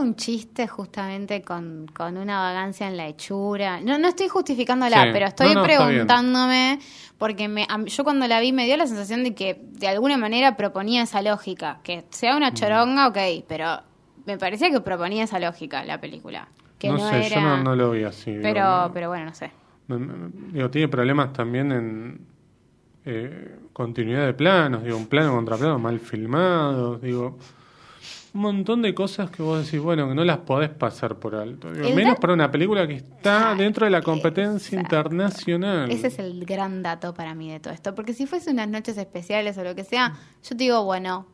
un 0.00 0.16
chiste 0.16 0.66
justamente 0.66 1.42
con, 1.42 1.86
con 1.94 2.16
una 2.16 2.40
vagancia 2.40 2.88
en 2.88 2.96
la 2.96 3.06
hechura. 3.06 3.80
No, 3.80 3.98
no 3.98 4.08
estoy 4.08 4.28
justificándola, 4.28 5.04
Sí. 5.04 5.08
pero 5.12 5.26
estoy 5.26 5.48
No, 5.54 5.60
no, 5.60 5.62
preguntándome, 5.62 6.78
porque 7.18 7.48
me, 7.48 7.66
yo 7.86 8.04
cuando 8.04 8.26
la 8.26 8.40
vi 8.40 8.52
me 8.52 8.66
dio 8.66 8.76
la 8.76 8.86
sensación 8.86 9.22
de 9.24 9.34
que 9.34 9.60
de 9.72 9.88
alguna 9.88 10.16
manera 10.16 10.56
proponía 10.56 11.02
esa 11.02 11.22
lógica. 11.22 11.78
Que 11.82 12.04
sea 12.10 12.34
Mm. 12.34 12.36
una 12.38 12.54
choronga, 12.54 13.08
ok, 13.08 13.18
pero 13.46 13.80
me 14.26 14.38
parecía 14.38 14.70
que 14.70 14.80
proponía 14.80 15.24
esa 15.24 15.38
lógica 15.38 15.84
la 15.84 16.00
película. 16.00 16.48
Que 16.78 16.88
no, 16.88 16.98
sé, 17.10 17.26
era... 17.26 17.36
yo 17.36 17.40
no, 17.42 17.62
no 17.62 17.76
lo 17.76 17.90
vi 17.90 18.04
así. 18.04 18.38
pero, 18.42 18.90
pero 18.94 19.08
bueno, 19.08 19.26
no 19.26 19.34
sé. 19.34 19.50
Digo, 20.52 20.70
tiene 20.70 20.88
problemas 20.88 21.32
también 21.32 21.72
en 21.72 22.26
eh, 23.04 23.56
continuidad 23.72 24.24
de 24.26 24.34
planos, 24.34 24.84
digo, 24.84 24.96
un 24.96 25.06
plano 25.06 25.32
contra 25.34 25.56
plano 25.56 25.78
mal 25.78 25.98
filmados, 26.00 27.00
digo, 27.02 27.38
un 28.32 28.40
montón 28.42 28.82
de 28.82 28.94
cosas 28.94 29.30
que 29.30 29.42
vos 29.42 29.64
decís, 29.64 29.80
bueno, 29.80 30.08
que 30.08 30.14
no 30.14 30.24
las 30.24 30.38
podés 30.38 30.70
pasar 30.70 31.16
por 31.16 31.34
alto. 31.34 31.72
Digo, 31.72 31.90
menos 31.94 32.18
para 32.18 32.32
una 32.32 32.50
película 32.50 32.86
que 32.86 32.94
está 32.94 33.54
dentro 33.54 33.84
de 33.86 33.90
la 33.90 34.02
competencia 34.02 34.78
exacto. 34.80 34.96
internacional. 34.96 35.90
Ese 35.90 36.06
es 36.08 36.18
el 36.18 36.44
gran 36.44 36.82
dato 36.82 37.12
para 37.14 37.34
mí 37.34 37.50
de 37.50 37.60
todo 37.60 37.72
esto. 37.74 37.94
Porque 37.94 38.12
si 38.14 38.26
fuese 38.26 38.50
unas 38.50 38.68
noches 38.68 38.96
especiales 38.98 39.58
o 39.58 39.64
lo 39.64 39.74
que 39.74 39.84
sea, 39.84 40.14
yo 40.42 40.48
te 40.50 40.56
digo, 40.64 40.84
bueno, 40.84 41.26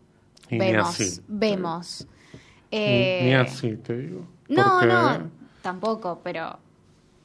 Y 0.48 0.54
ni 0.54 0.58
vemos, 0.72 0.88
así. 0.88 1.20
vemos. 1.28 2.06
Ni- 2.72 2.78
Eh, 2.78 3.20
Ni, 3.24 3.34
así, 3.34 3.76
te 3.76 3.96
digo. 3.96 4.26
No, 4.48 4.82
no, 4.84 5.30
tampoco, 5.62 6.20
pero 6.24 6.58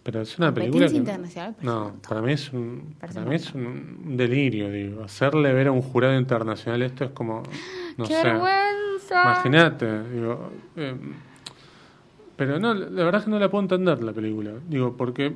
Pero 0.04 0.22
es 0.22 0.38
una 0.38 0.54
película 0.54 0.88
que... 0.88 0.96
internacional 0.98 1.56
No, 1.62 1.94
para 2.08 2.22
mí 2.22 2.34
es 2.34 2.52
un, 2.54 2.96
para 3.00 3.22
mí 3.26 3.36
es 3.36 3.54
un 3.54 4.18
delirio, 4.18 4.70
digo. 4.72 5.04
Hacerle 5.04 5.54
ver 5.54 5.68
a 5.68 5.72
un 5.72 5.82
jurado 5.82 6.18
internacional 6.18 6.82
esto 6.82 7.06
es 7.06 7.12
como... 7.12 7.44
No 7.98 8.06
¡Qué 8.06 8.16
sé. 8.16 8.24
vergüenza! 8.24 8.81
Imagínate, 9.12 10.04
digo. 10.10 10.52
eh, 10.76 10.96
pero 12.36 12.60
no, 12.60 12.74
la 12.74 13.04
verdad 13.04 13.20
es 13.20 13.26
que 13.26 13.32
no 13.32 13.40
la 13.40 13.50
puedo 13.50 13.62
entender 13.62 14.02
la 14.04 14.14
película. 14.14 14.52
Digo, 14.68 14.98
porque 14.98 15.36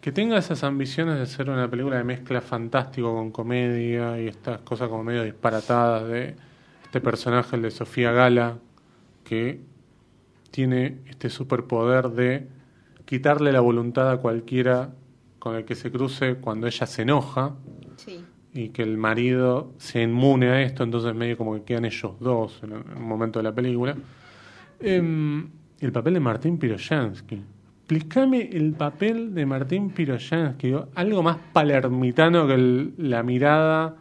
que 0.00 0.12
tenga 0.12 0.38
esas 0.38 0.62
ambiciones 0.64 1.18
de 1.18 1.26
ser 1.26 1.50
una 1.50 1.68
película 1.68 1.96
de 1.96 2.04
mezcla 2.04 2.40
fantástico 2.40 3.14
con 3.14 3.30
comedia 3.32 4.20
y 4.20 4.28
estas 4.28 4.60
cosas 4.60 4.88
como 4.88 5.02
medio 5.04 5.24
disparatadas 5.24 6.08
de 6.08 6.36
este 6.84 7.00
personaje, 7.00 7.56
el 7.56 7.62
de 7.62 7.70
Sofía 7.70 8.12
Gala, 8.12 8.58
que 9.24 9.60
tiene 10.52 11.00
este 11.06 11.28
superpoder 11.28 12.10
de 12.10 12.46
quitarle 13.04 13.52
la 13.52 13.60
voluntad 13.60 14.10
a 14.10 14.18
cualquiera 14.18 14.90
con 15.38 15.56
el 15.56 15.64
que 15.64 15.74
se 15.74 15.90
cruce 15.90 16.36
cuando 16.36 16.66
ella 16.66 16.86
se 16.86 17.02
enoja 17.02 17.54
Sí. 17.96 18.24
Y 18.56 18.70
que 18.70 18.82
el 18.82 18.96
marido 18.96 19.72
se 19.78 20.02
inmune 20.02 20.48
a 20.48 20.62
esto, 20.62 20.82
entonces 20.82 21.14
medio 21.14 21.36
como 21.36 21.54
que 21.54 21.62
quedan 21.62 21.84
ellos 21.84 22.12
dos 22.20 22.60
en 22.62 22.72
un 22.72 23.02
momento 23.08 23.38
de 23.38 23.42
la 23.44 23.54
película. 23.54 23.96
Em, 24.80 25.48
el 25.80 25.92
papel 25.92 26.14
de 26.14 26.20
Martín 26.20 26.58
Piroyansky. 26.58 27.40
Explícame 27.80 28.50
el 28.52 28.72
papel 28.72 29.34
de 29.34 29.46
Martín 29.46 29.90
Piroyansky. 29.90 30.74
Algo 30.94 31.22
más 31.22 31.36
palermitano 31.52 32.46
que 32.46 32.54
el- 32.54 32.94
la 32.98 33.22
mirada 33.22 33.96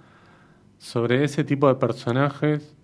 sobre 0.78 1.24
ese 1.24 1.44
tipo 1.44 1.68
de 1.68 1.76
personajes 1.76 2.75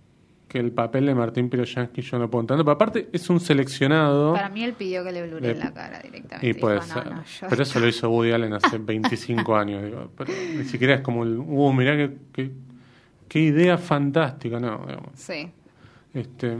que 0.52 0.60
el 0.60 0.74
papel 0.74 1.06
de 1.06 1.16
Martín 1.16 1.50
Piroyansky 1.50 2.02
yo 2.02 2.20
no 2.20 2.30
puedo 2.30 2.42
entender. 2.42 2.66
Pero 2.66 2.74
aparte 2.74 3.08
es 3.14 3.30
un 3.30 3.40
seleccionado... 3.40 4.34
Para 4.34 4.50
mí 4.50 4.66
él 4.66 4.74
pidió 4.74 5.02
que 5.02 5.14
le 5.14 5.26
blureen 5.26 5.58
De- 5.58 5.64
la 5.64 5.74
cara 5.74 6.00
directamente. 6.02 6.46
Y 6.50 6.54
puede 6.54 6.76
Dijo, 6.82 6.88
ser. 6.88 7.06
no, 7.10 7.24
yo- 7.24 7.48
Pero 7.50 7.64
eso 7.64 7.80
lo 7.80 7.88
hizo 7.88 8.10
Woody 8.10 8.32
Allen 8.34 8.54
hace 8.54 8.78
25 8.80 9.56
años. 9.56 9.82
Digo. 9.82 10.12
Pero 10.18 10.34
ni 10.58 10.66
siquiera 10.66 10.96
es 10.96 11.02
como 11.02 11.24
el. 11.24 11.38
Uh, 11.40 11.72
mirá 11.72 11.96
qué, 11.96 12.18
qué, 12.34 12.52
qué 13.30 13.40
idea 13.40 13.78
fantástica, 13.78 14.60
no. 14.60 14.84
Digamos. 14.86 15.12
Sí. 15.16 15.50
Este, 16.14 16.58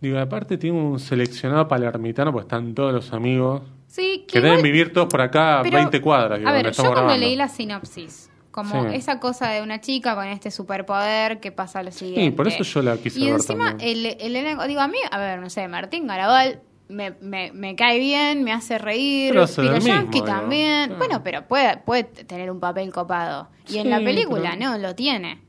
digo, 0.00 0.18
aparte 0.18 0.56
tiene 0.56 0.78
un 0.80 0.98
seleccionado 0.98 1.68
palermitano, 1.68 2.32
pues 2.32 2.44
están 2.44 2.74
todos 2.74 2.94
los 2.94 3.12
amigos 3.12 3.60
Sí, 3.88 4.24
que 4.26 4.38
igual- 4.38 4.52
deben 4.52 4.62
vivir 4.64 4.92
todos 4.94 5.08
por 5.08 5.20
acá 5.20 5.60
pero, 5.62 5.76
20 5.76 6.00
cuadras. 6.00 6.38
digo, 6.38 6.48
a 6.48 6.52
ver, 6.54 6.70
yo 6.70 6.82
cuando 6.82 6.92
grabando. 7.02 7.20
leí 7.26 7.36
la 7.36 7.48
sinopsis, 7.48 8.29
como 8.50 8.88
Sí. 8.90 8.96
esa 8.96 9.20
cosa 9.20 9.48
de 9.50 9.62
una 9.62 9.80
chica 9.80 10.14
con 10.14 10.26
este 10.26 10.50
superpoder 10.50 11.38
que 11.40 11.52
pasa 11.52 11.82
lo 11.82 11.92
siguiente. 11.92 12.22
Sí, 12.24 12.30
por 12.32 12.48
eso 12.48 12.62
yo 12.64 12.82
la 12.82 12.96
quise 12.96 13.20
Y 13.20 13.24
ver 13.26 13.34
encima, 13.34 13.76
el, 13.80 14.06
el 14.06 14.32
digo, 14.68 14.80
a 14.80 14.88
mí, 14.88 14.98
a 15.10 15.18
ver, 15.18 15.38
no 15.40 15.48
sé, 15.50 15.68
Martín 15.68 16.06
Garabal 16.06 16.60
me, 16.88 17.12
me, 17.20 17.52
me 17.52 17.76
cae 17.76 18.00
bien, 18.00 18.42
me 18.42 18.52
hace 18.52 18.76
reír, 18.78 19.30
Piroyansky 19.32 20.22
también. 20.22 20.86
claro. 20.88 20.98
Bueno, 20.98 21.22
pero 21.22 21.46
puede, 21.46 21.76
puede 21.76 22.02
tener 22.02 22.50
un 22.50 22.58
papel 22.58 22.92
copado. 22.92 23.48
Y 23.68 23.78
en 23.78 23.90
la 23.90 23.98
película 24.00 24.56
pero- 24.58 24.70
no, 24.72 24.78
lo 24.78 24.94
tiene. 24.96 25.40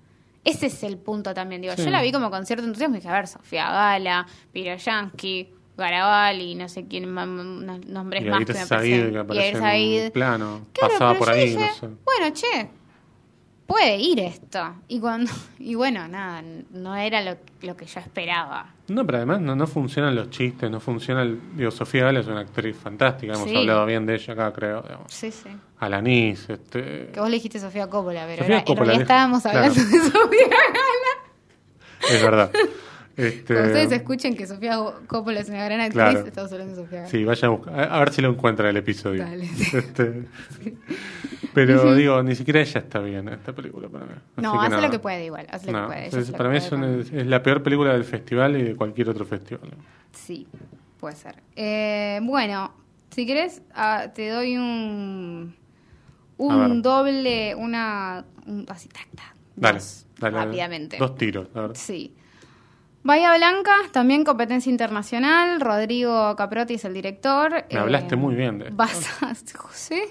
Ese 0.43 0.67
es 0.67 0.83
el 0.83 0.97
punto 0.97 1.33
también, 1.33 1.61
digo. 1.61 1.73
Sí. 1.75 1.83
Yo 1.83 1.89
la 1.89 2.01
vi 2.03 2.11
como 2.11 2.29
con 2.29 2.45
cierto 2.45 2.65
entusiasmo 2.65 2.95
y 2.95 2.99
dije, 2.99 3.09
a 3.09 3.13
ver, 3.13 3.27
Sofía 3.27 3.69
Gala, 3.71 4.27
Piroyansky, 4.51 5.49
Garabal 5.77 6.39
y 6.41 6.53
no 6.55 6.67
sé 6.69 6.85
quién 6.87 7.17
unos 7.17 7.85
nombres 7.87 8.23
Y 8.23 8.29
más 8.29 8.45
que 8.45 8.53
me 8.53 8.59
Said, 8.65 9.13
parecen. 9.13 9.27
que 9.27 9.49
Y 9.49 9.59
Said. 9.59 10.11
plano. 10.11 10.61
Claro, 10.73 10.93
pasaba 10.93 11.17
por 11.17 11.29
ahí, 11.29 11.49
dije, 11.49 11.59
no 11.59 11.73
sé. 11.73 11.87
Bueno, 12.05 12.33
che, 12.35 12.69
puede 13.71 13.97
ir 13.97 14.19
esto. 14.19 14.75
Y 14.87 14.99
cuando 14.99 15.31
y 15.59 15.75
bueno, 15.75 16.07
nada, 16.07 16.43
no 16.71 16.95
era 16.95 17.21
lo, 17.21 17.37
lo 17.61 17.75
que 17.75 17.85
yo 17.85 17.99
esperaba. 17.99 18.73
No, 18.89 19.05
pero 19.05 19.19
además 19.19 19.39
no, 19.41 19.55
no 19.55 19.65
funcionan 19.67 20.13
los 20.15 20.29
chistes, 20.29 20.69
no 20.69 20.79
funciona 20.81 21.21
el... 21.21 21.39
Digo, 21.55 21.71
Sofía 21.71 22.03
Gale 22.03 22.19
es 22.19 22.27
una 22.27 22.41
actriz 22.41 22.75
fantástica, 22.75 23.33
hemos 23.33 23.49
Sí. 23.49 23.55
hablado 23.55 23.85
bien 23.85 24.05
de 24.05 24.15
ella 24.15 24.33
acá, 24.33 24.51
creo. 24.51 24.81
digamos. 24.81 25.11
Sí, 25.11 25.31
sí. 25.31 25.49
Alanis, 25.79 26.49
este... 26.49 27.09
Que 27.13 27.19
vos 27.19 27.29
le 27.29 27.35
dijiste 27.35 27.59
Sofía 27.59 27.87
Coppola, 27.87 28.23
pero 28.25 28.39
Sofía 28.43 28.55
era- 28.57 28.65
Coppola, 28.65 28.93
en 28.93 28.99
realidad 28.99 29.01
estábamos 29.03 29.41
claro. 29.43 29.57
hablando 29.59 29.81
de 29.83 29.99
Sofía 30.11 30.47
Gala. 30.49 32.13
Es 32.15 32.21
verdad. 32.21 32.51
Este, 33.17 33.53
Cuando 33.53 33.67
ustedes 33.73 33.91
escuchen 33.91 34.35
que 34.35 34.47
Sofía 34.47 34.77
Coppola 35.07 35.39
es 35.41 35.49
una 35.49 35.65
gran 35.65 35.81
actriz, 35.81 35.93
Claro. 36.03 36.19
estamos 36.25 36.51
hablando 36.51 36.75
de 36.75 36.81
Sofía. 36.83 37.07
Sí, 37.07 37.23
vaya 37.25 37.47
a 37.47 37.51
buscar. 37.51 37.79
A 37.79 37.95
a 37.95 37.99
ver 37.99 38.13
si 38.13 38.21
lo 38.21 38.29
encuentra 38.29 38.69
el 38.69 38.77
episodio. 38.77 39.23
Dale. 39.23 39.47
Este, 39.73 40.23
pero 41.53 41.93
digo, 41.95 42.23
ni 42.23 42.35
siquiera 42.35 42.61
ella 42.61 42.79
está 42.79 42.99
bien 42.99 43.27
en 43.27 43.33
esta 43.33 43.53
película 43.53 43.89
para 43.89 44.05
mí. 44.05 44.11
No, 44.37 44.59
hace 44.61 44.69
nada. 44.69 44.81
lo 44.83 44.91
que 44.91 44.99
puede 44.99 45.25
igual, 45.25 45.45
hace 45.49 45.71
lo 45.71 45.73
No, 45.73 45.81
que 45.81 45.87
puede. 45.87 45.99
ella 46.07 46.07
es- 46.07 46.23
hace 46.23 46.31
lo 46.31 46.37
para 46.37 46.49
que 46.49 46.59
mí 46.59 46.67
puede 46.69 47.01
es, 47.01 47.11
una- 47.11 47.21
es 47.21 47.27
la 47.27 47.43
peor 47.43 47.61
película 47.63 47.93
del 47.93 48.03
festival 48.05 48.55
y 48.57 48.63
de 48.63 48.75
cualquier 48.75 49.09
otro 49.09 49.25
festival. 49.25 49.69
Sí, 50.13 50.47
puede 50.99 51.15
ser. 51.15 51.35
Eh, 51.55 52.19
bueno, 52.23 52.73
si 53.09 53.25
querés, 53.25 53.61
ah, 53.73 54.07
te 54.15 54.29
doy 54.29 54.55
un 54.57 55.53
A 56.49 56.55
ver. 56.55 56.71
un 56.71 56.81
doble, 56.81 57.53
una 57.55 58.23
un- 58.45 58.65
así 58.69 58.87
tac, 58.87 59.07
tac, 59.15 59.35
Dale, 59.57 59.79
dale. 60.19 60.37
rápidamente. 60.37 60.97
Dos 60.97 61.15
tiros, 61.17 61.49
la 61.53 61.61
verdad. 61.61 61.75
Sí. 61.77 62.15
Bahía 63.03 63.35
Blanca, 63.35 63.73
también 63.91 64.23
competencia 64.23 64.69
internacional. 64.69 65.59
Rodrigo 65.59 66.35
Caprotti 66.35 66.75
es 66.75 66.85
el 66.85 66.93
director. 66.93 67.65
Me 67.71 67.79
hablaste 67.79 68.15
muy 68.15 68.35
bien 68.35 68.59
de. 68.59 68.69
Basada, 68.69 69.33
¿sí? 69.73 70.01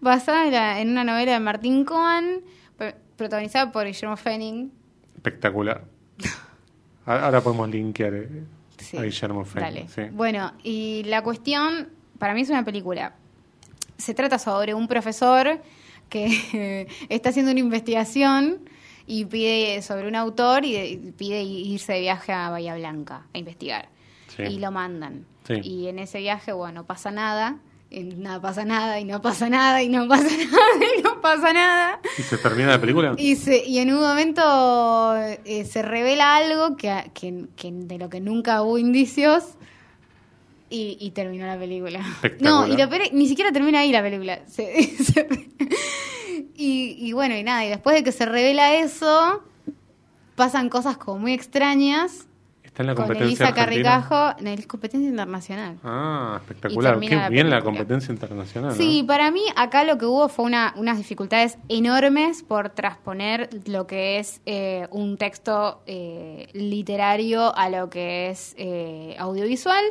basada 0.00 0.80
en, 0.80 0.90
una 0.90 1.04
novela 1.04 1.32
de 1.32 1.40
Martín 1.40 1.84
Cohen, 1.84 2.42
pr- 2.78 2.94
protagonizada 3.16 3.70
por 3.70 3.86
Guillermo 3.86 4.16
Fenning. 4.16 4.72
Espectacular. 5.16 5.84
Ahora 7.06 7.40
podemos 7.40 7.68
linkear 7.68 8.14
eh, 8.14 8.28
Sí, 8.78 8.96
a 8.98 9.02
Guillermo 9.02 9.44
Fenn. 9.44 9.62
Dale. 9.62 9.88
sí. 9.88 10.02
Bueno, 10.12 10.52
y 10.62 11.04
la 11.04 11.22
cuestión, 11.22 11.88
para 12.18 12.34
mí 12.34 12.40
es 12.42 12.50
una 12.50 12.64
película. 12.64 13.14
Se 13.96 14.12
trata 14.12 14.38
sobre 14.38 14.74
un 14.74 14.88
profesor 14.88 15.60
que 16.08 16.88
está 17.08 17.28
haciendo 17.30 17.52
una 17.52 17.60
investigación 17.60 18.68
y 19.06 19.24
pide 19.26 19.82
sobre 19.82 20.08
un 20.08 20.14
autor 20.16 20.64
y, 20.64 21.12
pide 21.16 21.42
irse 21.42 21.92
de 21.94 22.00
viaje 22.00 22.32
a 22.32 22.50
Bahía 22.50 22.74
Blanca 22.76 23.26
a 23.34 23.38
investigar. 23.38 23.88
Sí. 24.34 24.42
Y 24.44 24.58
lo 24.58 24.70
mandan. 24.70 25.26
Sí. 25.46 25.54
Y 25.62 25.86
en 25.88 25.98
ese 25.98 26.18
viaje, 26.20 26.52
bueno, 26.52 26.80
no 26.80 26.86
pasa 26.86 27.10
nada. 27.10 27.58
y 27.90 28.02
nada 28.02 28.40
pasa 28.40 28.64
nada, 28.64 28.98
y 28.98 29.04
no 29.04 29.20
pasa 29.22 29.48
nada, 29.48 29.80
y 29.82 29.88
no 29.88 30.08
pasa 30.08 30.24
nada, 30.36 30.84
y 30.98 31.02
no 31.02 31.20
pasa 31.20 31.52
nada. 31.52 32.00
¿Y 32.18 32.22
se 32.22 32.38
termina 32.38 32.70
la 32.70 32.80
película? 32.80 33.14
Y, 33.18 33.36
se, 33.36 33.64
y 33.64 33.78
en 33.78 33.92
un 33.94 34.00
momento 34.00 35.14
eh, 35.16 35.64
se 35.64 35.82
revela 35.82 36.36
algo 36.36 36.76
que, 36.76 37.10
que- 37.14 37.44
que 37.56 37.70
de 37.70 37.98
lo 37.98 38.08
que 38.08 38.20
nunca 38.20 38.62
hubo 38.62 38.78
indicios 38.78 39.44
y, 40.70 40.96
y 41.00 41.10
terminó 41.10 41.46
la 41.46 41.58
película. 41.58 42.00
No, 42.40 42.66
y 42.66 42.76
lo 42.76 42.88
peor 42.88 43.02
ni 43.12 43.28
siquiera 43.28 43.52
termina 43.52 43.80
ahí 43.80 43.92
la 43.92 44.02
película. 44.02 44.40
Se- 44.46 44.82
se- 44.96 45.28
y, 46.56 46.96
y 46.98 47.12
bueno, 47.12 47.36
y 47.36 47.42
nada, 47.42 47.64
y 47.64 47.68
después 47.68 47.96
de 47.96 48.04
que 48.04 48.12
se 48.12 48.26
revela 48.26 48.74
eso, 48.76 49.42
pasan 50.36 50.68
cosas 50.68 50.96
como 50.96 51.18
muy 51.18 51.32
extrañas 51.32 52.26
Está 52.74 52.82
en 52.82 52.88
la 52.88 52.94
competencia. 52.96 53.54
Carricajo 53.54 54.34
en 54.36 54.48
el 54.48 54.66
competencia 54.66 55.08
internacional. 55.08 55.78
Ah, 55.84 56.40
espectacular. 56.40 56.98
Qué 56.98 57.14
la 57.14 57.28
bien 57.28 57.48
la 57.48 57.62
competencia 57.62 58.10
internacional. 58.10 58.70
¿no? 58.70 58.76
Sí, 58.76 59.04
para 59.06 59.30
mí 59.30 59.42
acá 59.54 59.84
lo 59.84 59.96
que 59.96 60.06
hubo 60.06 60.28
fue 60.28 60.44
una, 60.44 60.74
unas 60.76 60.98
dificultades 60.98 61.56
enormes 61.68 62.42
por 62.42 62.70
transponer 62.70 63.48
lo 63.66 63.86
que 63.86 64.18
es 64.18 64.40
eh, 64.44 64.88
un 64.90 65.18
texto 65.18 65.82
eh, 65.86 66.48
literario 66.52 67.56
a 67.56 67.68
lo 67.68 67.88
que 67.90 68.30
es 68.30 68.56
eh, 68.58 69.14
audiovisual, 69.20 69.84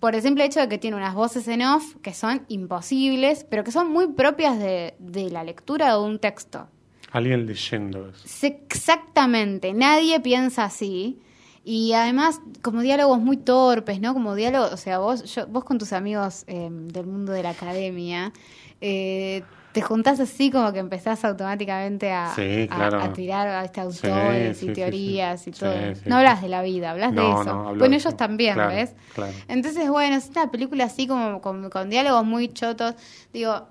por 0.00 0.14
el 0.14 0.22
simple 0.22 0.44
hecho 0.44 0.60
de 0.60 0.68
que 0.68 0.78
tiene 0.78 0.96
unas 0.96 1.14
voces 1.14 1.48
en 1.48 1.62
off 1.62 1.96
que 2.02 2.14
son 2.14 2.44
imposibles, 2.48 3.46
pero 3.48 3.64
que 3.64 3.72
son 3.72 3.90
muy 3.90 4.08
propias 4.08 4.58
de, 4.58 4.94
de 4.98 5.30
la 5.30 5.44
lectura 5.44 5.92
de 5.92 5.98
un 5.98 6.18
texto. 6.18 6.68
Alguien 7.12 7.46
leyendo 7.46 8.10
eso. 8.10 8.46
Exactamente, 8.46 9.72
nadie 9.72 10.20
piensa 10.20 10.64
así. 10.64 11.20
Y 11.64 11.94
además, 11.94 12.40
como 12.62 12.80
diálogos 12.80 13.18
muy 13.18 13.36
torpes, 13.38 14.00
¿no? 14.00 14.12
Como 14.12 14.36
diálogos, 14.36 14.72
o 14.72 14.76
sea, 14.76 14.98
vos, 14.98 15.24
yo, 15.34 15.48
vos 15.48 15.64
con 15.64 15.78
tus 15.78 15.92
amigos 15.92 16.44
eh, 16.46 16.68
del 16.70 17.06
mundo 17.06 17.32
de 17.32 17.42
la 17.42 17.50
academia, 17.50 18.32
eh, 18.80 19.42
te 19.76 19.82
juntás 19.82 20.18
así 20.20 20.50
como 20.50 20.72
que 20.72 20.78
empezás 20.78 21.22
automáticamente 21.22 22.10
a, 22.10 22.32
Sí, 22.34 22.66
a- 22.70 22.74
claro. 22.76 22.98
a 23.02 23.12
tirar 23.12 23.46
a 23.46 23.64
este 23.66 23.82
autores 23.82 24.56
Sí, 24.56 24.64
y 24.64 24.68
sí, 24.68 24.72
teorías 24.74 25.46
y 25.46 25.50
todo. 25.50 25.74
No 26.06 26.16
hablas 26.16 26.40
de 26.40 26.48
la 26.48 26.62
vida, 26.62 26.92
hablas 26.92 27.14
de 27.14 27.20
eso. 27.30 27.44
no, 27.44 27.62
bueno, 27.64 27.80
de 27.80 27.86
ellos 27.88 28.06
eso. 28.06 28.16
también, 28.16 28.54
Claro, 28.54 28.70
¿ves? 28.74 28.94
claro. 29.14 29.32
Entonces, 29.48 29.90
bueno, 29.90 30.16
es 30.16 30.30
una 30.30 30.50
película 30.50 30.84
así 30.84 31.06
como 31.06 31.42
con, 31.42 31.68
con 31.68 31.90
diálogos 31.90 32.24
muy 32.24 32.48
chotos. 32.48 32.94
Digo, 33.34 33.68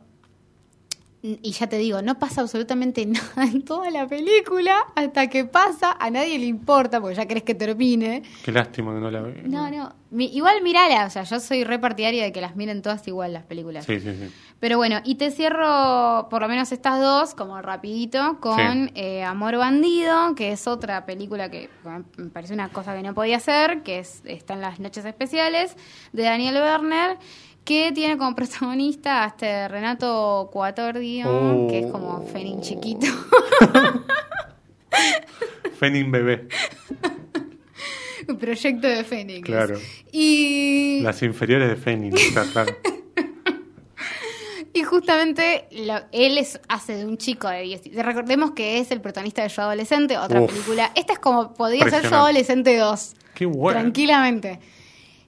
y 1.42 1.52
ya 1.52 1.68
te 1.68 1.78
digo, 1.78 2.02
no 2.02 2.20
pasa 2.20 2.42
absolutamente 2.42 3.06
nada 3.06 3.44
en 3.44 3.64
toda 3.64 3.90
la 3.90 4.08
película. 4.08 4.76
Hasta 4.96 5.28
que 5.28 5.46
pasa, 5.46 5.96
a 6.00 6.10
nadie 6.10 6.38
le 6.40 6.46
importa, 6.46 7.02
porque 7.02 7.16
ya 7.16 7.26
querés 7.26 7.44
que 7.44 7.56
termine. 7.56 8.24
Qué 8.44 8.52
lástima 8.52 8.94
que 8.94 9.00
no 9.00 9.10
la 9.12 9.22
vi. 9.22 9.42
No, 9.50 9.70
no. 9.70 9.94
Mi- 10.12 10.28
igual 10.34 10.62
mirala, 10.62 11.06
o 11.06 11.10
sea, 11.10 11.24
yo 11.24 11.40
soy 11.40 11.64
re 11.64 11.78
partidaria 11.80 12.24
de 12.24 12.32
que 12.32 12.40
las 12.40 12.56
miren 12.56 12.82
todas 12.82 13.06
igual 13.08 13.34
las 13.34 13.44
películas. 13.44 13.86
Sí, 13.86 14.00
sí, 14.00 14.12
sí. 14.14 14.32
Pero 14.60 14.78
bueno, 14.78 15.02
y 15.04 15.16
te 15.16 15.30
cierro 15.32 16.28
por 16.30 16.42
lo 16.42 16.48
menos 16.48 16.72
estas 16.72 17.02
dos, 17.02 17.34
como 17.36 17.62
rapidito, 17.62 18.38
con 18.40 18.88
Sí. 18.88 18.92
eh, 18.96 19.24
Amor 19.24 19.58
Bandido, 19.58 20.34
que 20.36 20.52
es 20.54 20.68
otra 20.68 21.06
película 21.06 21.50
que 21.50 21.70
bueno, 21.84 22.06
me 22.18 22.30
parece 22.30 22.54
una 22.54 22.70
cosa 22.70 22.96
que 22.96 23.02
no 23.04 23.14
podía 23.14 23.38
hacer, 23.38 23.84
que 23.84 24.00
es, 24.00 24.22
está 24.26 24.54
en 24.54 24.62
las 24.62 24.80
noches 24.80 25.04
especiales, 25.06 25.76
de 26.14 26.24
Daniel 26.24 26.56
Werner, 26.56 27.18
que 27.66 27.92
tiene 27.92 28.18
como 28.18 28.34
protagonista 28.36 29.24
a 29.24 29.28
este 29.30 29.68
Renato 29.68 30.50
Cuatordio, 30.54 31.26
Oh. 31.30 31.68
que 31.68 31.80
es 31.80 31.92
como 31.92 32.26
Fenin 32.28 32.62
chiquito. 32.62 33.08
Fenin 35.80 36.12
bebé. 36.12 36.48
Proyecto 38.40 38.88
de 38.88 39.04
Fénix. 39.04 39.46
Claro. 39.46 39.78
Y, 40.12 41.02
Las 41.02 41.22
inferiores 41.22 41.70
de 41.70 41.76
Fenin. 41.76 42.16
está 42.16 42.44
claro. 42.46 42.76
y 44.74 44.84
justamente 44.84 45.68
lo- 45.72 46.02
él 46.12 46.38
es, 46.40 46.60
hace 46.68 46.96
de 46.96 47.06
un 47.06 47.18
chico 47.18 47.48
de 47.50 47.62
10. 47.62 47.94
Recordemos 47.96 48.52
que 48.52 48.80
es 48.80 48.90
el 48.92 49.02
protagonista 49.02 49.44
de 49.44 49.50
Yo 49.50 49.62
Adolescente, 49.64 50.18
otra 50.18 50.42
Uf. 50.42 50.52
película. 50.52 50.92
Esta 50.96 51.14
es 51.14 51.20
como, 51.20 51.54
podría 51.54 51.88
ser 51.90 52.04
Yo. 52.10 52.16
Adolescente 52.16 52.78
2. 52.78 53.14
Qué 53.36 53.46
bueno. 53.46 53.80
Tranquilamente. 53.80 54.60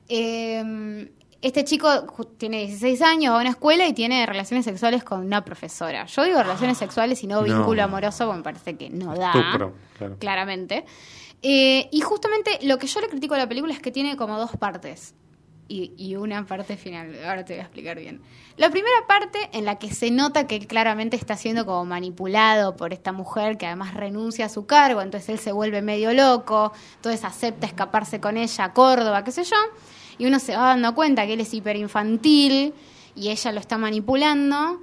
Eh, 0.09 1.09
este 1.41 1.63
chico 1.63 1.89
tiene 2.37 2.59
16 2.65 3.01
años, 3.01 3.33
va 3.33 3.37
a 3.37 3.41
una 3.41 3.51
escuela 3.51 3.85
y 3.87 3.93
tiene 3.93 4.25
relaciones 4.25 4.65
sexuales 4.65 5.03
con 5.03 5.21
una 5.25 5.43
profesora. 5.45 6.05
Yo 6.05 6.23
digo 6.23 6.41
relaciones 6.41 6.77
sexuales 6.77 7.23
y 7.23 7.27
no 7.27 7.37
No. 7.37 7.43
vínculo 7.43 7.83
amoroso, 7.83 8.25
porque 8.25 8.37
me 8.37 8.43
parece 8.43 8.75
que 8.75 8.89
no 8.89 9.15
da. 9.15 9.31
Claro. 9.31 9.73
Claramente. 10.19 10.85
Eh, 11.43 11.87
y 11.91 12.01
justamente 12.01 12.59
lo 12.63 12.77
que 12.79 12.87
yo 12.87 12.99
le 13.01 13.07
critico 13.09 13.35
a 13.35 13.37
la 13.37 13.47
película 13.47 13.73
es 13.73 13.79
que 13.79 13.91
tiene 13.91 14.17
como 14.17 14.37
dos 14.39 14.51
partes. 14.57 15.13
Y, 15.69 15.91
y 15.97 16.15
una 16.15 16.45
parte 16.45 16.77
final. 16.77 17.13
Ahora 17.25 17.43
te 17.43 17.53
voy 17.53 17.59
a 17.59 17.63
explicar 17.63 17.99
bien. 17.99 18.21
La 18.55 18.69
primera 18.69 19.05
parte 19.05 19.37
en 19.51 19.65
la 19.65 19.77
que 19.77 19.93
se 19.93 20.11
nota 20.11 20.47
que 20.47 20.55
él 20.55 20.65
claramente 20.65 21.17
está 21.17 21.35
siendo 21.35 21.65
como 21.65 21.83
manipulado 21.83 22.77
por 22.77 22.93
esta 22.93 23.11
mujer 23.11 23.57
que 23.57 23.65
además 23.67 23.93
renuncia 23.93 24.45
a 24.45 24.49
su 24.49 24.65
cargo, 24.65 25.01
entonces 25.01 25.27
él 25.29 25.39
se 25.39 25.51
vuelve 25.51 25.81
medio 25.81 26.13
loco, 26.13 26.71
entonces 26.95 27.25
acepta 27.25 27.67
escaparse 27.67 28.21
con 28.21 28.37
ella 28.37 28.63
a 28.63 28.73
Córdoba, 28.73 29.25
qué 29.25 29.31
sé 29.31 29.43
yo, 29.43 29.57
y 30.17 30.25
uno 30.25 30.39
se 30.39 30.55
va 30.55 30.67
dando 30.67 30.95
cuenta 30.95 31.25
que 31.25 31.33
él 31.33 31.41
es 31.41 31.53
hiperinfantil 31.53 32.73
y 33.15 33.29
ella 33.29 33.51
lo 33.51 33.59
está 33.59 33.77
manipulando. 33.77 34.79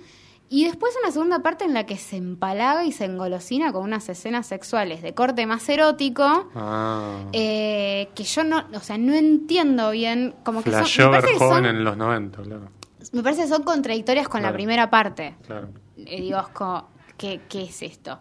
Y 0.50 0.66
después 0.66 0.94
una 1.02 1.10
segunda 1.10 1.40
parte 1.40 1.64
en 1.64 1.74
la 1.74 1.86
que 1.86 1.96
se 1.96 2.16
empalaga 2.16 2.84
y 2.84 2.92
se 2.92 3.06
engolosina 3.06 3.72
con 3.72 3.82
unas 3.82 4.08
escenas 4.08 4.46
sexuales 4.46 5.02
de 5.02 5.14
corte 5.14 5.46
más 5.46 5.68
erótico. 5.68 6.50
Ah. 6.54 7.24
eh, 7.32 8.08
que 8.14 8.24
yo 8.24 8.44
no, 8.44 8.64
o 8.74 8.80
sea, 8.80 8.98
no 8.98 9.14
entiendo 9.14 9.90
bien, 9.90 10.34
como 10.44 10.62
que 10.62 10.70
son, 10.70 10.80
Flasheó 10.80 11.10
me, 11.10 11.18
parece 11.18 11.32
que 11.32 11.38
joven 11.38 11.64
son, 11.64 11.66
en 11.66 11.84
los 11.84 11.96
90, 11.96 12.42
claro. 12.42 12.68
me 13.12 13.22
parece 13.22 13.42
que 13.42 13.48
son 13.48 13.62
contradictorias 13.62 14.28
con 14.28 14.42
la 14.42 14.52
primera 14.52 14.90
parte. 14.90 15.34
claro. 15.46 15.68
Eh, 15.96 16.20
digo, 16.20 16.38
es 16.38 16.48
como, 16.48 16.88
¿qué, 17.16 17.40
qué 17.48 17.64
es 17.64 17.82
esto? 17.82 18.18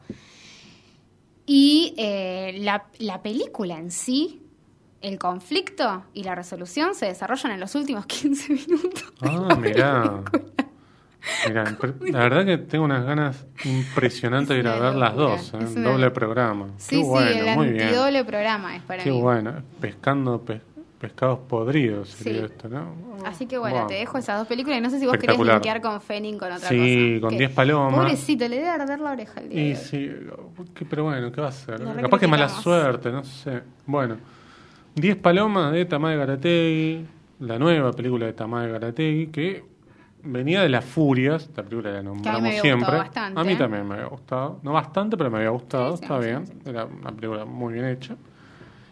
Y 1.45 1.93
eh, 1.97 2.55
la, 2.59 2.85
la 2.99 3.21
película 3.21 3.77
en 3.77 3.91
sí, 3.91 4.42
el 5.03 5.19
conflicto 5.19 6.03
y 6.13 6.23
la 6.23 6.33
resolución 6.33 6.95
se 6.95 7.05
desarrollan 7.05 7.51
en 7.51 7.59
los 7.59 7.75
últimos 7.75 8.05
15 8.07 8.53
minutos. 8.53 9.13
Ah, 9.21 9.55
mirá. 9.61 10.23
Mirá, 11.47 11.63
la 12.11 12.19
verdad 12.19 12.45
que 12.45 12.57
tengo 12.57 12.83
unas 12.83 13.05
ganas 13.05 13.45
impresionantes 13.63 14.49
de 14.49 14.59
ir 14.59 14.67
a 14.67 14.77
ver 14.77 14.95
las 14.95 15.15
dos, 15.15 15.53
¿eh? 15.53 15.57
una- 15.57 15.91
doble 15.91 16.11
programa. 16.11 16.67
Sí, 16.77 16.97
Qué 16.97 17.03
bueno, 17.03 17.31
sí, 17.31 17.37
el 17.49 17.55
muy 17.55 17.69
bien. 17.69 17.81
antidoble 17.83 18.25
programa 18.25 18.75
es 18.75 18.81
para 18.83 19.03
Qué 19.03 19.11
mí. 19.11 19.21
bueno, 19.21 19.53
pescando, 19.79 20.41
pe- 20.41 20.59
pescados 20.99 21.39
podridos 21.47 22.09
sería 22.09 22.39
Sí. 22.39 22.45
esto, 22.45 22.67
¿no? 22.67 22.93
Así 23.25 23.45
que 23.45 23.57
bueno, 23.57 23.87
te 23.87 23.93
dejo 23.95 24.17
esas 24.17 24.37
dos 24.39 24.47
películas 24.49 24.79
y 24.79 24.81
no 24.81 24.89
sé 24.89 24.99
si 24.99 25.05
vos 25.05 25.15
querés 25.17 25.39
linkear 25.39 25.81
con 25.81 26.01
Fenning 26.01 26.37
con 26.37 26.51
otra 26.51 26.67
Sí, 26.67 27.15
cosa. 27.15 27.21
con 27.21 27.29
Que, 27.31 27.37
10 27.37 27.51
palomas. 27.51 27.95
Pobrecito, 28.01 28.47
le 28.49 28.55
debe 28.57 28.69
arder 28.69 28.99
la 28.99 29.11
oreja 29.11 29.39
el 29.39 29.49
día 29.49 29.61
Y 29.61 29.75
sí, 29.77 30.11
pero 30.89 31.03
bueno, 31.05 31.31
¿qué 31.31 31.39
va 31.39 31.47
a 31.47 31.49
hacer? 31.51 31.79
Lo 31.79 32.01
Capaz 32.01 32.19
que 32.19 32.27
mala 32.27 32.49
suerte, 32.49 33.11
no 33.11 33.23
sé. 33.23 33.61
Bueno, 33.85 34.17
10 34.95 35.17
palomas 35.17 35.71
de 35.73 35.85
Tamae 35.85 36.17
Garategui, 36.17 37.05
la 37.39 37.57
nueva 37.59 37.91
película 37.93 38.25
de 38.27 38.33
Tamae 38.33 38.71
Garategui, 38.71 39.27
que 39.27 39.63
venía 40.23 40.61
de 40.61 40.69
Las 40.69 40.85
Furias, 40.85 41.43
esta 41.43 41.63
película 41.63 41.91
la 41.91 42.03
nombramos 42.03 42.41
había 42.41 42.61
siempre. 42.61 42.85
gustado 42.85 42.97
bastante. 43.03 43.39
A 43.39 43.43
mí 43.43 43.55
también 43.55 43.87
me 43.87 43.95
había 43.95 44.05
gustado. 44.07 44.59
No 44.63 44.71
bastante, 44.73 45.17
pero 45.17 45.31
me 45.31 45.37
había 45.37 45.49
gustado, 45.49 45.91
Sí, 45.91 45.97
sí, 45.97 46.03
está 46.03 46.21
sí, 46.21 46.27
bien. 46.27 46.43
Era 46.65 46.85
una 46.85 47.11
película 47.11 47.45
muy 47.45 47.73
bien 47.73 47.85
hecha. 47.85 48.15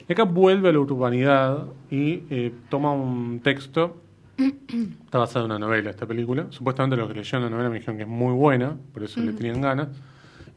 Y 0.08 0.14
acá 0.14 0.24
vuelve 0.24 0.70
a 0.70 0.72
la 0.74 0.80
urbanidad 0.80 1.68
y 1.90 2.24
eh, 2.30 2.52
toma 2.70 2.92
un 2.92 3.40
texto. 3.42 4.02
Está 5.06 5.20
basada 5.20 5.46
en 5.46 5.52
una 5.52 5.60
novela 5.60 5.92
esta 5.92 6.06
película. 6.08 6.48
Supuestamente 6.50 6.98
los 6.98 7.08
que 7.08 7.14
leyeron 7.14 7.44
la 7.44 7.50
novela 7.50 7.70
me 7.70 7.76
dijeron 7.76 7.98
que 7.98 8.04
es 8.04 8.10
muy 8.10 8.34
buena, 8.34 8.76
por 8.94 9.04
eso 9.04 9.22
le 9.22 9.34
tenían 9.34 9.62
ganas. 9.62 9.90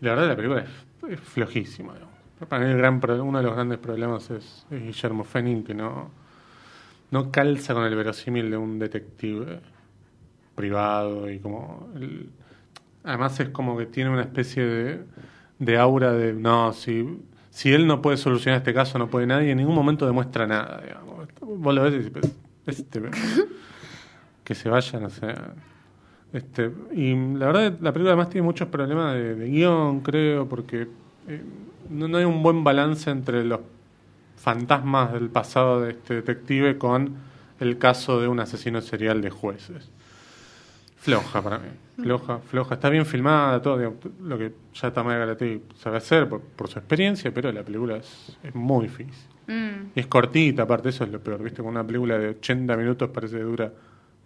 Y 0.01 0.05
la 0.07 0.13
verdad 0.15 0.29
la 0.29 0.37
película 0.37 0.61
es, 0.63 1.13
es 1.13 1.21
flojísima. 1.21 1.93
digamos. 1.93 2.14
Para 2.49 2.65
mí 2.65 2.71
el 2.71 2.77
gran 2.79 3.01
pro- 3.01 3.23
uno 3.25 3.39
de 3.39 3.45
los 3.45 3.55
grandes 3.55 3.79
problemas 3.79 4.31
es, 4.31 4.67
es 4.71 4.83
Guillermo 4.83 5.25
Fenning, 5.25 5.65
que 5.65 5.75
no, 5.75 6.11
no 7.11 7.31
calza 7.31 7.75
con 7.75 7.85
el 7.85 7.95
verosímil 7.95 8.51
de 8.51 8.57
un 8.57 8.79
detective 8.79 9.61
privado 10.55 11.31
y 11.31 11.39
como... 11.39 11.89
el- 11.97 12.31
además 13.05 13.39
es 13.41 13.51
como 13.51 13.77
que 13.77 13.87
tiene 13.87 14.11
una 14.11 14.23
especie 14.23 14.65
de, 14.65 15.05
de 15.59 15.79
aura 15.79 16.13
de, 16.13 16.33
no, 16.33 16.73
si, 16.73 17.21
si 17.51 17.73
él 17.73 17.87
no 17.87 18.03
puede 18.03 18.17
solucionar 18.17 18.59
este 18.59 18.75
caso, 18.75 18.99
no 18.99 19.09
puede 19.09 19.27
nadie, 19.27 19.51
en 19.53 19.59
ningún 19.59 19.75
momento 19.75 20.07
demuestra 20.07 20.47
nada. 20.47 20.81
Digamos. 20.83 21.29
Vos 21.41 21.75
lo 21.75 21.83
ves 21.83 21.95
y 21.95 21.97
dices, 21.99 22.13
"Pero 22.13 22.29
este, 22.67 23.03
que 24.45 24.55
se 24.55 24.69
vaya, 24.69 25.01
no 25.01 25.11
sé. 25.11 25.35
Este, 26.33 26.71
y 26.93 27.15
la 27.15 27.47
verdad, 27.47 27.79
la 27.81 27.93
película 27.93 28.11
además 28.13 28.29
tiene 28.31 28.45
muchos 28.45 28.69
problemas 28.69 29.15
de, 29.15 29.35
de 29.37 29.49
guion, 29.49 30.01
creo, 30.01 30.49
porque 30.49 30.89
eh, 31.29 31.43
no, 31.91 32.09
no 32.09 32.19
hay 32.19 32.25
un 32.25 32.43
buen 32.43 32.65
balance 32.65 33.11
entre 33.11 33.45
los 33.45 33.61
fantasmas 34.37 35.13
del 35.13 35.31
pasado 35.31 35.81
de 35.81 35.93
este 35.93 36.15
detective 36.15 36.79
con 36.79 37.17
el 37.61 37.79
caso 37.79 38.21
de 38.21 38.29
un 38.29 38.41
asesino 38.41 38.81
serial 38.81 39.21
de 39.23 39.31
jueces. 39.31 39.91
Floja 40.97 41.43
para 41.43 41.59
mí, 41.59 41.69
floja, 41.99 42.39
floja. 42.41 42.75
Está 42.77 42.89
bien 42.89 43.05
filmada, 43.05 43.61
todo 43.61 43.77
digamos, 43.77 43.99
lo 44.23 44.39
que 44.39 44.55
ya 44.75 44.93
Tamara 44.93 45.19
Galatí 45.19 45.63
sabe 45.77 45.99
hacer 45.99 46.29
por, 46.29 46.41
por 46.43 46.69
su 46.69 46.79
experiencia, 46.79 47.33
pero 47.33 47.53
la 47.53 47.63
película 47.63 47.97
es, 47.99 48.39
es 48.43 48.55
muy 48.55 48.85
difícil. 48.87 49.29
Mm, 49.47 49.91
Y 49.95 50.01
es 50.01 50.07
cortita, 50.07 50.63
aparte, 50.63 50.89
eso 50.89 51.05
es 51.05 51.11
lo 51.11 51.21
peor, 51.21 51.43
¿viste? 51.43 51.63
Con 51.63 51.73
una 51.73 51.87
película 51.87 52.19
de 52.19 52.29
80 52.31 52.77
minutos 52.77 53.11
parece 53.11 53.37
que 53.37 53.43
dura 53.43 53.73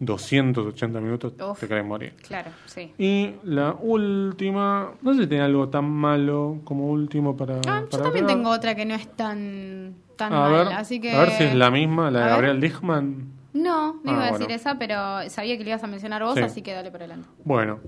280 0.00 1.00
minutos, 1.00 1.32
Uf. 1.40 1.58
te 1.60 1.68
querés 1.68 1.84
morir. 1.84 2.14
claro, 2.26 2.50
sí. 2.66 2.92
Y 2.98 3.34
la 3.44 3.74
última, 3.80 4.92
no 5.02 5.14
sé 5.14 5.22
si 5.22 5.26
tiene 5.26 5.44
algo 5.44 5.68
tan 5.68 5.90
malo 5.90 6.58
como 6.64 6.88
último 6.88 7.36
para. 7.36 7.56
Ah, 7.66 7.80
yo 7.82 7.88
para 7.90 8.04
también 8.04 8.26
ver. 8.26 8.36
tengo 8.36 8.50
otra 8.50 8.74
que 8.74 8.84
no 8.84 8.94
es 8.94 9.08
tan, 9.16 9.94
tan 10.16 10.32
a 10.32 10.40
mal, 10.40 10.52
ver, 10.52 10.68
así 10.74 11.00
que... 11.00 11.12
a 11.12 11.20
ver 11.20 11.30
si 11.32 11.44
es 11.44 11.54
la 11.54 11.70
misma, 11.70 12.10
la 12.10 12.24
de. 12.24 12.30
Gabriel 12.30 12.60
Dichman. 12.60 13.32
No, 13.54 13.94
no 13.94 14.00
Ah, 14.04 14.12
iba 14.12 14.12
a 14.12 14.30
bueno. 14.30 14.38
decir 14.38 14.52
esa, 14.54 14.78
pero 14.78 15.28
sabía 15.30 15.56
que 15.58 15.64
le 15.64 15.70
ibas 15.70 15.82
a 15.82 15.86
mencionar 15.88 16.22
vos, 16.22 16.34
Sí. 16.34 16.40
así 16.42 16.62
que 16.62 16.72
dale 16.72 16.90
por 16.90 17.00
adelante. 17.00 17.26
Bueno, 17.44 17.80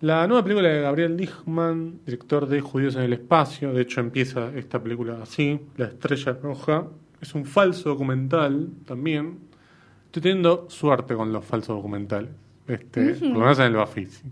la 0.00 0.26
nueva 0.26 0.42
película 0.42 0.68
de 0.68 0.80
Gabriel 0.80 1.16
Dichman, 1.16 2.00
director 2.06 2.46
de 2.46 2.60
Judíos 2.60 2.96
en 2.96 3.02
el 3.02 3.12
Espacio, 3.12 3.72
de 3.74 3.82
hecho 3.82 4.00
empieza 4.00 4.48
esta 4.56 4.82
película 4.82 5.18
así, 5.22 5.60
La 5.76 5.86
Estrella 5.86 6.32
Roja, 6.42 6.84
es 7.20 7.34
un 7.34 7.44
falso 7.44 7.90
documental 7.90 8.68
también. 8.86 9.38
Estoy 10.12 10.24
teniendo 10.24 10.68
suerte 10.68 11.14
con 11.14 11.32
los 11.32 11.42
falsos 11.42 11.74
documentales, 11.74 12.32
este, 12.68 13.14
por 13.14 13.28
lo 13.28 13.38
menos 13.38 13.58
en 13.60 13.64
el 13.64 13.76
Bafisi. 13.76 14.22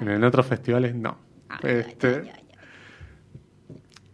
En 0.00 0.22
otros 0.22 0.46
festivales 0.46 0.94
no. 0.94 1.18
Ay, 1.48 1.58
Este. 1.64 2.32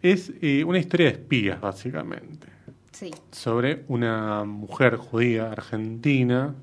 Es 0.01 0.33
eh, 0.41 0.63
una 0.63 0.79
historia 0.79 1.05
de 1.05 1.11
espías, 1.11 1.61
básicamente. 1.61 2.47
Sí. 2.91 3.11
sobre 3.31 3.83
una 3.89 4.43
mujer 4.43 4.95
judía 4.95 5.51
argentina 5.51 6.55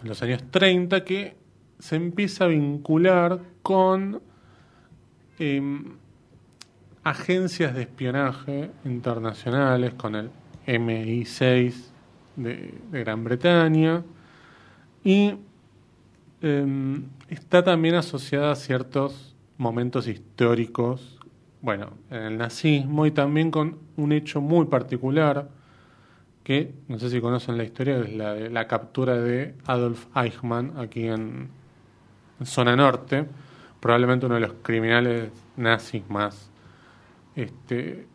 en 0.00 0.08
los 0.08 0.22
años 0.22 0.44
30 0.52 1.04
que 1.04 1.36
se 1.80 1.96
empieza 1.96 2.44
a 2.44 2.46
vincular 2.46 3.40
con 3.62 4.22
em, 5.40 5.96
agencias 7.02 7.74
de 7.74 7.82
espionaje 7.82 8.70
internacionales, 8.84 9.94
con 9.94 10.14
el 10.14 10.30
MI6 10.66 11.89
de, 12.36 12.74
Gran 12.90 13.24
Bretaña. 13.24 14.02
Y 15.04 15.34
em, 16.42 17.04
está 17.28 17.62
también 17.64 17.94
asociada 17.94 18.52
a 18.52 18.56
ciertos 18.56 19.34
momentos 19.56 20.08
históricos, 20.08 21.18
bueno, 21.62 21.90
en 22.10 22.22
el 22.22 22.38
nazismo 22.38 23.06
y 23.06 23.10
también 23.10 23.50
con 23.50 23.78
un 23.96 24.12
hecho 24.12 24.40
muy 24.40 24.66
particular 24.66 25.48
que, 26.42 26.72
no 26.88 26.98
sé 26.98 27.10
si 27.10 27.20
conocen 27.20 27.58
la 27.58 27.64
historia, 27.64 27.98
es 27.98 28.14
la 28.14 28.34
de 28.34 28.48
la 28.48 28.66
captura 28.66 29.16
de 29.16 29.54
Adolf 29.66 30.06
Eichmann 30.16 30.72
aquí 30.78 31.06
en, 31.06 31.50
en 32.40 32.46
zona 32.46 32.74
norte, 32.74 33.26
probablemente 33.80 34.26
uno 34.26 34.36
de 34.36 34.40
los 34.40 34.54
criminales 34.62 35.30
nazis 35.56 36.02
más 36.08 36.50
este, 37.36 38.06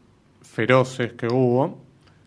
feroces 0.42 1.14
que 1.14 1.28
hubo, 1.28 1.85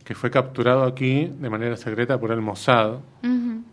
que 0.09 0.15
fue 0.15 0.31
capturado 0.31 0.85
aquí 0.85 1.31
de 1.39 1.51
manera 1.51 1.77
secreta 1.77 2.19
por 2.19 2.33
el 2.33 2.41
Mossad. 2.41 3.01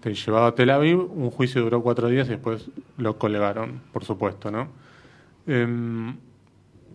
Te 0.01 0.13
llevado 0.13 0.47
a 0.47 0.53
Tel 0.53 0.69
Aviv, 0.69 0.99
un 0.99 1.31
juicio 1.31 1.61
duró 1.61 1.81
cuatro 1.81 2.09
días 2.09 2.27
y 2.27 2.31
después 2.31 2.69
lo 2.97 3.17
colgaron, 3.17 3.79
por 3.93 4.03
supuesto, 4.03 4.51
¿no? 4.51 4.67
Em, 5.47 6.13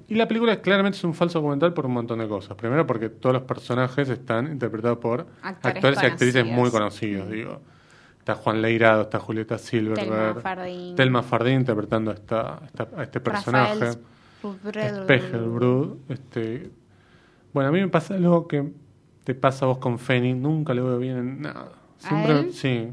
y 0.09 0.15
la 0.15 0.29
película 0.29 0.61
claramente 0.61 0.99
es 0.99 1.05
un 1.05 1.15
falso 1.15 1.39
documental 1.39 1.73
por 1.73 1.87
un 1.87 1.93
montón 1.95 2.19
de 2.19 2.29
cosas. 2.29 2.55
Primero 2.55 2.87
porque 2.87 3.09
todos 3.09 3.33
los 3.33 3.45
personajes 3.45 4.11
están 4.11 4.53
interpretados 4.53 4.99
por 4.99 5.27
Actores 5.41 5.77
actores 5.77 6.03
y 6.03 6.07
actrices 6.07 6.45
muy 6.45 6.71
conocidos, 6.71 7.31
digo. 7.31 7.63
Está 8.19 8.35
Juan 8.35 8.61
Leirado, 8.61 9.05
está 9.05 9.21
Julieta 9.21 9.57
Silverberg, 9.57 10.35
Telma 10.35 10.35
Fardín. 10.43 10.97
Telma 10.97 11.23
Fardín 11.23 11.61
interpretando 11.61 12.11
a, 12.11 12.15
esta, 12.15 12.61
a 12.95 13.03
este 13.05 13.21
personaje. 13.21 13.97
Rafael 14.43 15.03
Spegelbrud, 15.05 15.97
este 16.11 16.71
bueno 17.55 17.71
a 17.71 17.73
mí 17.73 17.81
me 17.81 17.89
pasa 17.89 18.15
algo 18.15 18.47
que 18.47 18.71
te 19.35 19.41
pasa 19.41 19.67
vos 19.67 19.79
con 19.79 19.99
Feni 19.99 20.35
nunca 20.35 20.75
lo 20.75 20.85
veo 20.87 20.99
bien 20.99 21.17
en 21.19 21.43
nada 21.43 21.73
siempre 21.99 22.41
él? 22.41 22.53
sí 22.53 22.89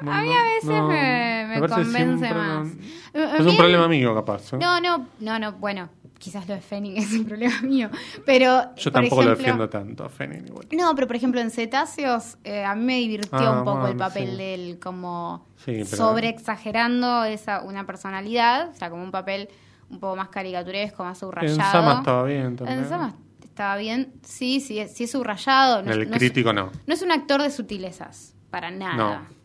No, 0.00 0.12
a 0.12 0.20
mí 0.22 0.28
a 0.32 0.42
veces 0.44 0.64
no, 0.64 0.88
me, 0.88 1.60
convence 1.68 2.34
más. 2.34 2.66
no- 2.66 2.72
Eh, 3.14 3.32
es 3.40 3.46
un 3.46 3.56
problema 3.56 3.88
mío 3.88 4.14
capaz 4.14 4.52
¿eh? 4.52 4.58
No, 4.60 4.80
no, 4.80 5.06
no, 5.18 5.38
no, 5.38 5.52
bueno, 5.52 5.88
quizás 6.18 6.46
lo 6.48 6.54
de 6.54 6.60
Fenning 6.60 6.96
es 7.02 7.12
un 7.14 7.24
problema 7.24 7.60
mío, 7.62 7.90
pero... 8.24 8.74
yo 8.76 8.92
tampoco 8.92 9.22
lo 9.22 9.30
defiendo 9.30 9.68
tanto 9.68 10.04
a 10.04 10.08
Feni 10.08 10.36
igual 10.46 10.66
No, 10.76 10.94
pero 10.94 11.06
por 11.06 11.16
ejemplo 11.16 11.40
en 11.40 11.50
Cetáceos 11.50 12.38
eh, 12.44 12.64
a 12.64 12.74
mí 12.76 12.84
me 12.84 12.96
divirtió 12.98 13.38
Ah, 13.38 13.58
un 13.58 13.64
poco 13.64 13.88
el 13.88 13.96
papel 13.96 14.30
sí. 14.30 14.36
de 14.36 14.54
él 14.54 14.78
como 14.80 15.44
Sí, 15.56 15.72
pero- 15.72 15.86
sobre 15.96 16.28
exagerando 16.28 17.24
esa 17.24 17.62
una 17.62 17.84
personalidad, 17.84 18.70
o 18.70 18.74
sea, 18.74 18.90
como 18.90 19.02
un 19.02 19.10
papel 19.10 19.48
un 19.90 19.98
poco 20.00 20.14
más 20.16 20.28
caricaturesco, 20.28 21.02
más 21.02 21.18
subrayado. 21.18 21.54
en 21.56 21.60
Sama 21.64 21.94
estaba 21.98 22.22
bien 22.24 22.54
también 22.56 22.78
En 22.80 22.88
Sama 22.88 23.14
estaba 23.58 23.76
bien, 23.76 24.12
sí, 24.22 24.60
sí, 24.60 24.78
es- 24.78 24.94
sí 24.94 25.04
es 25.04 25.10
subrayado. 25.10 25.82
No, 25.82 25.90
es- 25.90 25.96
el 25.96 26.08
no 26.08 26.14
es- 26.14 26.18
crítico 26.20 26.52
no 26.52 26.70
no 26.86 26.94
es 26.94 27.02
un 27.02 27.10
actor 27.10 27.42
de 27.42 27.50
sutilezas, 27.50 28.36
para 28.50 28.70
nada. 28.70 28.94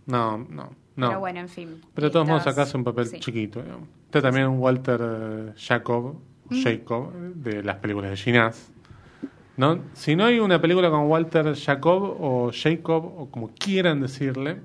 no 0.05 0.37
no 0.37 0.37
no 0.49 0.69
no 0.95 1.07
Pero 1.07 1.19
bueno, 1.19 1.39
en 1.39 1.49
fin. 1.49 1.81
Pero 1.95 2.07
de 2.09 2.11
todos 2.13 2.27
modos 2.27 2.45
acá 2.45 2.61
hace 2.61 2.77
un 2.77 2.83
papel 2.83 3.07
Sí. 3.07 3.19
chiquito. 3.19 3.63
digamos. 3.63 3.87
Está 4.05 4.21
también 4.21 4.49
Walter 4.59 5.01
eh, 5.01 5.53
Jacob, 5.57 6.19
Mm. 6.49 6.61
Jacob, 6.63 7.11
de 7.33 7.63
las 7.63 7.77
películas 7.77 8.11
de 8.11 8.17
Ginás. 8.17 8.69
¿No? 9.57 9.79
Si 9.93 10.15
no 10.15 10.25
hay 10.25 10.39
una 10.39 10.61
película 10.61 10.91
con 10.91 11.07
Walter 11.09 11.55
Jacob 11.55 12.15
o 12.19 12.51
Jacob, 12.53 13.05
o 13.17 13.29
como 13.31 13.49
quieran 13.55 13.99
decirle, 14.01 14.61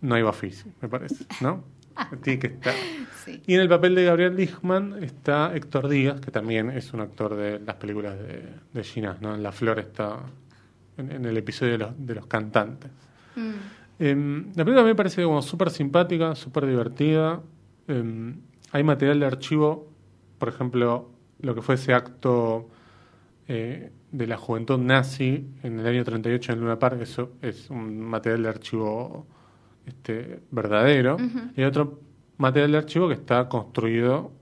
no 0.00 0.14
hay 0.14 0.22
Bafisi, 0.22 0.70
me 0.80 0.88
parece. 0.88 1.24
¿No? 1.40 1.64
Tiene 2.22 2.38
que 2.38 2.46
estar. 2.48 2.74
Sí. 3.24 3.42
Y 3.46 3.54
en 3.54 3.60
el 3.60 3.68
papel 3.68 3.94
de 3.94 4.04
Gabriel 4.04 4.36
Lichman 4.36 5.02
está 5.02 5.54
Héctor 5.54 5.88
Díaz, 5.88 6.20
que 6.20 6.30
también 6.30 6.70
es 6.70 6.92
un 6.92 7.00
actor 7.00 7.34
de 7.36 7.58
las 7.60 7.76
películas 7.76 8.18
de, 8.18 8.42
de 8.72 8.84
Ginás. 8.84 9.20
¿no? 9.20 9.34
En 9.34 9.42
La 9.42 9.52
Flor 9.52 9.78
está 9.78 10.18
en, 10.96 11.10
en 11.10 11.24
el 11.24 11.36
episodio 11.36 11.72
de 11.72 11.78
los, 11.78 11.92
de 11.96 12.14
los 12.14 12.26
cantantes. 12.26 12.90
Mm. 13.36 13.52
Em, 13.98 14.46
la 14.54 14.64
película 14.64 14.82
me 14.82 14.94
parece 14.94 15.22
como 15.22 15.40
súper 15.42 15.70
simpática, 15.70 16.34
súper 16.34 16.66
divertida. 16.66 17.40
Em, 17.86 18.40
hay 18.72 18.82
material 18.82 19.20
de 19.20 19.26
archivo, 19.26 19.88
por 20.38 20.48
ejemplo, 20.48 21.10
lo 21.40 21.54
que 21.54 21.62
fue 21.62 21.76
ese 21.76 21.94
acto 21.94 22.68
eh, 23.46 23.92
de 24.10 24.26
la 24.26 24.36
juventud 24.36 24.78
nazi 24.78 25.46
en 25.62 25.78
el 25.78 25.86
año 25.86 26.04
38 26.04 26.52
en 26.52 26.60
Luna 26.60 26.78
Park, 26.78 27.00
eso 27.02 27.32
es 27.42 27.70
un 27.70 28.00
material 28.00 28.42
de 28.44 28.48
archivo 28.48 29.26
este, 29.86 30.40
verdadero. 30.50 31.16
Y 31.56 31.60
hay 31.60 31.66
otro 31.66 32.00
material 32.38 32.72
de 32.72 32.78
archivo 32.78 33.08
que 33.08 33.14
está 33.14 33.48
construido 33.48 34.32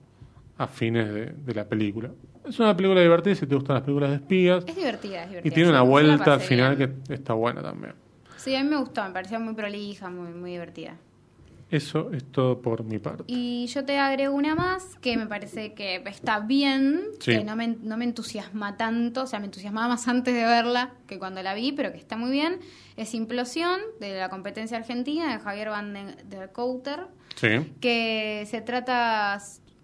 a 0.57 0.67
fines 0.67 1.13
de, 1.13 1.25
de 1.27 1.53
la 1.53 1.67
película. 1.67 2.09
Es 2.47 2.59
una 2.59 2.75
película 2.75 3.01
divertida 3.01 3.35
si 3.35 3.47
te 3.47 3.55
gustan 3.55 3.75
las 3.75 3.83
películas 3.83 4.09
de 4.09 4.15
espías. 4.17 4.65
Es 4.67 4.75
divertida, 4.75 5.23
es 5.23 5.29
divertida. 5.29 5.51
Y 5.51 5.55
tiene 5.55 5.69
una 5.69 5.81
vuelta 5.81 6.33
al 6.33 6.41
final 6.41 6.75
bien. 6.75 7.01
que 7.07 7.13
está 7.13 7.33
buena 7.33 7.61
también. 7.61 7.93
Sí, 8.37 8.55
a 8.55 8.63
mí 8.63 8.69
me 8.69 8.77
gustó, 8.77 9.03
me 9.03 9.11
pareció 9.11 9.39
muy 9.39 9.53
prolija, 9.53 10.09
muy, 10.09 10.33
muy 10.33 10.51
divertida. 10.51 10.97
Eso 11.75 12.11
es 12.11 12.23
todo 12.31 12.61
por 12.61 12.83
mi 12.83 12.99
parte. 12.99 13.23
Y 13.27 13.65
yo 13.67 13.83
te 13.83 13.97
agrego 13.97 14.35
una 14.35 14.53
más 14.53 14.95
que 15.01 15.17
me 15.17 15.25
parece 15.25 15.73
que 15.73 15.95
está 16.05 16.39
bien, 16.39 17.01
Sí. 17.19 17.31
que 17.31 17.43
no 17.43 17.55
me, 17.55 17.67
no 17.81 17.97
me 17.97 18.05
entusiasma 18.05 18.77
tanto, 18.77 19.23
o 19.23 19.27
sea, 19.27 19.39
me 19.39 19.45
entusiasmaba 19.45 19.87
más 19.87 20.07
antes 20.07 20.35
de 20.35 20.43
verla 20.43 20.93
que 21.07 21.17
cuando 21.17 21.41
la 21.41 21.55
vi, 21.55 21.71
pero 21.71 21.91
que 21.91 21.97
está 21.97 22.15
muy 22.15 22.29
bien. 22.29 22.59
Es 22.95 23.15
Implosión, 23.15 23.79
de 23.99 24.19
la 24.19 24.29
competencia 24.29 24.77
argentina, 24.77 25.33
de 25.33 25.39
Javier 25.39 25.69
Van 25.69 25.93
de, 25.93 26.15
de 26.37 26.47
Couter, 26.51 27.07
Sí. 27.35 27.73
que 27.81 28.45
se 28.49 28.61
trata, 28.61 29.41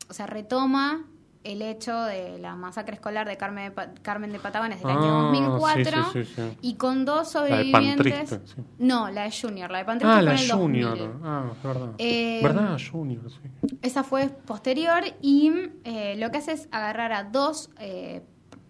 o 0.09 0.13
sea, 0.13 0.27
retoma 0.27 1.07
el 1.51 1.61
hecho 1.61 1.99
de 2.03 2.37
la 2.39 2.55
masacre 2.55 2.93
escolar 2.95 3.27
de 3.27 3.37
Carmen 3.37 3.65
de, 3.65 3.71
Pa- 3.71 3.89
Carmen 4.01 4.31
de 4.31 4.39
Patagones 4.39 4.79
del 4.81 4.89
año 4.91 4.99
Ah, 5.01 5.31
2004 5.33 6.03
sí, 6.13 6.23
sí, 6.23 6.25
sí, 6.25 6.33
sí. 6.35 6.57
y 6.61 6.75
con 6.75 7.05
dos 7.05 7.33
La 7.33 7.41
de 7.41 7.49
sobrevivientes. 7.71 8.29
Sí. 8.45 8.61
No, 8.77 9.09
la 9.09 9.23
de 9.23 9.31
Junior, 9.31 9.69
la 9.71 9.79
de 9.79 9.85
Pantriste 9.85 10.11
Ah, 10.13 10.19
fue 10.19 10.23
la 10.23 10.31
en 10.33 10.37
el 10.39 10.47
2000. 10.47 10.85
Junior. 10.87 11.15
Ah, 11.23 11.45
es 11.55 11.63
verdad. 11.63 11.89
Eh, 11.97 12.39
¿Verdad? 12.43 12.77
Junior, 12.91 13.21
sí. 13.31 13.67
Esa 13.81 14.03
fue 14.03 14.27
posterior 14.29 15.03
y 15.21 15.51
eh, 15.83 16.15
lo 16.17 16.29
que 16.31 16.37
hace 16.37 16.51
es 16.53 16.67
agarrar 16.71 17.11
a 17.13 17.23
dos 17.23 17.69
eh, 17.79 18.21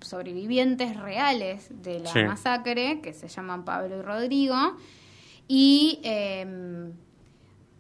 sobrevivientes 0.02 0.96
reales 0.98 1.68
de 1.84 2.00
la 2.00 2.14
masacre, 2.28 3.02
que 3.02 3.14
se 3.14 3.28
llaman 3.28 3.66
Pablo 3.66 3.98
y 3.98 4.02
Rodrigo, 4.02 4.56
y 5.48 6.00
eh, 6.04 6.42
e- 6.42 7.09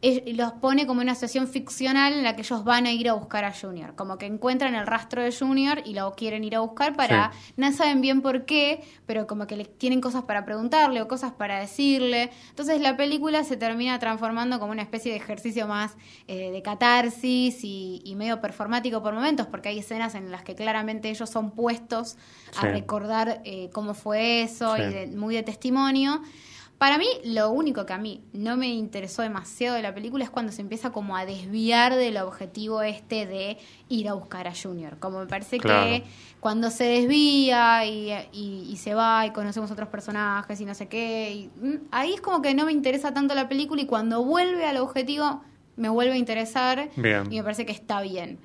los 0.01 0.53
pone 0.53 0.87
como 0.87 1.01
una 1.01 1.13
situación 1.13 1.47
ficcional 1.47 2.13
en 2.13 2.23
la 2.23 2.35
que 2.35 2.41
ellos 2.43 2.63
van 2.63 2.85
a 2.85 2.91
ir 2.93 3.09
a 3.09 3.13
buscar 3.13 3.43
a 3.43 3.51
Junior. 3.53 3.95
Como 3.95 4.17
que 4.17 4.25
encuentran 4.27 4.73
el 4.75 4.87
rastro 4.87 5.21
de 5.21 5.31
Junior 5.33 5.81
y 5.83 5.93
lo 5.93 6.13
quieren 6.15 6.43
ir 6.45 6.55
a 6.55 6.61
buscar 6.61 6.95
para... 6.95 7.31
Sí. 7.33 7.53
No 7.57 7.71
saben 7.73 7.99
bien 7.99 8.21
por 8.21 8.45
qué, 8.45 8.81
pero 9.05 9.27
como 9.27 9.45
que 9.45 9.57
le 9.57 9.65
tienen 9.65 9.99
cosas 9.99 10.23
para 10.23 10.45
preguntarle 10.45 11.01
o 11.01 11.07
cosas 11.09 11.33
para 11.33 11.59
decirle. 11.59 12.29
Entonces 12.49 12.79
la 12.79 12.95
película 12.95 13.43
se 13.43 13.57
termina 13.57 13.99
transformando 13.99 14.57
como 14.59 14.71
una 14.71 14.83
especie 14.83 15.11
de 15.11 15.17
ejercicio 15.17 15.67
más 15.67 15.97
eh, 16.27 16.51
de 16.51 16.61
catarsis 16.61 17.63
y, 17.63 18.01
y 18.05 18.15
medio 18.15 18.39
performático 18.39 19.03
por 19.03 19.13
momentos, 19.13 19.47
porque 19.47 19.69
hay 19.69 19.79
escenas 19.79 20.15
en 20.15 20.31
las 20.31 20.43
que 20.43 20.55
claramente 20.55 21.09
ellos 21.09 21.29
son 21.29 21.51
puestos 21.51 22.15
a 22.57 22.61
Sí. 22.61 22.67
recordar 22.67 23.41
eh, 23.43 23.69
cómo 23.73 23.93
fue 23.93 24.43
eso 24.43 24.75
Sí. 24.77 24.81
y 24.81 24.85
de- 24.93 25.07
muy 25.07 25.35
de 25.35 25.43
testimonio. 25.43 26.21
Para 26.79 26.97
mí, 26.97 27.05
lo 27.25 27.51
único 27.51 27.85
que 27.85 27.91
a 27.91 27.97
mí 27.97 28.23
no 28.31 28.55
me 28.55 28.69
interesó 28.69 29.21
demasiado 29.21 29.75
de 29.75 29.81
la 29.81 29.93
película 29.93 30.23
es 30.23 30.29
cuando 30.29 30.51
se 30.53 30.61
empieza 30.61 30.91
como 30.91 31.17
a 31.17 31.25
desviar 31.25 31.93
del 31.95 32.15
objetivo 32.17 32.81
este 32.81 33.25
de 33.27 33.57
ir 33.89 34.07
a 34.07 34.13
buscar 34.13 34.47
a 34.47 34.53
Junior. 34.55 34.97
Como 34.97 35.19
me 35.19 35.25
parece 35.27 35.57
Claro. 35.57 35.83
que 35.89 36.03
cuando 36.39 36.71
se 36.71 36.85
desvía 36.85 37.85
y, 37.85 38.11
y- 38.31 38.65
y 38.71 38.77
se 38.77 38.93
va 38.93 39.25
y 39.25 39.31
conocemos 39.31 39.69
otros 39.71 39.89
personajes 39.89 40.61
y 40.61 40.65
no 40.65 40.73
sé 40.73 40.87
qué, 40.87 41.31
y, 41.33 41.47
mm, 41.61 41.87
ahí 41.91 42.13
es 42.13 42.21
como 42.21 42.41
que 42.41 42.53
no 42.53 42.65
me 42.65 42.71
interesa 42.71 43.13
tanto 43.13 43.35
la 43.35 43.49
película 43.49 43.81
y 43.81 43.85
cuando 43.85 44.23
vuelve 44.23 44.65
al 44.65 44.77
objetivo 44.77 45.41
me 45.75 45.89
vuelve 45.89 46.13
a 46.13 46.17
interesar 46.17 46.89
Bien. 46.95 47.23
y 47.29 47.35
me 47.37 47.43
parece 47.43 47.65
que 47.65 47.73
está 47.73 48.01
bien. 48.01 48.39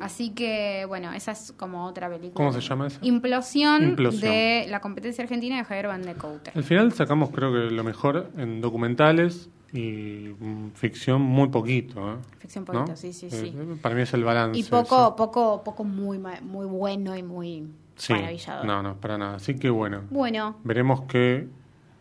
Así 0.00 0.30
que, 0.30 0.84
bueno, 0.88 1.12
esa 1.12 1.32
es 1.32 1.52
como 1.56 1.84
otra 1.86 2.08
película. 2.08 2.32
¿Cómo 2.34 2.52
se 2.52 2.60
llama 2.60 2.86
esa? 2.86 2.98
Implosión, 3.02 3.82
Implosión. 3.82 4.32
de 4.32 4.66
la 4.68 4.80
competencia 4.80 5.22
argentina 5.22 5.56
de 5.58 5.64
Javier 5.64 5.86
Van 5.88 6.02
de 6.02 6.14
Couter. 6.14 6.52
Al 6.56 6.64
final 6.64 6.92
sacamos 6.92 7.30
creo 7.30 7.52
que 7.52 7.70
lo 7.74 7.84
mejor 7.84 8.30
en 8.36 8.60
documentales 8.60 9.48
y 9.72 10.34
mm, 10.40 10.70
ficción 10.74 11.22
muy 11.22 11.48
poquito. 11.48 12.12
¿eh? 12.14 12.16
Ficción 12.38 12.64
poquito, 12.64 12.96
sí, 12.96 13.12
sí, 13.12 13.30
sí. 13.30 13.54
Eh, 13.56 13.76
Para 13.80 13.94
mí 13.94 14.02
es 14.02 14.12
el 14.14 14.24
balance. 14.24 14.58
Y 14.58 14.64
poco, 14.64 14.82
eso. 15.02 15.16
poco, 15.16 15.62
poco 15.64 15.84
muy, 15.84 16.18
muy 16.18 16.66
bueno 16.66 17.16
y 17.16 17.22
muy 17.22 17.68
Sí, 17.96 18.14
maravillador. 18.14 18.64
no, 18.64 18.82
no, 18.82 18.96
para 18.96 19.18
nada. 19.18 19.36
Así 19.36 19.56
que 19.56 19.68
bueno, 19.70 20.02
Bueno, 20.10 20.56
veremos 20.64 21.02
qué 21.02 21.46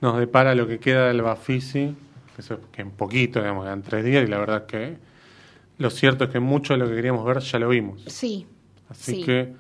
nos 0.02 0.18
depara 0.18 0.56
lo 0.56 0.66
que 0.68 0.80
queda 0.80 1.08
del 1.10 1.22
Bafisi, 1.22 1.94
que, 2.36 2.42
eso- 2.42 2.60
que 2.72 2.82
en 2.82 2.92
poquito, 2.92 3.40
digamos, 3.40 3.66
quedan 3.66 3.82
tres 3.84 4.06
días, 4.06 4.24
y 4.24 4.28
la 4.28 4.38
verdad 4.40 4.66
que 4.66 4.98
lo 5.80 5.90
cierto 5.90 6.26
es 6.26 6.30
que 6.30 6.40
mucho 6.40 6.74
de 6.74 6.80
lo 6.80 6.88
que 6.88 6.96
queríamos 6.96 7.26
ver 7.26 7.40
ya 7.40 7.58
lo 7.60 7.70
vimos. 7.70 8.04
sí. 8.08 8.46
Así 8.90 9.16
Sí. 9.18 9.24
que 9.24 9.54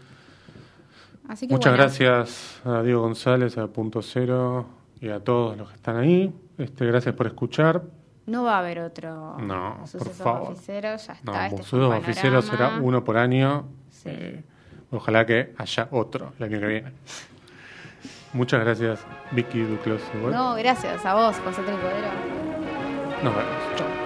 Así 1.28 1.48
que 1.48 1.54
muchas 1.54 1.72
bueno. 1.74 1.84
gracias 1.84 2.60
a 2.66 2.82
Diego 2.82 3.02
González, 3.02 3.58
a 3.60 3.68
Punto 3.68 4.02
Cero 4.02 4.66
y 5.00 5.10
a 5.10 5.20
todos 5.20 5.56
los 5.56 5.70
que 5.70 5.76
están 5.76 5.98
ahí. 5.98 6.34
Este, 6.58 6.86
gracias 6.88 7.14
por 7.14 7.28
escuchar. 7.28 7.84
No 8.26 8.44
va 8.44 8.56
a 8.56 8.60
haber 8.60 8.80
otro 8.80 9.38
No, 9.40 9.84
por 9.98 10.10
favor. 10.10 10.50
baficero, 10.50 10.90
ya 10.98 11.14
está. 11.14 11.16
No, 11.24 11.58
este 11.58 11.76
un 11.76 11.84
Oficeros 11.84 12.46
será 12.46 12.80
uno 12.82 13.04
por 13.04 13.18
año. 13.18 13.68
Sí. 13.92 14.10
Eh, 14.12 14.44
ojalá 14.92 15.26
que 15.28 15.54
haya 15.58 15.88
otro 15.92 16.34
el 16.40 16.46
año 16.46 16.60
que 16.60 16.66
viene. 16.68 16.92
Muchas 18.34 18.60
gracias, 18.62 19.00
Vicky 19.32 19.62
Duclos. 19.62 20.02
No, 20.32 20.56
gracias 20.56 21.06
a 21.06 21.14
vos, 21.14 21.36
José 21.46 21.62
Tricodero. 21.62 22.08
Nos 23.24 23.36
vemos. 23.36 23.54
Chao. 23.78 23.99